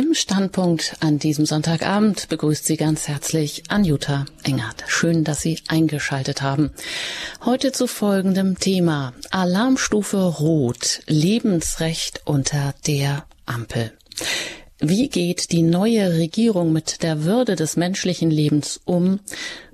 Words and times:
Im 0.00 0.14
Standpunkt 0.14 0.96
an 1.00 1.18
diesem 1.18 1.44
Sonntagabend 1.44 2.30
begrüßt 2.30 2.64
Sie 2.64 2.78
ganz 2.78 3.06
herzlich 3.06 3.64
Anjuta 3.68 4.24
Engert. 4.44 4.84
Schön, 4.86 5.24
dass 5.24 5.42
Sie 5.42 5.60
eingeschaltet 5.68 6.40
haben. 6.40 6.70
Heute 7.44 7.70
zu 7.70 7.86
folgendem 7.86 8.58
Thema. 8.58 9.12
Alarmstufe 9.30 10.16
Rot. 10.16 11.02
Lebensrecht 11.06 12.22
unter 12.24 12.74
der 12.86 13.26
Ampel. 13.44 13.92
Wie 14.78 15.10
geht 15.10 15.52
die 15.52 15.60
neue 15.60 16.14
Regierung 16.14 16.72
mit 16.72 17.02
der 17.02 17.24
Würde 17.24 17.54
des 17.54 17.76
menschlichen 17.76 18.30
Lebens 18.30 18.80
um, 18.86 19.20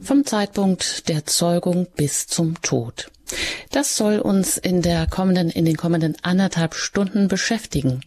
vom 0.00 0.26
Zeitpunkt 0.26 1.08
der 1.08 1.24
Zeugung 1.26 1.86
bis 1.94 2.26
zum 2.26 2.60
Tod? 2.62 3.12
Das 3.70 3.96
soll 3.96 4.18
uns 4.18 4.56
in 4.56 4.82
der 4.82 5.06
kommenden, 5.06 5.50
in 5.50 5.64
den 5.64 5.76
kommenden 5.76 6.16
anderthalb 6.22 6.74
Stunden 6.74 7.28
beschäftigen. 7.28 8.00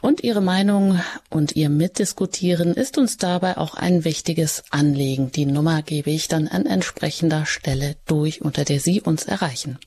Und 0.00 0.22
Ihre 0.22 0.40
Meinung 0.40 1.00
und 1.28 1.56
Ihr 1.56 1.68
Mitdiskutieren 1.68 2.74
ist 2.74 2.96
uns 2.96 3.16
dabei 3.16 3.56
auch 3.56 3.74
ein 3.74 4.04
wichtiges 4.04 4.62
Anliegen. 4.70 5.32
Die 5.32 5.46
Nummer 5.46 5.82
gebe 5.82 6.10
ich 6.10 6.28
dann 6.28 6.48
an 6.48 6.66
entsprechender 6.66 7.46
Stelle 7.46 7.96
durch, 8.06 8.42
unter 8.42 8.64
der 8.64 8.80
Sie 8.80 9.00
uns 9.00 9.24
erreichen. 9.24 9.78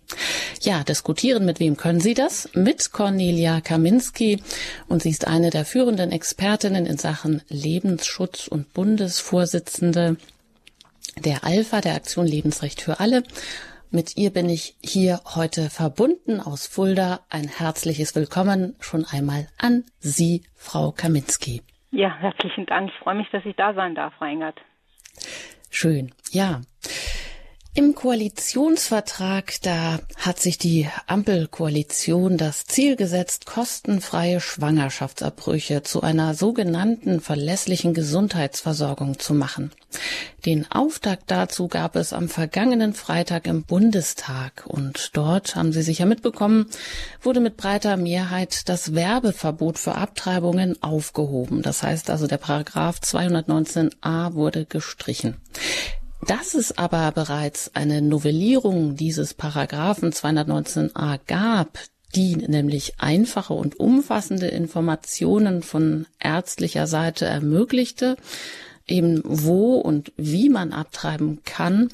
Ja, 0.62 0.84
diskutieren 0.84 1.46
mit 1.46 1.60
wem 1.60 1.78
können 1.78 2.00
Sie 2.00 2.14
das? 2.14 2.50
Mit 2.54 2.92
Cornelia 2.92 3.62
Kaminski. 3.62 4.42
Und 4.88 5.04
sie 5.04 5.10
ist 5.10 5.28
eine 5.28 5.50
der 5.50 5.66
führenden 5.66 6.12
Expertinnen 6.12 6.86
in 6.86 6.98
Sachen 6.98 7.42
Lebensschutz 7.50 8.48
und 8.48 8.74
Bundesvorsitzende 8.74 10.18
der 11.24 11.44
Alpha, 11.44 11.82
der 11.82 11.96
Aktion 11.96 12.28
Lebensrecht 12.28 12.82
für 12.82 13.00
alle. 13.00 13.24
Mit 13.96 14.18
ihr 14.18 14.34
bin 14.34 14.50
ich 14.50 14.76
hier 14.82 15.20
heute 15.36 15.70
verbunden 15.70 16.40
aus 16.40 16.66
Fulda. 16.66 17.20
Ein 17.30 17.48
herzliches 17.48 18.16
Willkommen 18.16 18.76
schon 18.80 19.06
einmal 19.06 19.48
an 19.60 19.84
Sie, 20.00 20.42
Frau 20.56 20.92
Kaminski. 20.92 21.62
Ja, 21.92 22.10
herzlichen 22.18 22.66
Dank. 22.66 22.90
Ich 22.90 23.00
freue 23.04 23.14
mich, 23.14 23.30
dass 23.32 23.46
ich 23.46 23.56
da 23.56 23.76
sein 23.76 23.94
darf, 23.94 24.20
Reingert. 24.20 24.60
Schön. 25.70 26.12
Ja. 26.32 26.62
Im 27.76 27.96
Koalitionsvertrag, 27.96 29.56
da 29.64 29.98
hat 30.18 30.40
sich 30.40 30.60
die 30.60 30.88
Ampelkoalition 31.08 32.38
das 32.38 32.66
Ziel 32.66 32.96
gesetzt, 32.96 33.48
kostenfreie 33.48 34.40
Schwangerschaftsabbrüche 34.40 35.82
zu 35.82 36.02
einer 36.04 36.36
sogenannten 36.36 37.20
verlässlichen 37.20 37.96
Gesundheitsversorgung 37.96 39.18
zu 39.18 39.34
machen. 39.34 39.72
Den 40.46 40.70
Auftakt 40.70 41.32
dazu 41.32 41.68
gab 41.68 41.96
es 41.96 42.14
am 42.14 42.30
vergangenen 42.30 42.94
Freitag 42.94 43.48
im 43.48 43.64
Bundestag 43.64 44.66
und 44.68 45.10
dort, 45.14 45.56
haben 45.56 45.74
Sie 45.74 45.82
sicher 45.82 46.06
mitbekommen, 46.06 46.68
wurde 47.24 47.40
mit 47.40 47.58
breiter 47.58 47.98
Mehrheit 47.98 48.70
das 48.70 48.94
Werbeverbot 48.94 49.80
für 49.80 49.96
Abtreibungen 49.96 50.80
aufgehoben. 50.84 51.64
Das 51.64 51.82
heißt 51.82 52.12
also, 52.12 52.28
der 52.28 52.38
Paragraph 52.38 53.00
219a 53.00 54.36
wurde 54.36 54.66
gestrichen. 54.66 55.38
Dass 56.28 56.54
es 56.54 56.78
aber 56.78 57.12
bereits 57.12 57.76
eine 57.76 58.02
Novellierung 58.02 58.96
dieses 58.96 59.34
Paragraphen 59.34 60.12
219a 60.12 61.20
gab, 61.28 61.80
die 62.16 62.36
nämlich 62.36 63.00
einfache 63.00 63.54
und 63.54 63.80
umfassende 63.80 64.48
Informationen 64.48 65.64
von 65.64 66.06
ärztlicher 66.20 66.88
Seite 66.88 67.26
ermöglichte, 67.26 68.16
eben 68.88 69.22
wo 69.26 69.76
und 69.76 70.14
wie 70.16 70.50
man 70.50 70.72
abtreiben 70.72 71.42
kann, 71.44 71.90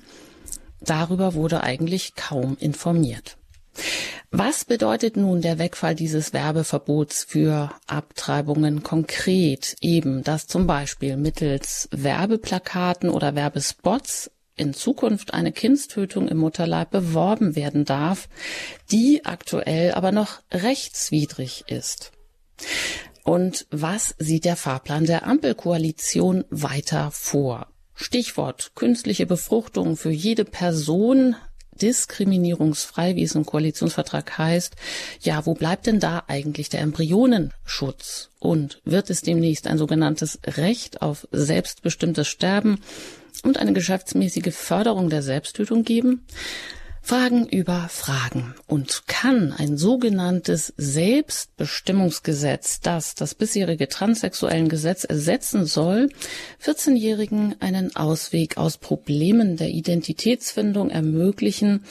darüber 0.82 1.34
wurde 1.34 1.64
eigentlich 1.64 2.16
kaum 2.16 2.58
informiert. 2.60 3.39
Was 4.32 4.64
bedeutet 4.66 5.18
nun 5.18 5.42
der 5.42 5.58
Wegfall 5.58 5.96
dieses 5.96 6.34
Werbeverbots 6.34 7.24
für 7.24 7.72
Abtreibungen 7.88 8.84
konkret? 8.84 9.76
Eben, 9.82 10.24
dass 10.24 10.48
zum 10.48 10.68
Beispiel 10.68 11.18
mittels 11.18 11.90
Werbeplakaten 11.92 13.10
oder 13.10 13.36
Werbespots 13.36 14.32
in 14.56 14.74
Zukunft 14.74 15.34
eine 15.34 15.52
Kindstötung 15.52 16.28
im 16.28 16.38
Mutterleib 16.38 16.92
beworben 16.92 17.56
werden 17.56 17.86
darf, 17.86 18.30
die 18.92 19.26
aktuell 19.26 19.94
aber 19.94 20.12
noch 20.12 20.42
rechtswidrig 20.52 21.64
ist. 21.68 22.12
Und 23.24 23.68
was 23.72 24.16
sieht 24.20 24.46
der 24.46 24.56
Fahrplan 24.56 25.06
der 25.06 25.26
Ampelkoalition 25.26 26.46
weiter 26.50 27.10
vor? 27.12 27.68
Stichwort 27.96 28.72
künstliche 28.76 29.26
Befruchtung 29.26 29.98
für 29.98 30.12
jede 30.12 30.46
Person 30.46 31.36
diskriminierungsfrei, 31.82 33.16
wie 33.16 33.24
es 33.24 33.36
im 33.36 33.46
Koalitionsvertrag 33.46 34.38
heißt. 34.38 34.76
Ja, 35.22 35.46
wo 35.46 35.54
bleibt 35.54 35.88
denn 35.88 36.00
da 36.00 36.24
eigentlich 36.28 36.70
der 36.70 36.82
Embryonenschutz? 36.82 38.30
Und 38.40 38.82
wird 38.86 39.10
es 39.10 39.22
demnächst 39.22 39.68
ein 39.68 39.78
sogenanntes 39.78 40.40
Recht 40.46 41.02
auf 41.02 41.28
selbstbestimmtes 41.32 42.28
Sterben 42.28 42.80
und 43.44 43.58
eine 43.58 43.74
geschäftsmäßige 43.74 44.54
Förderung 44.54 45.10
der 45.10 45.22
Selbsttötung 45.22 45.84
geben? 45.84 46.26
Fragen 47.10 47.48
über 47.48 47.88
Fragen. 47.90 48.54
Und 48.68 49.08
kann 49.08 49.52
ein 49.52 49.80
sogenanntes 49.80 50.76
Selbstbestimmungsgesetz, 50.78 52.82
das 52.82 53.16
das 53.16 53.34
bisherige 53.34 53.88
transsexuellen 53.88 54.70
Gesetz 54.70 55.06
ersetzen 55.06 55.66
soll, 55.66 56.12
14-Jährigen 56.64 57.56
einen 57.62 57.96
Ausweg 57.96 58.58
aus 58.58 58.78
Problemen 58.78 59.58
der 59.58 59.70
Identitätsfindung 59.70 60.92
ermöglichen, 60.92 61.84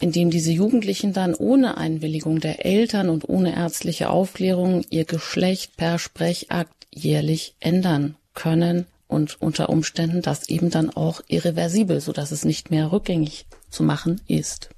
indem 0.00 0.30
diese 0.30 0.50
Jugendlichen 0.50 1.12
dann 1.12 1.36
ohne 1.36 1.76
Einwilligung 1.76 2.40
der 2.40 2.66
Eltern 2.66 3.08
und 3.08 3.28
ohne 3.28 3.54
ärztliche 3.54 4.10
Aufklärung 4.10 4.84
ihr 4.90 5.04
Geschlecht 5.04 5.76
per 5.76 6.00
Sprechakt 6.00 6.88
jährlich 6.92 7.54
ändern 7.60 8.16
können 8.34 8.86
und 9.06 9.40
unter 9.40 9.68
Umständen 9.68 10.22
das 10.22 10.48
eben 10.48 10.70
dann 10.70 10.90
auch 10.90 11.20
irreversibel, 11.28 12.00
so 12.00 12.12
dass 12.12 12.32
es 12.32 12.44
nicht 12.44 12.72
mehr 12.72 12.90
rückgängig 12.90 13.46
zu 13.76 13.82
machen 13.82 14.20
ist. 14.26 14.70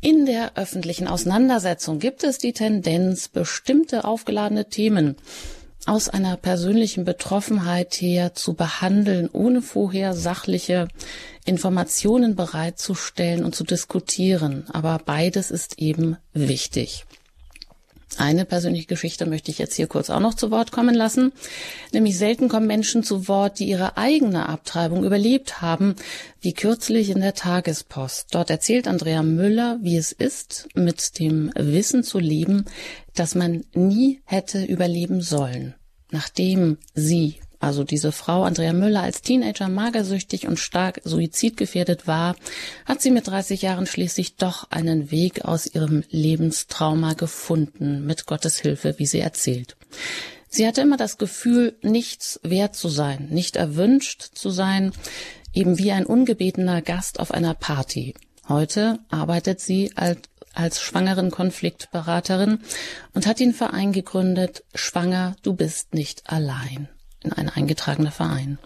In 0.00 0.26
der 0.26 0.56
öffentlichen 0.56 1.08
Auseinandersetzung 1.08 1.98
gibt 1.98 2.24
es 2.24 2.36
die 2.36 2.52
Tendenz, 2.52 3.28
bestimmte 3.28 4.04
aufgeladene 4.04 4.68
Themen 4.68 5.16
aus 5.86 6.10
einer 6.10 6.36
persönlichen 6.36 7.04
Betroffenheit 7.04 7.94
her 7.94 8.34
zu 8.34 8.52
behandeln, 8.54 9.30
ohne 9.32 9.62
vorher 9.62 10.12
sachliche 10.12 10.88
Informationen 11.46 12.36
bereitzustellen 12.36 13.44
und 13.44 13.54
zu 13.54 13.64
diskutieren. 13.64 14.66
Aber 14.70 15.00
beides 15.04 15.50
ist 15.50 15.78
eben 15.78 16.18
wichtig. 16.34 17.06
Eine 18.18 18.44
persönliche 18.44 18.86
Geschichte 18.86 19.26
möchte 19.26 19.50
ich 19.50 19.58
jetzt 19.58 19.74
hier 19.74 19.86
kurz 19.86 20.10
auch 20.10 20.20
noch 20.20 20.34
zu 20.34 20.50
Wort 20.50 20.72
kommen 20.72 20.94
lassen. 20.94 21.32
Nämlich 21.92 22.18
selten 22.18 22.48
kommen 22.48 22.66
Menschen 22.66 23.02
zu 23.02 23.28
Wort, 23.28 23.58
die 23.58 23.66
ihre 23.66 23.96
eigene 23.96 24.48
Abtreibung 24.48 25.04
überlebt 25.04 25.60
haben, 25.60 25.96
wie 26.40 26.52
kürzlich 26.52 27.10
in 27.10 27.20
der 27.20 27.34
Tagespost. 27.34 28.28
Dort 28.32 28.50
erzählt 28.50 28.88
Andrea 28.88 29.22
Müller, 29.22 29.78
wie 29.82 29.96
es 29.96 30.12
ist, 30.12 30.68
mit 30.74 31.18
dem 31.18 31.50
Wissen 31.54 32.04
zu 32.04 32.18
leben, 32.18 32.64
dass 33.14 33.34
man 33.34 33.64
nie 33.74 34.20
hätte 34.24 34.64
überleben 34.64 35.20
sollen. 35.20 35.74
Nachdem 36.10 36.78
sie 36.94 37.40
also 37.64 37.82
diese 37.82 38.12
Frau 38.12 38.44
Andrea 38.44 38.72
Müller 38.72 39.02
als 39.02 39.22
Teenager 39.22 39.68
magersüchtig 39.68 40.46
und 40.46 40.58
stark 40.58 41.00
suizidgefährdet 41.04 42.06
war, 42.06 42.36
hat 42.84 43.00
sie 43.00 43.10
mit 43.10 43.26
30 43.26 43.62
Jahren 43.62 43.86
schließlich 43.86 44.36
doch 44.36 44.70
einen 44.70 45.10
Weg 45.10 45.44
aus 45.44 45.66
ihrem 45.66 46.04
Lebenstrauma 46.10 47.14
gefunden, 47.14 48.04
mit 48.04 48.26
Gottes 48.26 48.58
Hilfe, 48.58 48.98
wie 48.98 49.06
sie 49.06 49.20
erzählt. 49.20 49.76
Sie 50.48 50.66
hatte 50.66 50.82
immer 50.82 50.98
das 50.98 51.16
Gefühl, 51.16 51.76
nichts 51.82 52.38
wert 52.42 52.76
zu 52.76 52.88
sein, 52.88 53.28
nicht 53.30 53.56
erwünscht 53.56 54.22
zu 54.34 54.50
sein, 54.50 54.92
eben 55.52 55.78
wie 55.78 55.90
ein 55.90 56.06
ungebetener 56.06 56.82
Gast 56.82 57.18
auf 57.18 57.32
einer 57.32 57.54
Party. 57.54 58.14
Heute 58.46 58.98
arbeitet 59.08 59.60
sie 59.60 59.90
als, 59.96 60.20
als 60.52 60.80
schwangeren 60.80 61.30
Konfliktberaterin 61.30 62.60
und 63.14 63.26
hat 63.26 63.40
den 63.40 63.54
Verein 63.54 63.92
gegründet, 63.92 64.64
Schwanger, 64.74 65.34
du 65.42 65.54
bist 65.54 65.94
nicht 65.94 66.30
allein 66.30 66.88
in 66.88 66.93
ein 67.32 67.48
eingetragener 67.48 68.12
Verein. 68.12 68.58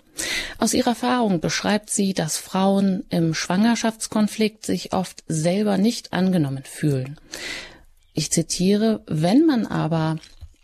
Aus 0.59 0.75
ihrer 0.75 0.91
Erfahrung 0.91 1.41
beschreibt 1.41 1.91
sie, 1.91 2.13
dass 2.13 2.37
Frauen 2.37 3.05
im 3.11 3.35
Schwangerschaftskonflikt 3.35 4.67
sich 4.67 4.93
oft 4.93 5.23
selber 5.29 5.79
nicht 5.79 6.13
angenommen 6.13 6.65
fühlen. 6.65 7.21
Ich 8.15 8.33
zitiere, 8.33 9.03
wenn 9.07 9.47
man 9.47 9.67
aber 9.67 10.17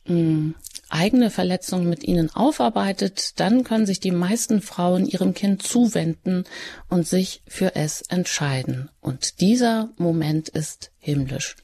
hm, 0.06 0.54
eigene 0.88 1.30
Verletzungen 1.30 1.88
mit 1.88 2.04
ihnen 2.04 2.34
aufarbeitet, 2.34 3.40
dann 3.40 3.64
können 3.64 3.86
sich 3.86 4.00
die 4.00 4.10
meisten 4.10 4.60
Frauen 4.62 5.06
ihrem 5.06 5.34
Kind 5.34 5.62
zuwenden 5.62 6.44
und 6.88 7.06
sich 7.06 7.42
für 7.46 7.74
es 7.74 8.02
entscheiden. 8.02 8.90
Und 9.00 9.40
dieser 9.40 9.90
Moment 9.96 10.48
ist 10.48 10.92
himmlisch. 10.98 11.56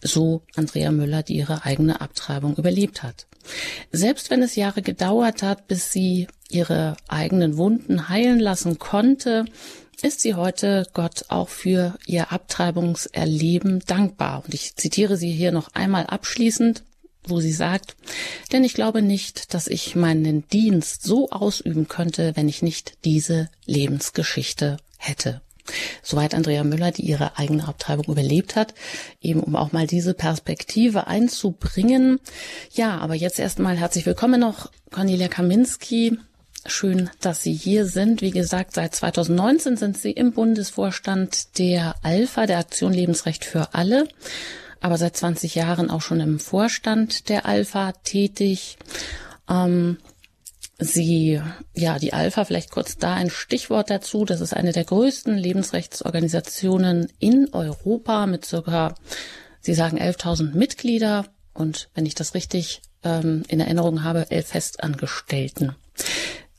So 0.00 0.42
Andrea 0.56 0.90
Müller, 0.90 1.22
die 1.22 1.36
ihre 1.36 1.64
eigene 1.64 2.00
Abtreibung 2.00 2.56
überlebt 2.56 3.02
hat. 3.02 3.26
Selbst 3.90 4.30
wenn 4.30 4.42
es 4.42 4.56
Jahre 4.56 4.82
gedauert 4.82 5.42
hat, 5.42 5.66
bis 5.68 5.90
sie 5.92 6.28
ihre 6.50 6.96
eigenen 7.08 7.56
Wunden 7.56 8.08
heilen 8.08 8.38
lassen 8.38 8.78
konnte, 8.78 9.44
ist 10.02 10.20
sie 10.20 10.34
heute 10.34 10.86
Gott 10.94 11.26
auch 11.28 11.48
für 11.48 11.96
ihr 12.06 12.32
Abtreibungserleben 12.32 13.80
dankbar. 13.86 14.42
Und 14.44 14.54
ich 14.54 14.74
zitiere 14.76 15.16
sie 15.16 15.30
hier 15.30 15.52
noch 15.52 15.74
einmal 15.74 16.06
abschließend. 16.06 16.82
wo 17.24 17.38
sie 17.38 17.52
sagt, 17.52 17.94
denn 18.50 18.64
ich 18.64 18.74
glaube 18.74 19.00
nicht, 19.00 19.54
dass 19.54 19.68
ich 19.68 19.94
meinen 19.94 20.48
Dienst 20.48 21.04
so 21.04 21.30
ausüben 21.30 21.86
könnte, 21.86 22.32
wenn 22.34 22.48
ich 22.48 22.62
nicht 22.62 22.94
diese 23.04 23.48
Lebensgeschichte 23.64 24.78
hätte. 24.98 25.40
Soweit 26.02 26.34
Andrea 26.34 26.64
Müller, 26.64 26.90
die 26.90 27.02
ihre 27.02 27.38
eigene 27.38 27.66
Abtreibung 27.66 28.06
überlebt 28.06 28.56
hat, 28.56 28.74
eben 29.20 29.40
um 29.40 29.56
auch 29.56 29.72
mal 29.72 29.86
diese 29.86 30.14
Perspektive 30.14 31.06
einzubringen. 31.06 32.20
Ja, 32.72 32.98
aber 32.98 33.14
jetzt 33.14 33.38
erstmal 33.38 33.76
herzlich 33.76 34.06
willkommen 34.06 34.40
noch 34.40 34.70
Cornelia 34.90 35.28
Kaminski. 35.28 36.18
Schön, 36.64 37.10
dass 37.20 37.42
Sie 37.42 37.54
hier 37.54 37.86
sind. 37.86 38.22
Wie 38.22 38.30
gesagt, 38.30 38.74
seit 38.74 38.94
2019 38.94 39.76
sind 39.76 39.98
Sie 39.98 40.12
im 40.12 40.32
Bundesvorstand 40.32 41.58
der 41.58 41.96
Alpha, 42.02 42.46
der 42.46 42.58
Aktion 42.58 42.92
Lebensrecht 42.92 43.44
für 43.44 43.74
alle 43.74 44.06
aber 44.82 44.98
seit 44.98 45.16
20 45.16 45.54
Jahren 45.54 45.90
auch 45.90 46.02
schon 46.02 46.20
im 46.20 46.40
Vorstand 46.40 47.28
der 47.28 47.46
Alpha 47.46 47.92
tätig. 47.92 48.76
Ähm, 49.48 49.98
Sie, 50.84 51.40
ja, 51.74 51.98
die 51.98 52.12
Alpha, 52.12 52.44
vielleicht 52.44 52.70
kurz 52.70 52.96
da 52.96 53.14
ein 53.14 53.30
Stichwort 53.30 53.90
dazu. 53.90 54.24
Das 54.24 54.40
ist 54.40 54.54
eine 54.54 54.72
der 54.72 54.84
größten 54.84 55.36
Lebensrechtsorganisationen 55.36 57.12
in 57.18 57.48
Europa 57.52 58.26
mit 58.26 58.44
circa, 58.44 58.94
Sie 59.60 59.74
sagen 59.74 59.98
11.000 59.98 60.54
Mitglieder 60.54 61.26
und 61.54 61.88
wenn 61.94 62.06
ich 62.06 62.14
das 62.14 62.34
richtig 62.34 62.82
ähm, 63.04 63.44
in 63.48 63.60
Erinnerung 63.60 64.02
habe, 64.02 64.30
elf 64.30 64.48
Festangestellten. 64.48 65.76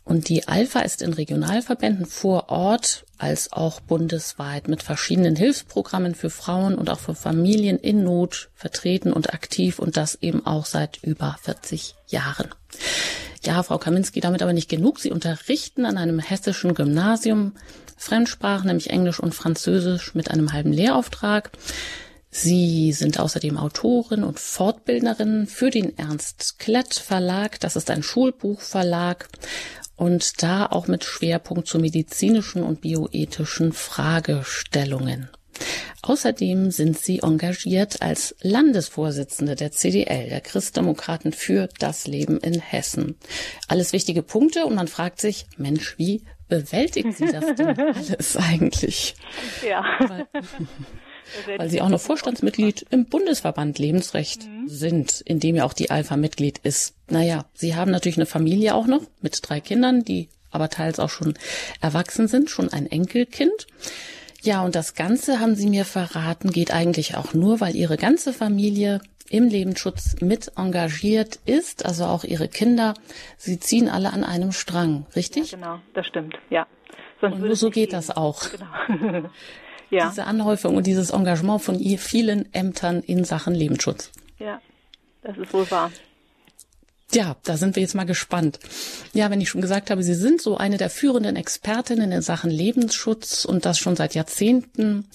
Und 0.05 0.27
die 0.27 0.47
Alpha 0.47 0.81
ist 0.81 1.01
in 1.01 1.13
Regionalverbänden 1.13 2.05
vor 2.05 2.49
Ort 2.49 3.05
als 3.17 3.53
auch 3.53 3.79
bundesweit 3.79 4.67
mit 4.67 4.83
verschiedenen 4.83 5.37
Hilfsprogrammen 5.37 6.13
für 6.13 6.29
Frauen 6.29 6.75
und 6.75 6.89
auch 6.89 6.99
für 6.99 7.15
Familien 7.15 7.77
in 7.77 8.03
Not 8.03 8.49
vertreten 8.53 9.13
und 9.13 9.33
aktiv 9.33 9.79
und 9.79 9.95
das 9.95 10.15
eben 10.15 10.45
auch 10.45 10.65
seit 10.65 11.01
über 11.03 11.37
40 11.41 11.95
Jahren. 12.07 12.49
Ja, 13.45 13.61
Frau 13.63 13.77
Kaminski, 13.77 14.21
damit 14.21 14.41
aber 14.41 14.53
nicht 14.53 14.69
genug. 14.69 14.99
Sie 14.99 15.11
unterrichten 15.11 15.85
an 15.85 15.97
einem 15.97 16.19
hessischen 16.19 16.73
Gymnasium 16.73 17.53
Fremdsprachen, 17.97 18.67
nämlich 18.67 18.89
Englisch 18.89 19.19
und 19.19 19.35
Französisch 19.35 20.15
mit 20.15 20.31
einem 20.31 20.53
halben 20.53 20.71
Lehrauftrag. 20.71 21.51
Sie 22.29 22.93
sind 22.93 23.19
außerdem 23.19 23.57
Autorin 23.57 24.23
und 24.23 24.39
Fortbildnerin 24.39 25.45
für 25.45 25.69
den 25.69 25.97
Ernst 25.97 26.57
Klett 26.57 26.95
Verlag. 26.95 27.59
Das 27.59 27.75
ist 27.75 27.91
ein 27.91 28.01
Schulbuchverlag 28.01 29.27
und 29.95 30.41
da 30.41 30.65
auch 30.65 30.87
mit 30.87 31.03
Schwerpunkt 31.03 31.67
zu 31.67 31.79
medizinischen 31.79 32.63
und 32.63 32.81
bioethischen 32.81 33.71
Fragestellungen. 33.71 35.29
Außerdem 36.01 36.71
sind 36.71 36.97
sie 36.99 37.19
engagiert 37.19 38.01
als 38.01 38.35
Landesvorsitzende 38.41 39.55
der 39.55 39.71
CDL, 39.71 40.29
der 40.29 40.41
Christdemokraten 40.41 41.31
für 41.31 41.69
das 41.79 42.07
Leben 42.07 42.39
in 42.39 42.59
Hessen. 42.59 43.15
Alles 43.67 43.93
wichtige 43.93 44.23
Punkte 44.23 44.65
und 44.65 44.75
man 44.75 44.87
fragt 44.87 45.21
sich, 45.21 45.45
Mensch, 45.57 45.97
wie 45.97 46.23
bewältigt 46.49 47.13
sie 47.13 47.31
das 47.31 47.55
denn 47.55 47.79
alles 47.79 48.37
eigentlich? 48.37 49.15
Ja. 49.67 49.83
Weil, 49.99 50.27
weil 51.57 51.69
sie 51.69 51.81
auch 51.81 51.89
noch 51.89 52.01
Vorstandsmitglied 52.01 52.85
im 52.89 53.05
Bundesverband 53.05 53.79
Lebensrecht 53.79 54.45
mhm. 54.47 54.67
sind, 54.67 55.21
in 55.21 55.39
dem 55.39 55.55
ja 55.55 55.65
auch 55.65 55.73
die 55.73 55.89
Alpha 55.89 56.17
Mitglied 56.17 56.59
ist. 56.59 56.95
Naja, 57.09 57.45
sie 57.53 57.75
haben 57.75 57.91
natürlich 57.91 58.17
eine 58.17 58.25
Familie 58.25 58.75
auch 58.75 58.87
noch 58.87 59.01
mit 59.21 59.39
drei 59.41 59.61
Kindern, 59.61 60.03
die 60.03 60.29
aber 60.51 60.69
teils 60.69 60.99
auch 60.99 61.09
schon 61.09 61.33
erwachsen 61.81 62.27
sind, 62.27 62.49
schon 62.49 62.71
ein 62.71 62.85
Enkelkind. 62.85 63.67
Ja, 64.43 64.61
und 64.61 64.75
das 64.75 64.93
Ganze 64.93 65.39
haben 65.39 65.55
sie 65.55 65.69
mir 65.69 65.85
verraten, 65.85 66.51
geht 66.51 66.73
eigentlich 66.73 67.15
auch 67.15 67.33
nur, 67.33 67.61
weil 67.61 67.77
ihre 67.77 67.95
ganze 67.95 68.33
Familie 68.33 68.99
im 69.29 69.47
Lebensschutz 69.47 70.17
mit 70.19 70.51
engagiert 70.57 71.39
ist, 71.45 71.85
also 71.85 72.03
auch 72.05 72.25
ihre 72.25 72.49
Kinder. 72.49 72.93
Sie 73.37 73.57
ziehen 73.57 73.87
alle 73.87 74.11
an 74.11 74.25
einem 74.25 74.51
Strang, 74.51 75.05
richtig? 75.15 75.51
Ja, 75.51 75.57
genau, 75.57 75.79
das 75.93 76.07
stimmt, 76.07 76.35
ja. 76.49 76.67
Sonst 77.21 77.35
und 77.35 77.45
nur 77.45 77.55
so 77.55 77.69
geht 77.69 77.91
gehen. 77.91 77.97
das 77.97 78.09
auch. 78.11 78.43
Genau. 78.51 79.29
ja. 79.89 80.09
diese 80.09 80.25
Anhäufung 80.25 80.75
und 80.75 80.87
dieses 80.87 81.11
Engagement 81.11 81.61
von 81.61 81.79
ihr 81.79 81.97
vielen 81.97 82.53
Ämtern 82.53 82.99
in 82.99 83.23
Sachen 83.23 83.55
Lebensschutz. 83.55 84.11
Ja, 84.39 84.59
das 85.21 85.37
ist 85.37 85.53
wohl 85.53 85.71
wahr. 85.71 85.89
Ja, 87.13 87.35
da 87.43 87.57
sind 87.57 87.75
wir 87.75 87.83
jetzt 87.83 87.95
mal 87.95 88.05
gespannt. 88.05 88.59
Ja, 89.13 89.29
wenn 89.29 89.41
ich 89.41 89.49
schon 89.49 89.61
gesagt 89.61 89.91
habe, 89.91 90.03
Sie 90.03 90.15
sind 90.15 90.41
so 90.41 90.57
eine 90.57 90.77
der 90.77 90.89
führenden 90.89 91.35
Expertinnen 91.35 92.11
in 92.11 92.21
Sachen 92.21 92.49
Lebensschutz 92.49 93.45
und 93.45 93.65
das 93.65 93.77
schon 93.77 93.95
seit 93.95 94.15
Jahrzehnten. 94.15 95.05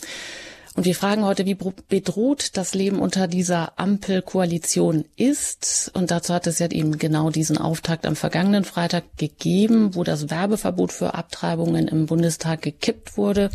Und 0.79 0.85
wir 0.85 0.95
fragen 0.95 1.25
heute, 1.25 1.45
wie 1.45 1.57
bedroht 1.89 2.57
das 2.57 2.73
Leben 2.73 3.01
unter 3.01 3.27
dieser 3.27 3.81
Ampelkoalition 3.81 5.07
ist. 5.17 5.91
Und 5.93 6.13
dazu 6.13 6.33
hat 6.33 6.47
es 6.47 6.61
ja 6.61 6.71
eben 6.71 6.99
genau 6.99 7.31
diesen 7.31 7.59
Auftakt 7.59 8.07
am 8.07 8.15
vergangenen 8.15 8.63
Freitag 8.63 9.03
gegeben, 9.17 9.97
wo 9.97 10.05
das 10.05 10.31
Werbeverbot 10.31 10.93
für 10.93 11.15
Abtreibungen 11.15 11.89
im 11.89 12.07
Bundestag 12.07 12.63
gekippt 12.63 13.17
wurde. 13.17 13.51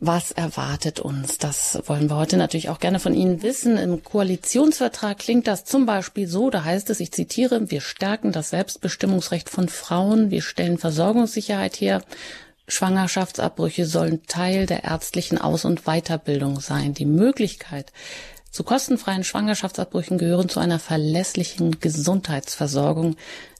Was 0.00 0.30
erwartet 0.30 1.00
uns? 1.00 1.38
Das 1.38 1.82
wollen 1.86 2.08
wir 2.08 2.14
heute 2.14 2.36
natürlich 2.36 2.68
auch 2.68 2.78
gerne 2.78 3.00
von 3.00 3.14
Ihnen 3.14 3.42
wissen. 3.42 3.76
Im 3.76 4.04
Koalitionsvertrag 4.04 5.18
klingt 5.18 5.48
das 5.48 5.64
zum 5.64 5.86
Beispiel 5.86 6.28
so, 6.28 6.50
da 6.50 6.62
heißt 6.62 6.88
es, 6.90 7.00
ich 7.00 7.10
zitiere, 7.10 7.72
wir 7.72 7.80
stärken 7.80 8.30
das 8.30 8.50
Selbstbestimmungsrecht 8.50 9.50
von 9.50 9.68
Frauen, 9.68 10.30
wir 10.30 10.42
stellen 10.42 10.78
Versorgungssicherheit 10.78 11.80
her, 11.80 12.02
Schwangerschaftsabbrüche 12.68 13.86
sollen 13.86 14.24
Teil 14.26 14.66
der 14.66 14.84
ärztlichen 14.84 15.38
Aus- 15.38 15.64
und 15.64 15.82
Weiterbildung 15.86 16.60
sein. 16.60 16.94
Die 16.94 17.06
Möglichkeit 17.06 17.92
zu 18.52 18.62
kostenfreien 18.62 19.24
Schwangerschaftsabbrüchen 19.24 20.16
gehören 20.16 20.48
zu 20.48 20.60
einer 20.60 20.78
verlässlichen 20.78 21.80
Gesundheitsversorgung. 21.80 23.16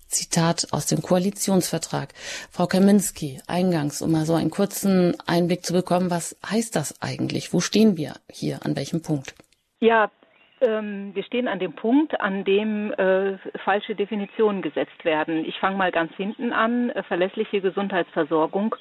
Zitat 0.08 0.68
aus 0.72 0.86
dem 0.86 1.02
Koalitionsvertrag. 1.02 2.14
Frau 2.50 2.66
Kaminski, 2.66 3.40
eingangs, 3.46 4.02
um 4.02 4.12
mal 4.12 4.24
so 4.24 4.34
einen 4.34 4.50
kurzen 4.50 5.14
Einblick 5.26 5.64
zu 5.64 5.72
bekommen, 5.72 6.10
was 6.10 6.36
heißt 6.48 6.74
das 6.74 7.00
eigentlich? 7.00 7.52
Wo 7.52 7.60
stehen 7.60 7.96
wir 7.96 8.14
hier? 8.30 8.60
An 8.64 8.74
welchem 8.76 9.02
Punkt? 9.02 9.34
Ja, 9.80 10.10
ähm, 10.60 11.14
wir 11.14 11.22
stehen 11.22 11.46
an 11.46 11.58
dem 11.58 11.72
Punkt, 11.74 12.20
an 12.20 12.44
dem 12.44 12.92
äh, 12.92 13.38
falsche 13.64 13.94
Definitionen 13.94 14.62
gesetzt 14.62 15.04
werden. 15.04 15.44
Ich 15.44 15.58
fange 15.60 15.76
mal 15.76 15.92
ganz 15.92 16.12
hinten 16.16 16.52
an. 16.52 16.90
Äh, 16.90 17.02
verlässliche 17.04 17.60
Gesundheitsversorgung 17.60 18.74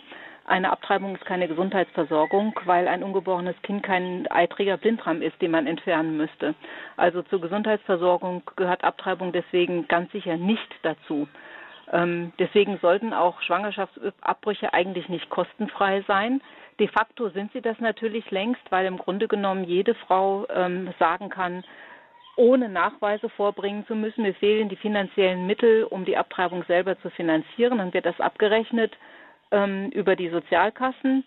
eine 0.47 0.71
Abtreibung 0.71 1.15
ist 1.15 1.25
keine 1.25 1.49
Gesundheitsversorgung, 1.49 2.57
weil 2.63 2.87
ein 2.87 3.03
ungeborenes 3.03 3.61
Kind 3.63 3.83
kein 3.83 4.27
eitriger 4.31 4.77
Blinddarm 4.77 5.21
ist, 5.21 5.39
den 5.41 5.51
man 5.51 5.67
entfernen 5.67 6.15
müsste. 6.15 6.55
Also 6.95 7.21
zur 7.23 7.41
Gesundheitsversorgung 7.41 8.43
gehört 8.55 8.83
Abtreibung 8.85 9.33
deswegen 9.33 9.87
ganz 9.89 10.09
sicher 10.13 10.37
nicht 10.37 10.73
dazu. 10.83 11.27
Ähm, 11.91 12.31
deswegen 12.39 12.77
sollten 12.79 13.13
auch 13.13 13.41
Schwangerschaftsabbrüche 13.41 14.73
eigentlich 14.73 15.09
nicht 15.09 15.29
kostenfrei 15.29 16.03
sein. 16.07 16.41
De 16.79 16.87
facto 16.87 17.27
sind 17.29 17.51
sie 17.51 17.61
das 17.61 17.79
natürlich 17.79 18.31
längst, 18.31 18.61
weil 18.69 18.85
im 18.85 18.97
Grunde 18.97 19.27
genommen 19.27 19.65
jede 19.65 19.95
Frau 19.95 20.47
ähm, 20.49 20.93
sagen 20.97 21.29
kann, 21.29 21.65
ohne 22.37 22.69
Nachweise 22.69 23.27
vorbringen 23.29 23.85
zu 23.87 23.95
müssen, 23.95 24.21
mir 24.21 24.35
fehlen 24.35 24.69
die 24.69 24.75
finanziellen 24.77 25.45
Mittel, 25.45 25.83
um 25.83 26.05
die 26.05 26.15
Abtreibung 26.15 26.63
selber 26.67 26.97
zu 27.01 27.09
finanzieren. 27.09 27.79
Dann 27.79 27.93
wird 27.93 28.05
das 28.05 28.21
abgerechnet 28.21 28.95
ähm, 29.51 29.89
über 29.91 30.15
die 30.15 30.29
Sozialkassen. 30.29 31.23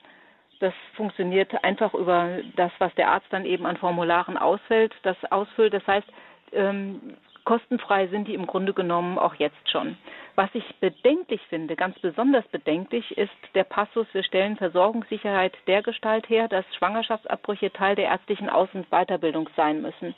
Das 0.60 0.74
funktioniert 0.94 1.64
einfach 1.64 1.94
über 1.94 2.40
das, 2.56 2.70
was 2.78 2.94
der 2.94 3.10
Arzt 3.10 3.26
dann 3.30 3.46
eben 3.46 3.66
an 3.66 3.78
Formularen 3.78 4.36
ausfällt, 4.36 4.94
das 5.02 5.16
ausfüllt. 5.30 5.72
Das 5.72 5.86
heißt, 5.86 6.06
ähm, 6.52 7.16
kostenfrei 7.44 8.06
sind 8.08 8.28
die 8.28 8.34
im 8.34 8.46
Grunde 8.46 8.74
genommen 8.74 9.18
auch 9.18 9.34
jetzt 9.36 9.70
schon. 9.70 9.96
Was 10.36 10.50
ich 10.54 10.64
bedenklich 10.76 11.40
finde, 11.48 11.76
ganz 11.76 11.98
besonders 11.98 12.46
bedenklich, 12.48 13.16
ist 13.16 13.32
der 13.54 13.64
Passus, 13.64 14.06
wir 14.12 14.22
stellen 14.22 14.56
Versorgungssicherheit 14.56 15.56
der 15.66 15.82
Gestalt 15.82 16.28
her, 16.28 16.48
dass 16.48 16.64
Schwangerschaftsabbrüche 16.76 17.72
Teil 17.72 17.96
der 17.96 18.06
ärztlichen 18.06 18.48
Aus- 18.48 18.72
und 18.74 18.88
Weiterbildung 18.90 19.48
sein 19.56 19.82
müssen. 19.82 20.14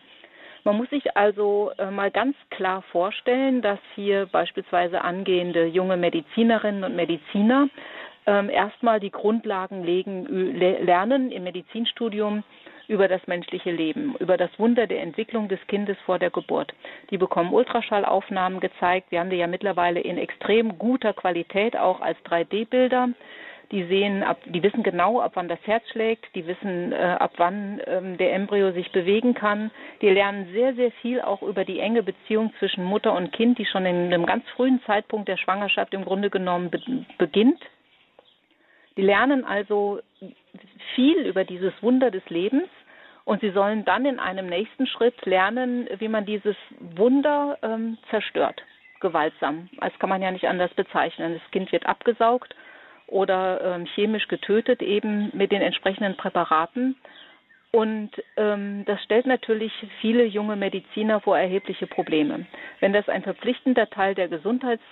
Man 0.64 0.76
muss 0.76 0.90
sich 0.90 1.16
also 1.16 1.73
äh, 1.78 1.90
mal 1.90 2.11
ganz 2.11 2.37
klar 2.50 2.83
vorstellen, 2.92 3.62
dass 3.62 3.81
hier 3.95 4.26
beispielsweise 4.26 5.02
angehende 5.02 5.66
junge 5.66 5.97
Medizinerinnen 5.97 6.85
und 6.85 6.95
Mediziner 6.95 7.69
ähm, 8.26 8.49
erstmal 8.49 9.00
die 9.00 9.11
Grundlagen 9.11 9.83
legen, 9.83 10.54
lernen 10.57 11.33
im 11.33 11.45
Medizinstudium 11.45 12.45
über 12.87 13.09
das 13.09 13.26
menschliche 13.26 13.71
Leben, 13.71 14.14
über 14.19 14.37
das 14.37 14.50
Wunder 14.59 14.87
der 14.87 15.02
Entwicklung 15.02 15.49
des 15.49 15.59
Kindes 15.66 15.97
vor 16.04 16.19
der 16.19 16.31
Geburt. 16.31 16.75
Die 17.11 17.19
bekommen 17.19 17.52
Ultraschallaufnahmen 17.52 18.61
gezeigt. 18.61 19.11
Wir 19.11 19.21
haben 19.21 19.31
die 19.31 19.37
ja 19.37 19.47
mittlerweile 19.47 20.00
in 20.00 20.19
extrem 20.19 20.78
guter 20.78 21.12
Qualität 21.12 21.76
auch 21.76 22.00
als 22.00 22.19
3D-Bilder 22.26 23.09
die 23.73 23.85
sehen, 23.85 24.23
ab, 24.23 24.38
die 24.45 24.62
wissen 24.62 24.83
genau, 24.83 25.21
ab 25.21 25.33
wann 25.35 25.49
das 25.49 25.59
Herz 25.64 25.83
schlägt, 25.91 26.33
die 26.35 26.47
wissen, 26.47 26.93
äh, 26.93 27.17
ab 27.19 27.33
wann 27.38 27.81
ähm, 27.87 28.19
der 28.19 28.35
Embryo 28.35 28.71
sich 28.73 28.93
bewegen 28.93 29.33
kann. 29.35 29.71
Die 30.02 30.11
lernen 30.11 30.52
sehr, 30.52 30.75
sehr 30.75 30.93
viel 31.00 31.23
auch 31.23 31.43
über 31.43 31.64
die 31.64 31.81
enge 31.81 32.02
Beziehung 32.02 32.52
zwischen 32.59 32.85
Mutter 32.85 33.14
und 33.14 33.33
Kind, 33.33 33.59
die 33.59 33.64
schon 33.64 33.87
in 33.87 34.12
einem 34.12 34.26
ganz 34.26 34.45
frühen 34.50 34.81
Zeitpunkt 34.87 35.26
der 35.26 35.38
Schwangerschaft 35.38 35.95
im 35.95 36.05
Grunde 36.05 36.29
genommen 36.29 36.71
be 36.71 36.81
beginnt. 37.17 37.61
Die 38.99 39.02
lernen 39.02 39.47
also 39.47 40.00
viel 40.95 41.26
über 41.26 41.45
dieses 41.45 41.73
Wunder 41.83 42.11
des 42.11 42.29
Lebens 42.29 42.69
Und 43.25 43.41
sie 43.41 43.50
sollen 43.50 43.87
dann 43.87 44.05
in 44.05 44.19
einem 44.19 44.49
nächsten 44.49 44.87
Schritt 44.87 45.25
lernen, 45.25 45.88
wie 45.99 46.09
man 46.09 46.26
dieses 46.26 46.57
Wunder 46.79 47.57
ähm, 47.62 47.97
zerstört, 48.11 48.62
gewaltsam. 49.00 49.71
Das 49.81 49.97
kann 49.99 50.11
man 50.11 50.21
ja 50.21 50.31
nicht 50.31 50.47
anders 50.47 50.75
bezeichnen. 50.75 51.41
Das 51.41 51.50
Kind 51.52 51.73
wird 51.73 51.87
abgesaugt 51.87 52.55
oder 53.12 53.61
ähm, 53.61 53.87
chemisch 53.87 54.26
getötet, 54.28 54.83
eben 54.83 55.31
mit 55.35 55.52
den 55.52 55.62
entsprechenden 55.62 56.16
Präparaten. 56.16 56.97
Und 57.71 58.11
ähm, 58.37 58.85
das 58.87 59.02
stellt 59.02 59.26
natürlich 59.26 59.73
viele 60.00 60.25
junge 60.25 60.57
Mediziner 60.57 61.21
vor 61.21 61.38
erhebliche 61.38 61.87
Probleme. 61.87 62.47
Wenn 62.81 62.92
das 62.92 63.09
ein 63.09 63.23
verpflichtender 63.23 63.88
Teil 63.88 64.14
der 64.14 64.28
Gesundheits- 64.28 64.83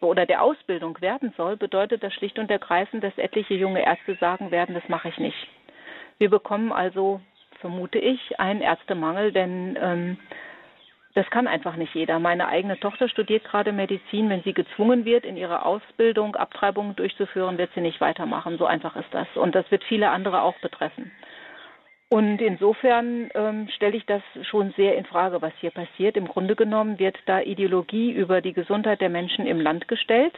oder 0.00 0.24
der 0.24 0.42
Ausbildung 0.42 0.98
werden 1.00 1.34
soll, 1.36 1.56
bedeutet 1.56 2.02
das 2.02 2.14
schlicht 2.14 2.38
und 2.38 2.50
ergreifend, 2.50 3.04
dass 3.04 3.16
etliche 3.18 3.54
junge 3.54 3.84
Ärzte 3.84 4.14
sagen 4.16 4.50
werden, 4.50 4.74
das 4.74 4.88
mache 4.88 5.08
ich 5.08 5.18
nicht. 5.18 5.48
Wir 6.18 6.30
bekommen 6.30 6.72
also, 6.72 7.20
vermute 7.60 7.98
ich, 7.98 8.40
einen 8.40 8.62
Ärztemangel, 8.62 9.32
denn 9.32 9.78
ähm, 9.80 10.16
das 11.14 11.28
kann 11.30 11.48
einfach 11.48 11.76
nicht 11.76 11.94
jeder. 11.94 12.18
Meine 12.20 12.46
eigene 12.46 12.78
Tochter 12.78 13.08
studiert 13.08 13.44
gerade 13.44 13.72
Medizin. 13.72 14.28
Wenn 14.28 14.42
sie 14.42 14.54
gezwungen 14.54 15.04
wird, 15.04 15.24
in 15.24 15.36
ihrer 15.36 15.66
Ausbildung 15.66 16.36
Abtreibungen 16.36 16.94
durchzuführen, 16.94 17.58
wird 17.58 17.70
sie 17.74 17.80
nicht 17.80 18.00
weitermachen. 18.00 18.58
So 18.58 18.66
einfach 18.66 18.94
ist 18.94 19.12
das. 19.12 19.26
Und 19.34 19.54
das 19.54 19.68
wird 19.70 19.82
viele 19.84 20.10
andere 20.10 20.42
auch 20.42 20.56
betreffen. 20.58 21.10
Und 22.08 22.40
insofern 22.40 23.30
ähm, 23.34 23.68
stelle 23.76 23.96
ich 23.96 24.04
das 24.06 24.22
schon 24.42 24.72
sehr 24.76 24.96
in 24.96 25.04
Frage, 25.04 25.42
was 25.42 25.52
hier 25.60 25.70
passiert. 25.70 26.16
Im 26.16 26.26
Grunde 26.26 26.56
genommen 26.56 26.98
wird 26.98 27.16
da 27.26 27.40
Ideologie 27.40 28.10
über 28.10 28.40
die 28.40 28.52
Gesundheit 28.52 29.00
der 29.00 29.10
Menschen 29.10 29.46
im 29.46 29.60
Land 29.60 29.86
gestellt. 29.88 30.34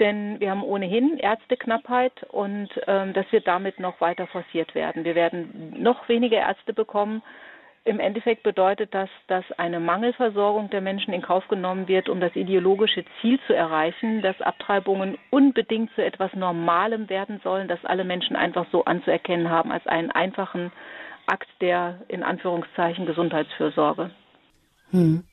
Denn 0.00 0.38
wir 0.38 0.50
haben 0.50 0.62
ohnehin 0.62 1.18
Ärzteknappheit 1.18 2.12
und 2.28 2.68
ähm, 2.86 3.14
das 3.14 3.30
wird 3.32 3.46
damit 3.46 3.80
noch 3.80 4.00
weiter 4.00 4.26
forciert 4.28 4.74
werden. 4.74 5.04
Wir 5.04 5.14
werden 5.14 5.74
noch 5.78 6.08
weniger 6.08 6.38
Ärzte 6.38 6.72
bekommen. 6.72 7.22
Im 7.88 8.00
Endeffekt 8.00 8.42
bedeutet 8.42 8.92
das, 8.92 9.08
dass 9.28 9.50
eine 9.52 9.80
Mangelversorgung 9.80 10.68
der 10.68 10.82
Menschen 10.82 11.14
in 11.14 11.22
Kauf 11.22 11.48
genommen 11.48 11.88
wird, 11.88 12.10
um 12.10 12.20
das 12.20 12.36
ideologische 12.36 13.02
Ziel 13.18 13.40
zu 13.46 13.54
erreichen, 13.54 14.20
dass 14.20 14.38
Abtreibungen 14.42 15.16
unbedingt 15.30 15.90
zu 15.94 16.04
etwas 16.04 16.30
Normalem 16.34 17.08
werden 17.08 17.40
sollen, 17.42 17.66
dass 17.66 17.82
alle 17.86 18.04
Menschen 18.04 18.36
einfach 18.36 18.66
so 18.72 18.84
anzuerkennen 18.84 19.48
haben 19.48 19.72
als 19.72 19.86
einen 19.86 20.10
einfachen 20.10 20.70
Akt 21.24 21.48
der 21.62 22.00
in 22.08 22.22
Anführungszeichen 22.22 23.06
Gesundheitsfürsorge. 23.06 24.10
Hm. 24.90 25.24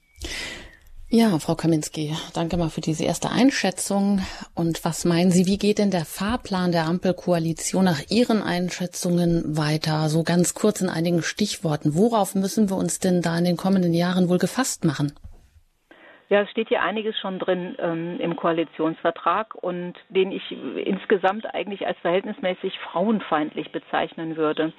Ja, 1.17 1.39
Frau 1.39 1.55
Kaminski, 1.55 2.11
danke 2.33 2.57
mal 2.57 2.67
für 2.69 2.81
diese 2.81 3.05
erste 3.05 3.31
Einschätzung. 3.31 4.19
Und 4.53 4.83
was 4.83 5.05
meinen 5.05 5.31
Sie, 5.31 5.45
wie 5.45 5.57
geht 5.57 5.77
denn 5.77 5.89
der 5.89 6.03
Fahrplan 6.03 6.73
der 6.73 6.87
Ampelkoalition 6.87 7.85
nach 7.85 8.01
Ihren 8.09 8.41
Einschätzungen 8.41 9.55
weiter? 9.55 10.09
So 10.09 10.23
ganz 10.23 10.55
kurz 10.55 10.81
in 10.81 10.89
einigen 10.89 11.21
Stichworten. 11.21 11.95
Worauf 11.95 12.35
müssen 12.35 12.69
wir 12.69 12.75
uns 12.75 12.99
denn 12.99 13.21
da 13.21 13.37
in 13.37 13.45
den 13.45 13.55
kommenden 13.55 13.93
Jahren 13.93 14.27
wohl 14.27 14.39
gefasst 14.39 14.83
machen? 14.83 15.13
Ja, 16.27 16.41
es 16.41 16.49
steht 16.49 16.67
hier 16.67 16.81
einiges 16.81 17.17
schon 17.19 17.39
drin 17.39 17.77
ähm, 17.79 18.19
im 18.19 18.35
Koalitionsvertrag 18.35 19.55
und 19.55 19.93
den 20.09 20.33
ich 20.33 20.43
insgesamt 20.51 21.45
eigentlich 21.53 21.87
als 21.87 21.97
verhältnismäßig 21.99 22.77
frauenfeindlich 22.91 23.71
bezeichnen 23.71 24.35
würde. 24.35 24.73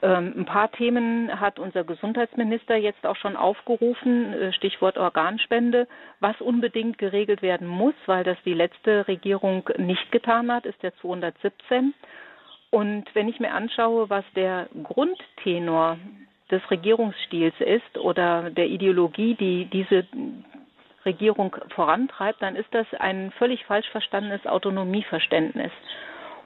Ähm, 0.00 0.34
ein 0.36 0.44
paar 0.44 0.70
Themen 0.70 1.40
hat 1.40 1.58
unser 1.58 1.82
Gesundheitsminister 1.82 2.76
jetzt 2.76 3.04
auch 3.04 3.16
schon 3.16 3.36
aufgerufen, 3.36 4.32
äh, 4.32 4.52
Stichwort 4.52 4.96
Organspende, 4.96 5.88
was 6.20 6.40
unbedingt 6.40 6.98
geregelt 6.98 7.42
werden 7.42 7.66
muss, 7.66 7.94
weil 8.06 8.22
das 8.22 8.38
die 8.44 8.54
letzte 8.54 9.08
Regierung 9.08 9.68
nicht 9.76 10.12
getan 10.12 10.52
hat, 10.52 10.66
ist 10.66 10.80
der 10.82 10.94
217. 10.96 11.94
Und 12.70 13.06
wenn 13.14 13.28
ich 13.28 13.40
mir 13.40 13.52
anschaue, 13.52 14.08
was 14.08 14.24
der 14.36 14.68
Grundtenor 14.84 15.98
des 16.50 16.62
Regierungsstils 16.70 17.54
ist 17.60 17.98
oder 17.98 18.50
der 18.50 18.66
Ideologie, 18.66 19.34
die 19.34 19.64
diese 19.64 20.06
Regierung 21.04 21.56
vorantreibt, 21.74 22.40
dann 22.40 22.54
ist 22.54 22.72
das 22.72 22.86
ein 22.98 23.32
völlig 23.32 23.64
falsch 23.64 23.88
verstandenes 23.90 24.46
Autonomieverständnis. 24.46 25.72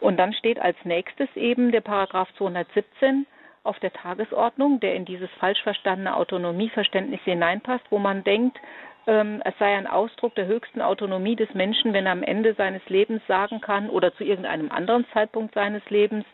Und 0.01 0.17
dann 0.17 0.33
steht 0.33 0.59
als 0.61 0.77
nächstes 0.85 1.29
eben 1.37 1.71
der 1.71 1.81
Paragraph 1.81 2.29
217 2.39 3.27
auf 3.65 3.79
der 3.81 3.93
Tagesordnung, 3.93 4.81
der 4.81 4.95
in 4.95 5.05
dieses 5.05 5.31
falsch 5.39 5.63
verstandene 5.63 6.17
Autonomieverständnis 6.17 7.21
hineinpasst, 7.25 7.85
wo 7.91 7.99
man 7.99 8.25
denkt, 8.25 8.59
ähm, 9.07 9.43
es 9.45 9.55
sei 9.59 9.77
ein 9.77 9.87
Ausdruck 9.87 10.35
der 10.35 10.47
höchsten 10.47 10.81
Autonomie 10.81 11.37
des 11.37 11.53
Menschen, 11.55 11.93
wenn 11.93 12.07
er 12.07 12.13
am 12.13 12.23
Ende 12.23 12.55
seines 12.55 12.83
Lebens 12.89 13.23
sagen 13.27 13.61
kann 13.61 13.91
oder 13.91 14.15
zu 14.15 14.25
irgendeinem 14.25 14.71
anderen 14.71 15.07
Zeitpunkt 15.13 15.55
seines 15.55 15.83
Lebens, 15.91 16.25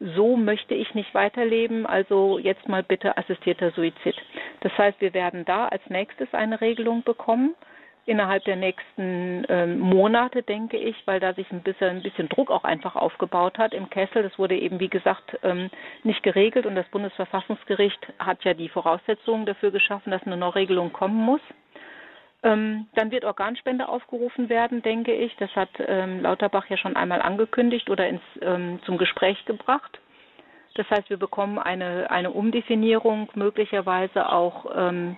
so 0.00 0.36
möchte 0.36 0.74
ich 0.74 0.94
nicht 0.94 1.12
weiterleben, 1.14 1.86
also 1.86 2.38
jetzt 2.38 2.68
mal 2.68 2.82
bitte 2.82 3.18
assistierter 3.18 3.70
Suizid. 3.72 4.16
Das 4.60 4.76
heißt, 4.78 5.00
wir 5.00 5.12
werden 5.12 5.44
da 5.44 5.68
als 5.68 5.82
nächstes 5.88 6.32
eine 6.32 6.60
Regelung 6.60 7.02
bekommen 7.02 7.54
innerhalb 8.06 8.44
der 8.44 8.56
nächsten 8.56 9.44
ähm, 9.48 9.78
Monate, 9.78 10.42
denke 10.42 10.76
ich, 10.76 10.96
weil 11.06 11.20
da 11.20 11.34
sich 11.34 11.50
ein 11.50 11.62
bisschen, 11.62 11.96
ein 11.96 12.02
bisschen 12.02 12.28
Druck 12.28 12.50
auch 12.50 12.64
einfach 12.64 12.96
aufgebaut 12.96 13.58
hat 13.58 13.72
im 13.72 13.90
Kessel. 13.90 14.22
Das 14.22 14.38
wurde 14.38 14.56
eben, 14.56 14.80
wie 14.80 14.88
gesagt, 14.88 15.38
ähm, 15.42 15.70
nicht 16.02 16.22
geregelt 16.22 16.66
und 16.66 16.74
das 16.74 16.88
Bundesverfassungsgericht 16.88 18.00
hat 18.18 18.42
ja 18.44 18.54
die 18.54 18.68
Voraussetzungen 18.68 19.46
dafür 19.46 19.70
geschaffen, 19.70 20.10
dass 20.10 20.22
eine 20.24 20.36
Neuregelung 20.36 20.92
kommen 20.92 21.22
muss. 21.24 21.42
Ähm, 22.42 22.86
dann 22.94 23.10
wird 23.10 23.24
Organspende 23.24 23.88
aufgerufen 23.88 24.48
werden, 24.48 24.82
denke 24.82 25.12
ich. 25.12 25.36
Das 25.36 25.54
hat 25.54 25.68
ähm, 25.78 26.22
Lauterbach 26.22 26.66
ja 26.70 26.78
schon 26.78 26.96
einmal 26.96 27.20
angekündigt 27.20 27.90
oder 27.90 28.08
ins, 28.08 28.22
ähm, 28.40 28.80
zum 28.86 28.96
Gespräch 28.96 29.44
gebracht. 29.44 30.00
Das 30.74 30.88
heißt, 30.88 31.10
wir 31.10 31.18
bekommen 31.18 31.58
eine, 31.58 32.10
eine 32.10 32.30
Umdefinierung 32.30 33.28
möglicherweise 33.34 34.30
auch 34.30 34.66
ähm, 34.74 35.16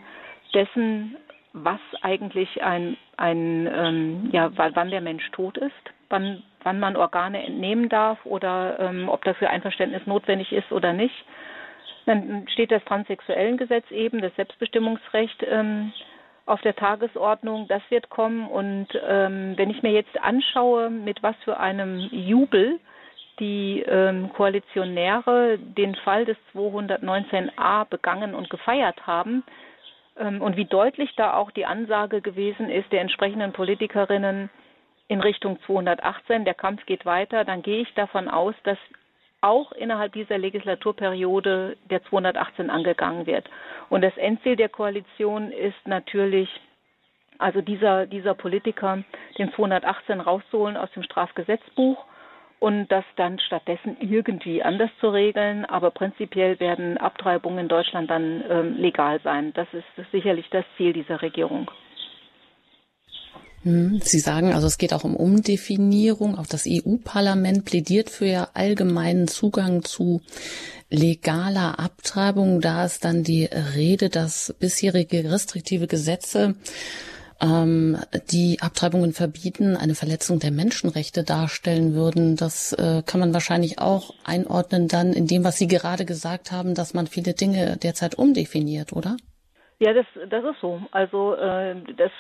dessen, 0.54 1.16
was 1.52 1.80
eigentlich 2.00 2.62
ein, 2.62 2.96
ein 3.16 3.68
ähm, 3.72 4.30
ja, 4.32 4.50
wann 4.56 4.90
der 4.90 5.00
Mensch 5.00 5.30
tot 5.32 5.58
ist, 5.58 5.72
wann, 6.08 6.42
wann 6.62 6.80
man 6.80 6.96
Organe 6.96 7.44
entnehmen 7.44 7.88
darf 7.88 8.24
oder 8.24 8.78
ähm, 8.80 9.08
ob 9.08 9.24
dafür 9.24 9.50
Einverständnis 9.50 10.06
notwendig 10.06 10.52
ist 10.52 10.72
oder 10.72 10.92
nicht. 10.92 11.24
Dann 12.06 12.46
steht 12.48 12.72
das 12.72 12.84
Transsexuellengesetz 12.84 13.90
eben, 13.90 14.20
das 14.20 14.34
Selbstbestimmungsrecht 14.36 15.44
ähm, 15.48 15.92
auf 16.46 16.60
der 16.62 16.74
Tagesordnung. 16.74 17.68
Das 17.68 17.82
wird 17.90 18.10
kommen. 18.10 18.48
Und 18.48 18.88
ähm, 19.06 19.52
wenn 19.56 19.70
ich 19.70 19.82
mir 19.82 19.92
jetzt 19.92 20.20
anschaue, 20.20 20.90
mit 20.90 21.22
was 21.22 21.36
für 21.44 21.60
einem 21.60 21.98
Jubel 22.10 22.80
die 23.38 23.82
ähm, 23.86 24.32
Koalitionäre 24.32 25.58
den 25.58 25.94
Fall 25.96 26.24
des 26.24 26.36
219a 26.54 27.86
begangen 27.86 28.34
und 28.34 28.50
gefeiert 28.50 29.06
haben, 29.06 29.42
und 30.16 30.56
wie 30.56 30.66
deutlich 30.66 31.14
da 31.16 31.34
auch 31.34 31.50
die 31.50 31.64
Ansage 31.64 32.20
gewesen 32.20 32.68
ist 32.68 32.90
der 32.92 33.00
entsprechenden 33.00 33.52
Politikerinnen 33.52 34.50
in 35.08 35.20
Richtung 35.20 35.58
218, 35.66 36.44
der 36.44 36.54
Kampf 36.54 36.84
geht 36.86 37.04
weiter, 37.04 37.44
dann 37.44 37.62
gehe 37.62 37.82
ich 37.82 37.94
davon 37.94 38.28
aus, 38.28 38.54
dass 38.64 38.78
auch 39.40 39.72
innerhalb 39.72 40.12
dieser 40.12 40.38
Legislaturperiode 40.38 41.76
der 41.90 42.02
218 42.04 42.70
angegangen 42.70 43.26
wird. 43.26 43.48
Und 43.88 44.02
das 44.02 44.16
Endziel 44.16 44.56
der 44.56 44.68
Koalition 44.68 45.50
ist 45.50 45.86
natürlich, 45.86 46.48
also 47.38 47.60
dieser, 47.60 48.06
dieser 48.06 48.34
Politiker 48.34 49.02
den 49.38 49.52
218 49.52 50.20
rauszuholen 50.20 50.76
aus 50.76 50.90
dem 50.92 51.02
Strafgesetzbuch 51.02 52.04
und 52.62 52.86
das 52.92 53.04
dann 53.16 53.40
stattdessen 53.40 53.96
irgendwie 53.98 54.62
anders 54.62 54.90
zu 55.00 55.08
regeln. 55.08 55.64
Aber 55.64 55.90
prinzipiell 55.90 56.60
werden 56.60 56.96
Abtreibungen 56.96 57.58
in 57.58 57.68
Deutschland 57.68 58.08
dann 58.08 58.44
ähm, 58.48 58.76
legal 58.76 59.20
sein. 59.24 59.52
Das 59.54 59.66
ist 59.72 60.12
sicherlich 60.12 60.46
das 60.50 60.64
Ziel 60.76 60.92
dieser 60.92 61.20
Regierung. 61.22 61.68
Hm, 63.64 63.98
Sie 64.00 64.20
sagen 64.20 64.52
also, 64.52 64.68
es 64.68 64.78
geht 64.78 64.94
auch 64.94 65.02
um 65.02 65.16
Umdefinierung. 65.16 66.38
Auch 66.38 66.46
das 66.46 66.68
EU-Parlament 66.68 67.64
plädiert 67.64 68.10
für 68.10 68.50
allgemeinen 68.54 69.26
Zugang 69.26 69.82
zu 69.82 70.20
legaler 70.88 71.80
Abtreibung. 71.80 72.60
Da 72.60 72.84
ist 72.84 73.04
dann 73.04 73.24
die 73.24 73.46
Rede, 73.74 74.08
dass 74.08 74.54
bisherige 74.60 75.32
restriktive 75.32 75.88
Gesetze 75.88 76.54
ähm, 77.42 77.96
die 78.30 78.58
Abtreibungen 78.60 79.12
verbieten, 79.12 79.76
eine 79.76 79.94
Verletzung 79.94 80.38
der 80.38 80.52
Menschenrechte 80.52 81.24
darstellen 81.24 81.94
würden. 81.94 82.36
Das 82.36 82.72
äh, 82.72 83.02
kann 83.04 83.20
man 83.20 83.34
wahrscheinlich 83.34 83.78
auch 83.78 84.14
einordnen 84.24 84.88
dann 84.88 85.12
in 85.12 85.26
dem, 85.26 85.44
was 85.44 85.58
Sie 85.58 85.66
gerade 85.66 86.04
gesagt 86.04 86.52
haben, 86.52 86.74
dass 86.74 86.94
man 86.94 87.06
viele 87.06 87.34
Dinge 87.34 87.76
derzeit 87.82 88.14
umdefiniert, 88.14 88.92
oder? 88.92 89.16
Ja, 89.82 89.92
das, 89.92 90.06
das 90.28 90.44
ist 90.44 90.60
so. 90.60 90.80
Also 90.92 91.34
äh, 91.34 91.74
das 91.96 92.12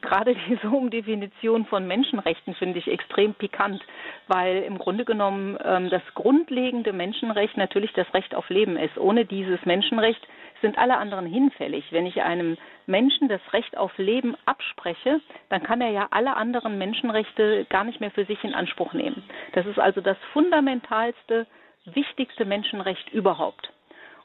gerade 0.00 0.34
diese 0.48 0.68
Umdefinition 0.68 1.64
von 1.66 1.86
Menschenrechten 1.86 2.54
finde 2.54 2.80
ich 2.80 2.88
extrem 2.88 3.34
pikant, 3.34 3.80
weil 4.26 4.64
im 4.64 4.78
Grunde 4.78 5.04
genommen 5.04 5.56
ähm, 5.64 5.90
das 5.90 6.02
grundlegende 6.14 6.92
Menschenrecht 6.92 7.56
natürlich 7.56 7.92
das 7.92 8.12
Recht 8.14 8.34
auf 8.34 8.48
Leben 8.48 8.76
ist. 8.76 8.98
Ohne 8.98 9.24
dieses 9.26 9.64
Menschenrecht 9.64 10.20
sind 10.60 10.78
alle 10.78 10.96
anderen 10.96 11.26
hinfällig. 11.26 11.84
Wenn 11.90 12.06
ich 12.06 12.22
einem 12.22 12.56
Menschen 12.86 13.28
das 13.28 13.40
Recht 13.52 13.76
auf 13.76 13.96
Leben 13.98 14.36
abspreche, 14.44 15.20
dann 15.48 15.62
kann 15.62 15.80
er 15.80 15.90
ja 15.90 16.08
alle 16.10 16.36
anderen 16.36 16.78
Menschenrechte 16.78 17.66
gar 17.68 17.84
nicht 17.84 18.00
mehr 18.00 18.10
für 18.10 18.24
sich 18.24 18.42
in 18.44 18.54
Anspruch 18.54 18.92
nehmen. 18.92 19.22
Das 19.52 19.66
ist 19.66 19.78
also 19.78 20.00
das 20.00 20.16
fundamentalste, 20.32 21.46
wichtigste 21.84 22.44
Menschenrecht 22.44 23.12
überhaupt. 23.12 23.72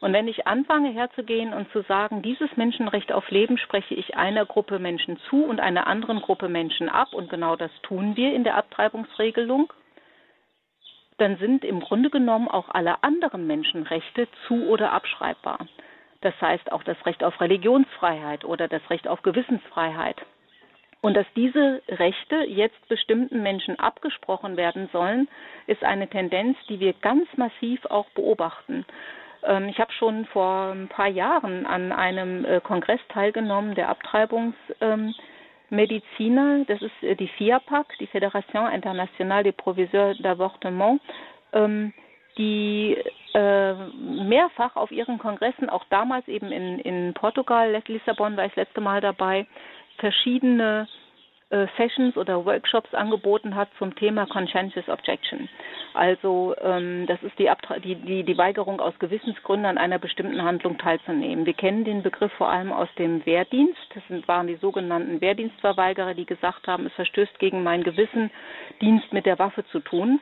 Und 0.03 0.11
wenn 0.11 0.27
ich 0.27 0.47
anfange 0.47 0.89
herzugehen 0.89 1.53
und 1.53 1.71
zu 1.71 1.81
sagen, 1.83 2.21
dieses 2.21 2.57
Menschenrecht 2.57 3.13
auf 3.13 3.29
Leben 3.31 3.57
spreche 3.57 3.95
ich 3.95 4.17
einer 4.17 4.45
Gruppe 4.45 4.77
Menschen 4.77 5.17
zu 5.29 5.45
und 5.45 5.61
einer 5.61 5.87
anderen 5.87 6.19
Gruppe 6.19 6.49
Menschen 6.49 6.89
ab, 6.89 7.13
und 7.13 7.29
genau 7.29 7.55
das 7.55 7.71
tun 7.83 8.17
wir 8.17 8.33
in 8.33 8.43
der 8.43 8.57
Abtreibungsregelung, 8.57 9.71
dann 11.19 11.37
sind 11.37 11.63
im 11.63 11.79
Grunde 11.79 12.09
genommen 12.09 12.49
auch 12.49 12.67
alle 12.67 13.01
anderen 13.01 13.47
Menschenrechte 13.47 14.27
zu 14.45 14.67
oder 14.67 14.91
abschreibbar. 14.91 15.59
Das 16.23 16.33
heißt 16.39 16.71
auch 16.71 16.83
das 16.83 16.95
Recht 17.05 17.21
auf 17.23 17.39
Religionsfreiheit 17.41 18.45
oder 18.45 18.69
das 18.69 18.81
Recht 18.89 19.09
auf 19.09 19.21
Gewissensfreiheit. 19.23 20.15
Und 21.01 21.17
dass 21.17 21.25
diese 21.35 21.81
Rechte 21.89 22.45
jetzt 22.45 22.87
bestimmten 22.87 23.43
Menschen 23.43 23.77
abgesprochen 23.77 24.55
werden 24.55 24.87
sollen, 24.93 25.27
ist 25.67 25.83
eine 25.83 26.07
Tendenz, 26.07 26.57
die 26.69 26.79
wir 26.79 26.93
ganz 26.93 27.27
massiv 27.35 27.83
auch 27.87 28.09
beobachten. 28.11 28.85
Ähm, 29.43 29.67
ich 29.67 29.79
habe 29.79 29.91
schon 29.91 30.23
vor 30.27 30.71
ein 30.71 30.87
paar 30.87 31.09
Jahren 31.09 31.65
an 31.65 31.91
einem 31.91 32.45
äh, 32.45 32.61
Kongress 32.61 33.01
teilgenommen, 33.09 33.75
der 33.75 33.89
Abtreibungsmediziner. 33.89 36.63
Das 36.67 36.81
ist 36.81 37.03
äh, 37.03 37.15
die 37.15 37.27
FIAPAC, 37.27 37.97
die 37.99 38.07
Fédération 38.07 38.73
Internationale 38.73 39.43
des 39.43 39.57
Proviseurs 39.57 40.17
d'Avortement, 40.19 41.01
ähm, 41.51 41.91
die 42.37 42.97
äh, 43.33 43.73
mehrfach 43.73 44.75
auf 44.75 44.91
ihren 44.91 45.19
Kongressen, 45.19 45.69
auch 45.69 45.85
damals 45.89 46.27
eben 46.27 46.51
in, 46.51 46.79
in 46.79 47.13
Portugal, 47.13 47.81
Lissabon 47.87 48.37
war 48.37 48.45
ich 48.45 48.53
das 48.53 48.67
letzte 48.67 48.81
Mal 48.81 49.01
dabei, 49.01 49.47
verschiedene 49.97 50.87
äh, 51.53 51.67
Sessions 51.77 52.17
oder 52.17 52.45
Workshops 52.45 52.93
angeboten 52.95 53.55
hat 53.55 53.69
zum 53.77 53.95
Thema 53.95 54.25
Conscientious 54.25 54.89
Objection. 54.89 55.47
Also 55.93 56.55
ähm, 56.59 57.05
das 57.05 57.21
ist 57.21 57.37
die, 57.37 57.47
die, 57.83 57.95
die, 57.95 58.23
die 58.23 58.37
Weigerung 58.37 58.79
aus 58.79 58.97
Gewissensgründen 58.97 59.67
an 59.67 59.77
einer 59.77 59.99
bestimmten 59.99 60.41
Handlung 60.41 60.79
teilzunehmen. 60.79 61.45
Wir 61.45 61.53
kennen 61.53 61.83
den 61.83 62.01
Begriff 62.01 62.31
vor 62.33 62.49
allem 62.49 62.73
aus 62.73 62.89
dem 62.97 63.23
Wehrdienst. 63.27 63.77
Das 63.93 64.01
sind, 64.07 64.27
waren 64.27 64.47
die 64.47 64.55
sogenannten 64.55 65.21
Wehrdienstverweigerer, 65.21 66.15
die 66.15 66.25
gesagt 66.25 66.67
haben, 66.67 66.87
es 66.87 66.93
verstößt 66.93 67.37
gegen 67.37 67.61
mein 67.61 67.83
Gewissen, 67.83 68.31
Dienst 68.81 69.13
mit 69.13 69.27
der 69.27 69.37
Waffe 69.37 69.63
zu 69.67 69.79
tun. 69.79 70.19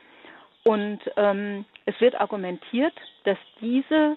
Und 0.64 1.00
ähm, 1.16 1.64
es 1.86 2.00
wird 2.00 2.20
argumentiert, 2.20 2.94
dass 3.24 3.38
diese 3.60 4.16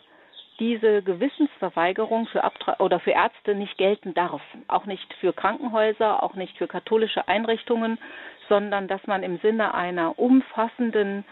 diese 0.60 1.02
Gewissensverweigerung 1.02 2.28
für 2.28 2.44
Abtra 2.44 2.78
oder 2.80 3.00
für 3.00 3.12
Ärzte 3.12 3.56
nicht 3.56 3.78
gelten 3.78 4.14
darf, 4.14 4.42
auch 4.68 4.86
nicht 4.86 5.14
für 5.16 5.34
Krankenhäuser, 5.34 6.24
auch 6.24 6.36
nicht 6.36 6.58
für 6.58 6.68
katholische 6.68 7.28
Einrichtungen, 7.28 7.98
sondern 8.48 8.88
dass 8.88 9.06
man 9.08 9.24
im 9.24 9.38
Sinne 9.40 9.74
einer 9.74 10.18
umfassenden 10.18 11.26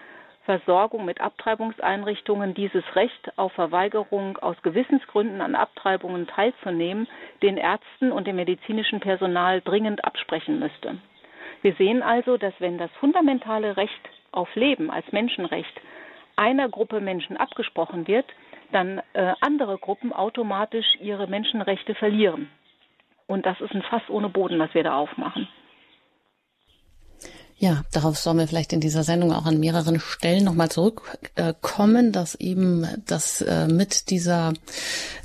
Versorgung 0.45 1.05
mit 1.05 1.21
Abtreibungseinrichtungen 1.21 2.53
dieses 2.53 2.83
Recht 2.95 3.31
auf 3.37 3.53
Verweigerung 3.53 4.37
aus 4.39 4.61
Gewissensgründen 4.61 5.39
an 5.39 5.55
Abtreibungen 5.55 6.27
teilzunehmen 6.27 7.07
den 7.41 7.55
Ärzten 7.55 8.11
und 8.11 8.27
dem 8.27 8.35
medizinischen 8.35 8.99
Personal 8.99 9.61
dringend 9.61 10.03
absprechen 10.03 10.59
müsste. 10.59 10.97
Wir 11.61 11.73
sehen 11.75 12.03
also, 12.03 12.35
dass 12.35 12.53
wenn 12.59 12.77
das 12.77 12.91
fundamentale 12.99 13.77
Recht 13.77 14.09
auf 14.33 14.53
Leben 14.55 14.89
als 14.91 15.11
Menschenrecht 15.11 15.81
einer 16.35 16.69
Gruppe 16.69 16.99
Menschen 16.99 17.37
abgesprochen 17.37 18.07
wird, 18.07 18.25
dann 18.71 19.01
äh, 19.13 19.33
andere 19.39 19.77
Gruppen 19.77 20.11
automatisch 20.11 20.87
ihre 20.99 21.27
Menschenrechte 21.27 21.95
verlieren. 21.95 22.49
Und 23.27 23.45
das 23.45 23.61
ist 23.61 23.73
ein 23.73 23.83
Fass 23.83 24.01
ohne 24.09 24.29
Boden, 24.29 24.59
was 24.59 24.73
wir 24.73 24.83
da 24.83 24.97
aufmachen. 24.97 25.47
Ja, 27.57 27.83
darauf 27.91 28.17
sollen 28.17 28.39
wir 28.39 28.47
vielleicht 28.47 28.73
in 28.73 28.81
dieser 28.81 29.03
Sendung 29.03 29.31
auch 29.31 29.45
an 29.45 29.59
mehreren 29.59 29.99
Stellen 29.99 30.43
nochmal 30.43 30.69
zurückkommen, 30.69 32.11
dass 32.11 32.35
eben 32.35 32.87
das 33.05 33.41
äh, 33.41 33.67
mit 33.67 34.09
dieser 34.09 34.53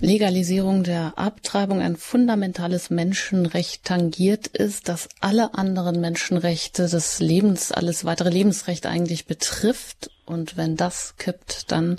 Legalisierung 0.00 0.84
der 0.84 1.14
Abtreibung 1.16 1.80
ein 1.80 1.96
fundamentales 1.96 2.90
Menschenrecht 2.90 3.84
tangiert 3.84 4.46
ist, 4.46 4.88
das 4.88 5.08
alle 5.20 5.54
anderen 5.54 6.00
Menschenrechte 6.00 6.88
des 6.88 7.18
Lebens, 7.18 7.72
alles 7.72 8.04
weitere 8.04 8.30
Lebensrecht 8.30 8.86
eigentlich 8.86 9.26
betrifft. 9.26 10.10
Und 10.24 10.56
wenn 10.56 10.76
das 10.76 11.14
kippt, 11.16 11.72
dann 11.72 11.98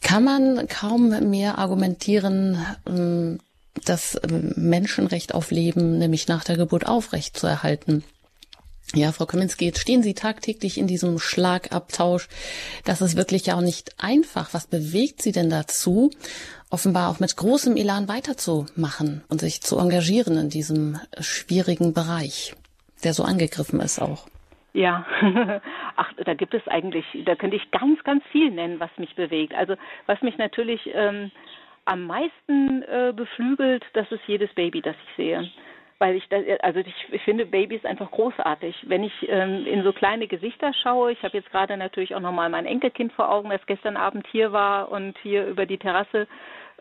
kann 0.00 0.24
man 0.24 0.68
kaum 0.68 1.28
mehr 1.28 1.58
argumentieren, 1.58 2.64
ähm, 2.86 3.40
das 3.84 4.18
ähm, 4.22 4.52
Menschenrecht 4.56 5.34
auf 5.34 5.50
Leben, 5.50 5.98
nämlich 5.98 6.28
nach 6.28 6.44
der 6.44 6.56
Geburt 6.56 6.86
aufrecht 6.86 7.36
zu 7.36 7.46
erhalten. 7.46 8.04
Ja, 8.92 9.12
Frau 9.12 9.24
Kaminski, 9.24 9.66
jetzt 9.66 9.80
stehen 9.80 10.02
Sie 10.02 10.14
tagtäglich 10.14 10.76
in 10.76 10.88
diesem 10.88 11.20
Schlagabtausch. 11.20 12.28
Das 12.84 13.00
ist 13.00 13.16
wirklich 13.16 13.46
ja 13.46 13.54
auch 13.54 13.60
nicht 13.60 13.94
einfach. 14.02 14.52
Was 14.52 14.66
bewegt 14.66 15.22
Sie 15.22 15.30
denn 15.30 15.48
dazu, 15.48 16.10
offenbar 16.70 17.08
auch 17.08 17.20
mit 17.20 17.36
großem 17.36 17.76
Elan 17.76 18.08
weiterzumachen 18.08 19.22
und 19.28 19.40
sich 19.40 19.60
zu 19.60 19.78
engagieren 19.78 20.36
in 20.36 20.50
diesem 20.50 20.98
schwierigen 21.20 21.94
Bereich, 21.94 22.56
der 23.04 23.14
so 23.14 23.22
angegriffen 23.22 23.78
ist 23.78 24.00
auch? 24.00 24.26
Ja, 24.72 25.06
ach, 25.96 26.12
da 26.24 26.34
gibt 26.34 26.54
es 26.54 26.66
eigentlich, 26.66 27.04
da 27.24 27.36
könnte 27.36 27.56
ich 27.56 27.70
ganz, 27.70 28.02
ganz 28.02 28.24
viel 28.32 28.50
nennen, 28.50 28.80
was 28.80 28.90
mich 28.96 29.14
bewegt. 29.14 29.54
Also 29.54 29.76
was 30.06 30.20
mich 30.22 30.36
natürlich 30.36 30.80
ähm, 30.92 31.30
am 31.84 32.06
meisten 32.06 32.82
äh, 32.82 33.12
beflügelt, 33.14 33.84
das 33.94 34.10
ist 34.10 34.22
jedes 34.26 34.52
Baby, 34.54 34.82
das 34.82 34.96
ich 35.10 35.16
sehe. 35.16 35.48
Weil 36.00 36.16
ich, 36.16 36.28
das, 36.28 36.42
also 36.60 36.80
ich, 36.80 37.22
finde 37.22 37.46
Babys 37.46 37.84
einfach 37.84 38.10
großartig. 38.10 38.74
Wenn 38.88 39.04
ich 39.04 39.12
ähm, 39.28 39.64
in 39.66 39.84
so 39.84 39.92
kleine 39.92 40.26
Gesichter 40.26 40.72
schaue, 40.82 41.12
ich 41.12 41.22
habe 41.22 41.36
jetzt 41.36 41.50
gerade 41.52 41.76
natürlich 41.76 42.14
auch 42.14 42.20
nochmal 42.20 42.48
mein 42.48 42.66
Enkelkind 42.66 43.12
vor 43.12 43.30
Augen, 43.30 43.50
das 43.50 43.64
gestern 43.66 43.96
Abend 43.96 44.26
hier 44.32 44.50
war 44.50 44.90
und 44.90 45.16
hier 45.18 45.46
über 45.46 45.66
die 45.66 45.78
Terrasse 45.78 46.26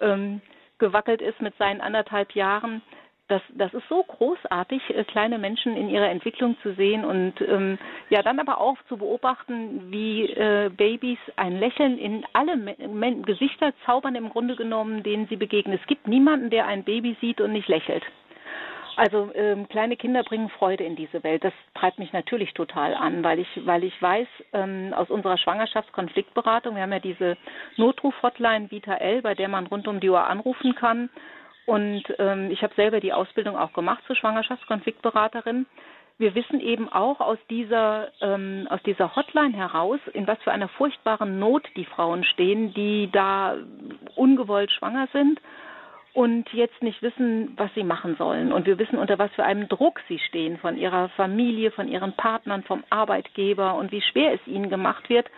ähm, 0.02 0.42
gewackelt 0.80 1.22
ist 1.22 1.42
mit 1.42 1.56
seinen 1.58 1.82
anderthalb 1.82 2.34
Jahren 2.34 2.82
das, 3.30 3.42
das 3.54 3.74
ist 3.74 3.88
so 3.88 4.04
großartig, 4.04 4.82
äh, 4.90 5.04
kleine 5.06 5.38
Menschen 5.38 5.78
in 5.78 5.88
ihrer 5.88 6.10
Entwicklung 6.10 6.58
zu 6.62 6.74
sehen 6.74 7.06
und 7.06 7.40
ähm, 7.42 7.78
ja 8.10 8.22
dann 8.24 8.40
aber 8.40 8.60
auch 8.60 8.78
zu 8.90 8.98
beobachten, 8.98 9.92
wie 9.92 10.26
äh, 10.26 10.70
Babys 10.76 11.20
ein 11.36 11.60
Lächeln 11.60 11.98
in 11.98 12.26
alle 12.34 12.58
Me 12.58 13.22
Gesichter 13.22 13.74
zaubern 13.86 14.16
im 14.16 14.30
Grunde 14.30 14.56
genommen, 14.56 15.04
denen 15.04 15.28
sie 15.28 15.36
begegnen. 15.36 15.78
Es 15.80 15.88
gibt 15.88 16.08
niemanden, 16.08 16.50
der 16.50 16.66
ein 16.66 16.84
Baby 16.84 17.16
sieht 17.22 17.40
und 17.40 17.54
nicht 17.54 17.68
lächelt. 17.68 18.04
Also 19.00 19.32
ähm, 19.34 19.70
kleine 19.70 19.96
Kinder 19.96 20.24
bringen 20.24 20.50
Freude 20.50 20.84
in 20.84 20.98
diese 20.98 21.24
Welt. 21.24 21.46
Das 21.46 21.54
treibt 21.74 22.00
mich 22.00 22.12
natürlich 22.12 22.54
total 22.54 22.94
an, 22.94 23.24
weil 23.24 23.40
ich, 23.40 23.48
weil 23.64 23.86
ich 23.86 24.02
weiß 24.02 24.28
ähm, 24.52 24.94
aus 24.94 25.10
unserer 25.10 25.38
Schwangerschaftskonfliktberatung, 25.38 26.76
wir 26.76 26.82
haben 26.82 26.92
ja 26.92 27.00
diese 27.00 27.38
Notruf-Hotline 27.78 28.70
Vita 28.70 28.96
L, 28.96 29.22
bei 29.22 29.36
der 29.36 29.48
man 29.48 29.68
rund 29.68 29.88
um 29.88 30.02
die 30.02 30.10
Uhr 30.10 30.28
anrufen 30.28 30.76
kann 30.76 31.10
und 31.66 32.04
ähm, 32.18 32.52
ich 32.52 32.62
habe 32.62 32.76
selber 32.76 33.00
die 33.00 33.14
Ausbildung 33.14 33.56
auch 33.56 33.72
gemacht 33.72 34.04
zur 34.06 34.18
Schwangerschaftskonfliktberaterin. 34.18 35.66
Wir 36.18 36.36
wissen 36.36 36.60
eben 36.60 36.90
auch 36.90 37.22
aus 37.22 37.38
dieser, 37.50 38.10
ähm, 38.20 38.68
aus 38.70 38.84
dieser 38.84 39.16
Hotline 39.16 39.56
heraus, 39.56 40.02
in 40.12 40.28
was 40.28 40.40
für 40.40 40.52
einer 40.52 40.68
furchtbaren 40.68 41.40
Not 41.40 41.66
die 41.78 41.86
Frauen 41.86 42.26
stehen, 42.26 42.74
die 42.74 43.10
da 43.14 43.56
ungewollt 44.18 44.74
schwanger 44.74 45.08
sind 45.14 45.40
und 46.14 46.52
jetzt 46.54 46.82
nicht 46.82 47.02
wissen, 47.02 47.54
was 47.56 47.74
sie 47.76 47.84
machen 47.84 48.16
sollen. 48.18 48.52
Und 48.52 48.66
wir 48.66 48.80
wissen, 48.80 48.98
unter 48.98 49.20
was 49.20 49.32
für 49.32 49.44
einem 49.44 49.68
Druck 49.68 50.02
sie 50.08 50.20
stehen 50.20 50.58
von 50.58 50.78
ihrer 50.78 51.10
Familie, 51.10 51.72
von 51.72 51.88
ihren 51.88 52.14
Partnern, 52.14 52.64
vom 52.64 52.84
Arbeitgeber 52.90 53.76
und 53.76 53.92
wie 53.92 54.02
schwer 54.02 54.34
es 54.34 54.48
ihnen 54.48 54.70
gemacht 54.70 55.10
wird, 55.10 55.30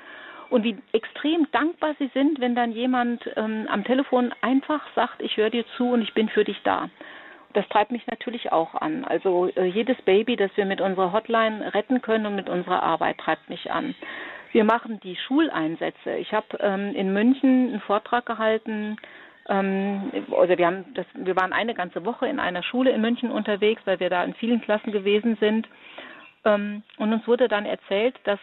und 0.52 0.66
wie 0.66 0.78
extrem 0.92 1.48
dankbar 1.54 1.96
sie 1.98 2.12
sind, 2.14 2.42
wenn 2.42 2.56
dann 2.56 2.74
jemand 2.74 3.24
ähm, 3.38 3.68
am 3.70 3.86
Telefon 3.86 4.34
einfach 4.42 4.82
sagt, 4.96 5.22
ich 5.22 5.38
höre 5.38 5.50
dir 5.50 5.66
zu 5.78 5.90
und 5.90 6.02
ich 6.02 6.14
bin 6.14 6.28
für 6.28 6.44
dich 6.44 6.62
da. 6.64 6.90
Das 7.54 7.68
treibt 7.70 7.92
mich 7.92 8.06
natürlich 8.08 8.52
auch 8.52 8.76
an. 8.76 9.06
Also 9.06 9.50
äh, 9.56 9.66
jedes 9.66 10.00
Baby, 10.02 10.36
das 10.36 10.52
wir 10.56 10.66
mit 10.66 10.82
unserer 10.82 11.14
Hotline 11.14 11.74
retten 11.74 12.02
können 12.02 12.26
und 12.26 12.36
mit 12.36 12.50
unserer 12.50 12.84
Arbeit, 12.84 13.18
treibt 13.18 13.50
mich 13.50 13.72
an. 13.72 13.96
Wir 14.52 14.66
machen 14.66 15.00
die 15.00 15.16
Schuleinsätze. 15.16 16.16
Ich 16.18 16.34
habe 16.34 16.58
ähm, 16.60 16.94
in 16.96 17.14
München 17.14 17.70
einen 17.70 17.82
Vortrag 17.82 18.26
gehalten. 18.26 18.98
Ähm, 19.52 20.12
also 20.32 20.58
wir 20.58 20.66
haben 20.66 20.86
das, 20.94 21.06
wir 21.14 21.36
waren 21.36 21.52
eine 21.52 21.76
ganze 21.76 22.06
Woche 22.06 22.28
in 22.28 22.40
einer 22.40 22.64
Schule 22.64 22.92
in 22.92 23.02
München 23.02 23.32
unterwegs, 23.32 23.82
weil 23.86 24.00
wir 24.00 24.10
da 24.10 24.24
in 24.24 24.34
vielen 24.36 24.62
Klassen 24.62 24.94
gewesen 24.94 25.36
sind. 25.40 25.68
Ähm, 26.46 26.84
und 26.98 27.14
uns 27.14 27.28
wurde 27.28 27.50
dann 27.50 27.66
erzählt, 27.66 28.16
dass 28.24 28.40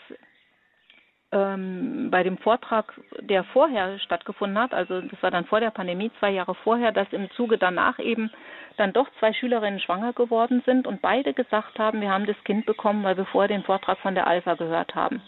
ähm, 1.32 2.10
bei 2.10 2.22
dem 2.22 2.36
Vortrag, 2.38 2.92
der 3.20 3.44
vorher 3.44 3.98
stattgefunden 4.00 4.58
hat, 4.58 4.74
also 4.74 5.00
das 5.00 5.22
war 5.22 5.30
dann 5.30 5.46
vor 5.46 5.60
der 5.60 5.70
Pandemie, 5.70 6.10
zwei 6.18 6.30
Jahre 6.30 6.54
vorher, 6.54 6.92
dass 6.92 7.10
im 7.12 7.30
Zuge 7.32 7.56
danach 7.56 7.98
eben 7.98 8.30
dann 8.76 8.92
doch 8.92 9.08
zwei 9.18 9.32
Schülerinnen 9.32 9.80
schwanger 9.80 10.12
geworden 10.12 10.62
sind 10.66 10.86
und 10.86 11.00
beide 11.00 11.32
gesagt 11.32 11.78
haben, 11.78 12.02
wir 12.02 12.10
haben 12.10 12.26
das 12.26 12.36
Kind 12.44 12.66
bekommen, 12.66 13.02
weil 13.02 13.16
wir 13.16 13.26
vorher 13.26 13.48
den 13.48 13.64
Vortrag 13.64 13.98
von 13.98 14.14
der 14.14 14.26
Alpha 14.26 14.54
gehört 14.54 14.94
haben. 14.94 15.22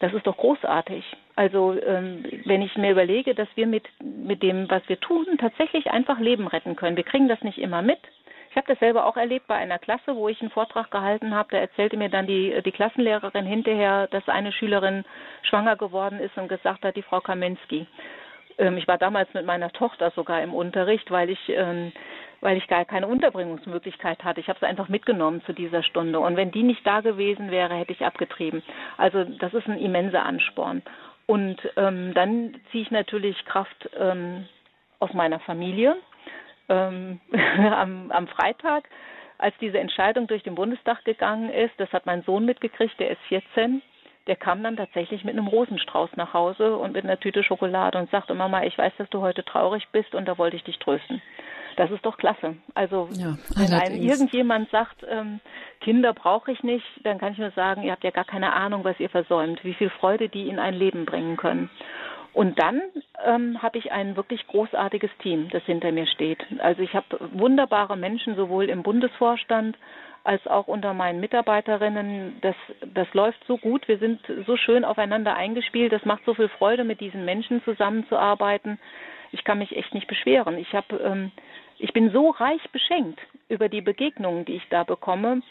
Das 0.00 0.12
ist 0.12 0.26
doch 0.26 0.36
großartig. 0.36 1.04
Also 1.38 1.80
ähm, 1.86 2.24
wenn 2.46 2.62
ich 2.62 2.76
mir 2.76 2.90
überlege, 2.90 3.32
dass 3.32 3.46
wir 3.54 3.68
mit, 3.68 3.84
mit 4.02 4.42
dem, 4.42 4.68
was 4.68 4.82
wir 4.88 4.98
tun, 4.98 5.24
tatsächlich 5.38 5.88
einfach 5.88 6.18
Leben 6.18 6.48
retten 6.48 6.74
können. 6.74 6.96
Wir 6.96 7.04
kriegen 7.04 7.28
das 7.28 7.40
nicht 7.42 7.58
immer 7.58 7.80
mit, 7.80 8.00
ich 8.50 8.56
habe 8.56 8.66
das 8.66 8.80
selber 8.80 9.06
auch 9.06 9.16
erlebt 9.16 9.46
bei 9.46 9.54
einer 9.54 9.78
Klasse, 9.78 10.16
wo 10.16 10.28
ich 10.28 10.40
einen 10.40 10.50
Vortrag 10.50 10.90
gehalten 10.90 11.32
habe. 11.32 11.50
Da 11.52 11.58
erzählte 11.58 11.96
mir 11.96 12.08
dann 12.08 12.26
die, 12.26 12.60
die 12.64 12.72
Klassenlehrerin 12.72 13.46
hinterher, 13.46 14.08
dass 14.08 14.28
eine 14.28 14.50
Schülerin 14.50 15.04
schwanger 15.42 15.76
geworden 15.76 16.18
ist 16.18 16.36
und 16.36 16.48
gesagt 16.48 16.82
hat, 16.82 16.96
die 16.96 17.02
Frau 17.02 17.20
Kaminski. 17.20 17.86
Ähm, 18.58 18.76
ich 18.76 18.88
war 18.88 18.98
damals 18.98 19.32
mit 19.32 19.46
meiner 19.46 19.70
Tochter 19.70 20.10
sogar 20.16 20.42
im 20.42 20.52
Unterricht, 20.52 21.08
weil 21.12 21.30
ich 21.30 21.48
ähm, 21.50 21.92
weil 22.40 22.56
ich 22.56 22.66
gar 22.68 22.84
keine 22.84 23.06
Unterbringungsmöglichkeit 23.06 24.22
hatte. 24.24 24.40
Ich 24.40 24.48
habe 24.48 24.58
sie 24.60 24.66
einfach 24.66 24.88
mitgenommen 24.88 25.42
zu 25.44 25.52
dieser 25.52 25.82
Stunde. 25.82 26.20
Und 26.20 26.36
wenn 26.36 26.50
die 26.50 26.62
nicht 26.62 26.86
da 26.86 27.00
gewesen 27.00 27.50
wäre, 27.50 27.74
hätte 27.74 27.92
ich 27.92 28.04
abgetrieben. 28.04 28.62
Also 28.96 29.24
das 29.24 29.54
ist 29.54 29.66
ein 29.66 29.78
immenser 29.78 30.24
Ansporn. 30.24 30.82
Und 31.28 31.58
ähm, 31.76 32.14
dann 32.14 32.58
ziehe 32.70 32.84
ich 32.84 32.90
natürlich 32.90 33.44
Kraft 33.44 33.90
ähm, 33.98 34.48
aus 34.98 35.12
meiner 35.12 35.38
Familie. 35.40 35.96
Ähm, 36.70 37.20
am, 37.70 38.10
am 38.10 38.26
Freitag, 38.28 38.88
als 39.36 39.54
diese 39.60 39.78
Entscheidung 39.78 40.26
durch 40.26 40.42
den 40.42 40.54
Bundestag 40.54 41.04
gegangen 41.04 41.50
ist, 41.50 41.74
das 41.76 41.92
hat 41.92 42.06
mein 42.06 42.22
Sohn 42.22 42.46
mitgekriegt, 42.46 42.98
der 42.98 43.10
ist 43.10 43.20
14, 43.28 43.82
der 44.26 44.36
kam 44.36 44.62
dann 44.62 44.78
tatsächlich 44.78 45.22
mit 45.22 45.34
einem 45.34 45.48
Rosenstrauß 45.48 46.10
nach 46.16 46.32
Hause 46.32 46.76
und 46.76 46.94
mit 46.94 47.04
einer 47.04 47.20
Tüte 47.20 47.42
Schokolade 47.42 47.98
und 47.98 48.10
sagte, 48.10 48.32
Mama, 48.32 48.64
ich 48.64 48.78
weiß, 48.78 48.94
dass 48.96 49.10
du 49.10 49.20
heute 49.20 49.44
traurig 49.44 49.86
bist 49.92 50.14
und 50.14 50.26
da 50.26 50.38
wollte 50.38 50.56
ich 50.56 50.64
dich 50.64 50.78
trösten. 50.78 51.20
Das 51.78 51.92
ist 51.92 52.04
doch 52.04 52.16
klasse. 52.16 52.56
Also 52.74 53.08
ja, 53.12 53.38
wenn 53.54 53.72
einem 53.72 54.02
irgendjemand 54.02 54.68
sagt, 54.70 55.06
ähm, 55.08 55.38
Kinder 55.80 56.12
brauche 56.12 56.50
ich 56.50 56.64
nicht, 56.64 56.84
dann 57.04 57.18
kann 57.18 57.34
ich 57.34 57.38
nur 57.38 57.52
sagen, 57.52 57.84
ihr 57.84 57.92
habt 57.92 58.02
ja 58.02 58.10
gar 58.10 58.24
keine 58.24 58.52
Ahnung, 58.52 58.82
was 58.82 58.98
ihr 58.98 59.08
versäumt, 59.08 59.62
wie 59.62 59.74
viel 59.74 59.88
Freude 59.88 60.28
die 60.28 60.48
in 60.48 60.58
ein 60.58 60.74
Leben 60.74 61.04
bringen 61.04 61.36
können. 61.36 61.70
Und 62.32 62.58
dann 62.58 62.82
ähm, 63.24 63.62
habe 63.62 63.78
ich 63.78 63.92
ein 63.92 64.16
wirklich 64.16 64.44
großartiges 64.48 65.10
Team, 65.22 65.50
das 65.50 65.62
hinter 65.64 65.92
mir 65.92 66.08
steht. 66.08 66.44
Also 66.58 66.82
ich 66.82 66.94
habe 66.94 67.06
wunderbare 67.32 67.96
Menschen 67.96 68.34
sowohl 68.34 68.64
im 68.64 68.82
Bundesvorstand 68.82 69.78
als 70.24 70.44
auch 70.48 70.66
unter 70.66 70.94
meinen 70.94 71.20
Mitarbeiterinnen. 71.20 72.38
Das, 72.40 72.56
das 72.92 73.06
läuft 73.14 73.38
so 73.46 73.56
gut. 73.56 73.86
Wir 73.86 73.98
sind 73.98 74.20
so 74.48 74.56
schön 74.56 74.84
aufeinander 74.84 75.36
eingespielt. 75.36 75.92
Das 75.92 76.04
macht 76.04 76.24
so 76.24 76.34
viel 76.34 76.48
Freude, 76.48 76.82
mit 76.82 77.00
diesen 77.00 77.24
Menschen 77.24 77.62
zusammenzuarbeiten. 77.62 78.80
Ich 79.30 79.44
kann 79.44 79.58
mich 79.58 79.76
echt 79.76 79.94
nicht 79.94 80.08
beschweren. 80.08 80.58
Ich 80.58 80.72
habe 80.74 80.96
ähm, 80.96 81.30
ich 81.78 81.92
bin 81.92 82.10
so 82.10 82.30
reich 82.30 82.62
beschenkt 82.70 83.20
über 83.48 83.68
die 83.68 83.80
Begegnungen, 83.80 84.44
die 84.44 84.56
ich 84.56 84.68
da 84.68 84.84
bekomme. 84.84 85.42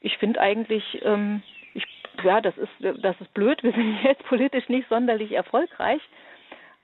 Ich 0.00 0.16
finde 0.18 0.40
eigentlich, 0.40 0.84
ähm, 1.02 1.42
ich, 1.74 1.84
ja, 2.22 2.40
das 2.40 2.56
ist, 2.58 3.02
das 3.02 3.20
ist 3.20 3.32
blöd. 3.34 3.62
Wir 3.62 3.72
sind 3.72 3.98
jetzt 4.04 4.24
politisch 4.24 4.68
nicht 4.68 4.88
sonderlich 4.88 5.32
erfolgreich. 5.32 6.02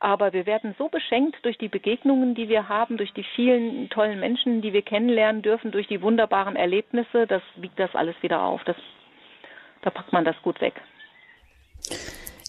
Aber 0.01 0.33
wir 0.33 0.47
werden 0.47 0.77
so 0.79 0.89
beschenkt 0.89 1.45
durch 1.45 1.59
die 1.59 1.69
Begegnungen, 1.69 2.37
die 2.37 2.49
wir 2.49 2.69
haben, 2.69 2.97
durch 2.99 3.13
die 3.15 3.25
vielen 3.35 3.91
tollen 3.91 4.21
Menschen, 4.21 4.63
die 4.63 4.73
wir 4.73 4.83
kennenlernen 4.83 5.43
dürfen, 5.43 5.73
durch 5.73 5.89
die 5.89 6.03
wunderbaren 6.03 6.55
Erlebnisse. 6.55 7.27
Das 7.27 7.43
wiegt 7.57 7.79
das 7.81 7.95
alles 7.97 8.15
wieder 8.23 8.43
auf. 8.43 8.63
Das, 8.65 8.77
da 9.83 9.91
packt 9.91 10.13
man 10.13 10.25
das 10.25 10.41
gut 10.43 10.61
weg. 10.61 10.75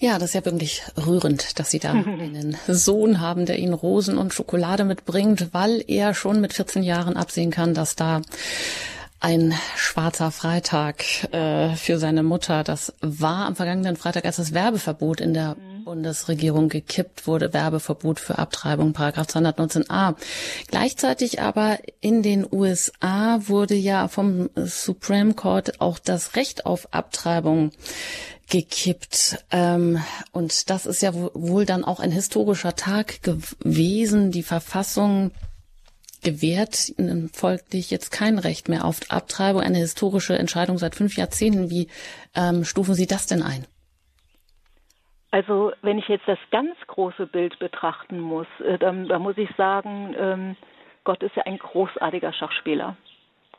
Ja, 0.01 0.17
das 0.17 0.29
ist 0.29 0.35
ja 0.35 0.45
wirklich 0.45 0.83
rührend, 1.05 1.59
dass 1.59 1.71
Sie 1.71 1.79
da 1.79 1.91
einen 1.91 2.57
Sohn 2.67 3.19
haben, 3.19 3.45
der 3.45 3.59
Ihnen 3.59 3.73
Rosen 3.73 4.17
und 4.17 4.33
Schokolade 4.33 4.85
mitbringt, 4.85 5.49
weil 5.51 5.83
er 5.87 6.13
schon 6.13 6.39
mit 6.39 6.53
14 6.53 6.83
Jahren 6.83 7.17
absehen 7.17 7.51
kann, 7.51 7.73
dass 7.73 7.95
da 7.95 8.21
ein 9.21 9.53
schwarzer 9.75 10.31
Freitag 10.31 11.03
äh, 11.33 11.75
für 11.75 11.99
seine 11.99 12.23
Mutter. 12.23 12.63
Das 12.63 12.93
war 13.01 13.47
am 13.47 13.55
vergangenen 13.57 13.97
Freitag, 13.97 14.23
als 14.25 14.37
das 14.37 14.53
Werbeverbot 14.53 15.19
in 15.19 15.33
der 15.33 15.55
mhm. 15.55 15.83
Bundesregierung 15.83 16.69
gekippt 16.69 17.27
wurde. 17.27 17.53
Werbeverbot 17.53 18.21
für 18.21 18.37
Abtreibung, 18.37 18.93
Paragraph 18.93 19.27
219a. 19.27 20.15
Gleichzeitig 20.67 21.41
aber 21.41 21.79
in 21.99 22.23
den 22.23 22.47
USA 22.49 23.39
wurde 23.47 23.75
ja 23.75 24.07
vom 24.07 24.49
Supreme 24.55 25.33
Court 25.33 25.81
auch 25.81 25.99
das 25.99 26.37
Recht 26.37 26.65
auf 26.65 26.93
Abtreibung 26.93 27.71
gekippt. 28.49 29.45
Ähm, 29.51 29.99
und 30.31 30.69
das 30.69 30.85
ist 30.85 31.01
ja 31.01 31.13
wohl 31.13 31.65
dann 31.65 31.83
auch 31.83 31.99
ein 31.99 32.11
historischer 32.11 32.75
Tag 32.75 33.21
gewesen. 33.23 34.31
Die 34.31 34.43
Verfassung 34.43 35.31
gewährt 36.23 36.93
folglich 37.33 37.91
jetzt 37.91 38.11
kein 38.11 38.39
Recht 38.39 38.69
mehr 38.69 38.85
auf 38.85 38.99
Abtreibung. 39.09 39.61
Eine 39.61 39.77
historische 39.77 40.37
Entscheidung 40.37 40.77
seit 40.77 40.95
fünf 40.95 41.15
Jahrzehnten. 41.17 41.69
Wie 41.69 41.87
ähm, 42.35 42.63
stufen 42.65 42.93
Sie 42.93 43.07
das 43.07 43.25
denn 43.27 43.41
ein? 43.41 43.65
Also 45.31 45.71
wenn 45.81 45.99
ich 45.99 46.07
jetzt 46.07 46.27
das 46.27 46.39
ganz 46.51 46.75
große 46.87 47.27
Bild 47.27 47.59
betrachten 47.59 48.19
muss, 48.19 48.47
äh, 48.65 48.77
dann, 48.79 49.07
dann, 49.07 49.21
muss 49.21 49.37
ich 49.37 49.49
sagen, 49.55 50.15
ähm, 50.17 50.55
Gott 51.03 51.21
ist 51.21 51.35
ja 51.35 51.43
ein 51.43 51.59
großartiger 51.59 52.33
Schachspieler. 52.33 52.97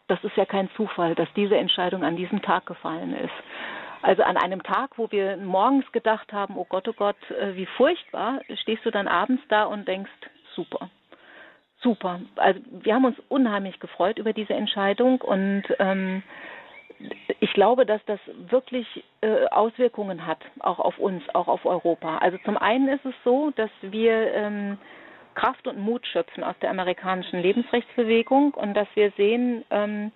Das 0.09 0.23
ist 0.25 0.37
ja 0.37 0.45
kein 0.45 0.69
Zufall, 0.77 1.15
dass 1.15 1.29
diese 1.37 1.57
Entscheidung 1.57 2.03
an 2.03 2.17
diesem 2.17 2.43
Tag 2.43 2.67
gefallen 2.67 3.15
ist. 3.15 3.31
Also 4.03 4.23
an 4.23 4.37
einem 4.37 4.63
Tag, 4.63 4.97
wo 4.97 5.11
wir 5.11 5.37
morgens 5.37 5.91
gedacht 5.93 6.33
haben, 6.33 6.57
oh 6.57 6.67
Gott, 6.69 6.89
oh 6.89 6.95
Gott, 6.95 7.31
äh, 7.31 7.55
wie 7.55 7.67
furchtbar, 7.67 8.41
stehst 8.63 8.85
du 8.85 8.91
dann 8.91 9.09
abends 9.09 9.43
da 9.49 9.65
und 9.65 9.87
denkst, 9.87 10.11
super, 10.55 10.91
super. 11.83 12.21
Also 12.37 12.61
wir 12.71 12.95
haben 12.95 13.05
uns 13.05 13.19
unheimlich 13.29 13.79
gefreut 13.79 14.19
über 14.19 14.33
diese 14.33 14.55
Entscheidung 14.55 15.21
und 15.21 15.65
ähm, 15.79 16.23
ich 17.41 17.53
glaube, 17.53 17.87
dass 17.87 18.05
das 18.07 18.21
wirklich 18.49 18.87
äh, 19.23 19.47
Auswirkungen 19.47 20.27
hat, 20.27 20.39
auch 20.61 20.79
auf 20.79 20.99
uns, 20.99 21.23
auch 21.35 21.49
auf 21.49 21.65
Europa. 21.65 22.19
Also 22.19 22.39
zum 22.45 22.57
einen 22.57 22.89
ist 22.89 23.05
es 23.05 23.15
so, 23.25 23.51
dass 23.57 23.71
wir 23.83 24.33
ähm, 24.35 24.79
Kraft 25.35 25.67
und 25.67 25.79
Mut 25.79 26.07
schöpfen 26.07 26.45
aus 26.45 26.57
der 26.61 26.71
amerikanischen 26.71 27.41
Lebensrechtsbewegung 27.41 28.55
und 28.55 28.75
dass 28.75 28.89
wir 28.95 29.11
sehen, 29.13 29.65
ähm, 29.71 30.13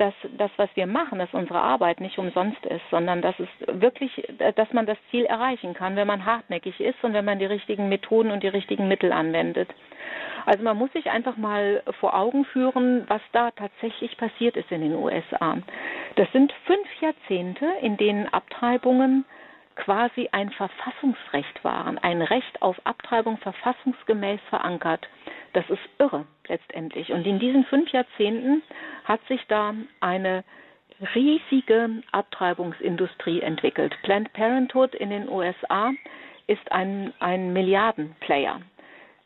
dass 0.00 0.14
das, 0.38 0.50
was 0.56 0.70
wir 0.74 0.86
machen, 0.86 1.18
dass 1.18 1.32
unsere 1.34 1.60
Arbeit 1.60 2.00
nicht 2.00 2.18
umsonst 2.18 2.64
ist, 2.64 2.82
sondern 2.90 3.20
dass 3.20 3.34
es 3.38 3.48
wirklich, 3.66 4.10
dass 4.56 4.72
man 4.72 4.86
das 4.86 4.96
Ziel 5.10 5.26
erreichen 5.26 5.74
kann, 5.74 5.94
wenn 5.94 6.06
man 6.06 6.24
hartnäckig 6.24 6.80
ist 6.80 7.04
und 7.04 7.12
wenn 7.12 7.26
man 7.26 7.38
die 7.38 7.44
richtigen 7.44 7.90
Methoden 7.90 8.30
und 8.30 8.42
die 8.42 8.48
richtigen 8.48 8.88
Mittel 8.88 9.12
anwendet. 9.12 9.68
Also 10.46 10.64
man 10.64 10.78
muss 10.78 10.90
sich 10.94 11.10
einfach 11.10 11.36
mal 11.36 11.82
vor 12.00 12.14
Augen 12.14 12.46
führen, 12.46 13.04
was 13.08 13.20
da 13.32 13.50
tatsächlich 13.50 14.16
passiert 14.16 14.56
ist 14.56 14.72
in 14.72 14.80
den 14.80 14.94
USA. 14.94 15.58
Das 16.16 16.32
sind 16.32 16.50
fünf 16.64 16.88
Jahrzehnte, 17.02 17.66
in 17.82 17.98
denen 17.98 18.26
Abtreibungen 18.32 19.26
quasi 19.76 20.28
ein 20.32 20.50
Verfassungsrecht 20.50 21.62
waren, 21.62 21.98
ein 21.98 22.22
Recht 22.22 22.62
auf 22.62 22.76
Abtreibung 22.84 23.36
verfassungsgemäß 23.38 24.40
verankert. 24.48 25.06
Das 25.52 25.68
ist 25.68 25.82
irre 25.98 26.26
letztendlich. 26.48 27.12
Und 27.12 27.26
in 27.26 27.38
diesen 27.38 27.64
fünf 27.64 27.90
Jahrzehnten 27.90 28.62
hat 29.04 29.20
sich 29.28 29.40
da 29.48 29.74
eine 30.00 30.44
riesige 31.14 32.02
Abtreibungsindustrie 32.12 33.40
entwickelt. 33.40 33.94
Planned 34.02 34.32
Parenthood 34.32 34.94
in 34.94 35.10
den 35.10 35.28
USA 35.28 35.92
ist 36.46 36.70
ein, 36.70 37.12
ein 37.20 37.52
Milliardenplayer 37.52 38.60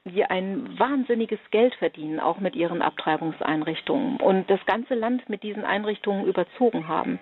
die 0.04 0.24
ein 0.24 0.78
wahnsinniges 0.78 1.38
Geld 1.50 1.74
verdienen, 1.76 2.20
auch 2.20 2.38
mit 2.38 2.54
ihren 2.54 2.82
Abtreibungseinrichtungen 2.82 4.18
und 4.18 4.50
das 4.50 4.64
ganze 4.66 4.94
Land 4.94 5.28
mit 5.30 5.42
diesen 5.42 5.64
Einrichtungen 5.64 6.26
überzogen 6.26 6.88
haben. 6.88 7.18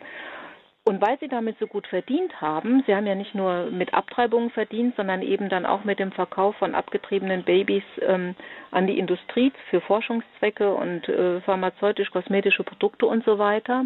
Und 0.84 1.00
weil 1.00 1.16
sie 1.20 1.28
damit 1.28 1.58
so 1.60 1.68
gut 1.68 1.86
verdient 1.86 2.40
haben, 2.40 2.82
sie 2.86 2.94
haben 2.94 3.06
ja 3.06 3.14
nicht 3.14 3.36
nur 3.36 3.70
mit 3.70 3.94
Abtreibungen 3.94 4.50
verdient, 4.50 4.96
sondern 4.96 5.22
eben 5.22 5.48
dann 5.48 5.64
auch 5.64 5.84
mit 5.84 6.00
dem 6.00 6.10
Verkauf 6.10 6.56
von 6.56 6.74
abgetriebenen 6.74 7.44
Babys 7.44 7.84
ähm, 8.00 8.34
an 8.72 8.88
die 8.88 8.98
Industrie 8.98 9.52
für 9.70 9.80
Forschungszwecke 9.80 10.74
und 10.74 11.08
äh, 11.08 11.40
pharmazeutisch-kosmetische 11.42 12.64
Produkte 12.64 13.06
und 13.06 13.24
so 13.24 13.38
weiter, 13.38 13.84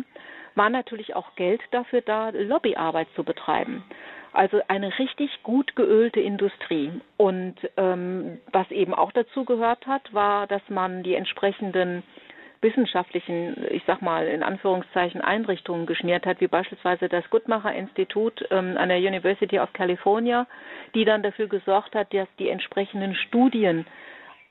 war 0.54 0.70
natürlich 0.70 1.14
auch 1.14 1.34
Geld 1.36 1.60
dafür 1.70 2.00
da, 2.00 2.30
Lobbyarbeit 2.30 3.08
zu 3.14 3.24
betreiben. 3.24 3.84
Also 4.32 4.60
eine 4.68 4.98
richtig 4.98 5.42
gut 5.42 5.76
geölte 5.76 6.20
Industrie. 6.20 6.90
Und 7.18 7.56
ähm, 7.76 8.38
was 8.52 8.70
eben 8.70 8.94
auch 8.94 9.12
dazu 9.12 9.44
gehört 9.44 9.86
hat, 9.86 10.14
war, 10.14 10.46
dass 10.46 10.62
man 10.68 11.02
die 11.02 11.14
entsprechenden 11.14 12.02
wissenschaftlichen, 12.60 13.66
ich 13.70 13.82
sag 13.86 14.02
mal 14.02 14.26
in 14.26 14.42
Anführungszeichen 14.42 15.20
Einrichtungen 15.20 15.86
geschmiert 15.86 16.26
hat, 16.26 16.40
wie 16.40 16.48
beispielsweise 16.48 17.08
das 17.08 17.28
Guttmacher 17.30 17.72
Institut 17.72 18.44
ähm, 18.50 18.76
an 18.76 18.88
der 18.88 18.98
University 18.98 19.58
of 19.58 19.72
California, 19.72 20.46
die 20.94 21.04
dann 21.04 21.22
dafür 21.22 21.48
gesorgt 21.48 21.94
hat, 21.94 22.12
dass 22.12 22.28
die 22.38 22.48
entsprechenden 22.48 23.14
Studien 23.14 23.86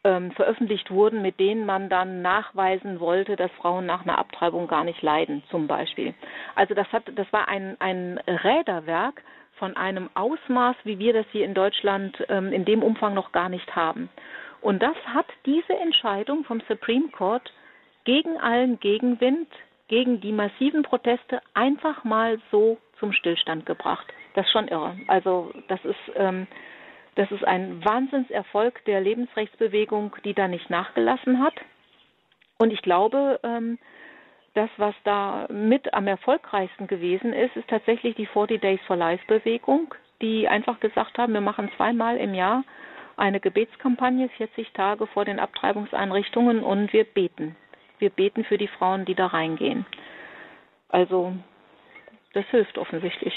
ähm, 0.04 0.32
veröffentlicht 0.32 0.92
wurden, 0.92 1.22
mit 1.22 1.40
denen 1.40 1.66
man 1.66 1.90
dann 1.90 2.22
nachweisen 2.22 3.00
wollte, 3.00 3.36
dass 3.36 3.52
Frauen 3.54 3.86
nach 3.86 4.04
einer 4.04 4.20
Abtreibung 4.20 4.68
gar 4.68 4.84
nicht 4.84 5.02
leiden, 5.02 5.44
zum 5.50 5.68
Beispiel. 5.68 6.14
Also 6.54 6.76
das 6.76 6.88
hat, 6.94 7.04
das 7.16 7.32
war 7.34 7.48
ein, 7.48 7.76
ein 7.80 8.20
Räderwerk 8.28 9.24
von 9.58 9.76
einem 9.76 10.10
Ausmaß, 10.14 10.76
wie 10.84 11.00
wir 11.00 11.14
das 11.14 11.26
hier 11.32 11.46
in 11.46 11.54
Deutschland 11.54 12.24
ähm, 12.30 12.54
in 12.54 12.66
dem 12.66 12.84
Umfang 12.84 13.14
noch 13.14 13.32
gar 13.32 13.50
nicht 13.50 13.76
haben. 13.76 14.10
Und 14.62 14.82
das 14.82 14.96
hat 15.08 15.28
diese 15.46 15.74
Entscheidung 15.74 16.44
vom 16.44 16.62
Supreme 16.68 17.10
Court 17.10 17.52
gegen 18.06 18.38
allen 18.38 18.80
Gegenwind, 18.80 19.48
gegen 19.88 20.22
die 20.22 20.32
massiven 20.32 20.84
Proteste 20.84 21.42
einfach 21.54 22.04
mal 22.04 22.40
so 22.52 22.78
zum 23.00 23.12
Stillstand 23.12 23.66
gebracht. 23.66 24.06
Das 24.34 24.46
ist 24.46 24.52
schon 24.52 24.68
irre. 24.68 24.98
Also 25.08 25.52
das 25.68 25.84
ist, 25.84 26.00
ähm, 26.16 26.48
das 27.16 27.30
ist 27.32 27.44
ein 27.46 27.84
Wahnsinnserfolg 27.84 28.84
der 28.86 29.02
Lebensrechtsbewegung, 29.02 30.16
die 30.24 30.34
da 30.34 30.48
nicht 30.48 30.70
nachgelassen 30.70 31.42
hat. 31.42 31.54
Und 32.58 32.72
ich 32.72 32.82
glaube, 32.82 33.40
ähm, 33.44 33.78
das, 34.54 34.70
was 34.78 34.96
da 35.04 35.48
mit 35.50 35.94
am 35.94 36.08
erfolgreichsten 36.08 36.88
gewesen 36.88 37.34
ist, 37.34 37.56
ist 37.56 37.68
tatsächlich 37.68 38.16
die 38.16 38.26
40 38.26 38.62
Days 38.62 38.80
for 38.88 38.96
Life 38.96 39.24
Bewegung, 39.28 39.94
die 40.22 40.48
einfach 40.48 40.80
gesagt 40.80 41.18
haben, 41.18 41.34
wir 41.34 41.42
machen 41.42 41.70
zweimal 41.76 42.18
im 42.18 42.34
Jahr 42.34 42.64
eine 43.18 43.40
Gebetskampagne 43.40 44.30
40 44.30 44.72
Tage 44.72 45.08
vor 45.08 45.26
den 45.26 45.40
Abtreibungseinrichtungen 45.40 46.64
und 46.64 46.92
wir 46.94 47.04
beten. 47.04 47.56
Wir 48.06 48.12
beten 48.12 48.44
für 48.44 48.60
die 48.60 48.68
Frauen, 48.68 49.04
die 49.06 49.16
da 49.16 49.26
reingehen. 49.26 49.84
Also 50.90 51.36
das 52.36 52.46
hilft 52.52 52.78
offensichtlich. 52.78 53.34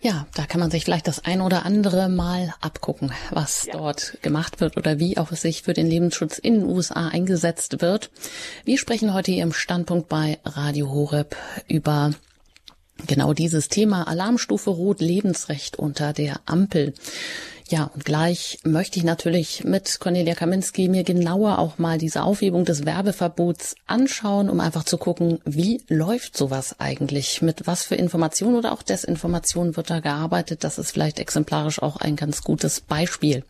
Ja, 0.00 0.26
da 0.34 0.44
kann 0.44 0.58
man 0.58 0.72
sich 0.72 0.84
vielleicht 0.84 1.06
das 1.06 1.24
ein 1.24 1.40
oder 1.40 1.64
andere 1.64 2.08
Mal 2.08 2.52
abgucken, 2.60 3.12
was 3.30 3.66
ja. 3.66 3.74
dort 3.74 4.18
gemacht 4.22 4.60
wird 4.60 4.76
oder 4.76 4.98
wie 4.98 5.18
auch 5.18 5.30
es 5.30 5.42
sich 5.42 5.62
für 5.62 5.72
den 5.72 5.86
Lebensschutz 5.86 6.36
in 6.36 6.54
den 6.54 6.64
USA 6.64 7.06
eingesetzt 7.10 7.80
wird. 7.80 8.10
Wir 8.64 8.76
sprechen 8.76 9.14
heute 9.14 9.30
hier 9.30 9.44
im 9.44 9.52
Standpunkt 9.52 10.08
bei 10.08 10.40
Radio 10.44 10.90
Horeb 10.90 11.36
über 11.68 12.10
genau 13.06 13.34
dieses 13.34 13.68
Thema 13.68 14.08
Alarmstufe 14.08 14.70
Rot 14.70 15.00
Lebensrecht 15.00 15.78
unter 15.78 16.12
der 16.12 16.40
Ampel. 16.46 16.92
Ja, 17.70 17.90
und 17.94 18.04
gleich 18.04 18.58
möchte 18.62 18.98
ich 18.98 19.04
natürlich 19.04 19.64
mit 19.64 19.98
Cornelia 19.98 20.34
Kaminski 20.34 20.88
mir 20.88 21.02
genauer 21.02 21.58
auch 21.58 21.78
mal 21.78 21.96
diese 21.96 22.22
Aufhebung 22.22 22.66
des 22.66 22.84
Werbeverbots 22.84 23.74
anschauen, 23.86 24.50
um 24.50 24.60
einfach 24.60 24.84
zu 24.84 24.98
gucken, 24.98 25.40
wie 25.46 25.82
läuft 25.88 26.36
sowas 26.36 26.78
eigentlich? 26.78 27.40
Mit 27.40 27.66
was 27.66 27.84
für 27.84 27.94
Informationen 27.94 28.56
oder 28.56 28.72
auch 28.72 28.82
Desinformation 28.82 29.76
wird 29.76 29.88
da 29.88 30.00
gearbeitet? 30.00 30.62
Das 30.62 30.78
ist 30.78 30.90
vielleicht 30.90 31.18
exemplarisch 31.18 31.80
auch 31.80 31.96
ein 31.96 32.16
ganz 32.16 32.42
gutes 32.42 32.82
Beispiel. 32.82 33.44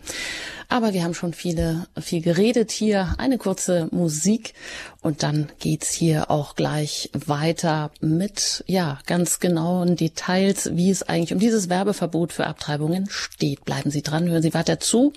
Aber 0.68 0.92
wir 0.92 1.05
haben 1.05 1.14
schon 1.14 1.35
viele, 1.35 1.87
viel 2.00 2.22
geredet 2.22 2.70
hier. 2.70 3.14
Eine 3.18 3.38
kurze 3.38 3.88
Musik 3.90 4.55
und 5.03 5.22
dann 5.22 5.48
geht's 5.59 5.92
hier 5.92 6.31
auch 6.31 6.55
gleich 6.55 7.11
weiter 7.12 7.90
mit, 8.00 8.64
ja, 8.66 8.98
ganz 9.07 9.40
genauen 9.40 9.96
Details, 9.96 10.70
wie 10.72 10.90
es 10.90 11.03
eigentlich 11.03 11.33
um 11.33 11.38
dieses 11.38 11.68
Werbeverbot 11.68 12.33
für 12.33 12.46
Abtreibungen 12.46 13.09
steht. 13.11 13.64
Bleiben 13.64 13.90
Sie 13.90 14.03
dran, 14.05 14.29
hören 14.29 14.43
Sie 14.43 14.55
weiter 14.55 14.81
zu 14.81 15.12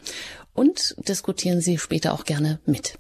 und 0.54 0.96
diskutieren 1.08 1.62
Sie 1.62 1.78
später 1.78 2.14
auch 2.14 2.26
gerne 2.26 2.60
mit. 2.66 2.98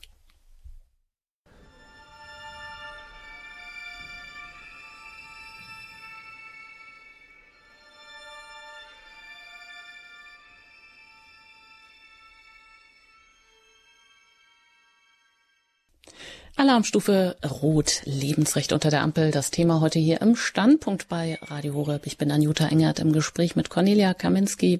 Alarmstufe 16.58 17.36
Rot, 17.62 18.02
Lebensrecht 18.06 18.74
unter 18.74 18.89
der 18.89 19.04
Ampel. 19.04 19.30
Das 19.30 19.52
Thema 19.52 19.80
heute 19.80 20.00
hier 20.00 20.22
im 20.22 20.36
Standpunkt 20.36 21.08
bei 21.08 21.38
Radio 21.43 21.76
Horeb. 21.76 22.08
Ich 22.08 22.17
bin 22.17 22.32
Anjuta 22.32 22.67
Engert 22.67 22.98
im 22.98 23.12
Gespräch 23.12 23.56
mit 23.56 23.70
Cornelia 23.70 24.15
Kaminski. 24.15 24.80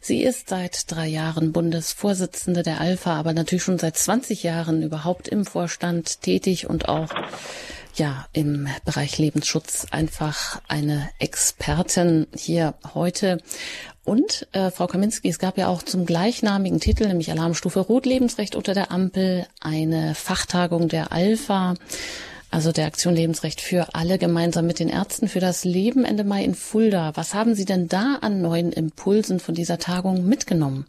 Sie 0.00 0.22
ist 0.22 0.48
seit 0.48 0.90
drei 0.90 1.06
Jahren 1.08 1.52
Bundesvorsitzende 1.52 2.62
der 2.62 2.80
Alpha, 2.80 3.18
aber 3.18 3.34
natürlich 3.34 3.62
schon 3.62 3.78
seit 3.78 3.98
20 3.98 4.42
Jahren 4.42 4.82
überhaupt 4.82 5.28
im 5.28 5.44
Vorstand 5.44 6.22
tätig 6.22 6.70
und 6.70 6.88
auch 6.88 7.10
ja, 7.96 8.26
im 8.32 8.68
Bereich 8.86 9.18
Lebensschutz 9.18 9.88
einfach 9.90 10.62
eine 10.68 11.10
Expertin 11.18 12.28
hier 12.34 12.74
heute. 12.94 13.42
Und 14.04 14.48
äh, 14.52 14.70
Frau 14.70 14.86
Kaminski, 14.86 15.28
es 15.28 15.38
gab 15.38 15.58
ja 15.58 15.68
auch 15.68 15.82
zum 15.82 16.06
gleichnamigen 16.06 16.80
Titel, 16.80 17.06
nämlich 17.06 17.30
Alarmstufe 17.30 17.80
Rot 17.80 18.06
Lebensrecht 18.06 18.56
unter 18.56 18.74
der 18.74 18.90
Ampel, 18.90 19.46
eine 19.60 20.14
Fachtagung 20.14 20.88
der 20.88 21.12
Alpha, 21.12 21.74
also 22.50 22.72
der 22.72 22.86
Aktion 22.86 23.14
Lebensrecht 23.14 23.60
für 23.60 23.94
alle 23.94 24.18
gemeinsam 24.18 24.66
mit 24.66 24.80
den 24.80 24.88
Ärzten 24.88 25.28
für 25.28 25.38
das 25.38 25.64
Leben 25.64 26.04
Ende 26.04 26.24
Mai 26.24 26.42
in 26.42 26.54
Fulda. 26.54 27.12
Was 27.14 27.34
haben 27.34 27.54
Sie 27.54 27.64
denn 27.64 27.88
da 27.88 28.18
an 28.20 28.42
neuen 28.42 28.72
Impulsen 28.72 29.38
von 29.38 29.54
dieser 29.54 29.78
Tagung 29.78 30.26
mitgenommen? 30.26 30.86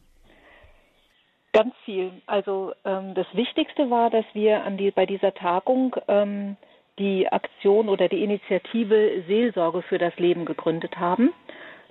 Ganz 1.53 1.75
viel. 1.83 2.11
Also 2.27 2.71
ähm, 2.85 3.13
das 3.13 3.27
Wichtigste 3.33 3.89
war, 3.89 4.09
dass 4.09 4.25
wir 4.33 4.63
an 4.63 4.77
die, 4.77 4.89
bei 4.89 5.05
dieser 5.05 5.33
Tagung 5.33 5.95
ähm, 6.07 6.55
die 6.97 7.27
Aktion 7.27 7.89
oder 7.89 8.07
die 8.07 8.23
Initiative 8.23 9.23
Seelsorge 9.27 9.81
für 9.81 9.97
das 9.97 10.15
Leben 10.17 10.45
gegründet 10.45 10.97
haben. 10.97 11.33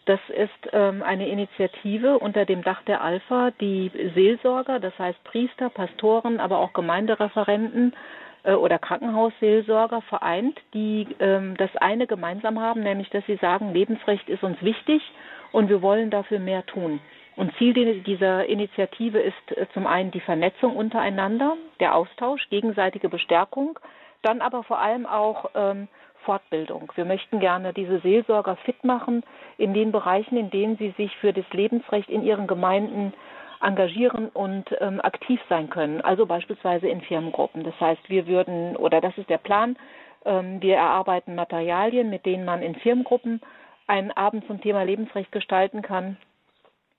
Das 0.06 0.20
ist 0.28 0.72
ähm, 0.72 1.02
eine 1.02 1.28
Initiative 1.28 2.18
unter 2.18 2.44
dem 2.44 2.62
Dach 2.62 2.82
der 2.82 3.02
Alpha, 3.02 3.50
die 3.60 3.90
Seelsorger, 4.14 4.80
das 4.80 4.98
heißt 4.98 5.22
Priester, 5.24 5.68
Pastoren, 5.68 6.40
aber 6.40 6.58
auch 6.58 6.72
Gemeindereferenten 6.72 7.94
äh, 8.42 8.54
oder 8.54 8.78
Krankenhausseelsorger 8.78 10.00
vereint, 10.02 10.58
die 10.72 11.06
ähm, 11.20 11.56
das 11.58 11.74
eine 11.76 12.06
gemeinsam 12.06 12.60
haben, 12.60 12.82
nämlich 12.82 13.10
dass 13.10 13.24
sie 13.26 13.36
sagen, 13.36 13.72
Lebensrecht 13.72 14.28
ist 14.28 14.42
uns 14.42 14.60
wichtig 14.62 15.02
und 15.52 15.68
wir 15.68 15.82
wollen 15.82 16.10
dafür 16.10 16.38
mehr 16.38 16.64
tun. 16.66 17.00
Und 17.36 17.54
Ziel 17.56 18.02
dieser 18.02 18.46
Initiative 18.46 19.18
ist 19.18 19.56
äh, 19.56 19.66
zum 19.74 19.86
einen 19.86 20.10
die 20.10 20.20
Vernetzung 20.20 20.76
untereinander, 20.76 21.56
der 21.78 21.94
Austausch, 21.94 22.48
gegenseitige 22.50 23.08
Bestärkung, 23.08 23.78
dann 24.22 24.40
aber 24.40 24.62
vor 24.62 24.78
allem 24.78 25.06
auch 25.06 25.50
ähm, 25.54 25.88
Fortbildung. 26.24 26.92
Wir 26.94 27.04
möchten 27.04 27.40
gerne 27.40 27.72
diese 27.72 28.00
Seelsorger 28.00 28.56
fit 28.56 28.84
machen 28.84 29.22
in 29.58 29.74
den 29.74 29.92
Bereichen, 29.92 30.36
in 30.36 30.50
denen 30.50 30.76
sie 30.76 30.90
sich 30.96 31.16
für 31.16 31.32
das 31.32 31.44
Lebensrecht 31.52 32.08
in 32.08 32.22
ihren 32.22 32.46
Gemeinden 32.46 33.12
engagieren 33.60 34.28
und 34.28 34.64
ähm, 34.80 35.00
aktiv 35.00 35.40
sein 35.48 35.68
können. 35.68 36.00
Also 36.00 36.26
beispielsweise 36.26 36.88
in 36.88 37.02
Firmengruppen. 37.02 37.62
Das 37.62 37.78
heißt, 37.78 38.08
wir 38.08 38.26
würden, 38.26 38.76
oder 38.76 39.00
das 39.00 39.16
ist 39.18 39.28
der 39.28 39.38
Plan, 39.38 39.76
ähm, 40.24 40.62
wir 40.62 40.76
erarbeiten 40.76 41.34
Materialien, 41.34 42.10
mit 42.10 42.24
denen 42.24 42.44
man 42.44 42.62
in 42.62 42.74
Firmengruppen 42.76 43.40
einen 43.86 44.12
Abend 44.12 44.46
zum 44.46 44.60
Thema 44.60 44.82
Lebensrecht 44.82 45.32
gestalten 45.32 45.82
kann 45.82 46.16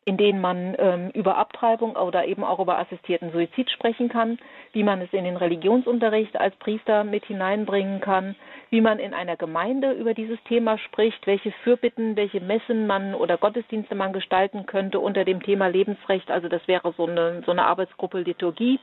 in 0.03 0.17
denen 0.17 0.41
man 0.41 0.75
ähm, 0.79 1.11
über 1.13 1.37
Abtreibung 1.37 1.95
oder 1.95 2.25
eben 2.25 2.43
auch 2.43 2.59
über 2.59 2.79
assistierten 2.79 3.31
Suizid 3.31 3.69
sprechen 3.69 4.09
kann, 4.09 4.39
wie 4.73 4.83
man 4.83 4.99
es 5.01 5.13
in 5.13 5.25
den 5.25 5.37
Religionsunterricht 5.37 6.35
als 6.37 6.55
Priester 6.55 7.03
mit 7.03 7.25
hineinbringen 7.25 8.01
kann, 8.01 8.35
wie 8.71 8.81
man 8.81 8.97
in 8.97 9.13
einer 9.13 9.37
Gemeinde 9.37 9.91
über 9.91 10.15
dieses 10.15 10.41
Thema 10.45 10.79
spricht, 10.79 11.27
welche 11.27 11.51
Fürbitten, 11.63 12.15
welche 12.15 12.41
Messen 12.41 12.87
man 12.87 13.13
oder 13.13 13.37
Gottesdienste 13.37 13.93
man 13.93 14.11
gestalten 14.11 14.65
könnte 14.65 14.99
unter 14.99 15.23
dem 15.23 15.43
Thema 15.43 15.67
Lebensrecht. 15.67 16.31
Also 16.31 16.49
das 16.49 16.67
wäre 16.67 16.93
so 16.97 17.05
eine, 17.05 17.43
so 17.45 17.51
eine 17.51 17.65
Arbeitsgruppe 17.65 18.21
Liturgie, 18.21 18.79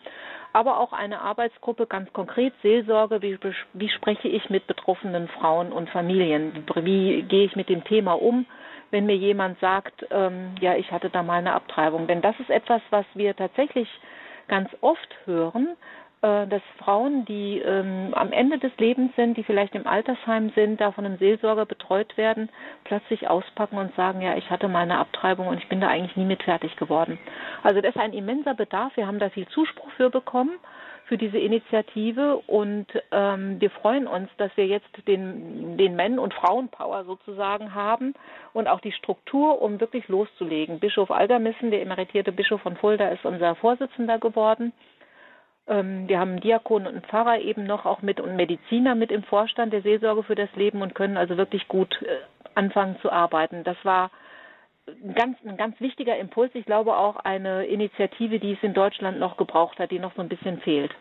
aber 0.52 0.78
auch 0.78 0.92
eine 0.92 1.20
Arbeitsgruppe 1.20 1.86
ganz 1.88 2.12
konkret 2.12 2.52
Seelsorge, 2.62 3.22
wie, 3.22 3.38
wie 3.72 3.88
spreche 3.88 4.28
ich 4.28 4.50
mit 4.50 4.68
betroffenen 4.68 5.26
Frauen 5.26 5.72
und 5.72 5.90
Familien, 5.90 6.64
wie 6.76 7.22
gehe 7.22 7.44
ich 7.44 7.56
mit 7.56 7.68
dem 7.68 7.82
Thema 7.82 8.12
um 8.12 8.46
wenn 8.90 9.06
mir 9.06 9.16
jemand 9.16 9.58
sagt, 9.60 10.06
ähm, 10.10 10.54
ja, 10.60 10.74
ich 10.74 10.90
hatte 10.90 11.10
da 11.10 11.22
mal 11.22 11.38
eine 11.38 11.52
Abtreibung. 11.52 12.06
Denn 12.06 12.22
das 12.22 12.38
ist 12.40 12.50
etwas, 12.50 12.82
was 12.90 13.06
wir 13.14 13.34
tatsächlich 13.36 13.88
ganz 14.48 14.70
oft 14.80 15.14
hören, 15.26 15.76
äh, 16.22 16.46
dass 16.46 16.62
Frauen, 16.78 17.24
die 17.26 17.58
ähm, 17.58 18.12
am 18.14 18.32
Ende 18.32 18.58
des 18.58 18.76
Lebens 18.78 19.14
sind, 19.14 19.36
die 19.36 19.44
vielleicht 19.44 19.74
im 19.74 19.86
Altersheim 19.86 20.50
sind, 20.54 20.80
da 20.80 20.90
von 20.92 21.04
einem 21.04 21.18
Seelsorger 21.18 21.66
betreut 21.66 22.16
werden, 22.16 22.48
plötzlich 22.84 23.28
auspacken 23.28 23.78
und 23.78 23.94
sagen, 23.94 24.20
ja, 24.20 24.36
ich 24.36 24.50
hatte 24.50 24.68
mal 24.68 24.82
eine 24.82 24.98
Abtreibung 24.98 25.46
und 25.46 25.58
ich 25.58 25.68
bin 25.68 25.80
da 25.80 25.88
eigentlich 25.88 26.16
nie 26.16 26.24
mit 26.24 26.42
fertig 26.42 26.74
geworden. 26.76 27.18
Also 27.62 27.80
das 27.80 27.94
ist 27.94 28.00
ein 28.00 28.12
immenser 28.12 28.54
Bedarf. 28.54 28.96
Wir 28.96 29.06
haben 29.06 29.18
da 29.18 29.28
viel 29.28 29.46
Zuspruch 29.48 29.90
für 29.92 30.10
bekommen 30.10 30.58
für 31.08 31.16
diese 31.16 31.38
Initiative 31.38 32.36
und 32.46 32.86
ähm, 33.10 33.60
wir 33.60 33.70
freuen 33.70 34.06
uns, 34.06 34.28
dass 34.36 34.54
wir 34.56 34.66
jetzt 34.66 34.90
den, 35.06 35.78
den 35.78 35.96
Männ- 35.96 36.18
und 36.18 36.34
Frauenpower 36.34 37.04
sozusagen 37.04 37.74
haben 37.74 38.14
und 38.52 38.68
auch 38.68 38.80
die 38.80 38.92
Struktur, 38.92 39.62
um 39.62 39.80
wirklich 39.80 40.06
loszulegen. 40.08 40.80
Bischof 40.80 41.10
Aldermissen, 41.10 41.70
der 41.70 41.80
emeritierte 41.80 42.30
Bischof 42.30 42.60
von 42.60 42.76
Fulda, 42.76 43.08
ist 43.08 43.24
unser 43.24 43.54
Vorsitzender 43.54 44.18
geworden. 44.18 44.72
Ähm, 45.66 46.08
wir 46.08 46.20
haben 46.20 46.32
einen 46.32 46.40
Diakon 46.40 46.86
und 46.86 46.92
einen 46.92 47.02
Pfarrer 47.02 47.38
eben 47.38 47.64
noch 47.64 47.86
auch 47.86 48.02
mit 48.02 48.20
und 48.20 48.36
Mediziner 48.36 48.94
mit 48.94 49.10
im 49.10 49.22
Vorstand 49.22 49.72
der 49.72 49.82
Seelsorge 49.82 50.22
für 50.22 50.34
das 50.34 50.54
Leben 50.56 50.82
und 50.82 50.94
können 50.94 51.16
also 51.16 51.38
wirklich 51.38 51.68
gut 51.68 52.00
äh, 52.02 52.18
anfangen 52.54 52.96
zu 53.00 53.10
arbeiten. 53.10 53.64
Das 53.64 53.76
war 53.82 54.10
ganz, 55.14 55.36
ein 55.44 55.56
ganz 55.56 55.80
wichtiger 55.80 56.16
Impuls. 56.16 56.50
Ich 56.54 56.64
glaube 56.64 56.96
auch 56.96 57.16
eine 57.16 57.66
Initiative, 57.66 58.38
die 58.38 58.52
es 58.52 58.62
in 58.62 58.74
Deutschland 58.74 59.18
noch 59.18 59.36
gebraucht 59.36 59.78
hat, 59.78 59.90
die 59.90 59.98
noch 59.98 60.14
so 60.14 60.22
ein 60.22 60.28
bisschen 60.28 60.60
fehlt. 60.60 60.94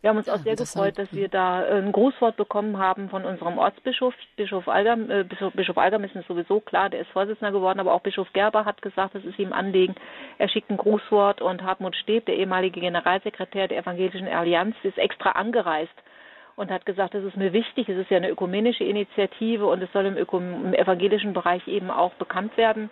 Wir 0.00 0.10
haben 0.10 0.16
uns 0.16 0.28
ja, 0.28 0.34
auch 0.34 0.38
sehr 0.38 0.54
gefreut, 0.54 0.96
dass 0.96 1.12
wir 1.12 1.28
da 1.28 1.64
äh, 1.64 1.78
ein 1.78 1.90
Grußwort 1.90 2.36
bekommen 2.36 2.78
haben 2.78 3.08
von 3.08 3.24
unserem 3.24 3.58
Ortsbischof. 3.58 4.14
Bischof 4.36 4.68
Algam, 4.68 5.10
äh, 5.10 5.24
Bischof, 5.24 5.52
Bischof 5.54 5.76
Algam 5.76 6.04
ist 6.04 6.14
sowieso 6.28 6.60
klar, 6.60 6.88
der 6.88 7.00
ist 7.00 7.10
Vorsitzender 7.10 7.50
geworden, 7.50 7.80
aber 7.80 7.92
auch 7.92 8.00
Bischof 8.00 8.32
Gerber 8.32 8.64
hat 8.64 8.80
gesagt, 8.80 9.16
das 9.16 9.24
ist 9.24 9.38
ihm 9.40 9.52
Anliegen. 9.52 9.96
Er 10.38 10.48
schickt 10.48 10.70
ein 10.70 10.76
Grußwort 10.76 11.42
und 11.42 11.64
Hartmut 11.64 11.96
Steb, 11.96 12.26
der 12.26 12.36
ehemalige 12.36 12.80
Generalsekretär 12.80 13.66
der 13.66 13.78
Evangelischen 13.78 14.28
Allianz, 14.28 14.76
ist 14.84 14.98
extra 14.98 15.32
angereist 15.32 15.94
und 16.58 16.72
hat 16.72 16.84
gesagt, 16.84 17.14
das 17.14 17.22
ist 17.22 17.36
mir 17.36 17.52
wichtig, 17.52 17.88
es 17.88 17.96
ist 17.96 18.10
ja 18.10 18.16
eine 18.16 18.30
ökumenische 18.30 18.82
Initiative 18.82 19.64
und 19.66 19.80
es 19.80 19.92
soll 19.92 20.06
im, 20.06 20.16
im 20.16 20.74
evangelischen 20.74 21.32
Bereich 21.32 21.66
eben 21.68 21.88
auch 21.88 22.12
bekannt 22.14 22.56
werden 22.56 22.90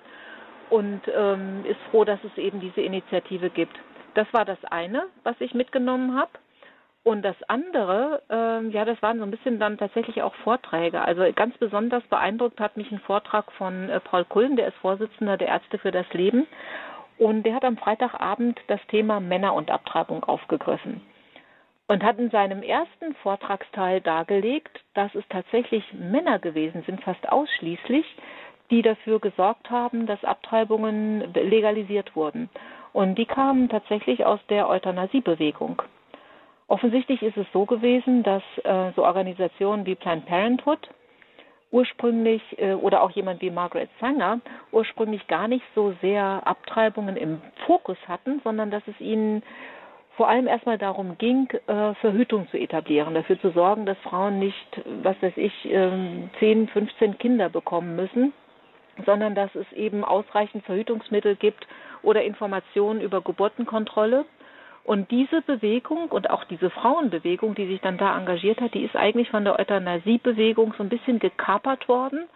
und 0.71 1.01
ähm, 1.13 1.65
ist 1.67 1.81
froh, 1.91 2.05
dass 2.05 2.21
es 2.23 2.39
eben 2.39 2.61
diese 2.61 2.81
Initiative 2.81 3.51
gibt. 3.51 3.77
Das 4.15 4.33
war 4.33 4.45
das 4.45 4.65
eine, 4.71 5.07
was 5.25 5.35
ich 5.41 5.53
mitgenommen 5.53 6.17
habe. 6.17 6.31
Und 7.03 7.23
das 7.23 7.37
andere, 7.49 8.23
ähm, 8.31 8.71
ja, 8.71 8.85
das 8.85 9.01
waren 9.03 9.19
so 9.19 9.25
ein 9.25 9.31
bisschen 9.31 9.59
dann 9.59 9.79
tatsächlich 9.79 10.23
auch 10.23 10.35
Vorträge. 10.37 11.01
Also 11.03 11.25
ganz 11.35 11.57
besonders 11.59 12.03
beeindruckt 12.05 12.61
hat 12.61 12.77
mich 12.77 12.91
ein 12.91 13.01
Vortrag 13.01 13.51
von 13.53 13.91
äh, 13.91 14.01
Paul 14.01 14.25
Kullen, 14.25 14.57
der 14.57 14.69
ist 14.69 14.77
Vorsitzender 14.77 15.37
der 15.37 15.49
Ärzte 15.49 15.79
für 15.79 15.91
das 15.91 16.07
Leben. 16.13 16.47
Und 17.19 17.45
der 17.45 17.55
hat 17.55 17.65
am 17.65 17.77
Freitagabend 17.77 18.61
das 18.69 18.81
Thema 18.89 19.21
Männer 19.21 19.55
und 19.55 19.71
Abtreibung 19.71 20.23
aufgegriffen 20.25 21.01
und 21.88 22.03
hat 22.03 22.18
in 22.18 22.31
seinem 22.31 22.62
ersten 22.62 23.14
Vortragsteil 23.22 24.01
dargelegt, 24.01 24.81
dass 24.94 25.14
es 25.14 25.25
tatsächlich 25.29 25.85
Männer 25.92 26.38
gewesen 26.38 26.83
sind, 26.87 27.03
fast 27.03 27.29
ausschließlich, 27.29 28.05
die 28.70 28.83
dafür 28.83 29.20
gesorgt 29.20 29.70
haben, 29.70 30.07
dass 30.07 30.22
Abtreibungen 30.25 31.33
legalisiert 31.35 32.16
wurden. 32.16 32.51
Und 32.92 33.16
die 33.16 33.27
kamen 33.27 33.68
tatsächlich 33.68 34.25
aus 34.25 34.40
der 34.49 34.68
Euthanasiebewegung. 34.68 35.83
Offensichtlich 36.66 37.22
ist 37.22 37.37
es 37.37 37.46
so 37.53 37.64
gewesen, 37.64 38.25
dass 38.25 38.42
äh, 38.64 38.90
so 38.96 39.05
Organisationen 39.05 39.87
wie 39.87 39.94
Planned 39.94 40.27
Parenthood 40.27 40.88
ursprünglich 41.70 42.42
äh, 42.59 42.75
oder 42.75 43.03
auch 43.03 43.11
jemand 43.11 43.40
wie 43.40 43.51
Margaret 43.51 43.90
Sanger 44.01 44.40
ursprünglich 44.72 45.27
gar 45.29 45.46
nicht 45.46 45.64
so 45.75 45.94
sehr 46.01 46.42
Abtreibungen 46.44 47.16
im 47.16 47.40
Fokus 47.66 47.99
hatten, 48.09 48.40
sondern 48.42 48.70
dass 48.70 48.83
es 48.88 49.01
ihnen 49.01 49.42
vor 50.17 50.29
allem 50.29 50.47
erstmal 50.47 50.79
darum 50.79 51.19
ging, 51.19 51.49
äh, 51.67 51.95
Verhütung 51.95 52.49
zu 52.51 52.59
etablieren, 52.59 53.15
dafür 53.15 53.39
zu 53.41 53.51
sorgen, 53.51 53.85
dass 53.85 53.99
Frauen 53.99 54.39
nicht, 54.39 54.83
was 55.03 55.21
weiß 55.21 55.37
ich, 55.37 55.65
äh, 55.67 55.91
10, 56.39 56.69
15 56.69 57.19
Kinder 57.19 57.49
bekommen 57.51 57.97
müssen, 57.97 58.33
sondern 59.05 59.35
dass 59.35 59.55
es 59.55 59.71
eben 59.73 60.05
ausreichend 60.05 60.65
Verhütungsmittel 60.65 61.37
gibt 61.37 61.67
oder 62.03 62.25
Informationen 62.25 63.01
über 63.03 63.21
Geburtenkontrolle 63.21 64.25
und 64.85 65.11
diese 65.11 65.43
Bewegung 65.43 66.09
und 66.11 66.31
auch 66.31 66.45
diese 66.45 66.71
Frauenbewegung, 66.71 67.55
die 67.55 67.67
sich 67.67 67.81
dann 67.81 67.99
da 67.99 68.17
engagiert 68.17 68.61
hat, 68.61 68.73
die 68.73 68.85
ist 68.85 68.97
eigentlich 68.97 69.29
von 69.31 69.45
der 69.45 69.59
Euthanasiebewegung 69.59 70.75
so 70.79 70.83
ein 70.85 70.89
bisschen 70.89 71.19
gekapert 71.19 71.89
worden. 71.89 72.27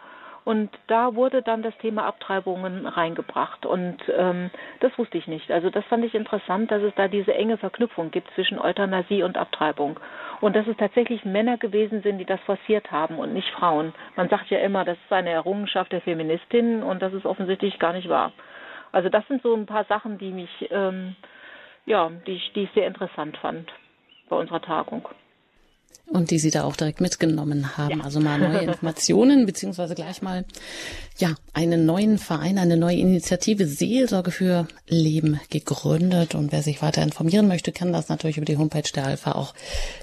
Und 0.44 0.70
da 0.86 1.14
wurde 1.14 1.42
dann 1.42 1.62
das 1.62 1.76
Thema 1.78 2.06
Abtreibungen 2.06 2.86
reingebracht. 2.86 3.66
Und 3.66 3.98
ähm, 4.16 4.50
das 4.80 4.96
wusste 4.98 5.18
ich 5.18 5.26
nicht. 5.26 5.50
Also 5.50 5.70
das 5.70 5.84
fand 5.86 6.04
ich 6.04 6.14
interessant, 6.14 6.70
dass 6.70 6.82
es 6.82 6.94
da 6.96 7.08
diese 7.08 7.34
enge 7.34 7.58
Verknüpfung 7.58 8.10
gibt 8.10 8.30
zwischen 8.34 8.58
Euthanasie 8.58 9.22
und 9.22 9.36
Abtreibung. 9.36 10.00
Und 10.40 10.56
dass 10.56 10.66
es 10.66 10.76
tatsächlich 10.76 11.24
Männer 11.24 11.58
gewesen 11.58 12.02
sind, 12.02 12.18
die 12.18 12.24
das 12.24 12.40
forciert 12.40 12.90
haben 12.90 13.18
und 13.18 13.34
nicht 13.34 13.50
Frauen. 13.50 13.92
Man 14.16 14.28
sagt 14.28 14.48
ja 14.50 14.58
immer, 14.58 14.84
das 14.84 14.96
ist 14.96 15.12
eine 15.12 15.30
Errungenschaft 15.30 15.92
der 15.92 16.00
Feministinnen 16.00 16.82
und 16.82 17.02
das 17.02 17.12
ist 17.12 17.26
offensichtlich 17.26 17.78
gar 17.78 17.92
nicht 17.92 18.08
wahr. 18.08 18.32
Also 18.92 19.08
das 19.08 19.26
sind 19.28 19.42
so 19.42 19.54
ein 19.54 19.66
paar 19.66 19.84
Sachen, 19.84 20.18
die 20.18 20.32
mich 20.32 20.68
ähm, 20.70 21.14
ja, 21.86 22.10
die 22.26 22.32
ich, 22.32 22.52
die 22.52 22.62
ich 22.64 22.70
sehr 22.72 22.86
interessant 22.86 23.36
fand 23.38 23.70
bei 24.28 24.36
unserer 24.36 24.62
Tagung. 24.62 25.08
Und 26.12 26.32
die 26.32 26.40
Sie 26.40 26.50
da 26.50 26.64
auch 26.64 26.74
direkt 26.74 27.00
mitgenommen 27.00 27.76
haben. 27.78 27.98
Ja. 27.98 28.04
Also 28.04 28.18
mal 28.18 28.38
neue 28.38 28.62
Informationen, 28.62 29.46
beziehungsweise 29.46 29.94
gleich 29.94 30.22
mal, 30.22 30.44
ja, 31.18 31.34
einen 31.52 31.86
neuen 31.86 32.18
Verein, 32.18 32.58
eine 32.58 32.76
neue 32.76 32.96
Initiative 32.96 33.66
Seelsorge 33.66 34.30
für 34.30 34.66
Leben 34.88 35.40
gegründet. 35.50 36.34
Und 36.34 36.50
wer 36.50 36.62
sich 36.62 36.82
weiter 36.82 37.02
informieren 37.02 37.46
möchte, 37.46 37.72
kann 37.72 37.92
das 37.92 38.08
natürlich 38.08 38.38
über 38.38 38.46
die 38.46 38.56
Homepage 38.56 38.90
der 38.94 39.06
Alpha 39.06 39.32
auch 39.32 39.54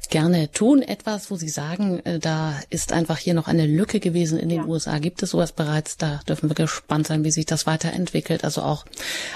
gerne 0.10 0.52
tun. 0.52 0.82
Etwas, 0.82 1.30
wo 1.30 1.36
Sie 1.36 1.50
sagen, 1.50 2.00
äh, 2.06 2.20
da 2.20 2.56
ist 2.70 2.93
einfach 2.93 3.17
hier 3.17 3.34
noch 3.34 3.48
eine 3.48 3.65
Lücke 3.65 4.00
gewesen 4.00 4.39
in 4.39 4.50
den 4.50 4.62
ja. 4.62 4.65
USA. 4.65 5.00
Gibt 5.00 5.24
es 5.24 5.32
sowas 5.32 5.52
bereits? 5.52 5.98
Da 5.98 6.22
dürfen 6.28 6.50
wir 6.50 6.56
gespannt 6.56 7.08
sein, 7.08 7.24
wie 7.24 7.32
sich 7.32 7.46
das 7.46 7.67
weiterentwickelt. 7.67 8.43
Also 8.43 8.62
auch 8.62 8.86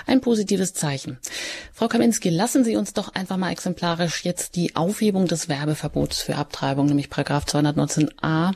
ein 0.05 0.21
positives 0.21 0.73
Zeichen. 0.73 1.17
Frau 1.73 1.87
Kaminski, 1.87 2.29
lassen 2.29 2.63
Sie 2.63 2.75
uns 2.75 2.93
doch 2.93 3.13
einfach 3.13 3.37
mal 3.37 3.51
exemplarisch 3.51 4.23
jetzt 4.23 4.55
die 4.55 4.75
Aufhebung 4.75 5.27
des 5.27 5.49
Werbeverbots 5.49 6.21
für 6.21 6.35
Abtreibung, 6.35 6.60
nämlich 6.61 7.09
Paragraph 7.09 7.45
219a 7.45 8.53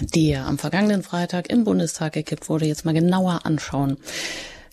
der 0.00 0.46
am 0.46 0.58
vergangenen 0.58 1.02
Freitag 1.02 1.50
im 1.50 1.64
Bundestag 1.64 2.14
gekippt 2.14 2.48
wurde, 2.48 2.66
jetzt 2.66 2.84
mal 2.84 2.94
genauer 2.94 3.40
anschauen. 3.44 3.98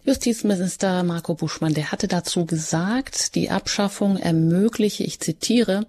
Justizminister 0.03 1.03
Marco 1.03 1.35
Buschmann, 1.35 1.75
der 1.75 1.91
hatte 1.91 2.07
dazu 2.07 2.47
gesagt, 2.47 3.35
die 3.35 3.51
Abschaffung 3.51 4.17
ermögliche, 4.17 5.03
ich 5.03 5.19
zitiere, 5.19 5.85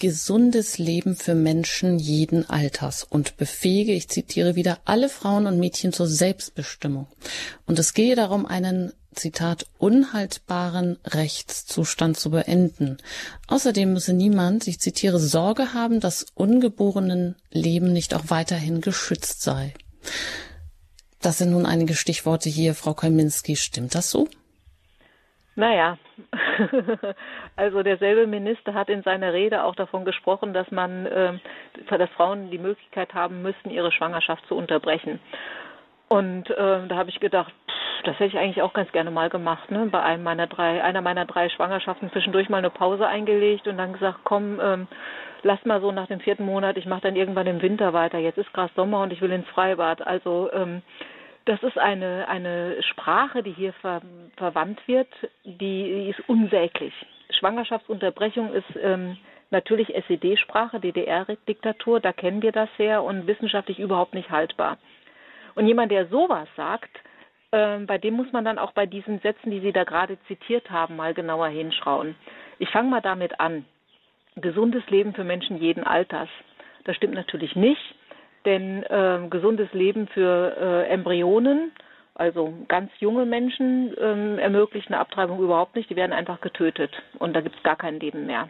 gesundes 0.00 0.78
Leben 0.78 1.14
für 1.14 1.36
Menschen 1.36 2.00
jeden 2.00 2.50
Alters 2.50 3.04
und 3.04 3.36
befähige, 3.36 3.92
ich 3.92 4.08
zitiere 4.08 4.56
wieder, 4.56 4.80
alle 4.84 5.08
Frauen 5.08 5.46
und 5.46 5.60
Mädchen 5.60 5.92
zur 5.92 6.08
Selbstbestimmung. 6.08 7.06
Und 7.64 7.78
es 7.78 7.94
gehe 7.94 8.16
darum, 8.16 8.46
einen 8.46 8.92
Zitat, 9.14 9.66
unhaltbaren 9.78 10.98
Rechtszustand 11.04 12.16
zu 12.16 12.30
beenden. 12.30 12.98
Außerdem 13.48 13.92
müsse 13.92 14.14
niemand, 14.14 14.66
ich 14.66 14.80
zitiere, 14.80 15.18
Sorge 15.18 15.74
haben, 15.74 16.00
dass 16.00 16.26
ungeborenen 16.34 17.36
Leben 17.50 17.92
nicht 17.92 18.14
auch 18.14 18.24
weiterhin 18.28 18.80
geschützt 18.80 19.42
sei. 19.42 19.74
Das 21.20 21.38
sind 21.38 21.52
nun 21.52 21.66
einige 21.66 21.94
Stichworte 21.94 22.48
hier, 22.48 22.74
Frau 22.74 22.94
Kolminski. 22.94 23.56
Stimmt 23.56 23.94
das 23.94 24.10
so? 24.10 24.26
Naja, 25.54 25.98
also 27.56 27.82
derselbe 27.82 28.26
Minister 28.26 28.72
hat 28.72 28.88
in 28.88 29.02
seiner 29.02 29.32
Rede 29.34 29.64
auch 29.64 29.74
davon 29.74 30.04
gesprochen, 30.04 30.54
dass 30.54 30.70
man, 30.70 31.06
äh, 31.06 31.38
dass 31.90 32.10
Frauen 32.10 32.50
die 32.50 32.58
Möglichkeit 32.58 33.12
haben 33.12 33.42
müssten, 33.42 33.70
ihre 33.70 33.92
Schwangerschaft 33.92 34.46
zu 34.46 34.54
unterbrechen. 34.56 35.20
Und 36.12 36.50
äh, 36.50 36.86
da 36.88 36.96
habe 36.96 37.08
ich 37.08 37.20
gedacht, 37.20 37.54
pff, 37.70 38.04
das 38.04 38.16
hätte 38.16 38.36
ich 38.36 38.38
eigentlich 38.38 38.60
auch 38.60 38.74
ganz 38.74 38.92
gerne 38.92 39.10
mal 39.10 39.30
gemacht, 39.30 39.70
ne? 39.70 39.88
Bei 39.90 40.02
einem 40.02 40.22
meiner 40.22 40.46
drei, 40.46 40.84
einer 40.84 41.00
meiner 41.00 41.24
drei 41.24 41.48
Schwangerschaften 41.48 42.12
zwischendurch 42.12 42.50
mal 42.50 42.58
eine 42.58 42.68
Pause 42.68 43.06
eingelegt 43.06 43.66
und 43.66 43.78
dann 43.78 43.94
gesagt, 43.94 44.18
komm, 44.24 44.60
ähm, 44.62 44.88
lass 45.42 45.64
mal 45.64 45.80
so 45.80 45.90
nach 45.90 46.08
dem 46.08 46.20
vierten 46.20 46.44
Monat, 46.44 46.76
ich 46.76 46.84
mache 46.84 47.00
dann 47.00 47.16
irgendwann 47.16 47.46
im 47.46 47.62
Winter 47.62 47.94
weiter. 47.94 48.18
Jetzt 48.18 48.36
ist 48.36 48.52
gerade 48.52 48.70
Sommer 48.76 49.00
und 49.00 49.10
ich 49.10 49.22
will 49.22 49.32
ins 49.32 49.48
Freibad. 49.48 50.06
Also 50.06 50.50
ähm, 50.52 50.82
das 51.46 51.62
ist 51.62 51.78
eine, 51.78 52.28
eine 52.28 52.82
Sprache, 52.82 53.42
die 53.42 53.52
hier 53.52 53.72
ver, 53.80 54.02
verwandt 54.36 54.86
wird, 54.86 55.08
die, 55.44 55.54
die 55.94 56.10
ist 56.10 56.28
unsäglich. 56.28 56.92
Schwangerschaftsunterbrechung 57.30 58.52
ist 58.52 58.78
ähm, 58.82 59.16
natürlich 59.48 59.94
SED-Sprache, 59.94 60.78
DDR-Diktatur, 60.78 62.00
da 62.00 62.12
kennen 62.12 62.42
wir 62.42 62.52
das 62.52 62.68
her 62.76 63.02
und 63.02 63.26
wissenschaftlich 63.26 63.78
überhaupt 63.78 64.12
nicht 64.12 64.30
haltbar. 64.30 64.76
Und 65.54 65.66
jemand, 65.66 65.92
der 65.92 66.06
sowas 66.06 66.48
sagt, 66.56 66.90
äh, 67.52 67.78
bei 67.80 67.98
dem 67.98 68.14
muss 68.14 68.32
man 68.32 68.44
dann 68.44 68.58
auch 68.58 68.72
bei 68.72 68.86
diesen 68.86 69.20
Sätzen, 69.20 69.50
die 69.50 69.60
Sie 69.60 69.72
da 69.72 69.84
gerade 69.84 70.18
zitiert 70.26 70.70
haben, 70.70 70.96
mal 70.96 71.14
genauer 71.14 71.48
hinschauen. 71.48 72.14
Ich 72.58 72.68
fange 72.70 72.90
mal 72.90 73.00
damit 73.00 73.38
an 73.40 73.64
gesundes 74.36 74.84
Leben 74.88 75.14
für 75.14 75.24
Menschen 75.24 75.58
jeden 75.58 75.84
Alters. 75.84 76.28
Das 76.84 76.96
stimmt 76.96 77.14
natürlich 77.14 77.54
nicht, 77.54 77.94
denn 78.44 78.82
äh, 78.84 79.20
gesundes 79.28 79.72
Leben 79.72 80.08
für 80.08 80.56
äh, 80.58 80.88
Embryonen, 80.88 81.72
also 82.14 82.54
ganz 82.68 82.90
junge 82.98 83.24
Menschen, 83.24 83.94
ähm, 83.98 84.38
ermöglicht 84.38 84.88
eine 84.88 84.98
Abtreibung 84.98 85.40
überhaupt 85.40 85.76
nicht. 85.76 85.90
Die 85.90 85.96
werden 85.96 86.12
einfach 86.12 86.40
getötet 86.40 86.90
und 87.18 87.34
da 87.34 87.40
gibt 87.40 87.56
es 87.56 87.62
gar 87.62 87.76
kein 87.76 88.00
Leben 88.00 88.26
mehr. 88.26 88.48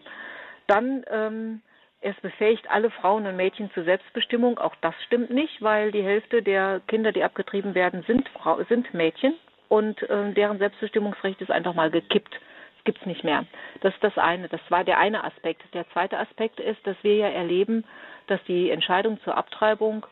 Dann 0.67 1.05
ähm, 1.11 1.63
es 2.03 2.17
befähigt 2.21 2.71
alle 2.71 2.91
Frauen 2.91 3.27
und 3.27 3.37
Mädchen 3.37 3.71
zur 3.73 3.85
Selbstbestimmung. 3.85 4.59
Auch 4.59 4.75
das 4.81 4.95
stimmt 5.07 5.31
nicht, 5.31 5.63
weil 5.63 5.93
die 5.93 6.03
Hälfte 6.03 6.43
der 6.43 6.81
Kinder, 6.89 7.13
die 7.13 7.25
abgetrieben 7.25 7.75
werden, 7.75 8.03
sind, 8.07 8.29
Frau, 8.31 8.63
sind 8.65 8.93
Mädchen 8.93 9.35
und 9.69 10.03
äh, 10.03 10.33
deren 10.33 10.59
Selbstbestimmungsrecht 10.59 11.41
ist 11.41 11.51
einfach 11.51 11.75
mal 11.75 11.91
gekippt 11.91 12.39
gibt 12.85 12.99
es 13.01 13.07
nicht 13.07 13.25
mehr. 13.25 13.45
Das 13.81 13.95
ist 13.95 14.03
das 14.03 14.19
eine. 14.19 14.49
Das 14.49 14.61
war 14.69 14.85
der 14.85 14.99
eine 14.99 15.25
Aspekt. 15.25 15.63
Der 15.75 15.89
zweite 15.91 16.19
Aspekt 16.19 16.61
ist, 16.61 16.85
dass 16.87 16.97
wir 17.03 17.15
ja 17.15 17.29
erleben, 17.29 17.85
dass 18.27 18.43
die 18.45 18.71
Entscheidung 18.71 19.21
zur 19.23 19.37
Abtreibung 19.37 20.07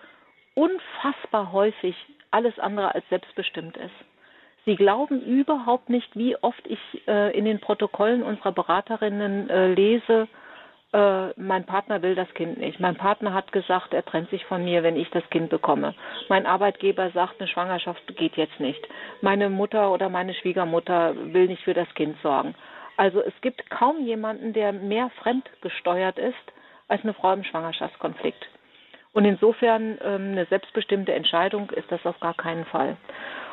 unfassbar 0.54 1.52
häufig 1.52 1.96
alles 2.30 2.58
andere 2.58 2.94
als 2.94 3.08
selbstbestimmt 3.08 3.76
ist. 3.76 3.94
Sie 4.66 4.76
glauben 4.76 5.22
überhaupt 5.22 5.88
nicht, 5.88 6.14
wie 6.16 6.36
oft 6.36 6.64
ich 6.66 6.78
äh, 7.08 7.36
in 7.36 7.44
den 7.44 7.60
Protokollen 7.60 8.22
unserer 8.22 8.52
Beraterinnen 8.52 9.48
äh, 9.48 9.68
lese, 9.72 10.28
äh, 10.92 11.28
mein 11.40 11.64
Partner 11.64 12.02
will 12.02 12.14
das 12.14 12.32
Kind 12.34 12.58
nicht. 12.58 12.80
Mein 12.80 12.96
Partner 12.96 13.32
hat 13.32 13.52
gesagt, 13.52 13.94
er 13.94 14.04
trennt 14.04 14.30
sich 14.30 14.44
von 14.46 14.64
mir, 14.64 14.82
wenn 14.82 14.96
ich 14.96 15.08
das 15.10 15.28
Kind 15.30 15.50
bekomme. 15.50 15.94
Mein 16.28 16.46
Arbeitgeber 16.46 17.10
sagt, 17.10 17.40
eine 17.40 17.48
Schwangerschaft 17.48 18.02
geht 18.16 18.36
jetzt 18.36 18.58
nicht. 18.58 18.80
Meine 19.20 19.50
Mutter 19.50 19.92
oder 19.92 20.08
meine 20.08 20.34
Schwiegermutter 20.34 21.14
will 21.32 21.46
nicht 21.46 21.62
für 21.62 21.74
das 21.74 21.92
Kind 21.94 22.16
sorgen. 22.22 22.54
Also 22.96 23.22
es 23.22 23.34
gibt 23.40 23.70
kaum 23.70 24.04
jemanden, 24.04 24.52
der 24.52 24.72
mehr 24.72 25.10
fremdgesteuert 25.22 26.18
ist 26.18 26.34
als 26.88 27.02
eine 27.02 27.14
Frau 27.14 27.32
im 27.32 27.44
Schwangerschaftskonflikt. 27.44 28.48
Und 29.12 29.24
insofern 29.24 29.98
ähm, 30.02 30.32
eine 30.32 30.46
selbstbestimmte 30.46 31.12
Entscheidung 31.12 31.70
ist 31.70 31.90
das 31.90 32.04
auf 32.04 32.18
gar 32.20 32.34
keinen 32.34 32.64
Fall. 32.66 32.96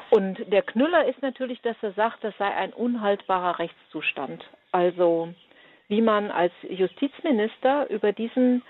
Und 0.09 0.39
der 0.51 0.61
Knüller 0.61 1.05
ist 1.05 1.21
natürlich, 1.21 1.61
dass 1.61 1.75
er 1.81 1.91
sagt, 1.93 2.23
das 2.23 2.35
sei 2.37 2.47
ein 2.47 2.73
unhaltbarer 2.73 3.59
Rechtszustand. 3.59 4.43
Also 4.71 5.29
wie 5.87 6.01
man 6.01 6.31
als 6.31 6.53
Justizminister 6.69 7.89
über 7.89 8.11
diesen 8.11 8.63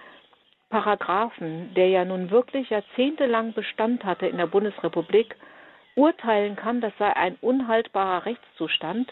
Paragraphen, 0.70 1.74
der 1.76 1.89
ja 1.89 2.05
nun 2.05 2.30
wirklich 2.30 2.70
jahrzehntelang 2.70 3.53
Bestand 3.53 4.03
hatte 4.03 4.28
in 4.28 4.38
der 4.38 4.47
Bundesrepublik, 4.47 5.36
urteilen 5.95 6.55
kann, 6.55 6.82
das 6.82 6.93
sei 6.99 7.15
ein 7.15 7.38
unhaltbarer 7.41 8.26
Rechtszustand, 8.26 9.11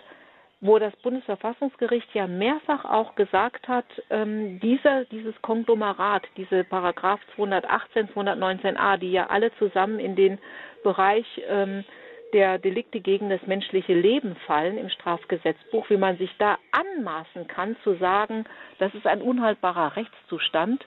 wo 0.62 0.80
das 0.80 0.96
Bundesverfassungsgericht 0.98 2.14
ja 2.14 2.28
mehrfach 2.28 2.86
auch 2.86 3.16
gesagt 3.16 3.68
hat, 3.68 3.86
ähm, 4.10 4.60
dieser, 4.60 5.06
dieses 5.06 5.40
Konglomerat, 5.42 6.24
diese 6.38 6.64
Paragraph 6.64 7.20
218, 7.36 8.10
219a, 8.10 8.98
die 8.98 9.12
ja 9.12 9.28
alle 9.28 9.54
zusammen 9.58 10.00
in 10.00 10.16
den 10.16 10.40
Bereich 10.84 11.26
ähm, 11.48 11.84
der 12.34 12.58
Delikte 12.58 13.00
gegen 13.00 13.30
das 13.30 13.42
menschliche 13.46 13.94
Leben 13.94 14.36
fallen 14.48 14.78
im 14.78 14.90
Strafgesetzbuch, 14.90 15.90
wie 15.90 15.98
man 15.98 16.18
sich 16.18 16.32
da 16.38 16.58
anmaßen 16.72 17.48
kann 17.48 17.76
zu 17.84 17.96
sagen, 17.96 18.46
das 18.80 18.94
ist 18.94 19.08
ein 19.08 19.22
unhaltbarer 19.22 19.96
Rechtszustand, 19.96 20.86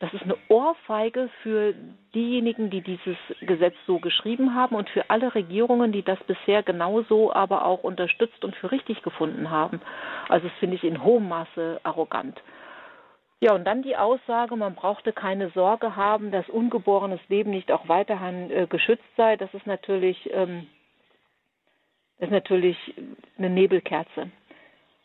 das 0.00 0.12
ist 0.12 0.24
eine 0.24 0.36
Ohrfeige 0.48 1.30
für 1.42 1.74
diejenigen, 2.14 2.68
die 2.68 2.82
dieses 2.82 3.16
Gesetz 3.40 3.74
so 3.86 3.98
geschrieben 3.98 4.54
haben 4.54 4.74
und 4.74 4.90
für 4.90 5.08
alle 5.08 5.34
Regierungen, 5.34 5.92
die 5.92 6.02
das 6.02 6.18
bisher 6.24 6.62
genauso 6.62 7.32
aber 7.32 7.64
auch 7.64 7.84
unterstützt 7.84 8.44
und 8.44 8.54
für 8.56 8.70
richtig 8.70 9.02
gefunden 9.02 9.50
haben. 9.50 9.80
Also 10.28 10.48
das 10.48 10.58
finde 10.58 10.76
ich 10.76 10.84
in 10.84 11.02
hohem 11.02 11.28
Maße 11.28 11.80
arrogant. 11.84 12.42
Ja, 13.40 13.54
und 13.54 13.64
dann 13.64 13.82
die 13.82 13.96
Aussage, 13.96 14.56
man 14.56 14.74
brauchte 14.74 15.12
keine 15.12 15.50
Sorge 15.50 15.96
haben, 15.96 16.30
dass 16.30 16.48
ungeborenes 16.48 17.20
Leben 17.28 17.50
nicht 17.50 17.70
auch 17.72 17.88
weiterhin 17.88 18.50
äh, 18.50 18.66
geschützt 18.66 19.04
sei. 19.16 19.36
Das 19.36 19.52
ist 19.52 19.66
natürlich, 19.66 20.30
ähm, 20.32 20.66
das 22.18 22.28
ist 22.28 22.32
natürlich 22.32 22.76
eine 23.36 23.50
Nebelkerze. 23.50 24.30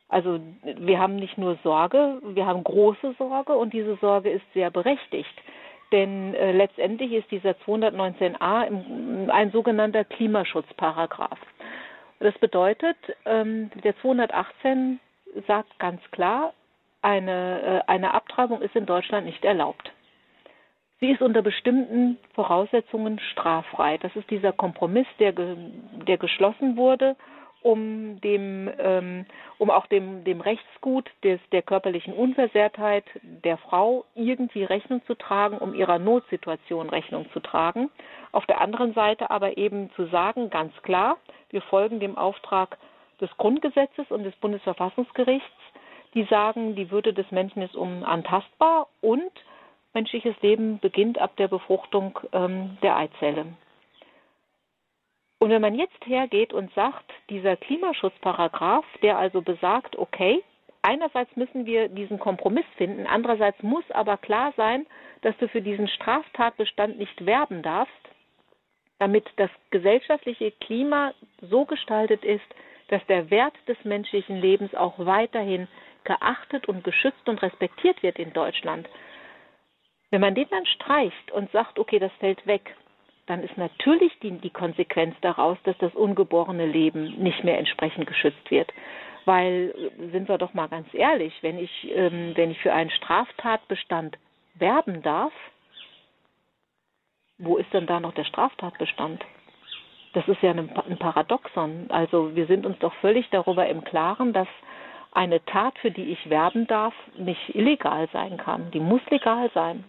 Also 0.07 0.39
wir 0.63 0.99
haben 0.99 1.17
nicht 1.17 1.37
nur 1.37 1.57
Sorge, 1.63 2.19
wir 2.23 2.45
haben 2.45 2.63
große 2.63 3.13
Sorge 3.17 3.53
und 3.53 3.73
diese 3.73 3.95
Sorge 3.97 4.31
ist 4.31 4.53
sehr 4.53 4.71
berechtigt. 4.71 5.33
Denn 5.91 6.33
äh, 6.35 6.51
letztendlich 6.51 7.11
ist 7.13 7.29
dieser 7.31 7.51
219a 7.65 8.67
im, 8.67 9.29
ein 9.29 9.51
sogenannter 9.51 10.03
Klimaschutzparagraph. 10.03 11.39
Das 12.19 12.37
bedeutet, 12.39 12.97
ähm, 13.25 13.71
der 13.83 13.97
218 14.01 14.99
sagt 15.47 15.79
ganz 15.79 16.01
klar, 16.11 16.53
eine, 17.01 17.83
äh, 17.87 17.91
eine 17.91 18.13
Abtreibung 18.13 18.61
ist 18.61 18.75
in 18.75 18.85
Deutschland 18.85 19.25
nicht 19.25 19.43
erlaubt. 19.45 19.91
Sie 20.99 21.11
ist 21.11 21.21
unter 21.21 21.41
bestimmten 21.41 22.17
Voraussetzungen 22.33 23.19
straffrei. 23.31 23.97
Das 23.99 24.13
ist 24.15 24.29
dieser 24.29 24.51
Kompromiss, 24.51 25.07
der, 25.17 25.33
der 25.33 26.17
geschlossen 26.17 26.75
wurde, 26.75 27.15
um, 27.61 28.19
dem, 28.21 28.69
ähm, 28.77 29.25
um 29.57 29.69
auch 29.69 29.85
dem, 29.87 30.23
dem 30.23 30.41
Rechtsgut 30.41 31.09
des, 31.23 31.39
der 31.51 31.61
körperlichen 31.61 32.13
Unversehrtheit 32.13 33.05
der 33.21 33.57
Frau 33.57 34.05
irgendwie 34.15 34.63
Rechnung 34.63 35.01
zu 35.05 35.15
tragen, 35.15 35.57
um 35.57 35.73
ihrer 35.73 35.99
Notsituation 35.99 36.89
Rechnung 36.89 37.29
zu 37.31 37.39
tragen. 37.39 37.89
Auf 38.31 38.45
der 38.45 38.61
anderen 38.61 38.93
Seite 38.93 39.31
aber 39.31 39.57
eben 39.57 39.89
zu 39.95 40.05
sagen, 40.07 40.49
ganz 40.49 40.73
klar, 40.83 41.17
wir 41.49 41.61
folgen 41.61 41.99
dem 41.99 42.17
Auftrag 42.17 42.77
des 43.21 43.29
Grundgesetzes 43.37 44.09
und 44.09 44.23
des 44.23 44.35
Bundesverfassungsgerichts 44.37 45.47
die 46.13 46.23
sagen, 46.25 46.75
die 46.75 46.91
Würde 46.91 47.13
des 47.13 47.29
Menschen 47.31 47.61
ist 47.61 47.75
unantastbar 47.75 48.87
und 49.01 49.31
menschliches 49.93 50.35
Leben 50.41 50.79
beginnt 50.79 51.19
ab 51.19 51.35
der 51.37 51.47
Befruchtung 51.47 52.19
ähm, 52.33 52.77
der 52.81 52.97
Eizelle. 52.97 53.45
Und 55.39 55.51
wenn 55.51 55.61
man 55.61 55.75
jetzt 55.75 56.05
hergeht 56.05 56.53
und 56.53 56.73
sagt, 56.73 57.11
dieser 57.29 57.55
Klimaschutzparagraph, 57.55 58.85
der 59.01 59.17
also 59.17 59.41
besagt, 59.41 59.95
okay, 59.97 60.43
einerseits 60.81 61.33
müssen 61.35 61.65
wir 61.65 61.87
diesen 61.87 62.19
Kompromiss 62.19 62.65
finden, 62.75 63.07
andererseits 63.07 63.61
muss 63.63 63.89
aber 63.91 64.17
klar 64.17 64.53
sein, 64.57 64.85
dass 65.21 65.37
du 65.37 65.47
für 65.47 65.61
diesen 65.61 65.87
Straftatbestand 65.87 66.97
nicht 66.99 67.25
werben 67.25 67.61
darfst, 67.61 67.93
damit 68.99 69.25
das 69.37 69.49
gesellschaftliche 69.71 70.51
Klima 70.51 71.13
so 71.41 71.65
gestaltet 71.65 72.23
ist, 72.25 72.43
dass 72.89 73.05
der 73.07 73.29
Wert 73.29 73.53
des 73.67 73.77
menschlichen 73.85 74.41
Lebens 74.41 74.75
auch 74.75 74.95
weiterhin 74.97 75.67
geachtet 76.09 76.67
und 76.67 76.83
geschützt 76.83 77.29
und 77.29 77.41
respektiert 77.43 78.01
wird 78.01 78.17
in 78.17 78.33
Deutschland. 78.33 78.89
Wenn 80.09 80.21
man 80.21 80.33
den 80.33 80.47
dann 80.49 80.65
streicht 80.65 81.31
und 81.31 81.51
sagt, 81.51 81.77
okay, 81.77 81.99
das 81.99 82.11
fällt 82.19 82.45
weg, 82.47 82.75
dann 83.27 83.43
ist 83.43 83.55
natürlich 83.57 84.11
die, 84.23 84.31
die 84.31 84.49
Konsequenz 84.49 85.15
daraus, 85.21 85.57
dass 85.65 85.77
das 85.77 85.93
ungeborene 85.93 86.65
Leben 86.65 87.13
nicht 87.21 87.43
mehr 87.43 87.59
entsprechend 87.59 88.07
geschützt 88.07 88.49
wird. 88.49 88.73
Weil, 89.25 89.91
sind 90.11 90.27
wir 90.27 90.39
doch 90.39 90.55
mal 90.55 90.67
ganz 90.67 90.87
ehrlich, 90.93 91.33
wenn 91.41 91.59
ich, 91.59 91.71
ähm, 91.93 92.31
wenn 92.35 92.49
ich 92.49 92.59
für 92.59 92.73
einen 92.73 92.89
Straftatbestand 92.89 94.17
werben 94.55 95.03
darf, 95.03 95.33
wo 97.37 97.57
ist 97.57 97.71
denn 97.71 97.85
da 97.85 97.99
noch 97.99 98.15
der 98.15 98.25
Straftatbestand? 98.25 99.23
Das 100.13 100.27
ist 100.27 100.41
ja 100.41 100.51
ein 100.51 100.97
Paradoxon. 100.97 101.85
Also 101.89 102.35
wir 102.35 102.47
sind 102.47 102.65
uns 102.65 102.79
doch 102.79 102.93
völlig 102.95 103.29
darüber 103.29 103.67
im 103.67 103.83
Klaren, 103.83 104.33
dass 104.33 104.47
eine 105.11 105.43
Tat, 105.45 105.77
für 105.79 105.91
die 105.91 106.11
ich 106.11 106.29
werben 106.29 106.67
darf, 106.67 106.93
nicht 107.17 107.55
illegal 107.55 108.07
sein 108.13 108.37
kann. 108.37 108.71
Die 108.71 108.79
muss 108.79 109.01
legal 109.09 109.49
sein. 109.53 109.83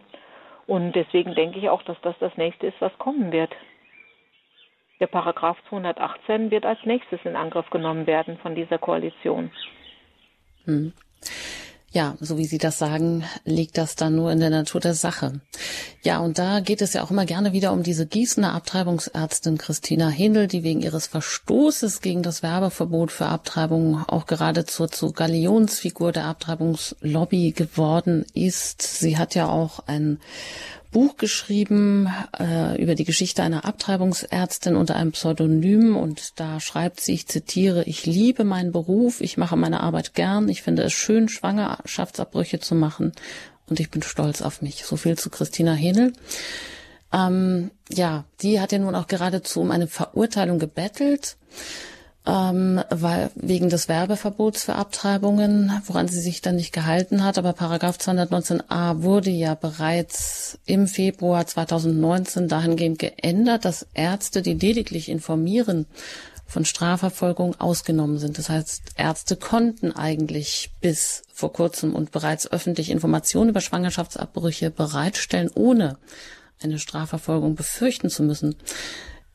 Und 0.67 0.93
deswegen 0.93 1.35
denke 1.35 1.59
ich 1.59 1.69
auch, 1.69 1.83
dass 1.83 2.01
das 2.03 2.15
das 2.21 2.37
nächste 2.37 2.69
ist, 2.69 2.81
was 2.81 2.97
kommen 2.99 3.33
wird. 3.33 3.53
Der 5.01 5.07
Paragraph 5.07 5.57
218 5.69 6.51
wird 6.51 6.65
als 6.65 6.79
nächstes 6.85 7.21
in 7.25 7.35
Angriff 7.35 7.69
genommen 7.71 8.07
werden 8.07 8.39
von 8.39 8.55
dieser 8.55 8.79
Koalition. 8.79 9.51
Hm. 10.65 10.93
Ja, 11.93 12.17
so 12.21 12.39
wie 12.39 12.45
Sie 12.47 12.59
das 12.59 12.79
sagen, 12.79 13.25
liegt 13.45 13.77
das 13.77 13.97
dann 13.97 14.15
nur 14.15 14.31
in 14.31 14.39
der 14.39 14.51
Natur 14.51 14.81
der 14.81 14.95
Sache. 14.95 15.41
Ja, 16.03 16.21
und 16.21 16.39
da 16.39 16.61
geht 16.61 16.83
es 16.83 16.93
ja 16.93 17.03
auch 17.03 17.11
immer 17.11 17.27
gerne 17.27 17.53
wieder 17.53 17.73
um 17.73 17.83
diese 17.83 18.07
Gießener 18.07 18.55
Abtreibungsärztin 18.55 19.59
Christina 19.59 20.09
Hindel, 20.09 20.47
die 20.47 20.63
wegen 20.63 20.83
ihres 20.83 21.09
Verstoßes 21.09 22.01
gegen 22.01 22.23
das 22.23 22.45
Werbeverbot 22.45 23.11
für 23.11 23.27
Abtreibung 23.27 24.05
auch 24.07 24.27
geradezu 24.27 24.87
zur 24.87 25.13
Galionsfigur 25.13 26.13
der 26.13 26.27
Abtreibungslobby 26.27 27.51
geworden 27.51 28.25
ist. 28.35 28.83
Sie 28.83 29.19
hat 29.19 29.35
ja 29.35 29.49
auch 29.49 29.81
ein 29.89 30.21
Buch 30.91 31.17
geschrieben 31.17 32.09
äh, 32.39 32.81
über 32.83 32.95
die 32.95 33.05
Geschichte 33.05 33.43
einer 33.43 33.65
Abtreibungsärztin 33.65 34.77
unter 34.77 34.97
einem 34.97 35.13
Pseudonym 35.13 35.97
und 35.97 36.41
da 36.41 36.61
schreibt 36.61 37.01
sie, 37.01 37.15
ich 37.15 37.29
zitiere, 37.29 37.85
ich 37.85 38.07
liebe 38.07 38.45
meinen 38.45 38.73
Beruf, 38.73 39.21
ich 39.21 39.37
mache 39.37 39.57
meine 39.57 39.81
Arbeit 39.81 40.15
gern, 40.15 40.49
ich 40.49 40.63
finde 40.63 40.83
es 40.83 40.93
schön, 40.93 41.29
Schwangerschaftsabbrüche 41.29 42.59
zu 42.59 42.75
machen 42.75 43.13
und 43.69 43.79
ich 43.79 43.91
bin 43.91 44.03
stolz 44.03 44.43
auf 44.43 44.63
mich. 44.63 44.85
So 44.85 44.97
viel 44.97 45.17
zu 45.17 45.31
Christina 45.31 45.75
Henel. 45.75 46.13
Ähm, 47.13 47.71
ja, 47.89 48.25
die 48.43 48.61
hat 48.61 48.73
ja 48.73 48.79
nun 48.79 48.95
auch 48.95 49.07
geradezu 49.07 49.61
um 49.61 49.71
eine 49.71 49.87
Verurteilung 49.87 50.59
gebettelt 50.59 51.37
ähm, 52.27 52.83
weil 52.91 53.31
wegen 53.35 53.71
des 53.71 53.89
Werbeverbots 53.89 54.65
für 54.65 54.75
Abtreibungen, 54.75 55.73
woran 55.87 56.07
sie 56.07 56.21
sich 56.21 56.43
dann 56.43 56.57
nicht 56.57 56.73
gehalten 56.73 57.25
hat. 57.25 57.39
Aber 57.39 57.53
Paragraph 57.55 57.97
219a 57.97 59.03
wurde 59.03 59.31
ja 59.31 59.55
bereits 59.55 60.59
im 60.67 60.87
Februar 60.87 61.47
2019 61.47 62.49
dahingehend 62.49 62.99
geändert, 62.99 63.65
dass 63.65 63.87
Ärzte, 63.95 64.43
die 64.43 64.55
lediglich 64.55 65.09
informieren, 65.09 65.87
von 66.47 66.65
Strafverfolgung 66.65 67.59
ausgenommen 67.61 68.19
sind. 68.19 68.37
Das 68.37 68.49
heißt, 68.49 68.83
Ärzte 68.97 69.37
konnten 69.37 69.93
eigentlich 69.93 70.73
bis 70.81 71.23
vor 71.33 71.53
kurzem 71.53 71.95
und 71.95 72.11
bereits 72.11 72.51
öffentlich 72.51 72.91
Informationen 72.91 73.51
über 73.51 73.61
Schwangerschaftsabbrüche 73.61 74.71
bereitstellen, 74.71 75.51
ohne 75.55 75.97
eine 76.61 76.79
Strafverfolgung 76.79 77.55
befürchten 77.55 78.11
zu 78.11 78.25
müssen. 78.25 78.57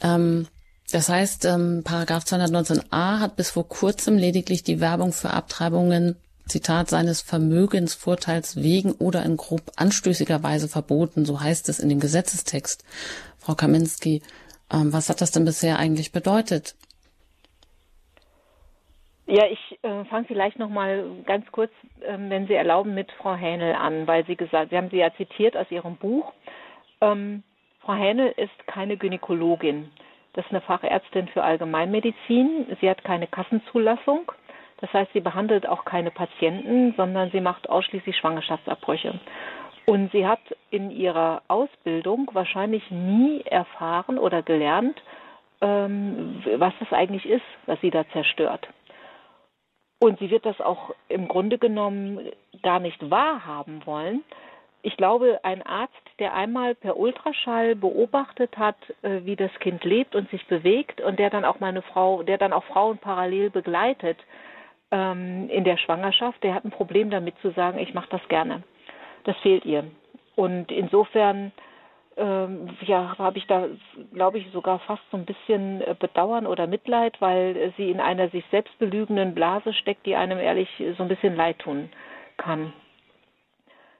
Ähm, 0.01 0.47
das 0.91 1.09
heißt, 1.09 1.45
ähm, 1.45 1.83
Paragraph 1.83 2.23
219a 2.23 3.19
hat 3.19 3.35
bis 3.35 3.51
vor 3.51 3.67
kurzem 3.67 4.17
lediglich 4.17 4.63
die 4.63 4.79
Werbung 4.79 5.13
für 5.13 5.31
Abtreibungen 5.31 6.15
Zitat 6.47 6.89
seines 6.89 7.21
Vermögensvorteils 7.21 8.61
wegen 8.61 8.91
oder 8.93 9.23
in 9.23 9.35
grob 9.35 9.71
anstößiger 9.77 10.43
Weise 10.43 10.67
verboten. 10.67 11.25
So 11.25 11.41
heißt 11.41 11.69
es 11.69 11.79
in 11.79 11.89
dem 11.89 11.99
Gesetzestext. 11.99 12.85
Frau 13.39 13.55
Kaminski, 13.55 14.21
ähm, 14.71 14.93
was 14.93 15.09
hat 15.09 15.21
das 15.21 15.31
denn 15.31 15.45
bisher 15.45 15.79
eigentlich 15.79 16.11
bedeutet? 16.11 16.75
Ja, 19.27 19.45
ich 19.47 19.79
äh, 19.81 20.05
fange 20.05 20.25
vielleicht 20.27 20.59
noch 20.59 20.69
mal 20.69 21.03
ganz 21.25 21.51
kurz, 21.51 21.71
äh, 22.01 22.15
wenn 22.17 22.45
Sie 22.45 22.53
erlauben, 22.53 22.93
mit 22.93 23.11
Frau 23.13 23.35
Hähnel 23.35 23.73
an, 23.73 24.05
weil 24.05 24.23
Sie 24.27 24.35
gesagt, 24.35 24.69
Sie 24.69 24.77
haben 24.77 24.91
sie 24.91 24.97
ja 24.97 25.11
zitiert 25.17 25.57
aus 25.57 25.65
Ihrem 25.71 25.95
Buch. 25.95 26.31
Ähm, 27.01 27.41
Frau 27.79 27.95
Hähnel 27.95 28.33
ist 28.37 28.67
keine 28.67 28.97
Gynäkologin. 28.97 29.89
Das 30.35 30.43
ist 30.45 30.51
eine 30.51 30.59
Fachärztin 30.59 31.29
für 31.29 31.43
Allgemeinmedizin. 31.43 32.77
Sie 32.81 32.89
hat 32.89 33.05
keine 33.05 33.25
Kassenzulassung. 33.25 34.29
Das 34.81 34.91
heißt, 34.91 35.13
sie 35.13 35.21
behandelt 35.21 35.65
auch 35.65 35.85
keine 35.85 36.11
Patienten, 36.11 36.93
sondern 36.97 37.31
sie 37.31 37.39
macht 37.39 37.69
ausschließlich 37.69 38.17
Schwangerschaftsabbrüche. 38.17 39.17
Und 39.85 40.11
sie 40.11 40.27
hat 40.27 40.41
in 40.71 40.91
ihrer 40.91 41.41
Ausbildung 41.47 42.29
wahrscheinlich 42.33 42.83
nie 42.91 43.41
erfahren 43.45 44.19
oder 44.19 44.41
gelernt, 44.41 45.01
ähm, 45.61 46.43
was 46.57 46.73
das 46.81 46.91
eigentlich 46.91 47.25
ist, 47.25 47.45
was 47.65 47.79
sie 47.79 47.89
da 47.91 48.03
zerstört. 48.09 48.67
Und 49.99 50.19
sie 50.19 50.29
wird 50.29 50.45
das 50.45 50.59
auch 50.59 50.93
im 51.07 51.29
Grunde 51.29 51.57
genommen 51.57 52.19
gar 52.61 52.79
nicht 52.81 53.09
wahrhaben 53.09 53.85
wollen, 53.85 54.21
ich 54.85 54.97
glaube, 54.97 55.39
ein 55.41 55.63
Arzt, 55.63 55.93
der 56.19 56.35
einmal 56.35 56.75
per 56.75 56.95
Ultraschall 56.95 57.75
beobachtet 57.75 58.55
hat, 58.55 58.77
äh, 59.01 59.21
wie 59.23 59.35
das 59.35 59.51
Kind 59.59 59.83
lebt 59.83 60.15
und 60.15 60.29
sich 60.29 60.45
bewegt 60.45 61.01
und 61.01 61.17
der 61.17 61.31
dann 61.31 61.43
auch 61.43 61.59
meine 61.59 61.81
Frau, 61.81 62.21
der 62.21 62.37
dann 62.37 62.53
auch 62.53 62.63
Frauen 62.65 62.99
parallel 62.99 63.49
begleitet 63.49 64.19
ähm, 64.91 65.49
in 65.49 65.63
der 65.63 65.77
Schwangerschaft, 65.77 66.43
der 66.43 66.53
hat 66.53 66.65
ein 66.65 66.71
Problem 66.71 67.09
damit 67.09 67.33
zu 67.41 67.49
sagen, 67.51 67.79
ich 67.79 67.95
mache 67.95 68.09
das 68.11 68.21
gerne. 68.27 68.61
Das 69.23 69.35
fehlt 69.37 69.65
ihr. 69.65 69.85
Und 70.35 70.71
insofern 70.71 71.51
ähm, 72.15 72.69
ja, 72.81 73.17
habe 73.17 73.39
ich 73.39 73.47
da, 73.47 73.67
glaube 74.13 74.37
ich, 74.37 74.51
sogar 74.51 74.77
fast 74.81 75.01
so 75.09 75.17
ein 75.17 75.25
bisschen 75.25 75.81
äh, 75.81 75.95
Bedauern 75.97 76.45
oder 76.45 76.67
Mitleid, 76.67 77.19
weil 77.21 77.73
sie 77.75 77.89
in 77.89 77.99
einer 77.99 78.29
sich 78.29 78.45
selbst 78.51 78.77
belügenden 78.77 79.33
Blase 79.33 79.73
steckt, 79.73 80.05
die 80.05 80.15
einem 80.15 80.37
ehrlich 80.37 80.69
so 80.95 81.01
ein 81.01 81.09
bisschen 81.09 81.35
leid 81.35 81.57
tun 81.57 81.89
kann. 82.37 82.71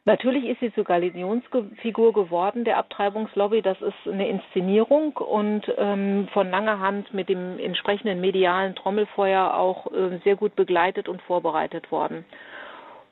Natürlich 0.08 0.46
ist 0.46 0.60
sie 0.60 0.72
zur 0.74 0.84
Galionsfigur 0.84 2.14
geworden, 2.14 2.64
der 2.64 2.78
Abtreibungslobby. 2.78 3.64
Das 3.64 3.82
ist 3.82 4.08
eine 4.08 4.30
Inszenierung 4.30 5.18
und 5.18 5.64
ähm, 5.78 6.28
von 6.32 6.52
langer 6.52 6.80
Hand 6.80 7.12
mit 7.12 7.28
dem 7.28 7.58
entsprechenden 7.58 8.22
medialen 8.22 8.76
Trommelfeuer 8.76 9.56
auch 9.56 9.92
äh, 9.92 10.20
sehr 10.24 10.36
gut 10.36 10.56
begleitet 10.56 11.10
und 11.10 11.24
vorbereitet 11.24 11.92
worden. 11.92 12.24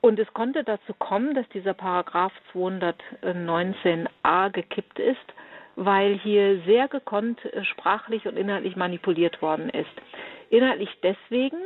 Und 0.01 0.19
es 0.19 0.31
konnte 0.33 0.63
dazu 0.63 0.93
kommen, 0.93 1.33
dass 1.33 1.49
dieser 1.49 1.73
Paragraph 1.73 2.33
219a 2.53 4.51
gekippt 4.51 4.99
ist, 4.99 5.17
weil 5.75 6.19
hier 6.19 6.59
sehr 6.67 6.87
gekonnt 6.89 7.43
äh, 7.45 7.63
sprachlich 7.63 8.27
und 8.27 8.37
inhaltlich 8.37 8.75
manipuliert 8.75 9.41
worden 9.41 9.69
ist. 9.69 9.89
Inhaltlich 10.51 10.95
deswegen, 11.01 11.57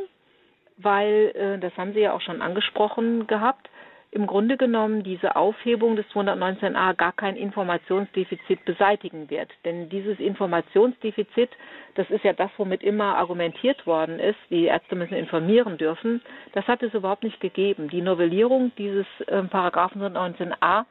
weil, 0.77 1.33
äh, 1.35 1.59
das 1.59 1.75
haben 1.75 1.91
Sie 1.91 1.99
ja 1.99 2.13
auch 2.13 2.21
schon 2.21 2.41
angesprochen 2.41 3.27
gehabt, 3.27 3.69
im 4.11 4.25
Grunde 4.25 4.57
genommen 4.57 5.03
diese 5.03 5.35
Aufhebung 5.35 5.95
des 5.95 6.05
219a 6.07 6.95
gar 6.95 7.11
kein 7.11 7.35
Informationsdefizit 7.35 8.63
beseitigen 8.65 9.29
wird. 9.29 9.51
Denn 9.65 9.89
dieses 9.89 10.19
Informationsdefizit, 10.19 11.49
das 11.95 12.09
ist 12.09 12.23
ja 12.23 12.33
das, 12.33 12.49
womit 12.57 12.83
immer 12.83 13.17
argumentiert 13.17 13.85
worden 13.85 14.19
ist, 14.19 14.39
die 14.49 14.65
Ärzte 14.65 14.95
müssen 14.95 15.15
informieren 15.15 15.77
dürfen, 15.77 16.21
das 16.53 16.65
hat 16.67 16.83
es 16.83 16.93
überhaupt 16.93 17.23
nicht 17.23 17.39
gegeben. 17.41 17.89
Die 17.89 18.01
Novellierung 18.01 18.71
dieses 18.77 19.05
äh, 19.27 19.43
Paragraphen 19.43 20.01
219a 20.01 20.85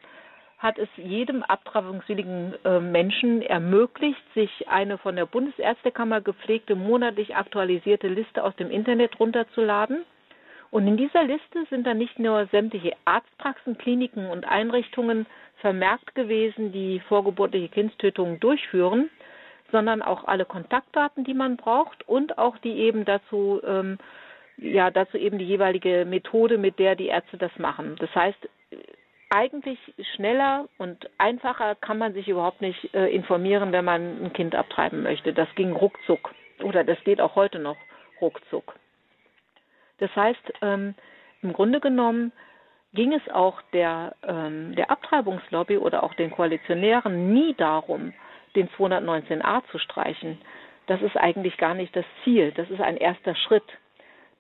hat 0.58 0.78
es 0.78 0.88
jedem 0.96 1.42
abtreibungswilligen 1.42 2.54
äh, 2.64 2.80
Menschen 2.80 3.42
ermöglicht, 3.42 4.22
sich 4.34 4.68
eine 4.68 4.98
von 4.98 5.16
der 5.16 5.26
Bundesärztekammer 5.26 6.20
gepflegte 6.20 6.74
monatlich 6.74 7.36
aktualisierte 7.36 8.08
Liste 8.08 8.42
aus 8.42 8.56
dem 8.56 8.70
Internet 8.70 9.18
runterzuladen 9.20 10.04
und 10.76 10.86
in 10.86 10.98
dieser 10.98 11.24
Liste 11.24 11.64
sind 11.70 11.86
dann 11.86 11.96
nicht 11.96 12.18
nur 12.18 12.48
sämtliche 12.48 12.92
Arztpraxen, 13.06 13.78
Kliniken 13.78 14.28
und 14.28 14.46
Einrichtungen 14.46 15.24
vermerkt 15.62 16.14
gewesen, 16.14 16.70
die 16.70 17.00
vorgeburtliche 17.08 17.70
Kindstötungen 17.70 18.40
durchführen, 18.40 19.08
sondern 19.72 20.02
auch 20.02 20.24
alle 20.24 20.44
Kontaktdaten, 20.44 21.24
die 21.24 21.32
man 21.32 21.56
braucht 21.56 22.06
und 22.06 22.36
auch 22.36 22.58
die 22.58 22.74
eben 22.74 23.06
dazu, 23.06 23.62
ähm, 23.66 23.96
ja, 24.58 24.90
dazu 24.90 25.16
eben 25.16 25.38
die 25.38 25.46
jeweilige 25.46 26.04
Methode, 26.04 26.58
mit 26.58 26.78
der 26.78 26.94
die 26.94 27.06
Ärzte 27.06 27.38
das 27.38 27.58
machen. 27.58 27.96
Das 27.98 28.14
heißt, 28.14 28.46
eigentlich 29.30 29.78
schneller 30.14 30.68
und 30.76 31.08
einfacher 31.16 31.74
kann 31.76 31.96
man 31.96 32.12
sich 32.12 32.28
überhaupt 32.28 32.60
nicht 32.60 32.92
äh, 32.92 33.08
informieren, 33.08 33.72
wenn 33.72 33.86
man 33.86 34.24
ein 34.24 34.32
Kind 34.34 34.54
abtreiben 34.54 35.02
möchte. 35.02 35.32
Das 35.32 35.48
ging 35.54 35.72
ruckzuck 35.72 36.34
oder 36.62 36.84
das 36.84 37.02
geht 37.04 37.22
auch 37.22 37.34
heute 37.34 37.60
noch 37.60 37.78
ruckzuck. 38.20 38.74
Das 39.98 40.14
heißt, 40.14 40.52
ähm, 40.62 40.94
im 41.42 41.52
Grunde 41.52 41.80
genommen 41.80 42.32
ging 42.92 43.12
es 43.12 43.28
auch 43.28 43.60
der, 43.72 44.14
ähm, 44.26 44.74
der 44.74 44.90
Abtreibungslobby 44.90 45.78
oder 45.78 46.02
auch 46.02 46.14
den 46.14 46.30
Koalitionären 46.30 47.32
nie 47.32 47.54
darum, 47.54 48.12
den 48.54 48.68
219a 48.70 49.62
zu 49.70 49.78
streichen. 49.78 50.38
Das 50.86 51.02
ist 51.02 51.16
eigentlich 51.16 51.56
gar 51.58 51.74
nicht 51.74 51.94
das 51.94 52.06
Ziel. 52.24 52.52
Das 52.52 52.70
ist 52.70 52.80
ein 52.80 52.96
erster 52.96 53.34
Schritt, 53.34 53.64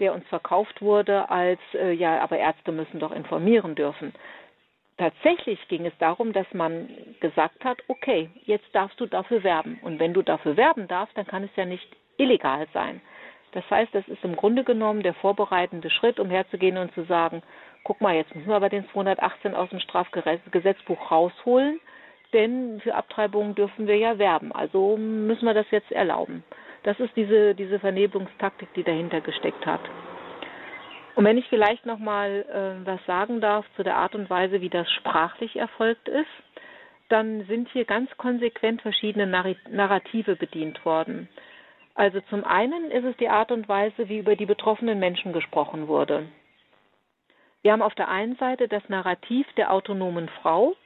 der 0.00 0.14
uns 0.14 0.26
verkauft 0.28 0.80
wurde 0.80 1.28
als, 1.30 1.60
äh, 1.74 1.92
ja, 1.92 2.20
aber 2.20 2.38
Ärzte 2.38 2.72
müssen 2.72 2.98
doch 2.98 3.12
informieren 3.12 3.74
dürfen. 3.74 4.12
Tatsächlich 4.98 5.68
ging 5.68 5.84
es 5.84 5.92
darum, 5.98 6.32
dass 6.32 6.46
man 6.54 6.88
gesagt 7.20 7.62
hat, 7.64 7.78
okay, 7.88 8.30
jetzt 8.46 8.66
darfst 8.72 8.98
du 8.98 9.06
dafür 9.06 9.42
werben. 9.42 9.78
Und 9.82 9.98
wenn 9.98 10.14
du 10.14 10.22
dafür 10.22 10.56
werben 10.56 10.88
darfst, 10.88 11.16
dann 11.18 11.26
kann 11.26 11.44
es 11.44 11.54
ja 11.56 11.66
nicht 11.66 11.86
illegal 12.16 12.66
sein. 12.72 13.02
Das 13.52 13.68
heißt, 13.70 13.94
das 13.94 14.06
ist 14.08 14.22
im 14.24 14.36
Grunde 14.36 14.64
genommen 14.64 15.02
der 15.02 15.14
vorbereitende 15.14 15.90
Schritt, 15.90 16.20
um 16.20 16.30
herzugehen 16.30 16.76
und 16.76 16.92
zu 16.94 17.04
sagen, 17.04 17.42
guck 17.84 18.00
mal, 18.00 18.14
jetzt 18.14 18.34
müssen 18.34 18.48
wir 18.48 18.56
aber 18.56 18.68
den 18.68 18.88
218 18.90 19.54
aus 19.54 19.70
dem 19.70 19.80
Strafgesetzbuch 19.80 21.10
rausholen, 21.10 21.80
denn 22.32 22.80
für 22.80 22.94
Abtreibungen 22.94 23.54
dürfen 23.54 23.86
wir 23.86 23.96
ja 23.96 24.18
werben. 24.18 24.52
Also 24.52 24.96
müssen 24.96 25.46
wir 25.46 25.54
das 25.54 25.70
jetzt 25.70 25.92
erlauben. 25.92 26.44
Das 26.82 26.98
ist 27.00 27.16
diese, 27.16 27.54
diese 27.54 27.78
Vernebelungstaktik, 27.78 28.72
die 28.74 28.84
dahinter 28.84 29.20
gesteckt 29.20 29.64
hat. 29.66 29.80
Und 31.14 31.24
wenn 31.24 31.38
ich 31.38 31.48
vielleicht 31.48 31.86
noch 31.86 31.98
mal 31.98 32.44
äh, 32.48 32.86
was 32.86 33.04
sagen 33.06 33.40
darf 33.40 33.64
zu 33.76 33.82
der 33.82 33.96
Art 33.96 34.14
und 34.14 34.28
Weise, 34.28 34.60
wie 34.60 34.68
das 34.68 34.90
sprachlich 34.92 35.56
erfolgt 35.56 36.08
ist, 36.08 36.28
dann 37.08 37.46
sind 37.46 37.68
hier 37.70 37.84
ganz 37.84 38.10
konsequent 38.16 38.82
verschiedene 38.82 39.26
Narrative 39.26 40.36
bedient 40.36 40.84
worden. 40.84 41.28
Also 41.96 42.20
zum 42.28 42.44
einen 42.44 42.90
ist 42.90 43.04
es 43.04 43.16
die 43.16 43.30
Art 43.30 43.50
und 43.50 43.68
Weise, 43.70 44.10
wie 44.10 44.18
über 44.18 44.36
die 44.36 44.44
betroffenen 44.44 44.98
Menschen 44.98 45.32
gesprochen 45.32 45.88
wurde. 45.88 46.28
Wir 47.62 47.72
haben 47.72 47.82
auf 47.82 47.94
der 47.94 48.08
einen 48.08 48.36
Seite 48.36 48.68
das 48.68 48.86
Narrativ 48.90 49.46
der 49.56 49.72
autonomen 49.72 50.28
Frau 50.42 50.76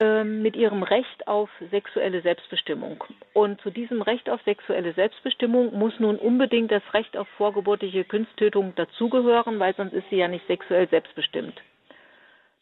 äh, 0.00 0.24
mit 0.24 0.56
ihrem 0.56 0.82
Recht 0.82 1.28
auf 1.28 1.48
sexuelle 1.70 2.20
Selbstbestimmung. 2.20 3.04
Und 3.32 3.60
zu 3.60 3.70
diesem 3.70 4.02
Recht 4.02 4.28
auf 4.28 4.42
sexuelle 4.42 4.92
Selbstbestimmung 4.92 5.78
muss 5.78 5.98
nun 6.00 6.18
unbedingt 6.18 6.72
das 6.72 6.82
Recht 6.92 7.16
auf 7.16 7.28
vorgeburtliche 7.38 8.04
Kunsttötung 8.04 8.74
dazugehören, 8.74 9.60
weil 9.60 9.74
sonst 9.76 9.92
ist 9.92 10.10
sie 10.10 10.16
ja 10.16 10.26
nicht 10.26 10.46
sexuell 10.48 10.88
selbstbestimmt. 10.88 11.62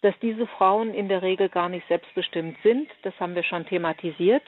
Dass 0.03 0.15
diese 0.21 0.47
Frauen 0.47 0.93
in 0.93 1.09
der 1.09 1.23
Regel 1.23 1.49
gar 1.49 1.71
nicht 1.71 1.89
selbstbestimmt 1.89 2.59
sind, 2.63 2.91
das 3.03 3.19
haben 3.19 3.35
wir 3.35 3.45
schon 3.45 3.65
thematisiert 3.65 4.45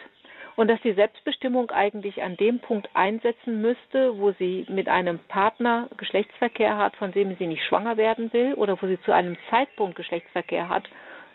und 0.56 0.68
dass 0.68 0.80
die 0.82 0.92
Selbstbestimmung 0.92 1.70
eigentlich 1.70 2.22
an 2.22 2.36
dem 2.36 2.60
Punkt 2.60 2.88
einsetzen 2.94 3.60
müsste, 3.62 4.18
wo 4.18 4.32
sie 4.32 4.66
mit 4.68 4.88
einem 4.88 5.18
Partner 5.28 5.88
Geschlechtsverkehr 5.96 6.76
hat, 6.76 6.96
von 6.96 7.12
dem 7.12 7.36
sie 7.36 7.46
nicht 7.46 7.64
schwanger 7.64 7.96
werden 7.96 8.32
will 8.32 8.54
oder 8.54 8.80
wo 8.80 8.86
sie 8.86 9.00
zu 9.02 9.12
einem 9.12 9.36
Zeitpunkt 9.50 9.96
Geschlechtsverkehr 9.96 10.68
hat, 10.68 10.88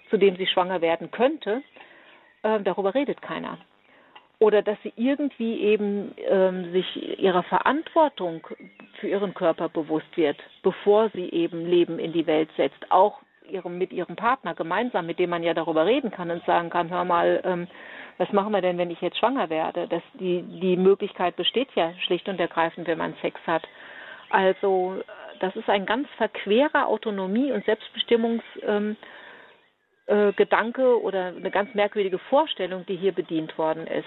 zu 0.09 0.17
dem 0.17 0.35
sie 0.37 0.47
schwanger 0.47 0.81
werden 0.81 1.11
könnte, 1.11 1.63
äh, 2.43 2.59
darüber 2.61 2.93
redet 2.93 3.21
keiner. 3.21 3.57
Oder 4.39 4.61
dass 4.61 4.77
sie 4.83 4.93
irgendwie 4.95 5.61
eben 5.61 6.13
ähm, 6.29 6.71
sich 6.71 7.19
ihrer 7.19 7.41
Verantwortung 7.43 8.45
für 8.99 9.07
ihren 9.07 9.33
Körper 9.33 9.67
bewusst 9.67 10.15
wird, 10.15 10.37
bevor 10.61 11.09
sie 11.09 11.29
eben 11.29 11.65
Leben 11.65 11.97
in 11.97 12.13
die 12.13 12.27
Welt 12.27 12.49
setzt, 12.55 12.91
auch 12.91 13.19
ihrem, 13.51 13.77
mit 13.77 13.91
ihrem 13.91 14.15
Partner 14.15 14.53
gemeinsam, 14.55 15.05
mit 15.05 15.19
dem 15.19 15.29
man 15.29 15.43
ja 15.43 15.53
darüber 15.53 15.85
reden 15.85 16.11
kann 16.11 16.31
und 16.31 16.43
sagen 16.45 16.69
kann, 16.69 16.89
hör 16.89 17.05
mal, 17.05 17.41
ähm, 17.43 17.67
was 18.17 18.31
machen 18.31 18.51
wir 18.51 18.61
denn, 18.61 18.77
wenn 18.77 18.91
ich 18.91 19.01
jetzt 19.01 19.17
schwanger 19.17 19.49
werde? 19.49 19.87
Das, 19.87 20.01
die, 20.13 20.41
die 20.41 20.75
Möglichkeit 20.75 21.35
besteht 21.35 21.69
ja 21.75 21.93
schlicht 22.05 22.27
und 22.27 22.39
ergreifend, 22.39 22.87
wenn 22.87 22.97
man 22.97 23.15
Sex 23.21 23.39
hat. 23.45 23.63
Also 24.29 25.01
das 25.39 25.55
ist 25.55 25.69
ein 25.69 25.85
ganz 25.85 26.07
verquerer 26.17 26.87
Autonomie- 26.87 27.51
und 27.51 27.63
Selbstbestimmungsgedanke 27.65 28.97
ähm, 30.07 30.87
äh, 30.87 31.03
oder 31.03 31.27
eine 31.27 31.51
ganz 31.51 31.73
merkwürdige 31.75 32.17
Vorstellung, 32.17 32.85
die 32.87 32.95
hier 32.95 33.11
bedient 33.11 33.57
worden 33.57 33.87
ist. 33.87 34.05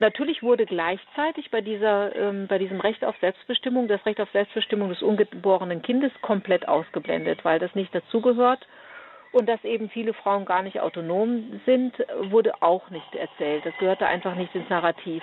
Natürlich 0.00 0.42
wurde 0.42 0.66
gleichzeitig 0.66 1.50
bei, 1.50 1.60
dieser, 1.60 2.14
ähm, 2.16 2.46
bei 2.48 2.58
diesem 2.58 2.80
Recht 2.80 3.04
auf 3.04 3.16
Selbstbestimmung 3.20 3.86
das 3.86 4.04
Recht 4.06 4.20
auf 4.20 4.30
Selbstbestimmung 4.32 4.88
des 4.88 5.02
ungeborenen 5.02 5.82
Kindes 5.82 6.12
komplett 6.20 6.66
ausgeblendet, 6.66 7.44
weil 7.44 7.58
das 7.58 7.74
nicht 7.74 7.94
dazugehört 7.94 8.66
und 9.32 9.48
dass 9.48 9.62
eben 9.64 9.90
viele 9.90 10.14
Frauen 10.14 10.44
gar 10.44 10.62
nicht 10.62 10.80
autonom 10.80 11.60
sind, 11.66 11.94
wurde 12.30 12.62
auch 12.62 12.90
nicht 12.90 13.14
erzählt. 13.14 13.66
Das 13.66 13.76
gehörte 13.78 14.06
einfach 14.06 14.34
nicht 14.34 14.54
ins 14.54 14.68
Narrativ. 14.68 15.22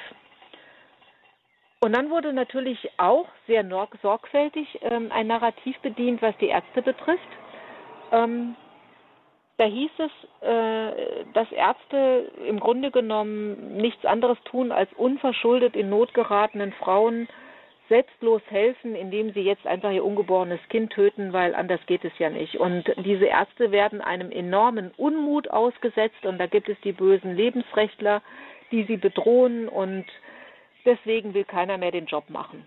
Und 1.80 1.96
dann 1.96 2.10
wurde 2.12 2.32
natürlich 2.32 2.92
auch 2.98 3.28
sehr 3.48 3.66
sorgfältig 4.02 4.80
ähm, 4.84 5.12
ein 5.12 5.28
Narrativ 5.28 5.80
bedient, 5.80 6.22
was 6.22 6.38
die 6.38 6.50
Ärzte 6.50 6.82
betrifft. 6.82 7.28
Ähm, 8.12 8.56
da 9.62 9.68
hieß 9.68 9.92
es, 10.00 10.12
äh, 10.42 11.24
dass 11.34 11.52
Ärzte 11.52 12.32
im 12.48 12.60
Grunde 12.60 12.90
genommen 12.90 13.78
nichts 13.78 14.04
anderes 14.06 14.40
tun, 14.46 14.72
als 14.72 14.92
unverschuldet 14.94 15.76
in 15.76 15.88
Not 15.88 16.16
geratenen 16.16 16.74
Frauen 16.74 17.28
selbstlos 17.88 18.42
helfen, 18.48 18.96
indem 18.96 19.34
sie 19.34 19.42
jetzt 19.42 19.68
einfach 19.68 19.92
ihr 19.92 20.04
ungeborenes 20.04 20.60
Kind 20.70 20.92
töten, 20.94 21.32
weil 21.32 21.54
anders 21.54 21.80
geht 21.86 22.04
es 22.04 22.18
ja 22.18 22.32
nicht. 22.32 22.56
Und 22.56 22.86
diese 23.06 23.26
Ärzte 23.26 23.72
werden 23.72 24.02
einem 24.02 24.32
enormen 24.32 24.90
Unmut 24.98 25.52
ausgesetzt 25.52 26.26
und 26.26 26.40
da 26.40 26.48
gibt 26.48 26.68
es 26.68 26.82
die 26.84 26.94
bösen 26.94 27.36
Lebensrechtler, 27.36 28.24
die 28.72 28.86
sie 28.86 28.98
bedrohen 28.98 29.70
und 29.70 30.06
deswegen 30.86 31.36
will 31.36 31.44
keiner 31.44 31.78
mehr 31.78 31.92
den 31.92 32.08
Job 32.08 32.32
machen. 32.32 32.66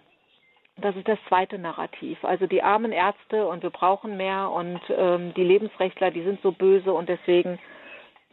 Das 0.76 0.96
ist 0.96 1.06
das 1.06 1.18
zweite 1.28 1.58
Narrativ. 1.58 2.24
Also 2.24 2.46
die 2.46 2.62
armen 2.62 2.92
Ärzte 2.92 3.46
und 3.46 3.62
wir 3.62 3.70
brauchen 3.70 4.16
mehr 4.16 4.50
und 4.50 4.80
ähm, 4.88 5.32
die 5.34 5.44
Lebensrechtler, 5.44 6.10
die 6.10 6.22
sind 6.22 6.42
so 6.42 6.52
böse 6.52 6.92
und 6.92 7.08
deswegen 7.08 7.58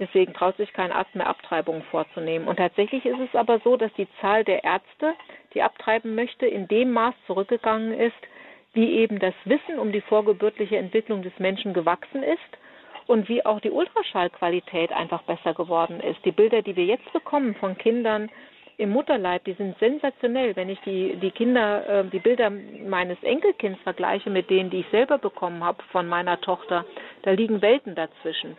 Deswegen 0.01 0.33
traut 0.33 0.57
sich 0.57 0.73
kein 0.73 0.91
Arzt 0.91 1.13
mehr, 1.13 1.27
Abtreibungen 1.27 1.83
vorzunehmen. 1.83 2.47
Und 2.47 2.55
tatsächlich 2.55 3.05
ist 3.05 3.19
es 3.19 3.35
aber 3.35 3.59
so, 3.59 3.77
dass 3.77 3.93
die 3.93 4.07
Zahl 4.19 4.43
der 4.43 4.63
Ärzte, 4.63 5.13
die 5.53 5.61
abtreiben 5.61 6.15
möchte, 6.15 6.47
in 6.47 6.67
dem 6.67 6.91
Maß 6.91 7.13
zurückgegangen 7.27 7.93
ist, 7.93 8.17
wie 8.73 8.93
eben 8.93 9.19
das 9.19 9.35
Wissen 9.45 9.77
um 9.77 9.91
die 9.91 10.01
vorgeburtliche 10.01 10.77
Entwicklung 10.77 11.21
des 11.21 11.37
Menschen 11.37 11.73
gewachsen 11.73 12.23
ist 12.23 12.39
und 13.05 13.29
wie 13.29 13.45
auch 13.45 13.59
die 13.59 13.69
Ultraschallqualität 13.69 14.91
einfach 14.91 15.21
besser 15.21 15.53
geworden 15.53 15.99
ist. 15.99 16.25
Die 16.25 16.31
Bilder, 16.31 16.63
die 16.63 16.75
wir 16.75 16.85
jetzt 16.85 17.13
bekommen 17.13 17.53
von 17.53 17.77
Kindern 17.77 18.31
im 18.77 18.91
Mutterleib, 18.91 19.43
die 19.45 19.53
sind 19.53 19.77
sensationell. 19.79 20.55
Wenn 20.55 20.69
ich 20.69 20.79
die, 20.81 21.15
die 21.17 21.31
Kinder, 21.31 21.87
äh, 21.87 22.03
die 22.05 22.19
Bilder 22.19 22.49
meines 22.49 23.21
Enkelkinds 23.23 23.81
vergleiche 23.81 24.29
mit 24.29 24.49
denen, 24.49 24.69
die 24.69 24.81
ich 24.81 24.89
selber 24.89 25.17
bekommen 25.17 25.63
habe 25.63 25.83
von 25.91 26.07
meiner 26.07 26.39
Tochter, 26.41 26.85
da 27.23 27.31
liegen 27.31 27.61
Welten 27.61 27.95
dazwischen. 27.95 28.57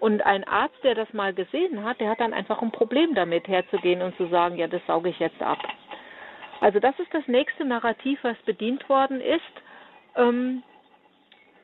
Und 0.00 0.24
ein 0.24 0.44
Arzt, 0.44 0.82
der 0.82 0.94
das 0.94 1.12
mal 1.12 1.34
gesehen 1.34 1.84
hat, 1.84 2.00
der 2.00 2.08
hat 2.08 2.20
dann 2.20 2.32
einfach 2.32 2.62
ein 2.62 2.70
Problem 2.70 3.14
damit, 3.14 3.46
herzugehen 3.48 4.00
und 4.00 4.16
zu 4.16 4.28
sagen, 4.28 4.56
ja, 4.56 4.66
das 4.66 4.80
sauge 4.86 5.10
ich 5.10 5.18
jetzt 5.18 5.42
ab. 5.42 5.58
Also 6.60 6.80
das 6.80 6.98
ist 6.98 7.12
das 7.12 7.26
nächste 7.26 7.64
Narrativ, 7.64 8.18
was 8.22 8.36
bedient 8.38 8.88
worden 8.88 9.20
ist. 9.20 9.42
Ähm, 10.16 10.62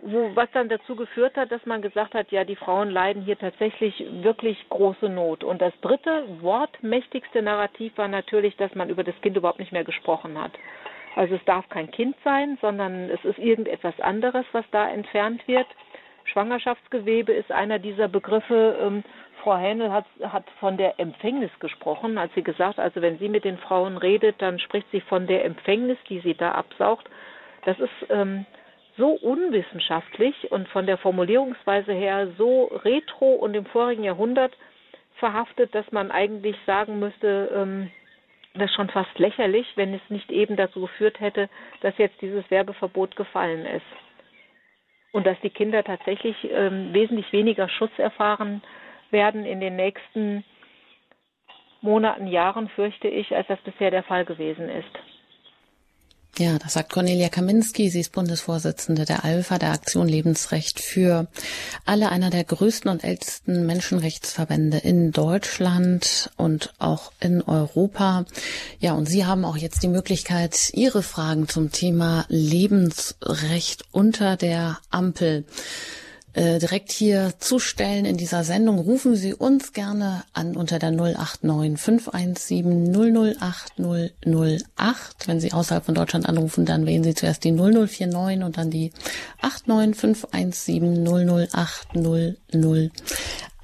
wo, 0.03 0.35
was 0.35 0.51
dann 0.53 0.69
dazu 0.69 0.97
geführt 0.97 1.37
hat, 1.37 1.51
dass 1.51 1.65
man 1.67 1.83
gesagt 1.83 2.15
hat, 2.15 2.31
ja, 2.31 2.45
die 2.45 2.57
Frauen 2.57 2.91
leiden 2.91 3.23
hier 3.23 3.39
tatsächlich 3.39 4.05
wirklich 4.23 4.69
große 4.69 5.09
Not. 5.09 5.45
Und 5.45 5.63
das 5.63 5.73
dritte, 5.81 6.25
wortmächtigste 6.41 7.43
Narrativ 7.43 7.97
war 7.97 8.09
natürlich, 8.09 8.57
dass 8.57 8.75
man 8.75 8.91
über 8.91 9.05
das 9.05 9.19
Kind 9.23 9.37
überhaupt 9.37 9.59
nicht 9.59 9.73
mehr 9.73 9.85
gesprochen 9.85 10.41
hat. 10.41 10.53
Also 11.15 11.35
es 11.35 11.45
darf 11.47 11.69
kein 11.71 11.91
Kind 11.91 12.15
sein, 12.25 12.59
sondern 12.61 13.11
es 13.11 13.25
ist 13.25 13.39
irgendetwas 13.39 13.99
anderes, 14.01 14.45
was 14.53 14.65
da 14.71 14.89
entfernt 14.91 15.47
wird. 15.49 15.67
Schwangerschaftsgewebe 16.25 17.33
ist 17.33 17.51
einer 17.51 17.79
dieser 17.79 18.09
Begriffe. 18.09 18.79
Ähm, 18.81 19.03
Frau 19.43 19.57
Hähnel 19.57 19.93
hat, 19.93 20.07
hat 20.23 20.45
von 20.61 20.77
der 20.77 20.99
Empfängnis 21.01 21.53
gesprochen, 21.61 22.19
als 22.19 22.35
sie 22.35 22.43
gesagt, 22.43 22.79
also 22.79 23.01
wenn 23.01 23.19
sie 23.19 23.29
mit 23.29 23.45
den 23.45 23.59
Frauen 23.59 23.97
redet, 23.97 24.43
dann 24.43 24.59
spricht 24.59 24.91
sie 24.91 25.01
von 25.01 25.27
der 25.27 25.45
Empfängnis, 25.45 25.99
die 26.09 26.21
sie 26.21 26.35
da 26.35 26.53
absaugt. 26.53 27.09
Das 27.65 27.79
ist 27.79 28.11
ähm, 28.11 28.45
so 28.97 29.11
unwissenschaftlich 29.11 30.51
und 30.51 30.69
von 30.69 30.87
der 30.87 30.99
Formulierungsweise 30.99 31.93
her 31.93 32.29
so 32.39 32.65
retro 32.85 33.35
und 33.35 33.55
im 33.55 33.67
vorigen 33.67 34.05
Jahrhundert 34.05 34.57
verhaftet, 35.17 35.75
dass 35.75 35.91
man 35.93 36.11
eigentlich 36.11 36.57
sagen 36.67 36.99
müsste, 36.99 37.51
ähm, 37.55 37.91
das 38.55 38.71
ist 38.71 38.77
schon 38.77 38.89
fast 38.89 39.19
lächerlich, 39.19 39.67
wenn 39.77 39.93
es 39.95 40.01
nicht 40.09 40.31
eben 40.31 40.57
dazu 40.57 40.81
geführt 40.81 41.21
hätte, 41.21 41.49
dass 41.83 41.97
jetzt 41.99 42.21
dieses 42.23 42.51
Werbeverbot 42.51 43.17
gefallen 43.17 43.67
ist. 43.67 43.85
Und 45.13 45.27
dass 45.27 45.39
die 45.41 45.51
Kinder 45.51 45.85
tatsächlich 45.85 46.37
ähm, 46.51 46.93
wesentlich 46.93 47.33
weniger 47.33 47.69
Schutz 47.69 47.93
erfahren 47.99 48.63
werden 49.11 49.45
in 49.45 49.61
den 49.61 49.77
nächsten 49.77 50.45
Monaten, 51.81 52.27
Jahren, 52.27 52.69
fürchte 52.71 53.09
ich, 53.09 53.35
als 53.35 53.47
das 53.47 53.61
bisher 53.61 53.91
der 53.91 54.03
Fall 54.03 54.25
gewesen 54.25 54.69
ist. 54.69 54.91
Ja, 56.39 56.59
das 56.59 56.75
sagt 56.75 56.93
Cornelia 56.93 57.31
Kaminski. 57.31 57.89
Sie 57.89 58.01
ist 58.01 58.13
Bundesvorsitzende 58.13 59.07
der 59.07 59.25
Alpha, 59.25 59.59
der 59.59 59.73
Aktion 59.73 60.07
Lebensrecht 60.07 60.81
für 60.81 61.29
alle, 61.87 62.11
einer 62.11 62.29
der 62.29 62.45
größten 62.45 62.91
und 62.91 63.05
ältesten 63.05 63.65
Menschenrechtsverbände 63.65 64.77
in 64.77 65.13
Deutschland 65.13 66.31
und 66.37 66.75
auch 66.79 67.11
in 67.21 67.41
Europa. 67.41 68.27
Ja, 68.81 68.93
und 68.93 69.07
Sie 69.07 69.25
haben 69.25 69.47
auch 69.47 69.57
jetzt 69.57 69.83
die 69.83 69.89
Möglichkeit, 69.89 70.71
Ihre 70.75 71.03
Fragen 71.03 71.49
zum 71.49 71.73
Thema 71.73 72.27
Lebensrecht 72.29 73.85
unter 73.93 74.37
der 74.37 74.79
Ampel 74.91 75.47
äh, 76.37 76.59
direkt 76.59 76.93
hier 76.93 77.33
zustellen 77.39 78.05
in 78.05 78.19
dieser 78.19 78.45
Sendung, 78.45 78.79
rufen 78.79 79.17
Sie 79.17 79.33
uns 79.33 79.73
gerne 79.73 80.23
an 80.35 80.55
unter 80.55 80.79
der 80.79 80.91
089 80.91 81.81
517 81.81 82.93
008 83.41 83.73
008. 83.79 85.27
Wenn 85.29 85.41
Sie 85.41 85.53
außerhalb 85.55 85.85
von 85.85 85.95
Deutschland 85.95 86.29
anrufen, 86.29 86.67
dann 86.67 86.85
wählen 86.85 87.03
Sie 87.03 87.15
zuerst 87.15 87.43
die 87.45 87.53
0049 87.53 88.45
und 88.45 88.59
dann 88.59 88.71
die 88.71 88.93
89 89.41 89.99
517 89.99 91.49
008 91.49 91.97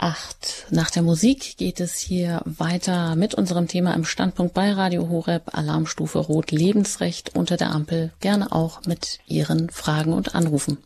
008. 0.00 0.66
Nach 0.70 0.90
der 0.90 1.02
Musik 1.02 1.58
geht 1.58 1.78
es 1.78 1.98
hier 1.98 2.40
weiter 2.46 3.16
mit 3.16 3.34
unserem 3.34 3.68
Thema 3.68 3.92
im 3.92 4.06
Standpunkt 4.06 4.54
bei 4.54 4.72
Radio 4.72 5.10
Horeb, 5.10 5.54
Alarmstufe 5.54 6.20
Rot, 6.20 6.50
Lebensrecht 6.50 7.36
unter 7.36 7.58
der 7.58 7.70
Ampel. 7.70 8.12
Gerne 8.20 8.50
auch 8.50 8.80
mit 8.86 9.18
Ihren 9.26 9.68
Fragen 9.68 10.14
und 10.14 10.34
Anrufen. 10.34 10.78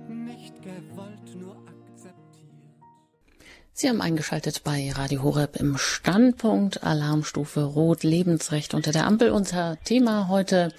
nicht 0.07 0.61
gewollt, 0.61 1.35
nur 1.37 1.57
akzeptiert. 1.67 2.47
Sie 3.73 3.89
haben 3.89 3.99
eingeschaltet 3.99 4.63
bei 4.63 4.89
Radio 4.93 5.23
Horeb 5.23 5.57
im 5.57 5.77
Standpunkt 5.77 6.83
Alarmstufe 6.83 7.65
Rot 7.65 8.03
Lebensrecht 8.03 8.73
unter 8.73 8.93
der 8.93 9.05
Ampel. 9.05 9.31
Unser 9.31 9.77
Thema 9.83 10.29
heute 10.29 10.71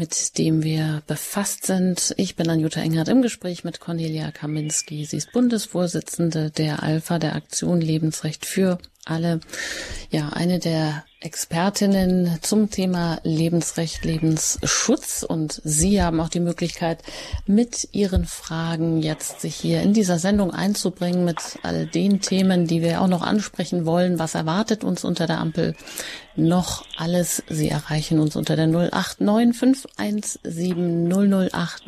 mit 0.00 0.38
dem 0.38 0.62
wir 0.62 1.02
befasst 1.06 1.66
sind. 1.66 2.14
Ich 2.16 2.34
bin 2.34 2.48
Anjuta 2.48 2.80
Engert 2.80 3.08
im 3.08 3.20
Gespräch 3.20 3.64
mit 3.64 3.80
Cornelia 3.80 4.30
Kaminski. 4.30 5.04
Sie 5.04 5.18
ist 5.18 5.30
Bundesvorsitzende 5.32 6.50
der 6.50 6.82
Alpha 6.82 7.18
der 7.18 7.34
Aktion 7.34 7.82
Lebensrecht 7.82 8.46
für 8.46 8.78
alle. 9.04 9.40
Ja, 10.10 10.30
eine 10.30 10.58
der 10.58 11.04
Expertinnen 11.22 12.38
zum 12.40 12.70
Thema 12.70 13.20
Lebensrecht, 13.24 14.02
Lebensschutz. 14.04 15.22
Und 15.22 15.60
Sie 15.64 16.02
haben 16.02 16.18
auch 16.20 16.30
die 16.30 16.40
Möglichkeit, 16.40 17.02
mit 17.46 17.88
Ihren 17.92 18.24
Fragen 18.24 19.02
jetzt 19.02 19.42
sich 19.42 19.54
hier 19.54 19.82
in 19.82 19.92
dieser 19.92 20.18
Sendung 20.18 20.50
einzubringen 20.50 21.26
mit 21.26 21.58
all 21.62 21.86
den 21.86 22.20
Themen, 22.20 22.66
die 22.66 22.80
wir 22.80 23.02
auch 23.02 23.06
noch 23.06 23.20
ansprechen 23.22 23.84
wollen. 23.84 24.18
Was 24.18 24.34
erwartet 24.34 24.82
uns 24.82 25.04
unter 25.04 25.26
der 25.26 25.40
Ampel 25.40 25.76
noch 26.36 26.86
alles? 26.96 27.42
Sie 27.48 27.68
erreichen 27.68 28.18
uns 28.18 28.34
unter 28.34 28.56
der 28.56 28.68
089517 28.68 31.50
008 31.50 31.86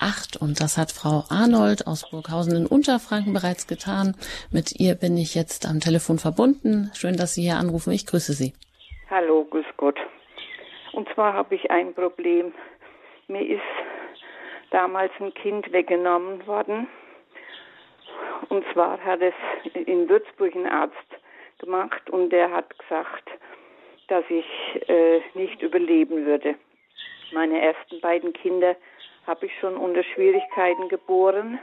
008. 0.00 0.36
Und 0.40 0.60
das 0.60 0.76
hat 0.76 0.92
Frau 0.92 1.24
Arnold 1.30 1.86
aus 1.86 2.10
Burghausen 2.10 2.56
in 2.56 2.66
Unterfranken 2.66 3.32
bereits 3.32 3.66
getan. 3.66 4.14
Mit 4.52 4.78
ihr 4.78 4.94
bin 4.94 5.16
ich 5.16 5.34
jetzt 5.34 5.66
am 5.66 5.80
Telefon 5.80 6.18
verbunden. 6.18 6.90
Schön, 6.94 7.16
dass 7.16 7.34
Sie 7.34 7.42
hier 7.42 7.56
anrufen. 7.56 7.92
Ich 7.92 8.06
grüße 8.06 8.32
Sie. 8.32 8.52
Hallo, 9.10 9.44
grüß 9.44 9.66
Gott. 9.76 9.98
Und 10.92 11.08
zwar 11.14 11.34
habe 11.34 11.54
ich 11.54 11.70
ein 11.70 11.94
Problem. 11.94 12.52
Mir 13.28 13.46
ist 13.46 13.60
damals 14.70 15.12
ein 15.20 15.32
Kind 15.34 15.72
weggenommen 15.72 16.46
worden. 16.46 16.88
Und 18.48 18.64
zwar 18.72 18.98
hat 19.04 19.20
es 19.20 19.34
in 19.74 20.08
Würzburg 20.08 20.54
ein 20.54 20.66
Arzt 20.66 20.94
gemacht 21.58 22.10
und 22.10 22.30
der 22.30 22.50
hat 22.50 22.78
gesagt, 22.78 23.28
dass 24.08 24.24
ich 24.28 24.44
äh, 24.88 25.20
nicht 25.34 25.62
überleben 25.62 26.26
würde. 26.26 26.54
Meine 27.32 27.60
ersten 27.60 28.00
beiden 28.00 28.32
Kinder 28.32 28.76
habe 29.26 29.46
ich 29.46 29.52
schon 29.60 29.76
unter 29.76 30.02
Schwierigkeiten 30.02 30.88
geboren. 30.88 31.58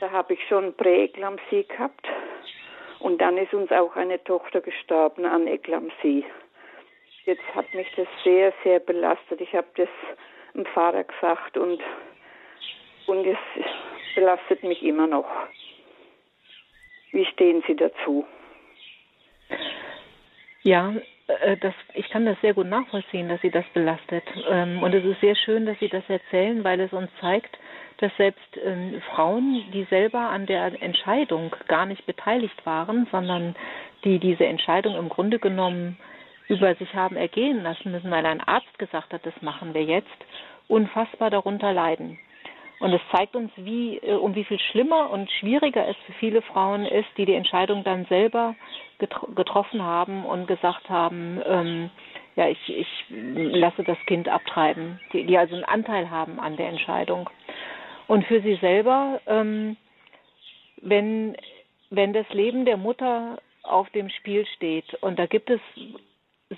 Da 0.00 0.10
habe 0.10 0.34
ich 0.34 0.40
schon 0.48 0.74
Präeklampsie 0.74 1.64
gehabt 1.64 2.06
und 2.98 3.20
dann 3.20 3.36
ist 3.38 3.54
uns 3.54 3.70
auch 3.70 3.96
eine 3.96 4.22
Tochter 4.24 4.60
gestorben 4.60 5.24
an 5.24 5.46
Eklampsie. 5.46 6.24
Jetzt 7.24 7.54
hat 7.54 7.72
mich 7.72 7.86
das 7.96 8.08
sehr, 8.24 8.52
sehr 8.64 8.80
belastet. 8.80 9.40
Ich 9.40 9.54
habe 9.54 9.68
das 9.76 9.88
dem 10.54 10.66
Vater 10.66 11.04
gesagt 11.04 11.56
und, 11.56 11.80
und 13.06 13.26
es 13.26 13.38
belastet 14.14 14.62
mich 14.62 14.82
immer 14.82 15.06
noch. 15.06 15.28
Wie 17.12 17.24
stehen 17.26 17.62
Sie 17.66 17.76
dazu? 17.76 18.26
Ja, 20.62 20.94
das, 21.60 21.74
ich 21.94 22.08
kann 22.10 22.26
das 22.26 22.40
sehr 22.40 22.54
gut 22.54 22.66
nachvollziehen, 22.66 23.28
dass 23.28 23.40
Sie 23.40 23.50
das 23.50 23.64
belastet. 23.74 24.24
Ähm, 24.48 24.82
und 24.82 24.94
es 24.94 25.04
ist 25.04 25.20
sehr 25.20 25.36
schön, 25.36 25.66
dass 25.66 25.78
Sie 25.78 25.88
das 25.88 26.04
erzählen, 26.08 26.62
weil 26.64 26.80
es 26.80 26.92
uns 26.92 27.10
zeigt, 27.20 27.58
dass 27.98 28.14
selbst 28.16 28.56
äh, 28.56 29.00
Frauen, 29.14 29.64
die 29.72 29.84
selber 29.84 30.18
an 30.18 30.46
der 30.46 30.82
Entscheidung 30.82 31.54
gar 31.68 31.86
nicht 31.86 32.04
beteiligt 32.06 32.66
waren, 32.66 33.06
sondern 33.10 33.54
die 34.04 34.18
diese 34.18 34.44
Entscheidung 34.44 34.96
im 34.96 35.08
Grunde 35.08 35.38
genommen 35.38 35.96
über 36.48 36.74
sich 36.74 36.92
haben 36.94 37.16
ergehen 37.16 37.62
lassen 37.62 37.92
müssen, 37.92 38.10
weil 38.10 38.26
ein 38.26 38.40
Arzt 38.40 38.78
gesagt 38.78 39.12
hat, 39.12 39.24
das 39.24 39.40
machen 39.40 39.74
wir 39.74 39.84
jetzt, 39.84 40.08
unfassbar 40.68 41.30
darunter 41.30 41.72
leiden. 41.72 42.18
Und 42.82 42.92
es 42.92 43.00
zeigt 43.12 43.36
uns, 43.36 43.52
wie 43.54 43.98
äh, 43.98 44.14
um 44.14 44.34
wie 44.34 44.42
viel 44.42 44.58
schlimmer 44.58 45.08
und 45.10 45.30
schwieriger 45.30 45.86
es 45.86 45.96
für 46.04 46.12
viele 46.14 46.42
Frauen 46.42 46.84
ist, 46.84 47.06
die 47.16 47.24
die 47.24 47.34
Entscheidung 47.34 47.84
dann 47.84 48.06
selber 48.06 48.56
getro 48.98 49.28
getroffen 49.28 49.80
haben 49.82 50.24
und 50.24 50.48
gesagt 50.48 50.90
haben, 50.90 51.40
ähm, 51.46 51.90
ja, 52.34 52.48
ich, 52.48 52.58
ich 52.68 52.88
lasse 53.08 53.84
das 53.84 53.98
Kind 54.06 54.28
abtreiben, 54.28 54.98
die, 55.12 55.24
die 55.24 55.38
also 55.38 55.54
einen 55.54 55.64
Anteil 55.64 56.10
haben 56.10 56.40
an 56.40 56.56
der 56.56 56.70
Entscheidung. 56.70 57.30
Und 58.08 58.26
für 58.26 58.40
sie 58.40 58.56
selber, 58.56 59.20
ähm, 59.28 59.76
wenn, 60.78 61.36
wenn 61.90 62.12
das 62.12 62.28
Leben 62.30 62.64
der 62.64 62.78
Mutter 62.78 63.38
auf 63.62 63.88
dem 63.90 64.08
Spiel 64.08 64.44
steht, 64.56 64.92
und 65.02 65.20
da 65.20 65.26
gibt 65.26 65.50
es 65.50 65.60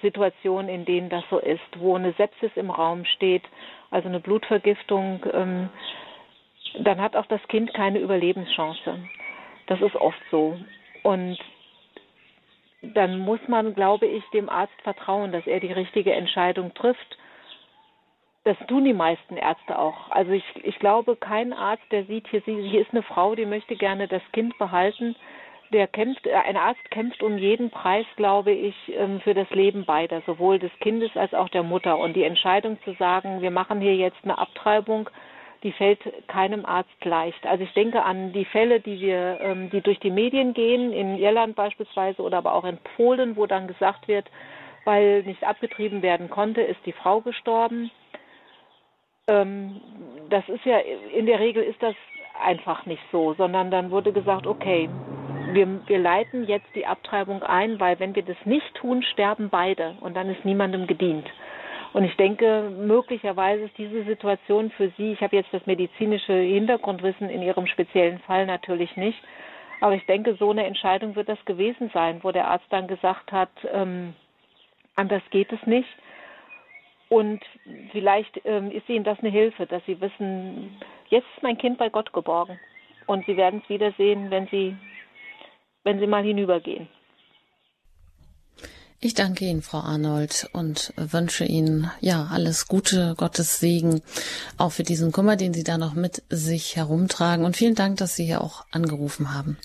Situationen, 0.00 0.70
in 0.70 0.86
denen 0.86 1.10
das 1.10 1.24
so 1.28 1.38
ist, 1.38 1.60
wo 1.76 1.96
eine 1.96 2.14
Sepsis 2.14 2.52
im 2.54 2.70
Raum 2.70 3.04
steht, 3.04 3.42
also 3.90 4.08
eine 4.08 4.20
Blutvergiftung, 4.20 5.22
ähm, 5.34 5.68
dann 6.78 7.00
hat 7.00 7.16
auch 7.16 7.26
das 7.26 7.42
Kind 7.48 7.72
keine 7.74 7.98
Überlebenschance. 7.98 8.98
Das 9.66 9.80
ist 9.80 9.96
oft 9.96 10.20
so. 10.30 10.58
Und 11.02 11.38
dann 12.82 13.18
muss 13.18 13.40
man, 13.48 13.74
glaube 13.74 14.06
ich, 14.06 14.24
dem 14.30 14.48
Arzt 14.48 14.80
vertrauen, 14.82 15.32
dass 15.32 15.46
er 15.46 15.60
die 15.60 15.72
richtige 15.72 16.12
Entscheidung 16.12 16.74
trifft. 16.74 17.18
Das 18.44 18.56
tun 18.68 18.84
die 18.84 18.92
meisten 18.92 19.36
Ärzte 19.38 19.78
auch. 19.78 20.10
Also 20.10 20.32
ich, 20.32 20.44
ich 20.62 20.78
glaube, 20.78 21.16
kein 21.16 21.54
Arzt, 21.54 21.84
der 21.90 22.04
sieht, 22.04 22.28
hier, 22.28 22.42
hier 22.42 22.82
ist 22.82 22.90
eine 22.90 23.02
Frau, 23.02 23.34
die 23.34 23.46
möchte 23.46 23.74
gerne 23.76 24.06
das 24.06 24.22
Kind 24.32 24.58
behalten, 24.58 25.16
der 25.72 25.86
kämpft, 25.86 26.26
äh, 26.26 26.34
ein 26.34 26.58
Arzt 26.58 26.90
kämpft 26.90 27.22
um 27.22 27.38
jeden 27.38 27.70
Preis, 27.70 28.04
glaube 28.16 28.52
ich, 28.52 28.74
ähm, 28.94 29.20
für 29.20 29.32
das 29.32 29.48
Leben 29.50 29.86
beider, 29.86 30.22
sowohl 30.26 30.58
des 30.58 30.70
Kindes 30.80 31.16
als 31.16 31.32
auch 31.32 31.48
der 31.48 31.62
Mutter. 31.62 31.96
Und 31.98 32.14
die 32.14 32.24
Entscheidung 32.24 32.78
zu 32.84 32.92
sagen, 32.94 33.40
wir 33.40 33.50
machen 33.50 33.80
hier 33.80 33.96
jetzt 33.96 34.22
eine 34.24 34.36
Abtreibung, 34.36 35.08
die 35.64 35.72
fällt 35.72 36.00
keinem 36.28 36.66
Arzt 36.66 37.04
leicht. 37.04 37.44
Also 37.46 37.64
ich 37.64 37.72
denke 37.72 38.04
an 38.04 38.32
die 38.32 38.44
Fälle, 38.44 38.80
die 38.80 39.00
wir, 39.00 39.40
ähm, 39.40 39.70
die 39.70 39.80
durch 39.80 39.98
die 39.98 40.10
Medien 40.10 40.52
gehen, 40.52 40.92
in 40.92 41.18
Irland 41.18 41.56
beispielsweise 41.56 42.22
oder 42.22 42.38
aber 42.38 42.52
auch 42.52 42.64
in 42.64 42.78
Polen, 42.96 43.36
wo 43.36 43.46
dann 43.46 43.66
gesagt 43.66 44.06
wird, 44.06 44.26
weil 44.84 45.22
nicht 45.22 45.42
abgetrieben 45.42 46.02
werden 46.02 46.28
konnte, 46.28 46.60
ist 46.60 46.84
die 46.84 46.92
Frau 46.92 47.22
gestorben. 47.22 47.90
Ähm, 49.26 49.80
das 50.28 50.46
ist 50.48 50.64
ja 50.66 50.78
in 50.78 51.24
der 51.24 51.40
Regel 51.40 51.62
ist 51.62 51.82
das 51.82 51.94
einfach 52.44 52.84
nicht 52.84 53.02
so, 53.10 53.32
sondern 53.34 53.70
dann 53.70 53.90
wurde 53.90 54.12
gesagt, 54.12 54.46
okay, 54.46 54.90
wir, 55.52 55.66
wir 55.86 55.98
leiten 55.98 56.46
jetzt 56.46 56.66
die 56.74 56.86
Abtreibung 56.86 57.42
ein, 57.42 57.80
weil 57.80 57.98
wenn 58.00 58.14
wir 58.14 58.22
das 58.22 58.36
nicht 58.44 58.74
tun, 58.74 59.02
sterben 59.02 59.48
beide 59.48 59.96
und 60.00 60.14
dann 60.14 60.28
ist 60.28 60.44
niemandem 60.44 60.86
gedient. 60.86 61.26
Und 61.94 62.02
ich 62.02 62.16
denke, 62.16 62.70
möglicherweise 62.76 63.64
ist 63.64 63.78
diese 63.78 64.02
Situation 64.02 64.70
für 64.72 64.90
Sie, 64.96 65.12
ich 65.12 65.22
habe 65.22 65.36
jetzt 65.36 65.54
das 65.54 65.64
medizinische 65.64 66.32
Hintergrundwissen 66.32 67.30
in 67.30 67.40
Ihrem 67.40 67.68
speziellen 67.68 68.18
Fall 68.18 68.46
natürlich 68.46 68.96
nicht, 68.96 69.18
aber 69.80 69.94
ich 69.94 70.04
denke, 70.06 70.34
so 70.34 70.50
eine 70.50 70.66
Entscheidung 70.66 71.14
wird 71.14 71.28
das 71.28 71.42
gewesen 71.44 71.90
sein, 71.94 72.18
wo 72.24 72.32
der 72.32 72.48
Arzt 72.48 72.66
dann 72.70 72.88
gesagt 72.88 73.30
hat, 73.30 73.50
ähm, 73.72 74.12
anders 74.96 75.22
geht 75.30 75.52
es 75.52 75.64
nicht. 75.66 75.88
Und 77.10 77.40
vielleicht 77.92 78.40
ähm, 78.44 78.72
ist 78.72 78.88
Ihnen 78.88 79.04
das 79.04 79.20
eine 79.20 79.28
Hilfe, 79.28 79.66
dass 79.66 79.84
Sie 79.86 80.00
wissen, 80.00 80.76
jetzt 81.10 81.26
ist 81.36 81.42
mein 81.44 81.58
Kind 81.58 81.78
bei 81.78 81.90
Gott 81.90 82.12
geborgen. 82.12 82.58
Und 83.06 83.24
Sie 83.26 83.36
werden 83.36 83.60
es 83.62 83.68
wiedersehen, 83.68 84.32
wenn 84.32 84.48
Sie, 84.48 84.76
wenn 85.84 86.00
Sie 86.00 86.08
mal 86.08 86.24
hinübergehen. 86.24 86.88
Ich 89.00 89.12
danke 89.12 89.44
Ihnen, 89.44 89.60
Frau 89.60 89.80
Arnold, 89.80 90.48
und 90.52 90.94
wünsche 90.96 91.44
Ihnen 91.44 91.90
ja 92.00 92.28
alles 92.30 92.68
Gute, 92.68 93.14
Gottes 93.18 93.60
Segen, 93.60 94.02
auch 94.56 94.72
für 94.72 94.82
diesen 94.82 95.12
Kummer, 95.12 95.36
den 95.36 95.52
Sie 95.52 95.62
da 95.62 95.76
noch 95.76 95.94
mit 95.94 96.22
sich 96.30 96.76
herumtragen. 96.76 97.44
Und 97.44 97.56
vielen 97.56 97.74
Dank, 97.74 97.98
dass 97.98 98.16
Sie 98.16 98.24
hier 98.24 98.40
auch 98.40 98.64
angerufen 98.70 99.34
haben. 99.34 99.58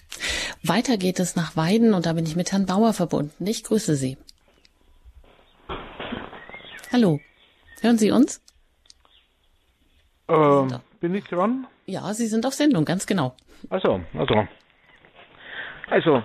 Weiter 0.61 0.97
geht 0.97 1.19
es 1.19 1.35
nach 1.37 1.55
Weiden 1.55 1.93
und 1.93 2.05
da 2.05 2.13
bin 2.13 2.25
ich 2.25 2.35
mit 2.35 2.51
Herrn 2.51 2.65
Bauer 2.65 2.91
verbunden. 2.93 3.47
Ich 3.47 3.63
grüße 3.63 3.95
Sie. 3.95 4.17
Hallo, 6.91 7.19
hören 7.81 7.97
Sie 7.97 8.11
uns? 8.11 8.41
Ähm, 10.27 10.79
bin 10.99 11.15
ich 11.15 11.23
dran? 11.25 11.65
Ja, 11.85 12.13
Sie 12.13 12.27
sind 12.27 12.45
auf 12.45 12.53
Sendung, 12.53 12.83
ganz 12.83 13.05
genau. 13.05 13.35
Also, 13.69 14.01
also. 14.13 14.47
Also, 15.91 16.21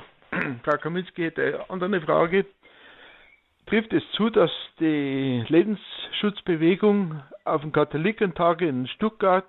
Frau 0.62 0.76
Kaminski 0.76 1.22
hätte 1.22 1.64
andere 1.70 1.98
Frage 2.02 2.44
trifft 3.66 3.92
es 3.92 4.02
zu, 4.12 4.30
dass 4.30 4.50
die 4.80 5.44
Lebensschutzbewegung 5.48 7.22
auf 7.44 7.62
dem 7.62 7.72
Katholikentag 7.72 8.62
in 8.62 8.86
Stuttgart 8.88 9.46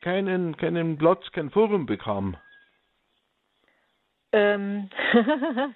keinen, 0.00 0.56
keinen 0.56 0.98
Platz, 0.98 1.30
kein 1.32 1.50
Forum 1.50 1.86
bekam? 1.86 2.36
Ähm, 4.32 4.90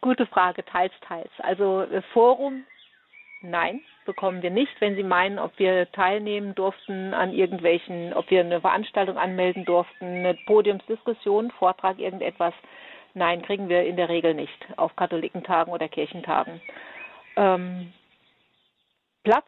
gute 0.00 0.26
Frage, 0.26 0.64
teils, 0.64 0.92
teils. 1.00 1.30
Also 1.38 1.82
äh, 1.82 2.02
Forum, 2.12 2.64
nein, 3.42 3.80
bekommen 4.04 4.42
wir 4.42 4.50
nicht. 4.50 4.80
Wenn 4.80 4.94
Sie 4.94 5.02
meinen, 5.02 5.38
ob 5.38 5.58
wir 5.58 5.90
teilnehmen 5.92 6.54
durften 6.54 7.12
an 7.12 7.32
irgendwelchen, 7.32 8.14
ob 8.14 8.30
wir 8.30 8.40
eine 8.40 8.60
Veranstaltung 8.60 9.18
anmelden 9.18 9.64
durften, 9.64 10.04
eine 10.04 10.34
Podiumsdiskussion, 10.46 11.50
Vortrag, 11.52 11.98
irgendetwas, 11.98 12.54
nein, 13.14 13.42
kriegen 13.42 13.68
wir 13.68 13.84
in 13.84 13.96
der 13.96 14.08
Regel 14.08 14.34
nicht 14.34 14.66
auf 14.76 14.94
Katholikentagen 14.96 15.72
oder 15.72 15.88
Kirchentagen. 15.88 16.60
Ähm, 17.36 17.92
Platz 19.24 19.46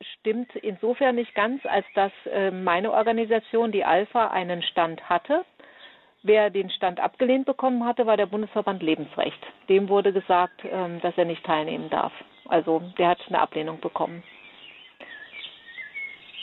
stimmt 0.00 0.54
insofern 0.56 1.16
nicht 1.16 1.34
ganz, 1.34 1.64
als 1.66 1.86
dass 1.94 2.12
äh, 2.26 2.50
meine 2.50 2.92
Organisation, 2.92 3.72
die 3.72 3.84
Alpha, 3.84 4.28
einen 4.28 4.62
Stand 4.62 5.08
hatte. 5.08 5.44
Wer 6.22 6.50
den 6.50 6.70
Stand 6.70 7.00
abgelehnt 7.00 7.46
bekommen 7.46 7.84
hatte, 7.84 8.06
war 8.06 8.16
der 8.16 8.26
Bundesverband 8.26 8.82
Lebensrecht. 8.82 9.38
Dem 9.68 9.88
wurde 9.88 10.12
gesagt, 10.12 10.62
ähm, 10.64 11.00
dass 11.00 11.16
er 11.16 11.24
nicht 11.24 11.44
teilnehmen 11.44 11.88
darf. 11.90 12.12
Also 12.48 12.82
der 12.98 13.10
hat 13.10 13.18
eine 13.28 13.40
Ablehnung 13.40 13.80
bekommen. 13.80 14.22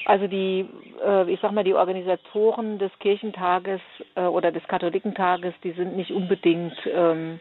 Also 0.06 0.28
die, 0.28 0.68
äh, 1.06 1.32
ich 1.32 1.40
sag 1.42 1.52
mal, 1.52 1.64
die 1.64 1.74
Organisatoren 1.74 2.78
des 2.78 2.92
Kirchentages 3.00 3.82
äh, 4.16 4.22
oder 4.22 4.52
des 4.52 4.64
Katholikentages, 4.68 5.54
die 5.64 5.72
sind 5.72 5.96
nicht 5.96 6.12
unbedingt 6.12 6.78
ähm, 6.86 7.40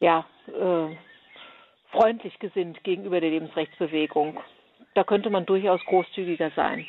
ja, 0.00 0.24
äh, 0.48 0.94
freundlich 1.96 2.38
gesinnt 2.38 2.82
gegenüber 2.84 3.20
der 3.20 3.30
Lebensrechtsbewegung. 3.30 4.40
Da 4.94 5.04
könnte 5.04 5.30
man 5.30 5.46
durchaus 5.46 5.84
großzügiger 5.86 6.50
sein. 6.54 6.86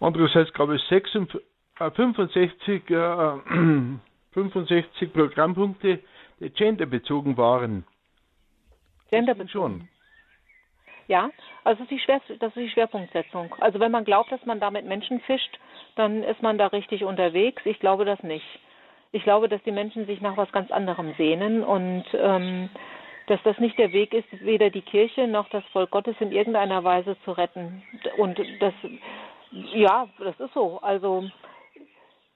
Andererseits 0.00 0.52
gab 0.52 0.68
es 0.70 0.82
65, 0.88 1.30
äh, 1.78 1.90
65, 1.90 2.90
äh, 2.90 3.98
65 4.32 5.12
Programmpunkte, 5.12 6.00
die 6.40 6.50
genderbezogen 6.50 7.36
waren. 7.36 7.84
Genderbezogen? 9.10 9.80
Schon. 9.80 9.88
Ja, 11.08 11.30
also 11.64 11.82
das 11.82 11.90
ist, 11.90 11.90
die 11.90 11.98
Schwer, 11.98 12.20
das 12.38 12.56
ist 12.56 12.62
die 12.62 12.70
Schwerpunktsetzung. 12.70 13.54
Also 13.60 13.80
wenn 13.80 13.92
man 13.92 14.04
glaubt, 14.04 14.32
dass 14.32 14.44
man 14.46 14.60
damit 14.60 14.86
Menschen 14.86 15.20
fischt, 15.20 15.58
dann 15.96 16.22
ist 16.22 16.42
man 16.42 16.58
da 16.58 16.68
richtig 16.68 17.04
unterwegs. 17.04 17.62
Ich 17.66 17.78
glaube 17.80 18.04
das 18.04 18.22
nicht. 18.22 18.46
Ich 19.12 19.22
glaube, 19.22 19.48
dass 19.48 19.62
die 19.62 19.72
Menschen 19.72 20.06
sich 20.06 20.20
nach 20.20 20.36
was 20.36 20.50
ganz 20.52 20.70
anderem 20.70 21.14
sehnen 21.16 21.62
und 21.62 22.04
ähm, 22.14 22.70
dass 23.26 23.42
das 23.44 23.58
nicht 23.58 23.78
der 23.78 23.92
Weg 23.92 24.14
ist, 24.14 24.26
weder 24.44 24.70
die 24.70 24.82
Kirche 24.82 25.28
noch 25.28 25.48
das 25.50 25.64
Volk 25.72 25.90
Gottes 25.90 26.16
in 26.20 26.32
irgendeiner 26.32 26.82
Weise 26.82 27.16
zu 27.24 27.32
retten. 27.32 27.82
Und 28.16 28.40
das, 28.60 28.74
ja, 29.50 30.08
das 30.18 30.38
ist 30.40 30.54
so. 30.54 30.78
Also 30.80 31.24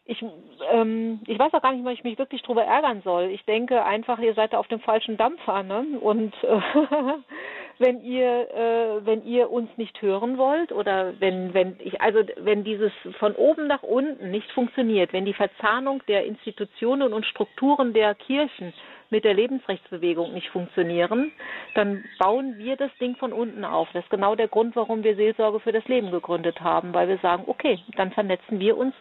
ich, 0.04 0.24
ähm, 0.70 1.20
ich 1.26 1.38
weiß 1.38 1.52
auch 1.54 1.62
gar 1.62 1.72
nicht, 1.72 1.84
ob 1.84 1.92
ich 1.92 2.04
mich 2.04 2.18
wirklich 2.18 2.42
drüber 2.42 2.64
ärgern 2.64 3.02
soll. 3.02 3.24
Ich 3.24 3.44
denke 3.44 3.84
einfach, 3.84 4.18
ihr 4.20 4.34
seid 4.34 4.52
da 4.52 4.58
auf 4.58 4.68
dem 4.68 4.80
falschen 4.80 5.16
Dampfer, 5.16 5.62
ne? 5.64 5.84
Und 6.00 6.32
äh, 6.44 6.60
wenn 7.78 8.02
ihr, 8.02 8.48
äh, 8.54 9.06
wenn 9.06 9.24
ihr 9.24 9.50
uns 9.50 9.68
nicht 9.76 10.00
hören 10.00 10.38
wollt 10.38 10.72
oder 10.72 11.14
wenn, 11.20 11.52
wenn 11.52 11.76
ich, 11.80 12.00
also 12.00 12.20
wenn 12.38 12.64
dieses 12.64 12.92
von 13.18 13.34
oben 13.34 13.66
nach 13.66 13.82
unten 13.82 14.30
nicht 14.30 14.50
funktioniert, 14.52 15.12
wenn 15.12 15.24
die 15.24 15.34
Verzahnung 15.34 16.02
der 16.08 16.24
Institutionen 16.24 17.12
und 17.12 17.26
Strukturen 17.26 17.92
der 17.92 18.14
Kirchen 18.14 18.72
mit 19.10 19.24
der 19.24 19.34
Lebensrechtsbewegung 19.34 20.32
nicht 20.32 20.48
funktionieren, 20.48 21.32
dann 21.74 22.04
bauen 22.18 22.56
wir 22.58 22.76
das 22.76 22.90
Ding 22.98 23.16
von 23.16 23.32
unten 23.32 23.64
auf. 23.64 23.88
Das 23.92 24.04
ist 24.04 24.10
genau 24.10 24.34
der 24.34 24.48
Grund, 24.48 24.74
warum 24.74 25.04
wir 25.04 25.14
Seelsorge 25.14 25.60
für 25.60 25.72
das 25.72 25.86
Leben 25.86 26.10
gegründet 26.10 26.60
haben, 26.60 26.92
weil 26.94 27.08
wir 27.08 27.18
sagen, 27.18 27.44
okay, 27.46 27.78
dann 27.96 28.10
vernetzen 28.10 28.58
wir 28.58 28.76
uns 28.76 28.94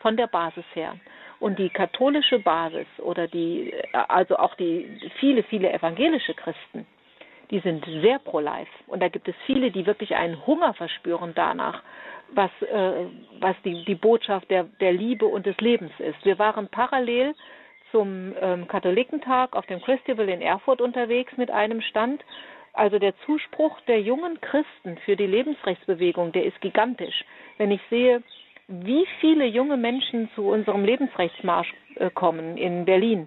von 0.00 0.16
der 0.16 0.28
Basis 0.28 0.64
her. 0.74 0.94
Und 1.40 1.58
die 1.58 1.70
katholische 1.70 2.38
Basis 2.38 2.86
oder 2.98 3.26
die, 3.26 3.74
also 3.92 4.36
auch 4.36 4.54
die 4.54 5.00
viele, 5.18 5.42
viele 5.42 5.72
evangelische 5.72 6.34
Christen, 6.34 6.86
die 7.50 7.60
sind 7.60 7.84
sehr 7.84 8.18
pro-life. 8.18 8.70
Und 8.86 9.00
da 9.00 9.08
gibt 9.08 9.28
es 9.28 9.34
viele, 9.46 9.70
die 9.70 9.86
wirklich 9.86 10.14
einen 10.14 10.46
Hunger 10.46 10.74
verspüren 10.74 11.32
danach, 11.34 11.82
was, 12.32 12.50
äh, 12.62 13.06
was 13.40 13.56
die, 13.64 13.84
die 13.84 13.94
Botschaft 13.94 14.50
der, 14.50 14.64
der 14.80 14.92
Liebe 14.92 15.26
und 15.26 15.46
des 15.46 15.56
Lebens 15.58 15.92
ist. 15.98 16.24
Wir 16.24 16.38
waren 16.38 16.68
parallel 16.68 17.34
zum 17.90 18.34
ähm, 18.40 18.68
Katholikentag 18.68 19.56
auf 19.56 19.66
dem 19.66 19.80
Christival 19.80 20.28
in 20.28 20.40
Erfurt 20.40 20.80
unterwegs 20.80 21.36
mit 21.36 21.50
einem 21.50 21.80
Stand. 21.80 22.24
Also 22.72 23.00
der 23.00 23.14
Zuspruch 23.26 23.80
der 23.88 24.00
jungen 24.00 24.40
Christen 24.40 24.96
für 25.04 25.16
die 25.16 25.26
Lebensrechtsbewegung, 25.26 26.30
der 26.30 26.44
ist 26.44 26.60
gigantisch. 26.60 27.24
Wenn 27.58 27.72
ich 27.72 27.80
sehe, 27.90 28.22
wie 28.68 29.06
viele 29.20 29.46
junge 29.46 29.76
Menschen 29.76 30.30
zu 30.36 30.46
unserem 30.48 30.84
Lebensrechtsmarsch 30.84 31.74
äh, 31.96 32.10
kommen 32.10 32.56
in 32.56 32.84
Berlin 32.84 33.26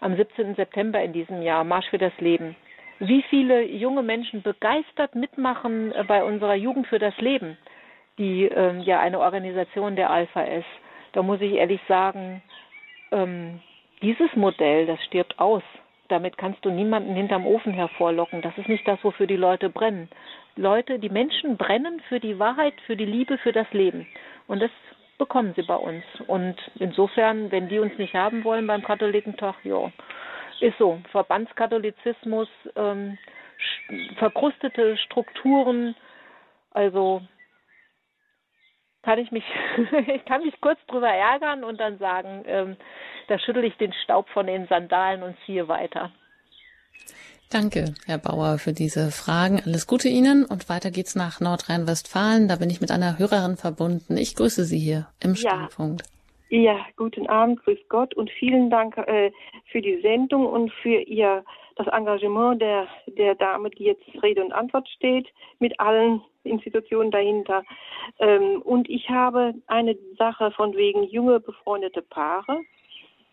am 0.00 0.16
17. 0.16 0.54
September 0.54 1.02
in 1.02 1.12
diesem 1.12 1.42
Jahr, 1.42 1.64
Marsch 1.64 1.90
für 1.90 1.98
das 1.98 2.12
Leben, 2.18 2.56
wie 3.00 3.22
viele 3.30 3.64
junge 3.64 4.02
Menschen 4.02 4.42
begeistert 4.42 5.14
mitmachen 5.14 5.92
äh, 5.92 6.04
bei 6.04 6.22
unserer 6.22 6.54
Jugend 6.54 6.86
für 6.86 6.98
das 6.98 7.16
Leben, 7.18 7.56
die 8.18 8.46
äh, 8.46 8.78
ja 8.82 9.00
eine 9.00 9.20
Organisation 9.20 9.96
der 9.96 10.10
Alpha 10.10 10.42
ist. 10.42 10.66
Da 11.12 11.22
muss 11.22 11.40
ich 11.40 11.52
ehrlich 11.52 11.80
sagen, 11.88 12.42
ähm, 13.12 13.60
dieses 14.02 14.34
Modell, 14.36 14.86
das 14.86 15.02
stirbt 15.04 15.38
aus. 15.38 15.62
Damit 16.08 16.38
kannst 16.38 16.64
du 16.64 16.70
niemanden 16.70 17.14
hinterm 17.14 17.46
Ofen 17.46 17.74
hervorlocken. 17.74 18.40
Das 18.40 18.56
ist 18.56 18.68
nicht 18.68 18.86
das, 18.88 19.02
wofür 19.02 19.26
die 19.26 19.36
Leute 19.36 19.68
brennen. 19.68 20.08
Leute, 20.56 20.98
die 20.98 21.10
Menschen 21.10 21.56
brennen 21.56 22.00
für 22.08 22.18
die 22.18 22.38
Wahrheit, 22.38 22.74
für 22.86 22.96
die 22.96 23.04
Liebe, 23.04 23.38
für 23.38 23.52
das 23.52 23.70
Leben. 23.72 24.06
Und 24.46 24.60
das 24.62 24.70
bekommen 25.18 25.52
sie 25.54 25.62
bei 25.62 25.76
uns. 25.76 26.04
Und 26.26 26.56
insofern, 26.78 27.50
wenn 27.50 27.68
die 27.68 27.78
uns 27.78 27.96
nicht 27.98 28.14
haben 28.14 28.44
wollen 28.44 28.66
beim 28.66 28.82
Katholikentag, 28.82 29.56
ja, 29.64 29.92
ist 30.60 30.78
so. 30.78 31.00
Verbandskatholizismus, 31.10 32.48
ähm, 32.76 33.18
verkrustete 34.18 34.96
Strukturen, 34.98 35.94
also 36.70 37.22
kann 39.02 39.18
ich 39.18 39.30
mich, 39.30 39.44
ich 40.14 40.24
kann 40.24 40.42
mich 40.42 40.60
kurz 40.60 40.78
drüber 40.86 41.08
ärgern 41.08 41.64
und 41.64 41.78
dann 41.78 41.98
sagen, 41.98 42.44
ähm, 42.46 42.76
da 43.28 43.38
schüttel 43.38 43.64
ich 43.64 43.76
den 43.76 43.92
Staub 44.04 44.28
von 44.30 44.46
den 44.46 44.66
Sandalen 44.66 45.22
und 45.22 45.36
ziehe 45.46 45.68
weiter. 45.68 46.12
Danke, 47.50 47.94
Herr 48.04 48.18
Bauer, 48.18 48.58
für 48.58 48.74
diese 48.74 49.10
Fragen. 49.10 49.62
Alles 49.64 49.86
Gute 49.86 50.08
Ihnen 50.08 50.44
und 50.44 50.68
weiter 50.68 50.90
geht's 50.90 51.14
nach 51.14 51.40
Nordrhein-Westfalen. 51.40 52.46
Da 52.46 52.56
bin 52.56 52.68
ich 52.68 52.82
mit 52.82 52.90
einer 52.90 53.18
Hörerin 53.18 53.56
verbunden. 53.56 54.18
Ich 54.18 54.36
grüße 54.36 54.64
Sie 54.64 54.78
hier 54.78 55.06
im 55.20 55.34
Standpunkt. 55.34 56.02
Ja, 56.50 56.78
guten 56.96 57.26
Abend, 57.26 57.62
grüß 57.62 57.78
Gott 57.90 58.14
und 58.14 58.30
vielen 58.30 58.70
Dank 58.70 58.96
äh, 58.96 59.30
für 59.70 59.82
die 59.82 60.00
Sendung 60.00 60.46
und 60.46 60.72
für 60.72 60.98
Ihr 61.00 61.44
das 61.76 61.86
Engagement 61.88 62.62
der, 62.62 62.88
der 63.06 63.34
Dame, 63.34 63.68
die 63.68 63.84
jetzt 63.84 64.02
Rede 64.22 64.42
und 64.42 64.52
Antwort 64.52 64.88
steht, 64.88 65.28
mit 65.58 65.78
allen 65.78 66.22
Institutionen 66.44 67.10
dahinter. 67.10 67.64
Ähm, 68.18 68.62
und 68.62 68.88
ich 68.88 69.10
habe 69.10 69.54
eine 69.66 69.96
Sache 70.16 70.50
von 70.52 70.74
wegen 70.74 71.02
junge 71.04 71.38
befreundete 71.38 72.00
Paare 72.00 72.62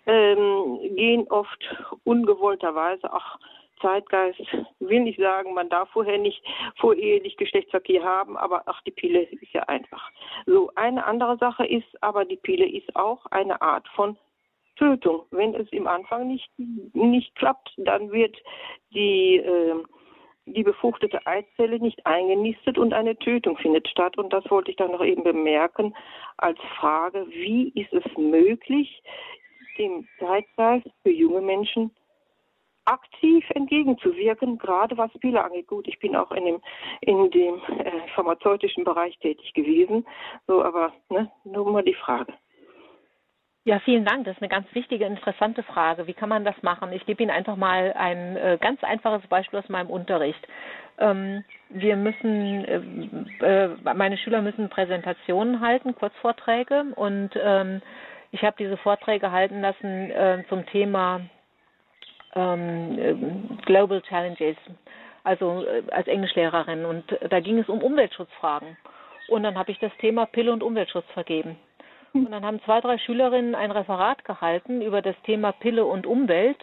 ähm, 0.07 0.79
gehen 0.95 1.25
oft 1.29 1.63
ungewollterweise, 2.03 3.11
ach, 3.11 3.39
Zeitgeist 3.81 4.39
will 4.79 5.01
nicht 5.01 5.19
sagen, 5.19 5.53
man 5.53 5.69
darf 5.69 5.89
vorher 5.89 6.17
nicht 6.17 6.43
vorehelich 6.77 7.37
Geschlechtsverkehr 7.37 8.03
haben, 8.03 8.37
aber 8.37 8.63
ach, 8.65 8.81
die 8.83 8.91
Pille 8.91 9.23
ist 9.23 9.53
ja 9.53 9.63
einfach. 9.63 10.11
So, 10.45 10.71
eine 10.75 11.05
andere 11.05 11.37
Sache 11.37 11.65
ist, 11.65 11.87
aber 12.01 12.25
die 12.25 12.37
Pille 12.37 12.67
ist 12.67 12.95
auch 12.95 13.25
eine 13.27 13.61
Art 13.61 13.87
von 13.89 14.17
Tötung. 14.75 15.23
Wenn 15.31 15.53
es 15.55 15.67
im 15.71 15.87
Anfang 15.87 16.27
nicht, 16.27 16.49
nicht 16.57 17.35
klappt, 17.35 17.73
dann 17.77 18.11
wird 18.11 18.35
die, 18.93 19.37
äh, 19.37 19.75
die 20.45 20.63
befruchtete 20.63 21.25
Eizelle 21.25 21.79
nicht 21.79 22.05
eingenistet 22.05 22.77
und 22.77 22.93
eine 22.93 23.17
Tötung 23.17 23.57
findet 23.57 23.87
statt. 23.87 24.17
Und 24.17 24.33
das 24.33 24.49
wollte 24.51 24.71
ich 24.71 24.77
dann 24.77 24.91
noch 24.91 25.03
eben 25.03 25.23
bemerken 25.23 25.95
als 26.37 26.59
Frage, 26.77 27.25
wie 27.29 27.69
ist 27.69 27.93
es 27.93 28.17
möglich, 28.17 29.01
dem 29.77 30.07
Zeitgeist 30.19 30.87
für 31.03 31.11
junge 31.11 31.41
Menschen 31.41 31.91
aktiv 32.85 33.43
entgegenzuwirken, 33.51 34.57
gerade 34.57 34.97
was 34.97 35.11
Pille 35.19 35.43
angeht. 35.43 35.67
Gut, 35.67 35.87
ich 35.87 35.99
bin 35.99 36.15
auch 36.15 36.31
in 36.31 36.45
dem, 36.45 36.61
in 37.01 37.31
dem 37.31 37.55
äh, 37.79 38.07
pharmazeutischen 38.15 38.83
Bereich 38.83 39.17
tätig 39.19 39.53
gewesen, 39.53 40.05
so, 40.47 40.63
aber 40.63 40.93
ne, 41.09 41.31
nur 41.43 41.71
mal 41.71 41.83
die 41.83 41.93
Frage. 41.93 42.33
Ja, 43.67 43.79
vielen 43.79 44.05
Dank. 44.05 44.25
Das 44.25 44.35
ist 44.35 44.43
eine 44.43 44.49
ganz 44.49 44.67
wichtige, 44.73 45.05
interessante 45.05 45.63
Frage. 45.63 46.05
Wie 46.05 46.13
kann 46.13 46.29
man 46.29 46.45
das 46.45 46.61
machen? 46.61 46.93
Ich 46.93 47.03
gebe 47.07 47.23
Ihnen 47.23 47.31
einfach 47.31 47.55
mal 47.55 47.93
ein 47.93 48.37
äh, 48.37 48.59
ganz 48.61 48.83
einfaches 48.83 49.25
Beispiel 49.27 49.57
aus 49.57 49.69
meinem 49.69 49.89
Unterricht. 49.89 50.47
Ähm, 50.99 51.43
wir 51.69 51.95
müssen, 51.95 52.63
äh, 53.41 53.65
äh, 53.65 53.69
meine 53.95 54.17
Schüler 54.19 54.43
müssen 54.43 54.69
Präsentationen 54.69 55.61
halten, 55.61 55.95
Kurzvorträge 55.95 56.85
und 56.95 57.31
ähm, 57.41 57.81
ich 58.31 58.43
habe 58.43 58.55
diese 58.59 58.77
Vorträge 58.77 59.31
halten 59.31 59.61
lassen 59.61 60.11
äh, 60.11 60.43
zum 60.47 60.67
Thema 60.67 61.21
ähm, 62.35 63.57
Global 63.65 64.01
Challenges, 64.01 64.57
also 65.23 65.65
äh, 65.65 65.83
als 65.91 66.07
Englischlehrerin. 66.07 66.85
Und 66.85 67.03
da 67.29 67.39
ging 67.39 67.59
es 67.59 67.69
um 67.69 67.81
Umweltschutzfragen. 67.81 68.77
Und 69.27 69.43
dann 69.43 69.57
habe 69.57 69.71
ich 69.71 69.79
das 69.79 69.91
Thema 69.99 70.25
Pille 70.25 70.51
und 70.51 70.61
Umweltschutz 70.61 71.05
vergeben. 71.13 71.57
Und 72.13 72.31
dann 72.31 72.45
haben 72.45 72.61
zwei, 72.63 72.79
drei 72.79 72.97
Schülerinnen 72.97 73.55
ein 73.55 73.71
Referat 73.71 74.23
gehalten 74.23 74.81
über 74.81 75.01
das 75.01 75.15
Thema 75.23 75.51
Pille 75.51 75.85
und 75.85 76.05
Umwelt 76.05 76.57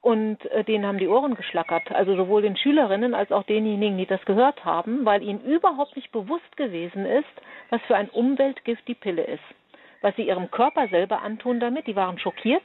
und 0.00 0.44
äh, 0.46 0.64
denen 0.64 0.86
haben 0.86 0.98
die 0.98 1.08
Ohren 1.08 1.34
geschlackert. 1.34 1.90
Also 1.92 2.16
sowohl 2.16 2.42
den 2.42 2.56
Schülerinnen 2.56 3.14
als 3.14 3.30
auch 3.30 3.44
denjenigen, 3.44 3.98
die 3.98 4.06
das 4.06 4.24
gehört 4.24 4.64
haben, 4.64 5.04
weil 5.04 5.22
ihnen 5.22 5.40
überhaupt 5.40 5.94
nicht 5.96 6.10
bewusst 6.12 6.56
gewesen 6.56 7.04
ist, 7.04 7.28
was 7.70 7.80
für 7.82 7.96
ein 7.96 8.08
Umweltgift 8.08 8.86
die 8.88 8.94
Pille 8.94 9.22
ist. 9.22 9.42
Was 10.00 10.16
sie 10.16 10.22
ihrem 10.22 10.50
Körper 10.50 10.88
selber 10.88 11.22
antun 11.22 11.60
damit. 11.60 11.86
Die 11.86 11.96
waren 11.96 12.18
schockiert 12.18 12.62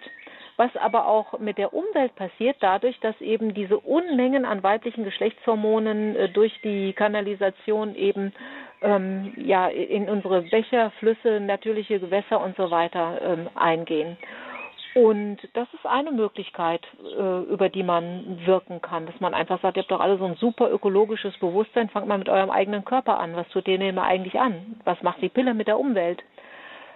was 0.58 0.76
aber 0.78 1.08
auch 1.08 1.40
mit 1.40 1.58
der 1.58 1.74
Umwelt 1.74 2.16
passiert, 2.16 2.58
dadurch, 2.60 3.00
dass 3.00 3.20
eben 3.22 3.54
diese 3.54 3.80
Unmengen 3.80 4.46
an 4.46 4.64
weiblichen 4.64 5.04
Geschlechtshormonen 5.04 6.16
äh, 6.16 6.30
durch 6.30 6.54
die 6.64 6.94
Kanalisation 6.94 7.96
eben 7.96 8.34
ähm, 8.82 9.34
ja 9.38 9.68
in 9.68 10.10
unsere 10.10 10.44
Becher, 10.44 10.92
Flüsse, 11.00 11.40
natürliche 11.40 12.00
Gewässer 12.00 12.42
und 12.42 12.56
so 12.56 12.70
weiter 12.70 13.20
ähm, 13.22 13.50
eingehen. 13.56 14.18
Und 14.96 15.38
das 15.54 15.68
ist 15.74 15.88
eine 15.88 16.12
Möglichkeit, 16.12 16.86
äh, 17.18 17.40
über 17.52 17.70
die 17.70 17.82
man 17.82 18.46
wirken 18.46 18.80
kann, 18.80 19.08
dass 19.08 19.20
man 19.20 19.34
einfach 19.34 19.60
sagt, 19.62 19.76
ihr 19.76 19.82
habt 19.82 19.92
doch 19.92 20.00
alle 20.00 20.20
so 20.20 20.26
ein 20.26 20.36
super 20.36 20.70
ökologisches 20.72 21.36
Bewusstsein, 21.40 21.90
fangt 21.90 22.08
mal 22.08 22.20
mit 22.20 22.30
eurem 22.30 22.52
eigenen 22.52 22.86
Körper 22.86 23.20
an. 23.20 23.36
Was 23.36 23.50
tut 23.50 23.68
ihr 23.68 23.80
denn 23.80 23.98
eigentlich 23.98 24.40
an? 24.40 24.76
Was 24.84 25.02
macht 25.02 25.22
die 25.22 25.30
Pille 25.30 25.56
mit 25.56 25.68
der 25.68 25.80
Umwelt? 25.80 26.24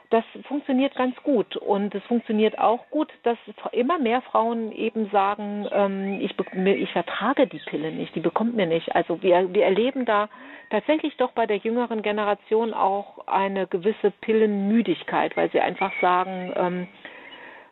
Das 0.10 0.24
funktioniert 0.48 0.96
ganz 0.96 1.16
gut. 1.24 1.56
Und 1.58 1.94
es 1.94 2.04
funktioniert 2.04 2.58
auch 2.60 2.90
gut, 2.90 3.12
dass 3.24 3.38
immer 3.72 4.00
mehr 4.00 4.22
Frauen 4.22 4.72
eben 4.72 5.10
sagen, 5.10 5.68
ähm, 5.72 6.20
ich, 6.22 6.36
ich 6.66 6.92
vertrage 6.92 7.48
die 7.48 7.60
Pille 7.60 7.92
nicht, 7.92 8.16
die 8.16 8.22
bekommt 8.22 8.56
mir 8.56 8.68
nicht. 8.68 8.96
Also 8.96 9.22
wir, 9.22 9.54
wir 9.54 9.66
erleben 9.66 10.06
da 10.06 10.30
tatsächlich 10.70 11.16
doch 11.18 11.32
bei 11.32 11.46
der 11.46 11.58
jüngeren 11.58 12.02
Generation 12.02 12.74
auch 12.74 13.28
eine 13.28 13.68
gewisse 13.68 14.12
Pillenmüdigkeit, 14.22 15.36
weil 15.36 15.52
sie 15.52 15.60
einfach 15.60 15.92
sagen, 16.02 16.54
ähm, 16.56 16.88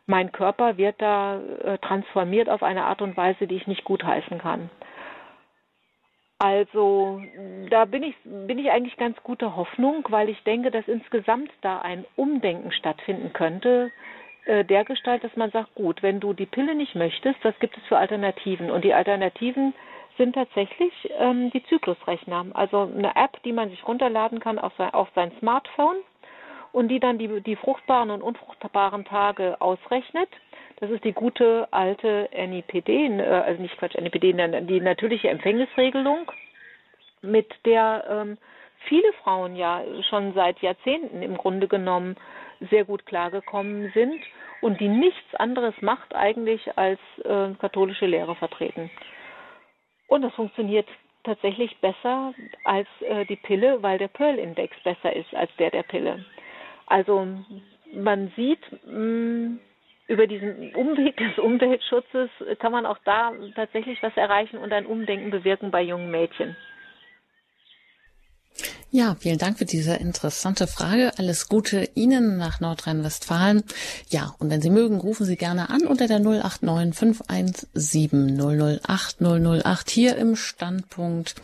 mein 0.08 0.32
Körper 0.32 0.78
wird 0.78 1.02
da 1.02 1.40
äh, 1.40 1.78
transformiert 1.80 2.50
auf 2.50 2.64
eine 2.64 2.86
Art 2.86 3.02
und 3.02 3.18
Weise, 3.18 3.48
die 3.48 3.56
ich 3.56 3.68
nicht 3.68 3.86
gutheißen 3.86 4.38
kann. 4.38 4.70
Also 6.38 7.22
da 7.70 7.86
bin 7.86 8.04
ich, 8.04 8.16
bin 8.24 8.60
ich 8.60 8.70
eigentlich 8.70 8.98
ganz 8.98 9.18
guter 9.24 9.56
Hoffnung, 9.56 10.06
weil 10.10 10.30
ich 10.30 10.44
denke, 10.44 10.70
dass 10.70 10.88
insgesamt 10.88 11.50
da 11.62 11.80
ein 11.80 12.06
Umdenken 12.18 12.72
stattfinden 12.74 13.32
könnte, 13.32 13.92
äh, 14.46 14.66
der 14.66 14.84
Gestalt, 14.84 15.24
dass 15.24 15.36
man 15.38 15.52
sagt, 15.52 15.74
gut, 15.76 16.04
wenn 16.04 16.20
du 16.20 16.34
die 16.34 16.46
Pille 16.46 16.76
nicht 16.76 16.94
möchtest, 16.94 17.44
was 17.44 17.58
gibt 17.60 17.78
es 17.78 17.84
für 17.86 17.98
Alternativen? 17.98 18.70
Und 18.70 18.84
die 18.84 18.94
Alternativen 18.94 19.74
sind 20.18 20.36
tatsächlich 20.36 20.94
ähm, 21.18 21.52
die 21.52 21.64
Zyklusrechner, 21.64 22.48
also 22.54 22.82
eine 22.82 23.16
App, 23.16 23.42
die 23.44 23.54
man 23.54 23.70
sich 23.70 23.88
runterladen 23.88 24.40
kann 24.40 24.60
auf 24.60 24.74
sein, 24.78 24.94
auf 24.94 25.08
sein 25.16 25.32
Smartphone 25.40 25.98
und 26.74 26.90
die 26.90 27.00
dann 27.00 27.18
die, 27.18 27.42
die 27.42 27.56
fruchtbaren 27.56 28.12
und 28.12 28.22
unfruchtbaren 28.22 29.06
Tage 29.06 29.60
ausrechnet 29.62 30.30
das 30.78 30.90
ist 30.90 31.04
die 31.04 31.14
gute 31.14 31.68
alte 31.72 32.30
NIPD, 32.34 33.20
äh, 33.20 33.24
also 33.24 33.62
nicht 33.62 33.78
Quatsch, 33.78 33.96
NIPD, 33.96 34.34
die 34.68 34.82
natürliche 34.82 35.30
Empfängnisregelung, 35.30 36.32
mit 37.22 37.48
der 37.66 38.06
ähm, 38.10 38.38
viele 38.88 39.12
Frauen 39.24 39.56
ja 39.56 39.84
schon 40.10 40.34
seit 40.34 40.60
Jahrzehnten 40.60 41.22
im 41.22 41.38
Grunde 41.38 41.68
genommen 41.68 42.16
sehr 42.70 42.86
gut 42.86 43.06
klargekommen 43.06 43.92
sind 43.94 44.22
und 44.62 44.80
die 44.80 44.88
nichts 44.88 45.36
anderes 45.36 45.74
macht 45.82 46.16
eigentlich 46.16 46.78
als 46.78 47.00
äh, 47.24 47.50
katholische 47.60 48.06
Lehre 48.06 48.36
vertreten. 48.36 48.90
Und 50.08 50.22
das 50.22 50.34
funktioniert 50.34 50.88
tatsächlich 51.24 51.76
besser 51.82 52.34
als 52.64 52.88
äh, 53.02 53.26
die 53.26 53.36
Pille, 53.36 53.82
weil 53.82 53.98
der 53.98 54.08
Pearl-Index 54.08 54.76
besser 54.84 55.16
ist 55.16 55.34
als 55.36 55.50
der 55.58 55.72
der 55.72 55.84
Pille. 55.84 56.24
Also 56.86 57.28
man 57.94 58.32
sieht, 58.36 58.62
mh, 58.86 59.00
mm, 59.00 59.60
über 60.08 60.28
diesen 60.28 60.76
Umweg 60.76 61.18
des 61.18 61.38
Umweltschutzes 61.40 62.30
kann 62.60 62.72
man 62.72 62.86
auch 62.86 63.00
da 63.06 63.34
tatsächlich 63.56 64.02
was 64.04 64.16
erreichen 64.16 64.58
und 64.58 64.72
ein 64.72 64.86
Umdenken 64.86 65.32
bewirken 65.32 65.72
bei 65.72 65.82
jungen 65.82 66.12
Mädchen. 66.12 66.56
Ja, 68.96 69.18
vielen 69.20 69.40
Dank 69.40 69.58
für 69.58 69.66
diese 69.66 69.96
interessante 69.96 70.68
Frage. 70.68 71.12
Alles 71.18 71.50
Gute 71.50 71.90
Ihnen 71.96 72.38
nach 72.38 72.62
Nordrhein-Westfalen. 72.62 73.64
Ja, 74.08 74.34
und 74.40 74.50
wenn 74.50 74.62
Sie 74.62 74.70
mögen, 74.70 75.02
rufen 75.02 75.26
Sie 75.26 75.36
gerne 75.36 75.70
an 75.70 75.82
unter 75.86 76.08
der 76.08 76.20
089 76.20 76.96
517 76.96 78.40
008 78.88 79.18
008 79.20 79.90
hier 79.90 80.16
im 80.16 80.38
Standpunkt. 80.38 81.36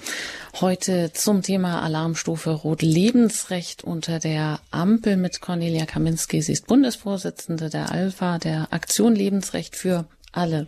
Heute 0.61 1.11
zum 1.11 1.41
Thema 1.41 1.81
Alarmstufe 1.81 2.51
Rot 2.51 2.81
Lebensrecht 2.81 3.83
unter 3.83 4.19
der 4.19 4.61
Ampel 4.71 5.17
mit 5.17 5.41
Cornelia 5.41 5.85
Kaminski. 5.85 6.41
Sie 6.41 6.53
ist 6.53 6.67
Bundesvorsitzende 6.67 7.69
der 7.69 7.91
Alpha, 7.91 8.37
der 8.37 8.69
Aktion 8.71 9.13
Lebensrecht 9.13 9.75
für 9.75 10.05
alle. 10.31 10.67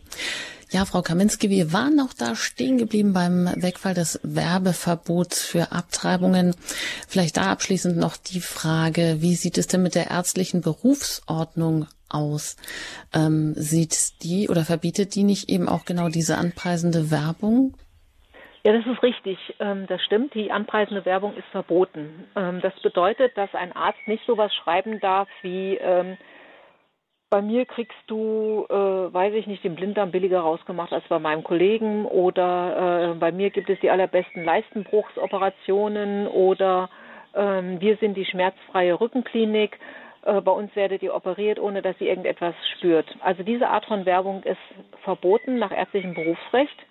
Ja, 0.74 0.86
Frau 0.86 1.04
Kaminski, 1.04 1.52
wir 1.52 1.72
waren 1.72 1.96
noch 1.96 2.16
da 2.18 2.34
stehen 2.34 2.80
geblieben 2.80 3.14
beim 3.14 3.46
Wegfall 3.62 3.94
des 3.94 4.20
Werbeverbots 4.24 5.46
für 5.46 5.72
Abtreibungen. 5.72 6.56
Vielleicht 7.08 7.38
da 7.38 7.52
abschließend 7.52 7.96
noch 7.96 8.18
die 8.18 8.40
Frage, 8.40 9.18
wie 9.20 9.36
sieht 9.36 9.60
es 9.60 9.68
denn 9.68 9.84
mit 9.84 9.94
der 9.94 10.10
ärztlichen 10.10 10.62
Berufsordnung 10.62 11.86
aus? 12.10 12.58
Ähm, 13.14 13.54
sieht 13.54 14.24
die 14.24 14.50
oder 14.50 14.66
verbietet 14.66 15.14
die 15.14 15.22
nicht 15.22 15.48
eben 15.48 15.70
auch 15.70 15.86
genau 15.86 16.10
diese 16.10 16.40
anpreisende 16.40 17.12
Werbung? 17.12 17.76
Ja, 18.64 18.74
das 18.74 18.88
ist 18.88 19.04
richtig. 19.04 19.38
Ähm, 19.60 19.86
das 19.86 20.02
stimmt. 20.02 20.34
Die 20.34 20.50
anpreisende 20.50 21.06
Werbung 21.06 21.36
ist 21.36 21.48
verboten. 21.52 22.26
Ähm, 22.36 22.62
das 22.62 22.74
bedeutet, 22.82 23.38
dass 23.38 23.54
ein 23.54 23.74
Arzt 23.74 24.08
nicht 24.08 24.26
sowas 24.26 24.52
schreiben 24.56 25.00
darf 25.00 25.28
wie 25.44 25.76
ähm, 25.76 26.18
bei 27.34 27.42
mir 27.42 27.66
kriegst 27.66 27.98
du, 28.06 28.68
äh, 28.70 28.76
weiß 28.76 29.34
ich 29.34 29.48
nicht, 29.48 29.64
den 29.64 29.74
Blinddarm 29.74 30.12
billiger 30.12 30.42
rausgemacht 30.42 30.94
als 30.94 31.04
bei 31.10 31.18
meinem 31.18 31.44
Kollegen 31.44 32.06
oder 32.06 33.10
äh, 33.10 33.16
bei 33.16 33.32
mir 33.32 33.50
gibt 33.50 33.72
es 33.72 33.80
die 33.80 33.90
allerbesten 33.90 34.44
Leistenbruchsoperationen 34.44 36.28
oder 36.28 36.92
ähm, 37.34 37.82
wir 37.82 37.98
sind 37.98 38.18
die 38.18 38.26
schmerzfreie 38.26 39.02
Rückenklinik. 39.02 39.80
Äh, 40.26 40.42
bei 40.42 40.52
uns 40.52 40.76
werdet 40.76 41.02
ihr 41.02 41.16
operiert, 41.16 41.58
ohne 41.58 41.82
dass 41.82 42.00
ihr 42.00 42.10
irgendetwas 42.10 42.54
spürt. 42.78 43.08
Also 43.22 43.42
diese 43.42 43.68
Art 43.68 43.86
von 43.86 44.06
Werbung 44.06 44.44
ist 44.44 44.62
verboten 45.04 45.58
nach 45.58 45.72
ärztlichem 45.72 46.14
Berufsrecht. 46.14 46.86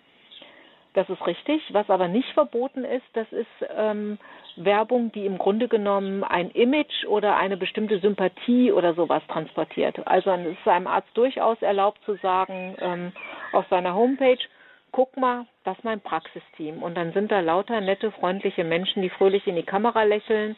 Das 0.94 1.08
ist 1.08 1.24
richtig. 1.24 1.62
Was 1.72 1.88
aber 1.88 2.08
nicht 2.08 2.30
verboten 2.30 2.84
ist, 2.84 3.06
das 3.12 3.30
ist 3.30 3.46
ähm, 3.76 4.18
Werbung, 4.56 5.12
die 5.12 5.26
im 5.26 5.38
Grunde 5.38 5.68
genommen 5.68 6.24
ein 6.24 6.50
Image 6.50 7.04
oder 7.06 7.36
eine 7.36 7.56
bestimmte 7.56 7.98
Sympathie 7.98 8.72
oder 8.72 8.94
sowas 8.94 9.22
transportiert. 9.28 10.06
Also 10.06 10.30
es 10.30 10.58
ist 10.58 10.68
einem 10.68 10.86
Arzt 10.86 11.10
durchaus 11.14 11.60
erlaubt 11.62 12.00
zu 12.04 12.16
sagen 12.16 12.76
ähm, 12.80 13.12
auf 13.52 13.66
seiner 13.68 13.94
Homepage, 13.94 14.38
guck 14.92 15.16
mal, 15.16 15.46
das 15.64 15.78
ist 15.78 15.84
mein 15.84 16.00
Praxisteam. 16.00 16.82
Und 16.82 16.96
dann 16.96 17.12
sind 17.12 17.32
da 17.32 17.40
lauter 17.40 17.80
nette, 17.80 18.10
freundliche 18.12 18.64
Menschen, 18.64 19.02
die 19.02 19.10
fröhlich 19.10 19.46
in 19.46 19.56
die 19.56 19.62
Kamera 19.62 20.02
lächeln. 20.02 20.56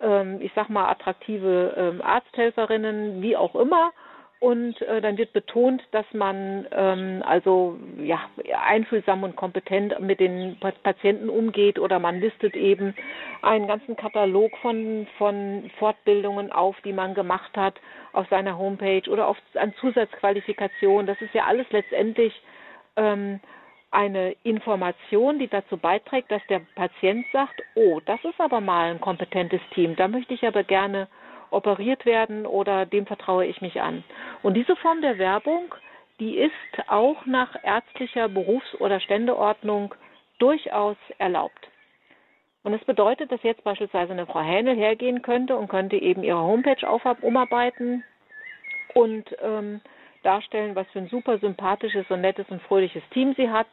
Ähm, 0.00 0.40
ich 0.40 0.52
sag 0.54 0.68
mal 0.68 0.88
attraktive 0.88 1.74
ähm, 1.76 2.02
Arzthelferinnen, 2.02 3.22
wie 3.22 3.36
auch 3.36 3.54
immer 3.54 3.92
und 4.38 4.80
äh, 4.82 5.00
dann 5.00 5.16
wird 5.16 5.32
betont, 5.32 5.82
dass 5.92 6.04
man 6.12 6.66
ähm, 6.70 7.22
also 7.24 7.78
ja 7.98 8.20
einfühlsam 8.66 9.22
und 9.22 9.34
kompetent 9.34 9.98
mit 10.00 10.20
den 10.20 10.58
Patienten 10.82 11.30
umgeht 11.30 11.78
oder 11.78 11.98
man 11.98 12.20
listet 12.20 12.54
eben 12.54 12.94
einen 13.40 13.66
ganzen 13.66 13.96
Katalog 13.96 14.52
von 14.58 15.06
von 15.16 15.70
Fortbildungen 15.78 16.52
auf, 16.52 16.76
die 16.84 16.92
man 16.92 17.14
gemacht 17.14 17.56
hat 17.56 17.80
auf 18.12 18.28
seiner 18.28 18.58
Homepage 18.58 19.08
oder 19.10 19.26
auf 19.26 19.38
an 19.54 19.72
Zusatzqualifikation. 19.80 21.06
Das 21.06 21.20
ist 21.22 21.32
ja 21.32 21.44
alles 21.44 21.66
letztendlich 21.70 22.34
ähm, 22.96 23.40
eine 23.90 24.32
Information, 24.42 25.38
die 25.38 25.48
dazu 25.48 25.78
beiträgt, 25.78 26.30
dass 26.30 26.42
der 26.48 26.60
Patient 26.74 27.24
sagt, 27.32 27.62
oh, 27.74 28.00
das 28.04 28.22
ist 28.24 28.38
aber 28.38 28.60
mal 28.60 28.90
ein 28.90 29.00
kompetentes 29.00 29.60
Team, 29.72 29.96
da 29.96 30.08
möchte 30.08 30.34
ich 30.34 30.46
aber 30.46 30.64
gerne 30.64 31.08
operiert 31.50 32.04
werden 32.06 32.46
oder 32.46 32.86
dem 32.86 33.06
vertraue 33.06 33.46
ich 33.46 33.60
mich 33.60 33.80
an. 33.80 34.04
Und 34.42 34.54
diese 34.54 34.76
Form 34.76 35.00
der 35.00 35.18
Werbung, 35.18 35.74
die 36.20 36.36
ist 36.38 36.52
auch 36.88 37.26
nach 37.26 37.56
ärztlicher 37.62 38.28
Berufs- 38.28 38.74
oder 38.80 39.00
Ständeordnung 39.00 39.94
durchaus 40.38 40.96
erlaubt. 41.18 41.68
Und 42.62 42.72
das 42.72 42.84
bedeutet, 42.84 43.30
dass 43.30 43.42
jetzt 43.42 43.62
beispielsweise 43.62 44.12
eine 44.12 44.26
Frau 44.26 44.40
Hähnel 44.40 44.76
hergehen 44.76 45.22
könnte 45.22 45.56
und 45.56 45.68
könnte 45.68 45.96
eben 45.96 46.24
ihre 46.24 46.40
Homepage 46.40 46.84
umarbeiten 47.22 48.02
und 48.94 49.24
ähm, 49.40 49.80
darstellen, 50.24 50.74
was 50.74 50.86
für 50.88 50.98
ein 50.98 51.08
super 51.08 51.38
sympathisches 51.38 52.06
und 52.10 52.22
nettes 52.22 52.46
und 52.48 52.60
fröhliches 52.62 53.02
Team 53.10 53.34
sie 53.36 53.50
hat 53.50 53.68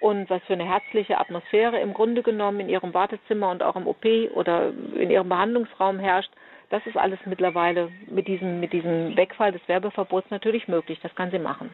und 0.00 0.28
was 0.28 0.42
für 0.42 0.54
eine 0.54 0.64
herzliche 0.64 1.18
Atmosphäre 1.18 1.78
im 1.78 1.94
Grunde 1.94 2.22
genommen 2.24 2.58
in 2.58 2.68
ihrem 2.68 2.92
Wartezimmer 2.92 3.50
und 3.50 3.62
auch 3.62 3.76
im 3.76 3.86
OP 3.86 4.04
oder 4.34 4.70
in 4.96 5.10
ihrem 5.10 5.28
Behandlungsraum 5.28 6.00
herrscht. 6.00 6.32
Das 6.72 6.86
ist 6.86 6.96
alles 6.96 7.18
mittlerweile 7.26 7.90
mit 8.10 8.26
diesem, 8.26 8.58
mit 8.58 8.72
diesem 8.72 9.14
Wegfall 9.14 9.52
des 9.52 9.60
Werbeverbots 9.68 10.30
natürlich 10.30 10.68
möglich. 10.68 10.98
Das 11.02 11.14
kann 11.14 11.30
sie 11.30 11.38
machen. 11.38 11.68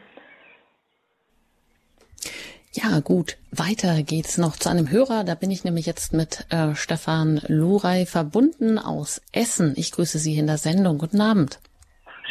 Ja, 2.72 2.98
gut. 2.98 3.36
Weiter 3.52 4.02
geht's 4.02 4.38
noch 4.38 4.56
zu 4.56 4.68
einem 4.68 4.90
Hörer. 4.90 5.22
Da 5.22 5.36
bin 5.36 5.52
ich 5.52 5.62
nämlich 5.62 5.86
jetzt 5.86 6.12
mit 6.12 6.48
äh, 6.50 6.74
Stefan 6.74 7.40
Luray 7.46 8.06
verbunden 8.06 8.76
aus 8.76 9.22
Essen. 9.32 9.74
Ich 9.76 9.92
grüße 9.92 10.18
Sie 10.18 10.36
in 10.36 10.48
der 10.48 10.58
Sendung. 10.58 10.98
Guten 10.98 11.20
Abend. 11.20 11.60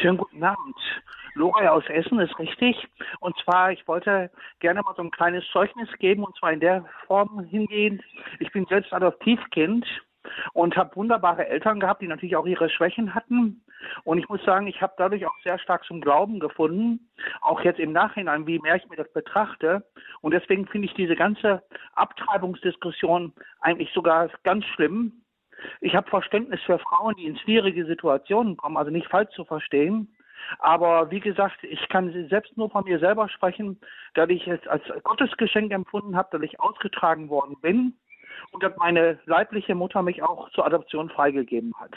Schönen 0.01 0.17
guten 0.17 0.43
Abend. 0.43 0.75
Luray 1.35 1.69
aus 1.69 1.85
Essen 1.87 2.19
ist 2.19 2.37
richtig. 2.37 2.75
Und 3.21 3.33
zwar, 3.45 3.71
ich 3.71 3.87
wollte 3.87 4.29
gerne 4.59 4.81
mal 4.81 4.93
so 4.97 5.03
ein 5.03 5.11
kleines 5.11 5.45
Zeugnis 5.53 5.87
geben, 5.99 6.25
und 6.25 6.35
zwar 6.35 6.51
in 6.51 6.59
der 6.59 6.83
Form 7.05 7.45
hingehend. 7.45 8.03
Ich 8.39 8.51
bin 8.51 8.65
selbst 8.65 8.91
Adoptivkind 8.91 9.85
und 10.53 10.75
habe 10.75 10.95
wunderbare 10.95 11.47
Eltern 11.47 11.79
gehabt, 11.79 12.01
die 12.01 12.07
natürlich 12.07 12.35
auch 12.35 12.45
ihre 12.45 12.69
Schwächen 12.69 13.13
hatten. 13.13 13.63
Und 14.03 14.17
ich 14.17 14.27
muss 14.29 14.43
sagen, 14.43 14.67
ich 14.67 14.81
habe 14.81 14.93
dadurch 14.97 15.25
auch 15.25 15.39
sehr 15.43 15.59
stark 15.59 15.83
zum 15.85 16.01
Glauben 16.01 16.39
gefunden, 16.39 17.09
auch 17.41 17.61
jetzt 17.61 17.79
im 17.79 17.91
Nachhinein, 17.91 18.47
wie 18.47 18.59
mehr 18.59 18.75
ich 18.75 18.87
mir 18.89 18.95
das 18.95 19.11
betrachte. 19.13 19.85
Und 20.21 20.33
deswegen 20.33 20.67
finde 20.67 20.87
ich 20.87 20.93
diese 20.93 21.15
ganze 21.15 21.63
Abtreibungsdiskussion 21.93 23.33
eigentlich 23.61 23.91
sogar 23.93 24.29
ganz 24.43 24.65
schlimm. 24.65 25.23
Ich 25.81 25.95
habe 25.95 26.09
Verständnis 26.09 26.61
für 26.61 26.79
Frauen, 26.79 27.15
die 27.15 27.25
in 27.25 27.37
schwierige 27.37 27.85
Situationen 27.85 28.57
kommen, 28.57 28.77
also 28.77 28.91
nicht 28.91 29.07
falsch 29.07 29.33
zu 29.33 29.45
verstehen. 29.45 30.13
Aber 30.59 31.11
wie 31.11 31.19
gesagt, 31.19 31.57
ich 31.63 31.89
kann 31.89 32.11
selbst 32.29 32.55
nur 32.57 32.69
von 32.69 32.85
mir 32.85 32.99
selber 32.99 33.27
sprechen, 33.27 33.79
dass 34.13 34.29
ich 34.29 34.47
es 34.47 34.65
als 34.67 34.83
Gottesgeschenk 35.03 35.71
empfunden 35.71 36.15
habe, 36.15 36.29
dass 36.31 36.41
ich 36.41 36.59
ausgetragen 36.59 37.29
worden 37.29 37.55
bin 37.61 37.97
und 38.51 38.63
dass 38.63 38.75
meine 38.77 39.19
leibliche 39.25 39.75
Mutter 39.75 40.01
mich 40.01 40.23
auch 40.23 40.49
zur 40.51 40.65
Adoption 40.65 41.09
freigegeben 41.09 41.73
hat. 41.79 41.91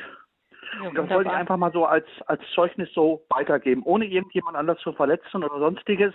Ja, 0.83 0.89
und 0.89 0.95
das 0.97 1.11
wollte 1.11 1.31
ich 1.31 1.37
einfach 1.37 1.57
mal 1.57 1.73
so 1.73 1.85
als, 1.85 2.07
als 2.27 2.43
Zeugnis 2.55 2.89
so 2.95 3.25
weitergeben, 3.29 3.83
ohne 3.85 4.05
irgendjemand 4.05 4.57
anders 4.57 4.79
zu 4.81 4.93
verletzen 4.93 5.43
oder 5.43 5.59
sonstiges, 5.59 6.15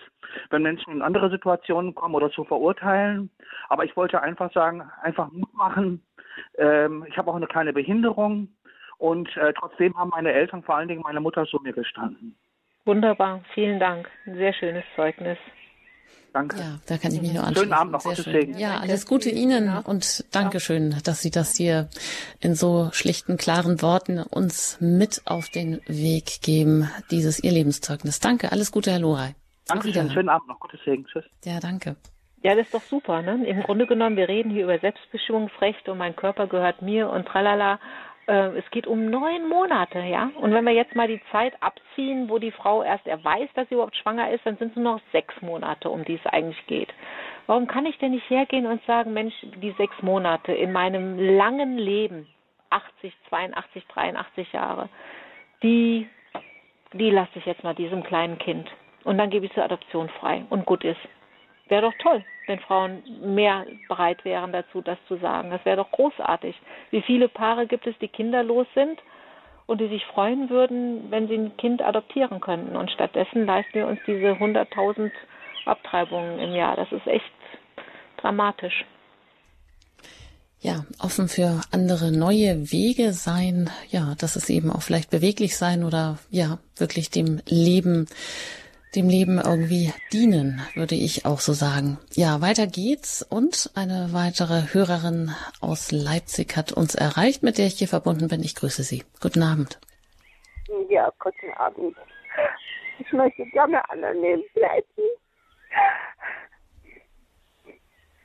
wenn 0.50 0.62
Menschen 0.62 0.94
in 0.94 1.02
andere 1.02 1.30
Situationen 1.30 1.94
kommen 1.94 2.16
oder 2.16 2.32
zu 2.32 2.46
verurteilen. 2.46 3.30
Aber 3.70 3.84
ich 3.84 3.96
wollte 3.98 4.22
einfach 4.22 4.52
sagen, 4.54 4.90
einfach 5.02 5.30
Mut 5.32 5.54
machen. 5.54 6.06
Ähm, 6.58 7.06
ich 7.08 7.18
habe 7.18 7.30
auch 7.30 7.36
eine 7.36 7.48
kleine 7.48 7.74
Behinderung 7.74 8.50
und 8.98 9.36
äh, 9.36 9.54
trotzdem 9.54 9.98
haben 9.98 10.10
meine 10.10 10.32
Eltern, 10.32 10.64
vor 10.64 10.76
allen 10.76 10.88
Dingen 10.88 11.02
meine 11.02 11.20
Mutter, 11.20 11.46
zu 11.46 11.60
mir 11.62 11.74
gestanden. 11.74 12.38
Wunderbar, 12.86 13.42
vielen 13.54 13.80
Dank. 13.80 14.10
Ein 14.26 14.36
sehr 14.36 14.54
schönes 14.54 14.84
Zeugnis. 14.96 15.38
Danke. 16.36 16.58
Ja, 16.58 16.80
da 16.86 16.98
kann 16.98 17.14
ich 17.14 17.22
mich 17.22 17.32
nur 17.32 17.44
anschließen. 17.44 17.64
Schönen 17.64 17.74
Abend 17.74 17.94
noch. 17.94 18.02
Sehr 18.02 18.18
schön. 18.18 18.58
Ja, 18.58 18.80
alles 18.80 19.06
Gute 19.06 19.30
Ihnen 19.30 19.70
und 19.86 20.26
Dankeschön, 20.36 20.98
dass 21.06 21.22
Sie 21.22 21.32
das 21.32 21.56
hier 21.56 21.88
in 22.42 22.56
so 22.56 22.90
schlichten, 22.92 23.38
klaren 23.38 23.82
Worten 23.82 24.20
uns 24.20 24.78
mit 24.82 25.22
auf 25.24 25.48
den 25.48 25.80
Weg 25.88 26.42
geben, 26.42 26.92
dieses 27.10 27.42
Ihr 27.42 27.54
Lebenszeugnis. 27.54 28.20
Danke, 28.20 28.52
alles 28.52 28.74
Gute, 28.74 28.92
Herr 28.92 29.00
Loray. 29.00 29.32
Danke 29.66 29.94
schön, 29.94 30.12
schönen 30.12 30.28
Abend 30.28 30.50
noch. 30.50 30.60
Gottes 30.60 30.82
Segen. 30.84 31.06
Tschüss. 31.06 31.24
Ja, 31.46 31.62
danke. 31.62 31.96
Ja, 32.44 32.54
das 32.54 32.66
ist 32.66 32.74
doch 32.74 32.82
super. 32.82 33.22
Ne? 33.22 33.48
Im 33.48 33.64
Grunde 33.64 33.88
genommen, 33.88 34.18
wir 34.18 34.28
reden 34.28 34.52
hier 34.52 34.66
über 34.66 34.78
Selbstbestimmungsrecht 34.78 35.88
und 35.88 35.98
mein 35.98 36.18
Körper 36.18 36.48
gehört 36.48 36.82
mir 36.82 37.10
und 37.10 37.26
tralala. 37.26 37.80
Äh, 38.28 38.58
es 38.58 38.70
geht 38.72 38.88
um 38.88 39.10
neun 39.10 39.48
Monate, 39.48 40.00
ja. 40.00 40.32
Und 40.38 40.54
wenn 40.54 40.66
wir 40.66 40.74
jetzt 40.74 40.96
mal 40.96 41.08
die 41.08 41.22
Zeit 41.32 41.54
abziehen, 41.62 42.30
wo 42.30 42.40
die 42.40 42.52
Frau 42.52 42.84
erst 42.84 43.06
erweist, 43.08 43.56
dass 43.56 43.68
sie 43.70 43.76
überhaupt 43.76 43.96
schwanger 43.96 44.32
ist, 44.32 44.46
dann 44.46 44.58
sind 44.58 44.72
es 44.72 44.76
nur 44.76 44.96
noch 44.96 45.02
sechs 45.12 45.40
Monate, 45.42 45.90
um 45.90 46.04
die 46.04 46.16
es 46.16 46.26
eigentlich 46.26 46.66
geht. 46.68 46.94
Warum 47.48 47.68
kann 47.68 47.86
ich 47.86 47.98
denn 48.00 48.12
nicht 48.12 48.30
hergehen 48.30 48.66
und 48.66 48.84
sagen, 48.86 49.14
Mensch, 49.14 49.36
die 49.62 49.72
sechs 49.78 50.02
Monate 50.02 50.52
in 50.52 50.72
meinem 50.72 51.20
langen 51.20 51.78
Leben, 51.78 52.28
80, 52.72 53.14
82, 53.30 53.86
83 53.88 54.54
Jahre, 54.54 54.90
die, 55.62 56.08
die 56.94 57.12
lasse 57.12 57.32
ich 57.36 57.46
jetzt 57.46 57.64
mal 57.64 57.76
diesem 57.76 58.04
kleinen 58.04 58.40
Kind. 58.40 58.68
Und 59.04 59.20
dann 59.20 59.30
gebe 59.30 59.46
ich 59.46 59.54
zur 59.54 59.64
Adoption 59.64 60.10
frei. 60.10 60.46
Und 60.50 60.66
gut 60.66 60.84
ist. 60.84 61.00
Wäre 61.68 61.82
doch 61.84 61.94
toll 62.00 62.24
wenn 62.48 62.60
Frauen 62.60 63.04
mehr 63.22 63.66
bereit 63.88 64.24
wären 64.24 64.52
dazu, 64.52 64.82
das 64.82 64.98
zu 65.08 65.18
sagen. 65.18 65.52
Das 65.52 65.64
wäre 65.66 65.78
doch 65.78 65.92
großartig. 65.92 66.56
Wie 66.92 67.02
viele 67.02 67.28
Paare 67.28 67.68
gibt 67.68 67.88
es, 67.88 67.98
die 68.00 68.08
kinderlos 68.08 68.68
sind 68.76 69.00
und 69.66 69.82
die 69.82 69.88
sich 69.88 70.06
freuen 70.06 70.50
würden, 70.50 71.10
wenn 71.10 71.28
sie 71.28 71.36
ein 71.36 71.58
Kind 71.58 71.82
adoptieren 71.82 72.40
könnten. 72.42 72.76
Und 72.76 72.92
stattdessen 72.92 73.46
leisten 73.46 73.74
wir 73.74 73.88
uns 73.88 74.00
diese 74.06 74.34
100.000 74.34 75.12
Abtreibungen 75.66 76.40
im 76.40 76.54
Jahr. 76.54 76.76
Das 76.76 76.92
ist 76.92 77.08
echt 77.08 77.26
dramatisch. 78.18 78.86
Ja, 80.60 80.86
offen 81.00 81.28
für 81.28 81.62
andere 81.72 82.12
neue 82.12 82.72
Wege 82.72 83.14
sein, 83.14 83.70
ja, 83.90 84.16
dass 84.18 84.36
es 84.36 84.50
eben 84.50 84.72
auch 84.72 84.82
vielleicht 84.82 85.12
beweglich 85.12 85.58
sein 85.58 85.84
oder 85.84 86.18
ja, 86.32 86.58
wirklich 86.76 87.12
dem 87.12 87.40
Leben 87.46 88.08
dem 88.96 89.10
Leben 89.10 89.40
irgendwie 89.40 89.94
dienen, 90.14 90.62
würde 90.74 90.96
ich 90.96 91.26
auch 91.26 91.40
so 91.40 91.54
sagen. 91.54 91.98
Ja, 92.14 92.42
weiter 92.42 92.68
geht's 92.68 93.22
und 93.22 93.72
eine 93.76 94.10
weitere 94.12 94.74
Hörerin 94.74 95.32
aus 95.62 95.92
Leipzig 95.92 96.56
hat 96.56 96.72
uns 96.72 96.96
erreicht, 96.96 97.44
mit 97.44 97.58
der 97.58 97.68
ich 97.68 97.78
hier 97.78 97.88
verbunden 97.88 98.28
bin. 98.28 98.42
Ich 98.42 98.56
grüße 98.56 98.84
Sie. 98.84 99.04
Guten 99.22 99.44
Abend. 99.44 99.80
Ja, 100.90 101.12
guten 101.20 101.52
Abend. 101.58 101.96
Ich 103.00 103.12
möchte 103.12 103.46
gerne 103.48 103.88
anonym 103.90 104.44
bleiben. 104.54 104.86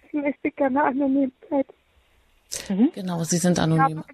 Ich 0.07 0.13
möchte 0.13 0.51
gerne 0.53 0.85
anonym 0.85 1.33
bleiben. 1.49 1.75
Mhm. 2.69 2.93
Genau, 2.95 3.25
Sie 3.25 3.39
sind 3.39 3.59
anonym. 3.59 4.05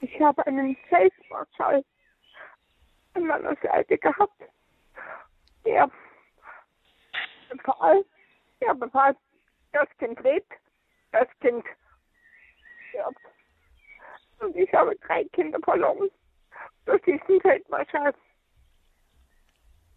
Ich 0.00 0.08
habe, 0.10 0.14
ich 0.14 0.20
habe 0.20 0.46
einen 0.46 0.76
Selbstmordfall 0.90 1.84
an 3.14 3.26
meiner 3.26 3.56
Seite 3.62 3.98
gehabt 3.98 4.51
der 5.64 5.90
Fall, 7.64 8.04
ja, 8.60 8.72
bevor 8.72 9.14
das 9.72 9.88
Kind 9.98 10.20
lebt, 10.20 10.52
das 11.12 11.28
Kind 11.40 11.64
stirbt. 12.88 13.18
Und 14.40 14.56
ich 14.56 14.72
habe 14.72 14.96
drei 15.06 15.24
Kinder 15.32 15.58
verloren 15.62 16.08
durch 16.86 17.02
diesen 17.02 17.40
Feldmarschall. 17.40 18.14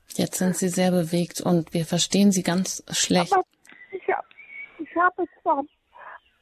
Jetzt 0.10 0.38
sind 0.38 0.56
Sie 0.56 0.70
sehr 0.70 0.92
bewegt 0.92 1.42
und 1.42 1.74
wir 1.74 1.86
verstehen 1.86 2.32
Sie 2.32 2.44
ganz 2.44 2.84
schlecht. 2.92 3.34
Aber 3.34 3.44
ich, 3.92 4.08
hab, 4.08 4.26
ich 4.78 4.96
habe 4.96 5.26
zwar 5.42 5.64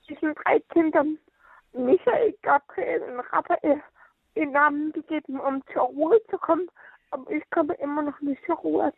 diesen 0.09 0.35
drei 0.35 0.59
Kindern 0.71 1.17
Michael, 1.73 2.35
Gabriel 2.41 3.01
und 3.01 3.19
Raphael 3.31 3.81
den 4.35 4.51
Namen 4.51 4.91
gegeben, 4.91 5.39
um 5.39 5.63
zur 5.71 5.83
Ruhe 5.83 6.21
zu 6.29 6.37
kommen, 6.37 6.67
aber 7.11 7.29
ich 7.31 7.43
komme 7.51 7.73
immer 7.75 8.01
noch 8.01 8.19
nicht 8.21 8.43
zur 8.45 8.55
Ruhe. 8.57 8.93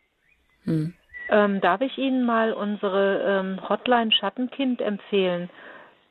Hm. 0.65 0.93
Ähm, 1.29 1.61
darf 1.61 1.81
ich 1.81 1.97
Ihnen 1.97 2.25
mal 2.25 2.53
unsere 2.53 3.23
ähm, 3.23 3.69
Hotline 3.69 4.11
Schattenkind 4.11 4.81
empfehlen? 4.81 5.49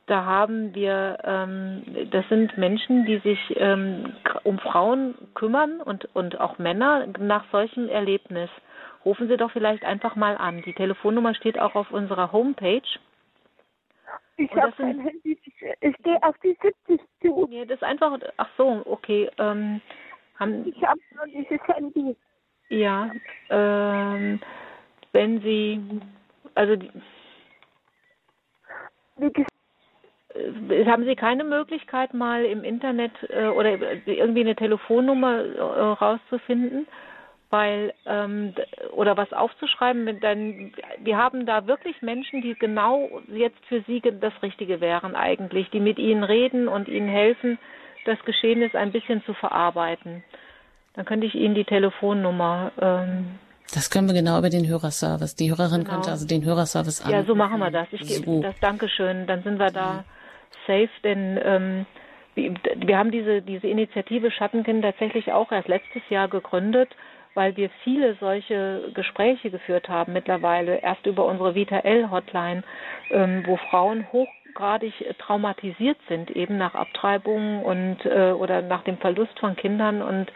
Da 0.07 0.25
haben 0.25 0.75
wir, 0.75 1.17
ähm, 1.23 1.83
das 2.11 2.27
sind 2.29 2.57
Menschen, 2.57 3.05
die 3.05 3.17
sich 3.19 3.39
ähm, 3.55 4.13
um 4.43 4.59
Frauen 4.59 5.15
kümmern 5.33 5.81
und, 5.81 6.13
und 6.13 6.39
auch 6.39 6.59
Männer 6.59 7.07
nach 7.17 7.45
solchem 7.51 7.87
Erlebnis. 7.89 8.49
Rufen 9.03 9.27
Sie 9.27 9.37
doch 9.37 9.51
vielleicht 9.51 9.83
einfach 9.83 10.15
mal 10.15 10.37
an. 10.37 10.61
Die 10.63 10.73
Telefonnummer 10.73 11.33
steht 11.33 11.57
auch 11.57 11.75
auf 11.75 11.91
unserer 11.91 12.31
Homepage. 12.31 12.81
Ich 14.37 14.51
habe 14.51 14.71
kein 14.73 14.99
Handy. 14.99 15.39
Ich 15.81 15.97
gehe 16.03 16.21
auf 16.21 16.35
die 16.43 16.57
70 16.61 17.01
zu. 17.21 17.47
Nee, 17.49 17.65
das 17.65 17.77
ist 17.77 17.83
einfach, 17.83 18.19
ach 18.37 18.49
so, 18.57 18.83
okay. 18.85 19.29
Ähm, 19.37 19.81
haben, 20.39 20.67
ich 20.67 20.83
habe 20.83 20.99
nur 21.15 21.25
dieses 21.27 21.61
Handy. 21.67 22.15
Ja, 22.69 23.11
ähm, 23.49 24.39
wenn 25.11 25.41
Sie, 25.41 25.79
also 26.55 26.75
die, 26.75 26.89
äh, 30.33 30.85
haben 30.85 31.05
Sie 31.05 31.15
keine 31.15 31.43
Möglichkeit, 31.43 32.13
mal 32.13 32.43
im 32.45 32.63
Internet 32.63 33.11
äh, 33.29 33.47
oder 33.47 33.77
irgendwie 34.05 34.41
eine 34.41 34.55
Telefonnummer 34.55 35.43
äh, 35.43 35.59
rauszufinden? 35.61 36.87
Weil, 37.51 37.93
ähm, 38.07 38.53
oder 38.91 39.15
was 39.17 39.31
aufzuschreiben, 39.31 40.19
denn 40.19 40.73
wir 40.99 41.15
haben 41.17 41.45
da 41.45 41.67
wirklich 41.67 42.01
Menschen, 42.01 42.41
die 42.41 42.55
genau 42.55 43.21
jetzt 43.27 43.63
für 43.67 43.81
Sie 43.81 44.01
das 44.01 44.33
Richtige 44.41 44.81
wären 44.81 45.15
eigentlich, 45.15 45.69
die 45.69 45.79
mit 45.79 45.99
Ihnen 45.99 46.23
reden 46.23 46.67
und 46.67 46.87
Ihnen 46.87 47.07
helfen, 47.07 47.59
das 48.05 48.19
Geschehnis 48.25 48.73
ein 48.73 48.91
bisschen 48.91 49.23
zu 49.25 49.33
verarbeiten. 49.35 50.23
Dann 50.95 51.05
könnte 51.05 51.27
ich 51.27 51.35
Ihnen 51.35 51.55
die 51.55 51.65
Telefonnummer 51.65 52.71
ähm, 52.81 53.39
das 53.73 53.89
können 53.89 54.07
wir 54.07 54.13
genau 54.13 54.37
über 54.37 54.49
den 54.49 54.67
Hörerservice. 54.67 55.35
Die 55.35 55.49
Hörerin 55.49 55.81
genau. 55.81 55.93
könnte 55.93 56.11
also 56.11 56.27
den 56.27 56.45
Hörerservice 56.45 57.01
an. 57.01 57.11
Ja, 57.11 57.23
so 57.23 57.35
machen 57.35 57.59
wir 57.59 57.71
das. 57.71 57.87
Ich 57.91 58.01
gebe 58.01 58.25
so. 58.25 58.41
das 58.41 58.57
Dankeschön. 58.59 59.25
Dann 59.27 59.41
sind 59.43 59.57
wir 59.57 59.71
da 59.71 60.03
safe, 60.67 60.89
denn 61.03 61.39
ähm, 61.43 61.85
wir 62.35 62.97
haben 62.97 63.11
diese, 63.11 63.41
diese 63.41 63.67
Initiative 63.67 64.29
Schattenkind 64.29 64.83
tatsächlich 64.83 65.31
auch 65.31 65.51
erst 65.51 65.67
letztes 65.67 66.01
Jahr 66.09 66.27
gegründet, 66.27 66.89
weil 67.33 67.55
wir 67.57 67.69
viele 67.83 68.15
solche 68.19 68.91
Gespräche 68.93 69.49
geführt 69.49 69.89
haben 69.89 70.13
mittlerweile, 70.13 70.77
erst 70.77 71.05
über 71.05 71.25
unsere 71.25 71.55
Vita 71.55 71.79
L 71.79 72.11
Hotline, 72.11 72.63
ähm, 73.09 73.43
wo 73.45 73.57
Frauen 73.69 74.05
hochgradig 74.11 74.93
traumatisiert 75.17 75.97
sind, 76.07 76.29
eben 76.31 76.57
nach 76.57 76.75
Abtreibungen 76.75 77.63
und 77.63 78.05
äh, 78.05 78.31
oder 78.31 78.61
nach 78.61 78.83
dem 78.83 78.97
Verlust 78.97 79.37
von 79.39 79.55
Kindern 79.55 80.01
und 80.01 80.31